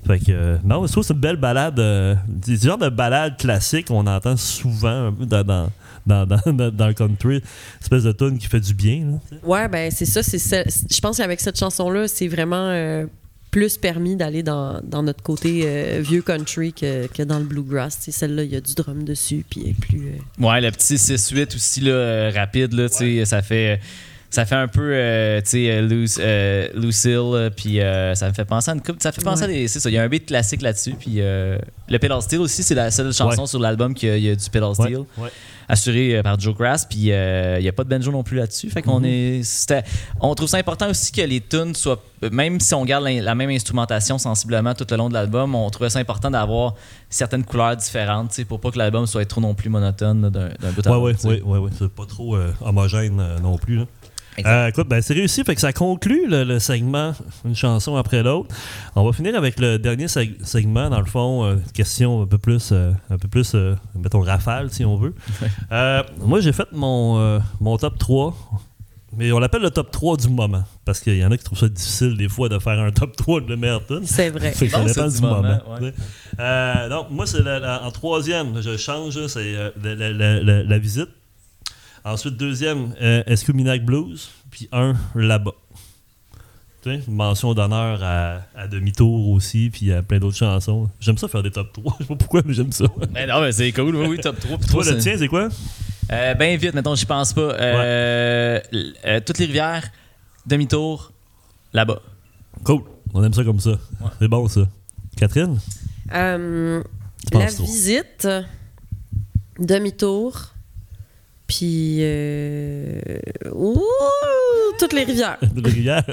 Fait 0.07 0.19
que, 0.19 0.31
euh, 0.31 0.57
non, 0.63 0.87
je 0.87 0.91
trouve 0.93 1.03
que 1.03 1.07
c'est 1.09 1.13
une 1.13 1.19
belle 1.19 1.35
balade. 1.35 1.77
euh, 1.79 2.15
c'est 2.43 2.51
le 2.51 2.57
genre 2.57 2.77
de 2.77 2.87
balade 2.89 3.37
classique 3.37 3.87
qu'on 3.89 4.07
entend 4.07 4.37
souvent 4.37 5.07
un 5.07 5.11
peu 5.11 5.25
dans, 5.25 5.43
dans, 5.43 5.69
dans, 6.09 6.25
dans- 6.25 6.51
dans- 6.53 6.71
dans 6.71 6.87
le 6.87 6.93
country. 6.93 7.41
Espèce 7.81 8.03
de 8.03 8.11
tune 8.11 8.37
qui 8.37 8.47
fait 8.47 8.59
du 8.59 8.73
bien. 8.73 9.05
là. 9.31 9.37
Ouais, 9.43 9.67
ben 9.69 9.89
c'est 9.91 10.05
ça. 10.05 10.21
c'est 10.23 10.39
ça. 10.39 10.63
Je 10.65 10.99
pense 10.99 11.17
qu'avec 11.17 11.39
cette 11.39 11.57
chanson-là, 11.57 12.07
c'est 12.09 12.27
vraiment 12.27 12.67
euh, 12.69 13.05
plus 13.51 13.77
permis 13.77 14.15
d'aller 14.15 14.43
dans, 14.43 14.79
dans 14.83 15.01
notre 15.01 15.23
côté 15.23 15.61
euh, 15.65 16.01
vieux 16.03 16.21
country 16.21 16.73
que, 16.73 17.07
que 17.07 17.23
dans 17.23 17.39
le 17.39 17.45
bluegrass. 17.45 17.97
Celle-là, 17.99 18.43
il 18.43 18.51
y 18.51 18.55
a 18.55 18.61
du 18.61 18.73
drum 18.75 19.03
dessus, 19.03 19.43
puis 19.49 19.61
elle 19.63 19.69
est 19.71 19.73
plus. 19.73 20.07
euh, 20.09 20.45
Ouais, 20.45 20.59
le 20.61 20.69
petit 20.71 20.95
6-8 20.95 21.55
aussi, 21.55 21.81
là, 21.81 21.91
euh, 21.91 22.31
rapide, 22.35 22.73
là, 22.73 22.89
tu 22.89 22.97
sais, 22.97 23.25
ça 23.25 23.41
fait. 23.41 23.79
Ça 24.31 24.45
fait 24.45 24.53
un 24.53 24.67
peu, 24.67 24.91
euh, 24.93 25.41
tu 25.41 25.49
sais, 25.49 25.81
Luc- 25.81 26.19
euh, 26.19 26.67
Lucille, 26.75 27.17
euh, 27.17 27.49
puis 27.49 27.81
euh, 27.81 28.13
ça 28.13 28.29
me 28.29 28.33
fait 28.35 28.45
penser 28.45 28.69
à 28.69 28.75
une 28.75 28.81
coupe. 28.83 29.01
Ça 29.01 29.11
fait 29.11 29.23
penser 29.23 29.45
à 29.45 29.47
Ouais. 29.47 29.53
des. 29.61 29.67
C'est 29.67 29.79
ça, 29.79 29.89
il 29.89 29.93
y 29.93 29.97
a 29.97 30.03
un 30.03 30.07
beat 30.07 30.27
classique 30.27 30.61
là-dessus, 30.61 30.93
puis 30.99 31.13
euh, 31.17 31.57
le 31.89 31.97
pedal 31.97 32.21
steel 32.21 32.39
aussi, 32.41 32.61
c'est 32.61 32.75
la 32.75 32.91
seule 32.91 33.11
chanson 33.11 33.41
Ouais. 33.41 33.47
sur 33.47 33.59
l'album 33.59 33.95
qui 33.95 34.07
a, 34.07 34.15
y 34.15 34.29
a 34.29 34.35
du 34.35 34.49
pedal 34.51 34.75
steel, 34.75 34.97
Ouais, 34.97 35.05
ouais. 35.17 35.29
Assuré 35.69 36.17
euh, 36.17 36.23
par 36.23 36.37
Joe 36.39 36.53
Crass, 36.55 36.85
puis 36.85 37.11
euh, 37.13 37.57
il 37.59 37.61
n'y 37.61 37.69
a 37.69 37.71
pas 37.71 37.83
de 37.85 37.89
banjo 37.89 38.11
non 38.11 38.23
plus 38.23 38.35
là-dessus. 38.37 38.69
Fait 38.69 38.81
qu'on 38.81 38.99
Mhm. 38.99 39.05
est. 39.05 39.83
On 40.19 40.35
trouve 40.35 40.49
ça 40.49 40.57
important 40.57 40.89
aussi 40.89 41.11
que 41.13 41.21
les 41.21 41.39
tunes 41.39 41.75
soient. 41.75 42.01
Même 42.31 42.59
si 42.59 42.73
on 42.73 42.83
garde 42.83 43.05
la, 43.05 43.13
la 43.21 43.35
même 43.35 43.49
instrumentation 43.51 44.17
sensiblement 44.17 44.73
tout 44.73 44.85
le 44.91 44.97
long 44.97 45.07
de 45.07 45.13
l'album, 45.13 45.55
on 45.55 45.69
trouvait 45.69 45.89
ça 45.89 45.99
important 45.99 46.29
d'avoir 46.31 46.75
certaines 47.09 47.45
couleurs 47.45 47.77
différentes, 47.77 48.43
pour 48.45 48.59
pas 48.59 48.71
que 48.71 48.77
l'album 48.77 49.07
soit 49.07 49.23
trop 49.25 49.39
non 49.39 49.53
plus 49.53 49.69
monotone 49.69 50.29
d'un 50.29 50.49
d'un 50.59 50.71
bout 50.71 50.85
à 50.85 50.89
l'autre. 50.89 51.25
ouais, 51.27 51.41
ouais, 51.41 51.57
ouais. 51.59 51.69
C'est 51.77 51.87
pas 51.89 52.05
trop 52.05 52.35
euh, 52.35 52.51
homogène 52.61 53.19
euh, 53.21 53.39
non 53.39 53.57
plus. 53.57 53.77
là. 53.77 53.85
Euh, 54.45 54.67
écoute, 54.67 54.87
ben, 54.87 55.01
c'est 55.01 55.13
réussi, 55.13 55.43
fait 55.43 55.53
que 55.55 55.59
ça 55.61 55.73
conclut 55.73 56.27
le, 56.29 56.43
le 56.45 56.59
segment, 56.59 57.13
une 57.43 57.55
chanson 57.55 57.95
après 57.97 58.23
l'autre. 58.23 58.55
On 58.95 59.03
va 59.05 59.11
finir 59.11 59.35
avec 59.35 59.59
le 59.59 59.77
dernier 59.77 60.05
seg- 60.05 60.41
segment, 60.45 60.89
dans 60.89 60.99
le 61.01 61.05
fond, 61.05 61.43
euh, 61.43 61.55
question 61.73 62.21
un 62.21 62.25
peu 62.27 62.37
plus, 62.37 62.69
euh, 62.71 62.91
un 63.09 63.17
peu 63.17 63.27
plus 63.27 63.51
euh, 63.55 63.75
mettons, 63.95 64.21
rafale, 64.21 64.69
si 64.71 64.85
on 64.85 64.95
veut. 64.97 65.13
Euh, 65.71 66.03
moi, 66.19 66.39
j'ai 66.41 66.53
fait 66.53 66.67
mon, 66.71 67.19
euh, 67.19 67.39
mon 67.59 67.77
top 67.77 67.97
3, 67.99 68.35
mais 69.17 69.31
on 69.31 69.39
l'appelle 69.39 69.61
le 69.61 69.71
top 69.71 69.91
3 69.91 70.17
du 70.17 70.29
moment, 70.29 70.63
parce 70.85 70.99
qu'il 71.01 71.17
y 71.17 71.25
en 71.25 71.31
a 71.31 71.37
qui 71.37 71.43
trouvent 71.43 71.59
ça 71.59 71.67
difficile 71.67 72.15
des 72.17 72.29
fois 72.29 72.47
de 72.49 72.57
faire 72.59 72.79
un 72.79 72.91
top 72.91 73.15
3 73.15 73.41
de 73.41 73.55
meilleure 73.55 73.85
tune. 73.85 74.01
C'est 74.05 74.29
vrai. 74.29 74.51
Fait 74.53 74.67
que 74.67 74.71
ça 74.71 74.83
dépend 74.85 75.07
du 75.07 75.15
du 75.15 75.21
moment. 75.21 75.41
ouais. 75.81 75.93
Euh, 76.39 76.89
donc, 76.89 77.07
moi, 77.11 77.25
c'est 77.27 77.39
en 77.47 77.91
troisième, 77.91 78.61
je 78.61 78.77
change, 78.77 79.27
c'est 79.27 79.55
euh, 79.55 79.69
la, 79.83 79.95
la- 79.95 80.11
la- 80.11 80.41
la- 80.43 80.63
la 80.63 80.77
visite. 80.79 81.09
Ensuite, 82.09 82.37
deuxième, 82.37 82.95
euh, 83.01 83.21
Escuminac 83.27 83.85
Blues? 83.85 84.31
Puis 84.49 84.67
un, 84.71 84.95
là-bas. 85.13 85.53
Tu 86.81 86.89
sais, 86.89 87.03
une 87.07 87.13
mention 87.13 87.53
d'honneur 87.53 88.01
à, 88.01 88.41
à 88.55 88.67
Demi-Tour 88.67 89.29
aussi, 89.29 89.69
puis 89.69 89.93
à 89.93 90.01
plein 90.01 90.17
d'autres 90.17 90.37
chansons. 90.37 90.89
J'aime 90.99 91.19
ça 91.19 91.27
faire 91.27 91.43
des 91.43 91.51
top 91.51 91.71
3. 91.71 91.97
Je 91.99 92.03
sais 92.03 92.07
pas 92.07 92.15
pourquoi, 92.15 92.41
mais 92.45 92.53
j'aime 92.55 92.71
ça. 92.71 92.85
Mais 93.11 93.27
non, 93.27 93.41
mais 93.41 93.51
c'est 93.51 93.71
cool. 93.73 93.95
Oui, 93.95 94.07
oui, 94.07 94.17
top 94.17 94.39
3. 94.39 94.57
Toi, 94.57 94.83
le 94.85 94.97
tien, 94.97 95.17
c'est 95.19 95.27
quoi? 95.27 95.49
Euh, 96.11 96.33
ben 96.33 96.57
vite, 96.57 96.73
mettons, 96.73 96.95
j'y 96.95 97.05
pense 97.05 97.31
pas. 97.33 97.41
Euh, 97.41 98.59
euh, 99.05 99.19
toutes 99.23 99.37
les 99.37 99.45
rivières, 99.45 99.87
demi-tour, 100.47 101.11
là-bas. 101.73 102.01
Cool. 102.63 102.81
On 103.13 103.23
aime 103.23 103.33
ça 103.33 103.43
comme 103.43 103.59
ça. 103.59 103.77
C'est 104.19 104.27
bon, 104.27 104.47
ça. 104.47 104.61
Catherine? 105.15 105.59
Euh, 106.11 106.81
la 107.31 107.45
visite, 107.45 108.27
demi-tour, 109.59 110.53
puis. 111.49 111.97
euh, 112.01 113.01
ouh, 113.53 113.81
toutes 114.79 114.93
les 114.93 115.03
rivières. 115.03 115.37
de 115.53 115.61
la 115.61 115.69
rivière. 115.69 116.03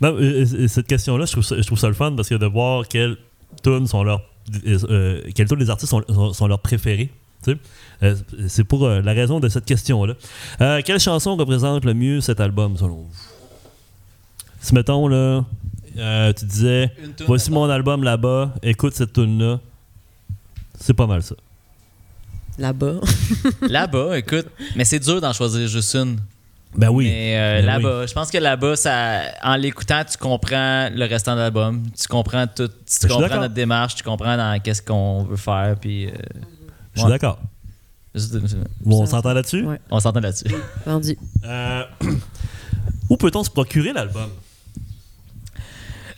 non, 0.00 0.14
euh, 0.14 0.44
euh, 0.54 0.68
cette 0.68 0.86
question-là, 0.86 1.24
je 1.24 1.32
trouve, 1.32 1.42
ça, 1.44 1.56
je 1.56 1.62
trouve 1.66 1.78
ça 1.78 1.88
le 1.88 1.94
fun 1.94 2.12
parce 2.14 2.28
que 2.28 2.36
de 2.36 2.46
voir 2.46 2.86
quelles 2.86 3.16
tunes 3.64 3.86
sont 3.88 4.04
leurs. 4.04 4.20
euh, 4.66 5.20
quelles 5.34 5.48
tunes 5.48 5.58
les 5.58 5.70
artistes 5.70 5.90
sont, 5.90 6.02
sont, 6.08 6.32
sont 6.32 6.46
leurs 6.46 6.60
préférés. 6.60 7.10
tu 7.42 7.52
sais. 7.52 7.58
Euh, 8.04 8.14
c'est 8.48 8.64
pour 8.64 8.84
euh, 8.84 9.00
la 9.00 9.12
raison 9.12 9.40
de 9.40 9.48
cette 9.48 9.64
question-là. 9.64 10.14
Euh, 10.60 10.80
quelle 10.84 11.00
chanson 11.00 11.34
représente 11.36 11.84
le 11.84 11.94
mieux 11.94 12.20
cet 12.20 12.38
album, 12.40 12.76
selon 12.76 12.96
vous? 12.96 13.10
Si, 14.60 14.74
mettons, 14.74 15.08
là, 15.08 15.44
euh, 15.98 16.32
tu 16.32 16.44
disais 16.44 16.92
Voici 17.26 17.50
mon 17.50 17.68
album 17.68 18.04
là-bas, 18.04 18.54
écoute 18.62 18.94
cette 18.94 19.12
tune-là. 19.12 19.58
C'est 20.78 20.94
pas 20.94 21.06
mal 21.06 21.22
ça. 21.22 21.34
Là-bas. 22.62 23.00
Là-bas, 23.68 24.16
écoute, 24.18 24.46
mais 24.76 24.84
c'est 24.84 25.00
dur 25.00 25.20
d'en 25.20 25.32
choisir 25.32 25.66
juste 25.66 25.96
une. 25.96 26.16
Ben 26.76 26.90
oui. 26.90 27.06
Mais 27.06 27.36
euh, 27.36 27.60
Ben 27.60 27.66
là-bas, 27.66 28.06
je 28.06 28.12
pense 28.14 28.30
que 28.30 28.38
là-bas, 28.38 28.76
ça, 28.76 29.22
en 29.42 29.56
l'écoutant, 29.56 30.04
tu 30.04 30.16
comprends 30.16 30.88
le 30.94 31.04
restant 31.06 31.34
de 31.34 31.40
l'album. 31.40 31.82
Tu 32.00 32.06
comprends 32.06 32.46
tout. 32.46 32.70
Tu 32.86 33.08
comprends 33.08 33.40
notre 33.40 33.52
démarche, 33.52 33.96
tu 33.96 34.04
comprends 34.04 34.36
dans 34.36 34.60
qu'est-ce 34.60 34.80
qu'on 34.80 35.24
veut 35.24 35.36
faire. 35.36 35.74
Puis, 35.80 36.06
euh, 36.06 36.12
Je 36.94 37.00
suis 37.00 37.06
ouais. 37.06 37.10
d'accord. 37.12 37.40
Bon, 38.80 39.02
on 39.02 39.06
s'entend 39.06 39.32
là-dessus? 39.32 39.64
Ouais. 39.64 39.80
on 39.90 39.98
s'entend 39.98 40.20
là-dessus. 40.20 40.54
Vendu. 40.86 41.18
Euh, 41.44 41.82
où 43.08 43.16
peut-on 43.16 43.42
se 43.42 43.50
procurer 43.50 43.92
l'album? 43.92 44.30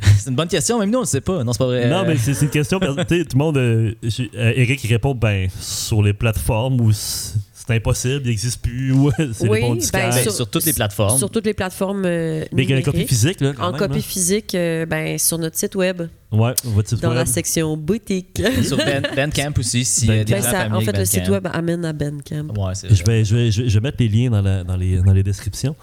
C'est 0.19 0.31
une 0.31 0.37
bonne 0.37 0.49
question, 0.49 0.79
même 0.79 0.91
nous, 0.91 0.99
on 0.99 1.03
le 1.03 1.07
sait 1.07 1.21
pas. 1.21 1.45
Non, 1.45 1.53
c'est 1.53 1.59
pas 1.59 1.67
vrai. 1.67 1.89
Non, 1.89 2.05
mais 2.07 2.17
c'est 2.17 2.41
une 2.43 2.51
question. 2.51 2.79
tout 2.81 2.87
le 2.89 3.37
monde. 3.39 3.57
euh, 3.59 3.93
euh, 4.03 4.53
Eric 4.57 4.83
il 4.85 4.89
répond 4.89 5.15
ben, 5.15 5.49
sur 5.61 6.03
les 6.03 6.13
plateformes 6.13 6.81
où 6.81 6.93
c'est 6.93 7.37
impossible, 7.71 8.21
il 8.25 8.29
n'existe 8.29 8.61
plus, 8.61 8.93
ou 8.93 9.11
c'est 9.33 9.49
Oui, 9.49 9.61
ben. 9.63 9.79
Ben, 9.93 10.13
sur- 10.13 10.33
sur, 10.33 10.49
toutes 10.51 10.67
les 10.67 10.73
plateformes. 10.75 11.19
Sur 11.19 11.31
toutes 11.31 11.47
les 11.47 11.55
plateformes 11.55 12.05
euh, 12.05 12.45
Mais 12.53 12.65
il 12.65 12.71
y 12.71 12.73
a 12.73 12.77
la 12.77 12.83
copie 12.83 13.07
physique, 13.07 13.41
là. 13.41 13.53
quand 13.57 13.65
En 13.69 13.71
même, 13.71 13.79
copie 13.81 13.99
hein. 13.99 14.03
physique, 14.03 14.55
euh, 14.55 14.85
ben, 14.87 15.19
sur 15.19 15.39
notre 15.39 15.57
site 15.57 15.75
web, 15.75 16.03
Ouais, 16.33 16.53
votre 16.65 16.89
site 16.89 17.01
dans 17.01 17.15
la 17.15 17.27
section 17.27 17.77
boutique. 17.77 18.43
sur 18.65 18.77
Ben- 18.77 19.03
Bandcamp 19.15 19.53
aussi, 19.59 19.85
si 19.85 20.07
Ben- 20.07 20.25
des 20.25 20.33
Ben, 20.35 20.43
gens 20.43 20.51
ça- 20.51 20.59
familiers 20.63 20.77
en 20.77 20.81
fait, 20.93 20.99
le 20.99 21.05
site 21.05 21.29
web 21.29 21.47
amène 21.53 21.85
à 21.85 21.93
Bandcamp. 21.93 22.49
Ouais, 22.57 22.73
je, 22.91 23.03
vais, 23.05 23.25
je, 23.25 23.35
vais, 23.37 23.51
je 23.53 23.63
vais 23.63 23.81
mettre 23.81 23.99
les 24.01 24.09
liens 24.09 24.31
dans, 24.31 24.43
la- 24.43 24.65
dans, 24.65 24.77
les, 24.77 24.99
dans 24.99 25.13
les 25.13 25.23
descriptions. 25.23 25.77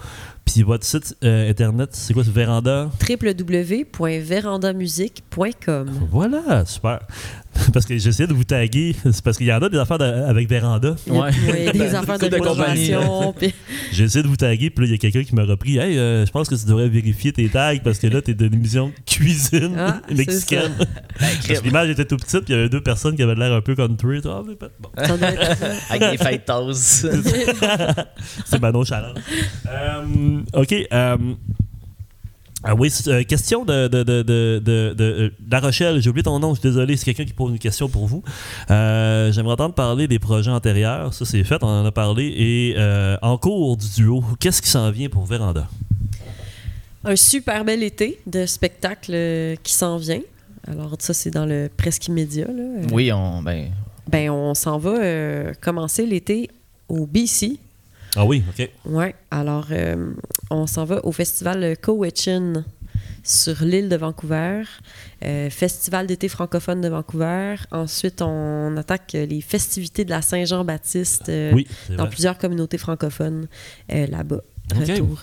Puis 0.44 0.62
votre 0.62 0.84
site 0.84 1.16
euh, 1.24 1.50
internet, 1.50 1.90
c'est 1.92 2.14
quoi? 2.14 2.22
C'est 2.24 2.32
Véranda? 2.32 2.90
www.verandamusique.com. 3.08 5.90
Voilà, 6.10 6.64
super. 6.66 7.00
Parce 7.72 7.86
que 7.86 7.96
j'essaie 7.98 8.26
de 8.26 8.32
vous 8.32 8.44
taguer. 8.44 8.94
C'est 9.04 9.22
parce 9.22 9.36
qu'il 9.36 9.46
y 9.46 9.52
en 9.52 9.58
a 9.60 9.68
des 9.68 9.78
affaires 9.78 9.98
de- 9.98 10.04
avec 10.04 10.48
Véranda. 10.48 10.96
Ouais. 11.06 11.28
a 11.68 11.72
des 11.72 11.78
Ben, 11.78 11.94
affaires 11.94 12.18
de 12.18 12.28
de 12.28 12.38
compagnie. 12.38 12.88
coloration. 12.90 13.34
puis- 13.36 13.54
J'ai 13.92 14.04
essayé 14.04 14.22
de 14.22 14.28
vous 14.28 14.36
taguer, 14.36 14.70
puis 14.70 14.84
là, 14.84 14.88
il 14.88 14.92
y 14.92 14.94
a 14.94 14.98
quelqu'un 14.98 15.22
qui 15.22 15.34
m'a 15.34 15.44
repris. 15.44 15.76
Hey, 15.78 15.98
euh, 15.98 16.24
je 16.26 16.30
pense 16.30 16.48
que 16.48 16.54
tu 16.54 16.64
devrais 16.66 16.88
vérifier 16.88 17.32
tes 17.32 17.48
tags 17.48 17.76
parce 17.84 17.98
que 17.98 18.06
là, 18.06 18.22
t'es 18.22 18.34
d'une 18.34 18.54
émission 18.54 18.88
de 18.88 18.92
cuisine 19.06 19.74
Ah, 19.78 20.00
mexicaine. 20.12 20.72
Ben, 20.78 20.86
Parce 21.18 21.60
que 21.60 21.64
l'image 21.64 21.90
était 21.90 22.04
tout 22.06 22.16
petite, 22.16 22.40
puis 22.44 22.54
il 22.54 22.56
y 22.56 22.58
avait 22.58 22.68
deux 22.68 22.80
personnes 22.82 23.16
qui 23.16 23.22
avaient 23.22 23.34
l'air 23.34 23.52
un 23.52 23.60
peu 23.60 23.74
country. 23.74 24.20
Ah, 24.24 24.42
mais 24.46 24.54
pas- 24.54 24.68
bon. 24.80 24.88
Avec 25.90 26.10
des 26.10 26.16
fêtes 26.24 26.44
tasses. 26.46 27.06
c'est 28.46 28.60
Manon 28.60 28.84
Challenge. 28.84 29.18
Euh, 29.68 30.40
ok. 30.54 30.74
euh, 30.92 31.16
ah 32.64 32.74
oui, 32.74 32.90
c'est, 32.90 33.08
euh, 33.08 33.22
question 33.24 33.64
de, 33.64 33.88
de, 33.88 34.02
de, 34.02 34.22
de, 34.22 34.62
de- 34.64 34.94
de- 34.94 35.04
euh, 35.04 35.30
La 35.50 35.60
Rochelle. 35.60 36.00
J'ai 36.00 36.10
oublié 36.10 36.22
ton 36.22 36.38
nom, 36.38 36.54
je 36.54 36.60
suis 36.60 36.68
désolé. 36.68 36.96
C'est 36.96 37.04
quelqu'un 37.06 37.24
qui 37.24 37.32
pose 37.32 37.50
une 37.52 37.58
question 37.58 37.88
pour 37.88 38.06
vous. 38.06 38.22
Euh, 38.70 39.32
J'aimerais 39.32 39.54
entendre 39.54 39.74
parler 39.74 40.06
des 40.08 40.18
projets 40.18 40.50
antérieurs. 40.50 41.12
Ça, 41.14 41.24
c'est 41.24 41.42
fait, 41.44 41.62
on 41.62 41.66
en 41.68 41.84
a 41.84 41.90
parlé. 41.92 42.26
Et 42.36 42.74
euh, 42.76 43.16
en 43.22 43.36
cours 43.38 43.76
du 43.76 43.86
duo, 43.96 44.22
qu'est-ce 44.38 44.62
qui 44.62 44.68
s'en 44.68 44.90
vient 44.90 45.08
pour 45.08 45.26
Véranda? 45.26 45.66
Un 47.04 47.16
super 47.16 47.64
bel 47.64 47.82
été 47.82 48.20
de 48.26 48.46
spectacle 48.46 49.12
qui 49.62 49.72
s'en 49.72 49.96
vient. 49.96 50.20
Alors, 50.68 50.94
ça, 51.00 51.12
c'est 51.14 51.30
dans 51.30 51.46
le 51.46 51.68
presque 51.76 52.06
immédiat. 52.06 52.46
Là. 52.46 52.86
Oui, 52.92 53.10
on. 53.12 53.42
Ben, 53.42 53.72
Ben, 54.08 54.30
on 54.30 54.54
s'en 54.54 54.78
va 54.78 54.90
euh, 55.02 55.52
commencer 55.60 56.06
l'été 56.06 56.48
au 56.88 57.06
BC. 57.06 57.58
Ah 58.16 58.24
oui, 58.24 58.42
ok. 58.48 58.70
Ouais. 58.84 59.14
Alors, 59.30 59.66
euh, 59.70 60.12
on 60.50 60.66
s'en 60.66 60.84
va 60.84 61.04
au 61.04 61.12
festival 61.12 61.76
Cowichan 61.80 62.64
sur 63.24 63.62
l'île 63.64 63.88
de 63.88 63.96
Vancouver. 63.96 64.62
Euh, 65.24 65.48
festival 65.48 66.06
d'été 66.06 66.28
francophone 66.28 66.80
de 66.80 66.88
Vancouver. 66.88 67.54
Ensuite, 67.70 68.20
on 68.20 68.76
attaque 68.76 69.12
les 69.12 69.40
festivités 69.40 70.04
de 70.04 70.10
la 70.10 70.20
Saint-Jean-Baptiste 70.22 71.28
euh, 71.28 71.52
Oui, 71.54 71.66
dans 71.88 71.96
vrai. 72.04 72.10
plusieurs 72.10 72.36
communautés 72.38 72.78
francophones 72.78 73.46
là-bas. 73.88 74.42
Retour 74.74 75.22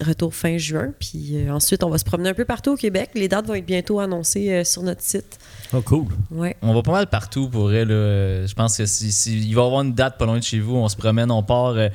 retour 0.00 0.34
fin 0.34 0.56
juin. 0.58 0.92
Puis 0.98 1.32
euh, 1.34 1.52
ensuite, 1.52 1.82
on 1.84 1.90
va 1.90 1.98
se 1.98 2.04
promener 2.04 2.30
un 2.30 2.34
peu 2.34 2.44
partout 2.44 2.72
au 2.72 2.76
Québec. 2.76 3.10
Les 3.14 3.28
dates 3.28 3.46
vont 3.46 3.54
être 3.54 3.66
bientôt 3.66 4.00
annoncées 4.00 4.50
euh, 4.52 4.64
sur 4.64 4.82
notre 4.82 5.02
site. 5.02 5.38
Oh, 5.72 5.80
cool. 5.82 6.06
Ouais. 6.30 6.56
On 6.62 6.74
va 6.74 6.82
pas 6.82 6.92
mal 6.92 7.06
partout 7.06 7.48
pour. 7.48 7.68
Euh, 7.70 8.46
Je 8.46 8.54
pense 8.54 8.76
que 8.76 8.86
si, 8.86 9.12
si- 9.12 9.38
il 9.48 9.54
va 9.54 9.62
y 9.62 9.64
avoir 9.64 9.82
une 9.82 9.94
date 9.94 10.18
pas 10.18 10.26
loin 10.26 10.38
de 10.38 10.42
chez 10.42 10.58
vous, 10.60 10.76
on 10.76 10.88
se 10.88 10.96
promène, 10.96 11.30
on 11.30 11.42
part 11.42 11.68
euh, 11.76 11.88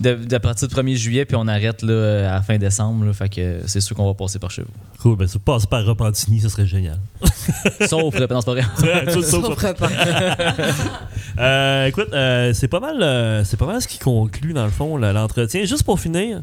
de, 0.00 0.14
de 0.14 0.38
partir 0.38 0.66
du 0.68 0.74
1er 0.74 0.96
juillet, 0.96 1.24
puis 1.24 1.36
on 1.36 1.46
arrête 1.46 1.82
là, 1.82 2.30
à 2.30 2.34
la 2.34 2.42
fin 2.42 2.56
décembre. 2.58 3.04
là. 3.04 3.12
fait 3.12 3.28
que 3.28 3.60
c'est 3.66 3.80
sûr 3.80 3.94
qu'on 3.96 4.06
va 4.06 4.14
passer 4.14 4.38
par 4.38 4.50
chez 4.50 4.62
vous. 4.62 4.68
Cool. 5.02 5.16
Ben, 5.16 5.26
si 5.26 5.34
vous 5.34 5.40
passez 5.40 5.66
par 5.66 5.84
Repentigny, 5.84 6.40
ça 6.40 6.48
serait 6.48 6.66
génial. 6.66 6.98
Sauf, 7.88 8.14
non, 8.14 8.20
c'est 8.20 8.26
pas 8.28 8.40
vrai. 8.40 8.62
Ça, 8.76 9.04
ça, 9.12 9.22
ça, 9.22 9.30
Sauf. 9.30 9.64
Euh, 11.38 11.86
écoute, 11.86 12.08
euh, 12.12 12.52
c'est 12.52 12.68
pas 12.68 12.80
mal, 12.80 13.02
euh, 13.02 13.44
c'est 13.44 13.56
pas 13.56 13.66
mal 13.66 13.80
ce 13.80 13.88
qui 13.88 13.98
conclut 13.98 14.52
dans 14.52 14.64
le 14.64 14.70
fond 14.70 14.96
le- 14.96 15.12
l'entretien. 15.12 15.64
Juste 15.64 15.84
pour 15.84 15.98
finir, 16.00 16.42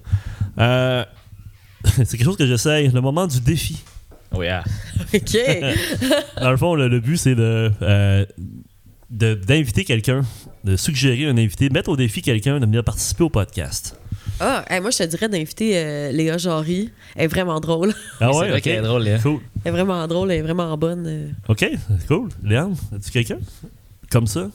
euh, 0.57 1.03
c'est 1.83 2.11
quelque 2.17 2.23
chose 2.23 2.37
que 2.37 2.47
j'essaye. 2.47 2.87
Le 2.89 3.01
moment 3.01 3.27
du 3.27 3.39
défi. 3.41 3.83
Oui, 4.33 4.47
ah. 4.47 4.63
OK. 5.13 5.37
Dans 6.41 6.51
le 6.51 6.57
fond, 6.57 6.73
le, 6.75 6.87
le 6.87 6.99
but 6.99 7.17
c'est 7.17 7.35
de 7.35 7.71
euh, 7.81 8.25
de- 8.37 8.63
d'inviter 9.09 9.85
quelqu'un, 9.85 10.23
de 10.63 10.75
suggérer 10.75 11.25
un 11.25 11.37
invité, 11.37 11.69
mettre 11.69 11.89
au 11.89 11.95
défi 11.97 12.21
quelqu'un 12.21 12.59
de 12.59 12.65
venir 12.65 12.83
participer 12.83 13.23
au 13.23 13.29
podcast. 13.29 13.99
Ah, 14.39 14.63
hey, 14.69 14.79
moi, 14.81 14.91
je 14.91 14.97
te 14.99 15.03
dirais 15.03 15.29
d'inviter 15.29 15.71
euh, 15.77 16.11
Léa 16.11 16.37
Jarry. 16.37 16.91
Elle 17.15 17.23
est 17.25 17.27
vraiment 17.27 17.59
drôle. 17.59 17.93
Ah 18.19 18.29
c'est 18.31 18.37
ouais, 18.37 18.49
vrai 18.49 18.57
ok. 18.57 18.61
qu'elle 18.63 18.79
est 18.79 18.81
drôle. 18.81 19.07
hein. 19.07 19.19
Cool. 19.23 19.39
Elle 19.63 19.69
est 19.69 19.71
vraiment 19.71 20.07
drôle, 20.07 20.31
elle 20.31 20.39
est 20.39 20.41
vraiment 20.43 20.77
bonne. 20.77 21.05
euh. 21.07 21.29
Ok, 21.47 21.65
cool. 22.07 22.29
Léane, 22.43 22.75
as-tu 22.95 23.09
quelqu'un? 23.11 23.39
Comme 24.11 24.27
ça? 24.27 24.49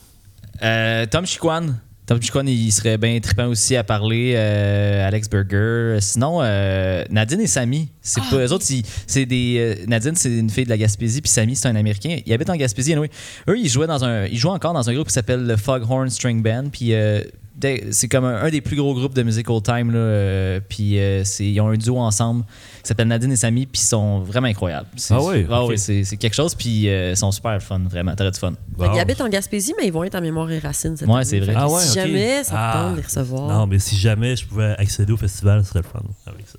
Euh, 0.62 1.06
Tom 1.06 1.26
Chiquan. 1.26 1.66
Tom 2.04 2.20
Chiquan, 2.20 2.44
il 2.46 2.72
serait 2.72 2.98
bien 2.98 3.18
trippant 3.20 3.46
aussi 3.46 3.76
à 3.76 3.84
parler. 3.84 4.34
euh, 4.36 5.06
Alex 5.06 5.28
Burger. 5.30 5.98
Sinon, 6.00 6.40
euh, 6.42 7.04
Nadine 7.10 7.40
et 7.40 7.46
Samy. 7.46 7.90
C'est 8.00 8.20
Ah, 8.24 8.28
pas 8.30 8.36
eux 8.44 8.52
autres. 8.52 8.64
C'est 9.06 9.24
des. 9.24 9.56
euh, 9.80 9.86
Nadine, 9.86 10.16
c'est 10.16 10.36
une 10.36 10.50
fille 10.50 10.64
de 10.64 10.70
la 10.70 10.76
Gaspésie, 10.78 11.20
puis 11.22 11.30
Samy, 11.30 11.54
c'est 11.54 11.68
un 11.68 11.76
Américain. 11.76 12.18
Ils 12.26 12.32
habitent 12.32 12.50
en 12.50 12.56
Gaspésie. 12.56 12.92
anyway. 12.92 13.08
Eux, 13.48 13.56
ils 13.56 13.68
jouaient 13.68 13.86
dans 13.86 14.04
un. 14.04 14.26
Ils 14.26 14.36
jouent 14.36 14.48
encore 14.50 14.72
dans 14.74 14.90
un 14.90 14.94
groupe 14.94 15.06
qui 15.06 15.14
s'appelle 15.14 15.46
le 15.46 15.56
Foghorn 15.56 16.10
String 16.10 16.42
Band. 16.42 16.64
Puis 16.72 16.92
euh, 16.92 17.22
c'est 17.90 18.08
comme 18.08 18.24
un, 18.24 18.42
un 18.42 18.50
des 18.50 18.60
plus 18.60 18.76
gros 18.76 18.94
groupes 18.94 19.14
de 19.14 19.22
musique 19.22 19.48
old 19.50 19.62
time. 19.64 19.90
Là, 19.90 19.98
euh, 19.98 20.60
puis 20.68 20.98
euh, 20.98 21.22
c'est- 21.24 21.44
ils 21.46 21.60
ont 21.60 21.68
un 21.68 21.76
duo 21.76 21.98
ensemble 21.98 22.44
qui 22.82 22.88
s'appelle 22.88 23.08
Nadine 23.08 23.30
et 23.32 23.36
Samy, 23.36 23.66
puis 23.66 23.80
ils 23.82 23.86
sont 23.86 24.20
vraiment 24.20 24.48
incroyables. 24.48 24.88
C'est- 24.96 25.14
Ah 25.14 25.22
oui, 25.22 25.44
ok. 25.48 25.68
ouais, 25.68 25.76
c'est 25.76 26.04
c'est 26.04 26.16
quelque 26.16 26.34
chose, 26.34 26.54
puis 26.54 26.88
euh, 26.88 27.10
ils 27.12 27.16
sont 27.16 27.30
super 27.30 27.60
fun, 27.62 27.80
vraiment. 27.90 28.14
T'aurais 28.16 28.30
du 28.30 28.38
fun. 28.38 28.52
Bon. 28.76 28.84
habitent 28.98 29.20
en 29.20 29.28
Gaspésie, 29.28 29.74
mais 29.78 29.86
ils 29.86 29.92
vont 29.92 30.02
être 30.04 30.14
en 30.14 30.20
mémoire 30.20 30.50
et 30.50 30.58
racines 30.58 30.96
cette 30.96 31.06
Ouais, 31.08 31.14
année. 31.16 31.24
c'est 31.24 31.40
vrai. 31.40 31.54
Ah 31.56 31.68
ouais, 31.68 31.80
si 31.80 31.90
ok. 31.98 32.06
jamais 32.06 32.44
ça 32.44 32.54
Ah. 32.56 32.72
tente 32.74 32.92
de 32.92 32.96
les 32.96 33.02
recevoir. 33.06 33.48
Non, 33.48 33.66
mais 33.66 33.78
si 33.78 33.96
jamais 33.96 34.34
je 34.36 34.46
pouvais 34.46 34.74
accéder 34.78 35.12
au 35.12 35.16
festival, 35.16 35.62
ce 35.62 35.68
serait 35.70 35.80
le 35.82 35.88
fun 35.88 36.02
avec 36.26 36.46
ça. 36.48 36.58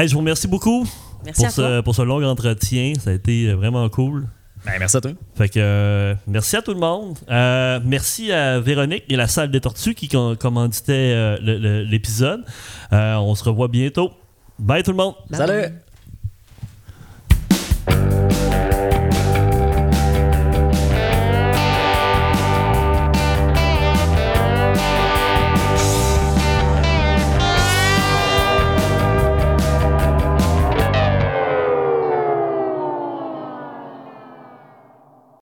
Hey, 0.00 0.08
je 0.08 0.12
vous 0.12 0.20
remercie 0.20 0.48
beaucoup 0.48 0.86
Merci 1.24 1.40
pour 1.42 1.48
à 1.48 1.52
toi. 1.52 1.64
ce, 1.78 1.80
pour 1.82 1.94
ce 1.94 2.02
long 2.02 2.22
entretien. 2.24 2.92
Ça 3.02 3.10
a 3.10 3.12
été 3.14 3.52
vraiment 3.54 3.88
cool. 3.88 4.26
Ben, 4.66 4.72
merci 4.80 4.96
à 4.96 5.00
toi. 5.00 5.12
Euh, 5.56 6.14
merci 6.26 6.56
à 6.56 6.62
tout 6.62 6.74
le 6.74 6.80
monde. 6.80 7.16
Euh, 7.30 7.78
merci 7.84 8.32
à 8.32 8.58
Véronique 8.58 9.04
et 9.08 9.14
la 9.14 9.28
salle 9.28 9.52
des 9.52 9.60
tortues 9.60 9.94
qui 9.94 10.08
commanditait 10.08 11.12
euh, 11.14 11.84
l'épisode. 11.84 12.44
Euh, 12.92 13.14
on 13.14 13.36
se 13.36 13.44
revoit 13.44 13.68
bientôt. 13.68 14.10
Bye 14.58 14.82
tout 14.82 14.90
le 14.90 14.96
monde. 14.96 15.14
Salut. 15.30 15.72